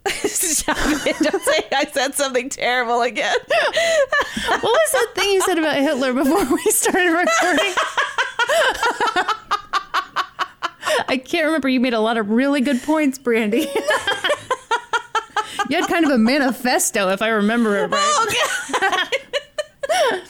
Stop 0.08 0.76
it. 1.06 1.16
Don't 1.18 1.42
say 1.42 1.66
I 1.72 1.84
said 1.92 2.14
something 2.14 2.48
terrible 2.48 3.02
again. 3.02 3.36
What 4.48 4.62
was 4.62 4.92
that 4.92 5.08
thing 5.14 5.30
you 5.30 5.40
said 5.42 5.58
about 5.58 5.76
Hitler 5.76 6.12
before 6.12 6.44
we 6.44 6.62
started 6.70 7.10
recording? 7.12 7.74
I 11.08 11.18
can't 11.24 11.46
remember. 11.46 11.68
You 11.68 11.78
made 11.80 11.94
a 11.94 12.00
lot 12.00 12.16
of 12.16 12.30
really 12.30 12.60
good 12.60 12.82
points, 12.82 13.18
Brandy. 13.18 13.68
you 15.68 15.76
had 15.76 15.86
kind 15.88 16.04
of 16.04 16.10
a 16.10 16.18
manifesto, 16.18 17.10
if 17.10 17.22
I 17.22 17.28
remember 17.28 17.76
it 17.76 17.90
right. 17.90 19.06
Oh, 19.94 20.22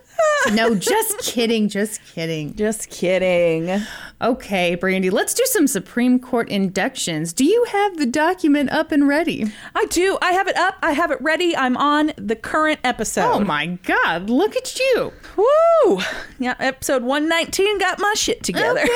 no, 0.52 0.74
just 0.74 1.18
kidding. 1.18 1.68
Just 1.68 2.02
kidding. 2.04 2.54
Just 2.54 2.90
kidding. 2.90 3.80
Okay, 4.20 4.74
Brandy, 4.74 5.10
let's 5.10 5.34
do 5.34 5.42
some 5.46 5.66
Supreme 5.66 6.18
Court 6.18 6.48
inductions. 6.48 7.32
Do 7.32 7.44
you 7.44 7.64
have 7.70 7.96
the 7.96 8.06
document 8.06 8.70
up 8.70 8.92
and 8.92 9.08
ready? 9.08 9.52
I 9.74 9.86
do. 9.86 10.18
I 10.22 10.32
have 10.32 10.46
it 10.48 10.56
up. 10.56 10.74
I 10.82 10.92
have 10.92 11.10
it 11.10 11.20
ready. 11.20 11.56
I'm 11.56 11.76
on 11.76 12.12
the 12.16 12.36
current 12.36 12.80
episode. 12.84 13.30
Oh 13.32 13.40
my 13.40 13.66
God, 13.84 14.28
look 14.30 14.56
at 14.56 14.78
you. 14.78 15.12
Woo! 15.36 16.00
Yeah, 16.38 16.54
episode 16.58 17.02
119 17.02 17.78
got 17.78 17.98
my 17.98 18.14
shit 18.14 18.42
together. 18.42 18.84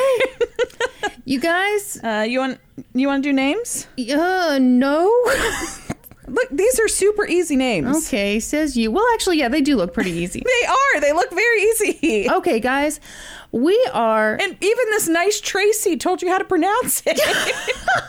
You 1.25 1.39
guys, 1.41 2.01
Uh, 2.03 2.25
you 2.27 2.39
want 2.39 2.59
you 2.95 3.07
want 3.07 3.23
to 3.23 3.29
do 3.29 3.35
names? 3.35 3.87
uh, 4.11 4.59
no. 4.63 5.13
Look, 6.31 6.49
these 6.51 6.79
are 6.81 6.89
super 6.89 7.27
easy 7.27 7.57
names. 7.57 8.07
Okay, 8.07 8.41
says 8.41 8.77
you. 8.77 8.91
Well, 8.91 9.05
actually, 9.15 9.39
yeah, 9.39 9.49
they 9.49 9.61
do 9.61 9.77
look 9.77 9.93
pretty 9.93 10.13
easy. 10.13 10.43
They 10.61 10.67
are. 10.67 11.01
They 11.01 11.13
look 11.13 11.31
very 11.31 11.63
easy. 11.63 12.29
Okay, 12.31 12.61
guys, 12.61 13.01
we 13.53 13.79
are. 13.93 14.35
And 14.35 14.57
even 14.61 14.85
this 14.91 15.09
nice 15.09 15.41
Tracy 15.41 15.97
told 15.97 16.23
you 16.23 16.29
how 16.31 16.39
to 16.39 16.45
pronounce 16.45 17.03
it. 17.07 17.21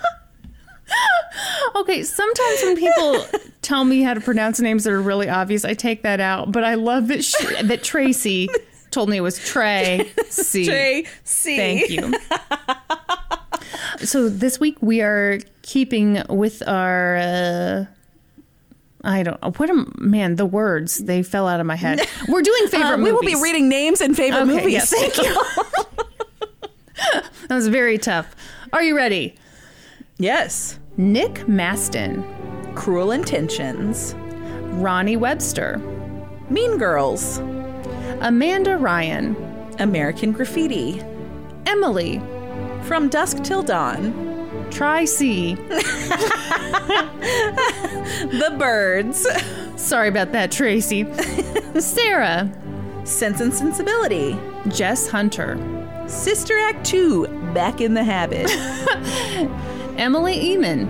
Okay, 1.76 2.04
sometimes 2.04 2.62
when 2.64 2.76
people 2.76 3.26
tell 3.62 3.86
me 3.86 4.02
how 4.02 4.14
to 4.14 4.22
pronounce 4.22 4.60
names 4.60 4.84
that 4.84 4.94
are 4.94 5.02
really 5.02 5.30
obvious, 5.30 5.64
I 5.64 5.74
take 5.74 6.02
that 6.02 6.20
out. 6.20 6.52
But 6.52 6.64
I 6.64 6.74
love 6.76 7.08
that 7.10 7.24
she, 7.24 7.62
that 7.62 7.84
Tracy 7.84 8.50
told 8.92 9.10
me 9.10 9.18
it 9.18 9.22
was 9.22 9.38
Trey 9.38 10.12
C. 10.30 10.66
Trey 10.66 11.06
C. 11.24 11.56
Thank 11.56 11.90
you. 11.90 12.14
so 14.06 14.30
this 14.30 14.60
week 14.60 14.78
we 14.82 15.02
are 15.02 15.40
keeping 15.62 16.24
with 16.30 16.68
our. 16.68 17.18
Uh, 17.18 17.86
I 19.04 19.24
don't. 19.24 19.42
What 19.60 19.70
a 19.70 19.86
man? 19.98 20.36
The 20.36 20.46
words 20.46 20.98
they 20.98 21.24
fell 21.24 21.48
out 21.48 21.60
of 21.60 21.66
my 21.66 21.76
head. 21.78 22.02
We're 22.28 22.42
doing 22.42 22.68
favorite 22.68 22.96
Uh, 22.96 22.98
we 22.98 23.12
will 23.12 23.22
be 23.22 23.36
reading 23.42 23.70
names 23.70 24.02
and 24.02 24.16
favorite 24.16 24.42
Okay, 24.42 24.52
movies. 24.56 24.74
yes, 24.74 24.90
thank 24.90 25.18
you. 25.18 25.34
that 27.48 27.56
was 27.56 27.68
very 27.70 27.98
tough. 27.98 28.36
Are 28.74 28.84
you 28.84 28.96
ready? 28.96 29.36
yes. 30.18 30.78
Nick 30.98 31.48
Maston, 31.48 32.26
Cruel 32.76 33.12
Intentions. 33.12 34.14
Ronnie 34.82 35.16
Webster, 35.16 35.78
Mean 36.50 36.78
Girls. 36.78 37.38
Amanda 38.20 38.76
Ryan, 38.78 39.36
American 39.80 40.34
Graffiti. 40.34 41.02
Emily, 41.66 42.20
From 42.84 43.08
Dusk 43.08 43.44
Till 43.44 43.64
Dawn. 43.64 44.39
Tri 44.72 45.06
C. 45.06 45.56
The 48.30 48.56
Birds. 48.58 49.28
Sorry 49.76 50.08
about 50.10 50.32
that, 50.34 50.52
Tracy. 50.52 51.06
Sarah, 51.80 52.52
Sense 53.06 53.42
and 53.42 53.54
Sensibility. 53.54 54.38
Jess 54.70 55.08
Hunter, 55.08 55.58
Sister 56.08 56.58
Act 56.58 56.86
2. 56.86 57.28
Back 57.54 57.82
in 57.82 57.94
the 57.94 58.04
Habit. 58.04 58.50
Emily 59.98 60.36
Eamon, 60.36 60.88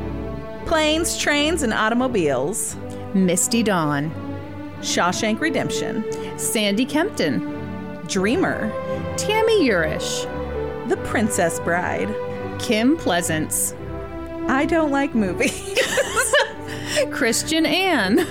Planes, 0.66 1.18
Trains, 1.18 1.64
and 1.64 1.74
Automobiles. 1.74 2.76
Misty 3.14 3.64
Dawn, 3.64 4.12
Shawshank 4.82 5.40
Redemption. 5.40 6.04
Sandy 6.38 6.86
Kempton, 6.86 7.40
Dreamer. 8.08 8.72
Tammy 9.18 9.68
Urish, 9.70 10.26
The 10.90 10.98
Princess 10.98 11.60
Bride. 11.60 12.10
Kim 12.60 12.98
Pleasance, 12.98 13.74
I 14.48 14.66
don't 14.66 14.92
like 14.92 15.16
movies. 15.16 15.80
Christian 17.12 17.66
Ann, 17.66 18.26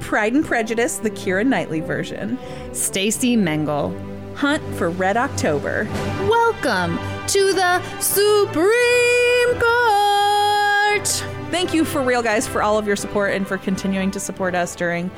Pride 0.00 0.34
and 0.34 0.44
Prejudice, 0.44 0.98
the 0.98 1.10
Keira 1.10 1.46
Knightley 1.46 1.80
version. 1.80 2.38
Stacy 2.72 3.36
Mengel. 3.36 3.94
Hunt 4.36 4.62
for 4.74 4.90
Red 4.90 5.16
October. 5.16 5.84
Welcome 6.28 6.98
to 7.28 7.52
the 7.52 7.82
Supreme 8.00 9.60
Court. 9.60 11.08
Thank 11.50 11.72
you 11.72 11.84
for 11.84 12.02
real 12.02 12.22
guys 12.22 12.46
for 12.46 12.62
all 12.62 12.78
of 12.78 12.86
your 12.86 12.96
support 12.96 13.32
and 13.32 13.46
for 13.46 13.58
continuing 13.58 14.10
to 14.10 14.20
support 14.20 14.54
us 14.54 14.76
during 14.76 15.10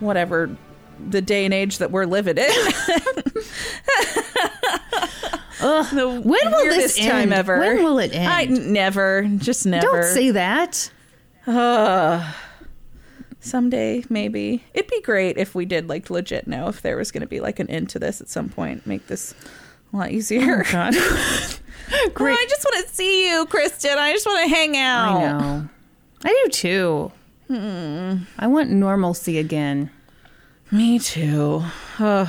whatever 0.00 0.54
the 1.08 1.20
day 1.20 1.44
and 1.44 1.54
age 1.54 1.78
that 1.78 1.90
we're 1.90 2.06
living 2.06 2.38
in. 2.38 2.50
the 5.58 6.20
when 6.24 6.50
will 6.50 6.64
this 6.64 6.96
weirdest 6.96 6.98
time 6.98 7.22
end? 7.22 7.32
ever. 7.32 7.58
When 7.58 7.82
will 7.82 7.98
it 7.98 8.14
end? 8.14 8.28
I 8.28 8.44
never, 8.44 9.28
just 9.38 9.66
never. 9.66 9.86
Don't 9.86 10.14
say 10.14 10.30
that. 10.32 10.90
someday 13.40 14.04
maybe. 14.08 14.64
It'd 14.74 14.90
be 14.90 15.00
great 15.00 15.38
if 15.38 15.54
we 15.54 15.64
did 15.64 15.88
like 15.88 16.10
legit 16.10 16.46
know 16.46 16.68
if 16.68 16.82
there 16.82 16.96
was 16.96 17.10
going 17.10 17.22
to 17.22 17.26
be 17.28 17.40
like 17.40 17.58
an 17.58 17.68
end 17.70 17.88
to 17.90 17.98
this 17.98 18.20
at 18.20 18.28
some 18.28 18.48
point. 18.48 18.86
Make 18.86 19.06
this 19.06 19.34
a 19.92 19.96
lot 19.96 20.10
easier. 20.10 20.64
Oh, 20.66 20.72
God. 20.72 20.94
Well, 22.20 22.28
I 22.28 22.46
just 22.50 22.64
want 22.64 22.86
to 22.86 22.94
see 22.94 23.30
you, 23.30 23.46
Kristen. 23.46 23.96
I 23.96 24.12
just 24.12 24.26
want 24.26 24.42
to 24.46 24.54
hang 24.54 24.76
out. 24.76 25.16
I 25.16 25.20
know. 25.38 25.68
I 26.22 26.42
do 26.44 26.50
too. 26.50 27.12
Hmm. 27.46 28.16
I 28.38 28.46
want 28.46 28.68
normalcy 28.70 29.38
again. 29.38 29.90
Me 30.70 30.98
too. 30.98 31.62
Ugh. 31.98 32.28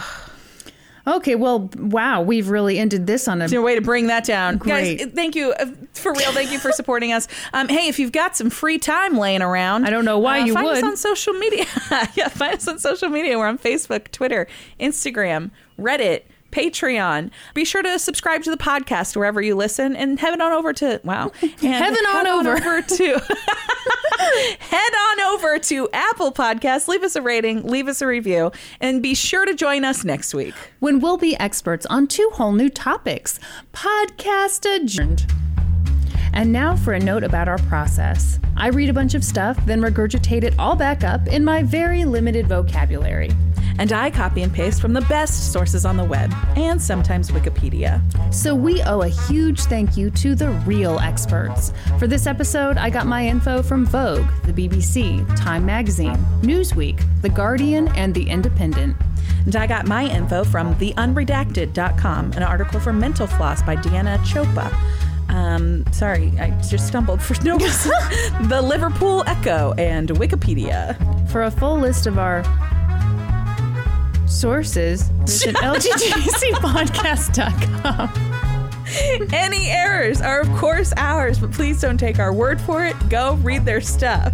Okay, 1.16 1.36
well, 1.36 1.70
wow, 1.78 2.22
we've 2.22 2.50
really 2.50 2.78
ended 2.80 3.08
this 3.08 3.28
on 3.28 3.42
a. 3.42 3.48
There 3.48 3.60
a 3.60 3.64
way 3.64 3.76
to 3.76 3.82
bring 3.82 4.08
that 4.08 4.26
down? 4.26 4.58
Great. 4.58 5.00
Guys, 5.00 5.12
thank 5.14 5.36
you. 5.36 5.54
uh, 5.54 5.66
For 5.94 6.14
real, 6.14 6.32
thank 6.32 6.52
you 6.52 6.60
for 6.60 6.72
supporting 6.72 7.12
us. 7.12 7.28
Um, 7.54 7.68
hey, 7.68 7.88
if 7.88 8.00
you've 8.00 8.12
got 8.12 8.36
some 8.36 8.50
free 8.50 8.78
time 8.78 9.18
laying 9.18 9.42
around, 9.42 9.86
I 9.86 9.90
don't 9.90 10.06
know 10.06 10.20
why 10.20 10.42
uh, 10.42 10.46
you 10.46 10.54
find 10.54 10.68
us 10.68 10.82
would. 10.82 10.84
on 10.84 10.98
social 10.98 11.34
media. 11.34 11.66
yeah, 12.16 12.28
find 12.30 12.56
us 12.56 12.68
on 12.68 12.80
social 12.80 13.10
media. 13.10 13.38
We're 13.38 13.48
on 13.48 13.58
Facebook, 13.58 14.12
Twitter, 14.12 14.48
Instagram, 14.80 15.52
Reddit, 15.80 16.24
Patreon. 16.52 17.32
Be 17.54 17.66
sure 17.66 17.82
to 17.82 18.00
subscribe 18.00 18.44
to 18.44 18.52
the 18.52 18.58
podcast 18.58 19.16
wherever 19.16 19.42
you 19.42 19.56
listen 19.56 19.96
and 19.96 20.20
head 20.20 20.40
on 20.40 20.52
over 20.52 20.74
to, 20.74 21.00
wow. 21.04 21.32
And 21.42 21.54
Heaven 21.62 22.06
on 22.08 22.26
head 22.26 22.48
over. 22.48 22.82
to, 22.82 23.20
head 24.60 24.94
on 24.94 25.20
over 25.34 25.60
to 25.60 25.90
Apple 25.94 26.32
Podcasts. 26.32 26.88
Leave 26.88 27.04
us 27.04 27.16
a 27.16 27.22
rating, 27.22 27.64
leave 27.66 27.88
us 27.88 28.02
a 28.02 28.08
review, 28.08 28.52
and 28.80 29.02
be 29.02 29.14
sure 29.16 29.46
to 29.46 29.54
join 29.54 29.84
us 29.84 30.04
next 30.04 30.34
week. 30.34 30.54
when 30.80 31.00
we'll 31.00 31.18
be 31.18 31.38
experts 31.40 31.86
on 31.88 32.08
two 32.08 32.30
whole 32.34 32.52
new 32.52 32.70
topics. 32.70 33.40
Podcast 33.74 34.66
adjourned. 34.66 35.26
And 36.34 36.52
now 36.52 36.76
for 36.76 36.94
a 36.94 37.00
note 37.00 37.24
about 37.24 37.48
our 37.48 37.58
process. 37.60 38.40
I 38.56 38.68
read 38.70 38.90
a 38.90 38.94
bunch 38.94 39.14
of 39.14 39.24
stuff, 39.24 39.58
then 39.66 39.82
regurgitate 39.82 40.44
it 40.44 40.54
all 40.60 40.76
back 40.76 41.04
up 41.04 41.28
in 41.28 41.44
my 41.44 41.64
very 41.64 42.06
limited 42.06 42.48
vocabulary. 42.48 43.32
And 43.80 43.94
I 43.94 44.12
copy 44.12 44.42
and 44.42 44.54
paste 44.54 44.82
from 44.82 44.92
the 44.92 45.02
best 45.02 45.54
sources 45.54 45.86
on 45.86 45.96
the 45.96 46.04
web 46.04 46.34
and 46.58 46.82
sometimes 46.82 47.32
Wikipedia. 47.32 48.02
So 48.34 48.54
we 48.54 48.82
owe 48.84 49.02
a 49.02 49.08
huge 49.08 49.62
thank 49.62 49.96
you 49.96 50.12
to 50.12 50.36
the 50.36 50.50
real 50.68 51.00
experts. 51.00 51.72
For 51.98 52.06
this 52.06 52.28
episode, 52.28 52.78
I 52.78 52.90
got 52.90 53.08
my 53.08 53.26
info 53.26 53.64
from 53.64 53.86
Vogue, 53.86 54.28
the 54.44 54.52
BBC, 54.52 55.26
Time 55.38 55.66
Magazine, 55.66 56.18
Newsweek, 56.42 57.02
The 57.22 57.30
Guardian, 57.30 57.88
and 57.90 58.14
The 58.14 58.30
Independent. 58.30 58.98
And 59.46 59.56
I 59.56 59.66
got 59.66 59.88
my 59.88 60.06
info 60.06 60.44
from 60.44 60.76
theunredacted.com, 60.76 62.34
an 62.34 62.44
article 62.44 62.82
from 62.82 63.00
Mental 63.00 63.28
Floss 63.28 63.64
by 63.64 63.78
Deanna 63.78 64.18
Cioppa. 64.20 64.70
Um, 65.40 65.86
sorry, 65.94 66.34
I 66.40 66.50
just 66.70 66.88
stumbled 66.88 67.22
for 67.22 67.34
no 67.44 67.58
reason. 67.58 67.92
the 68.50 68.62
Liverpool 68.62 69.24
Echo 69.26 69.74
and 69.78 70.10
Wikipedia. 70.10 70.98
For 71.32 71.44
a 71.44 71.52
full 71.52 71.80
list 71.80 72.08
of 72.08 72.20
our 72.20 72.44
Sources 74.28 75.04
visit 75.22 75.56
lgtcpodcast.com. 75.62 78.10
Any 79.32 79.70
errors 79.70 80.20
are, 80.22 80.42
of 80.42 80.50
course, 80.58 80.92
ours, 80.98 81.40
but 81.40 81.52
please 81.52 81.80
don't 81.80 81.98
take 81.98 82.20
our 82.20 82.34
word 82.34 82.60
for 82.60 82.86
it. 82.86 82.96
Go 83.10 83.36
read 83.36 83.64
their 83.66 83.82
stuff. 83.82 84.34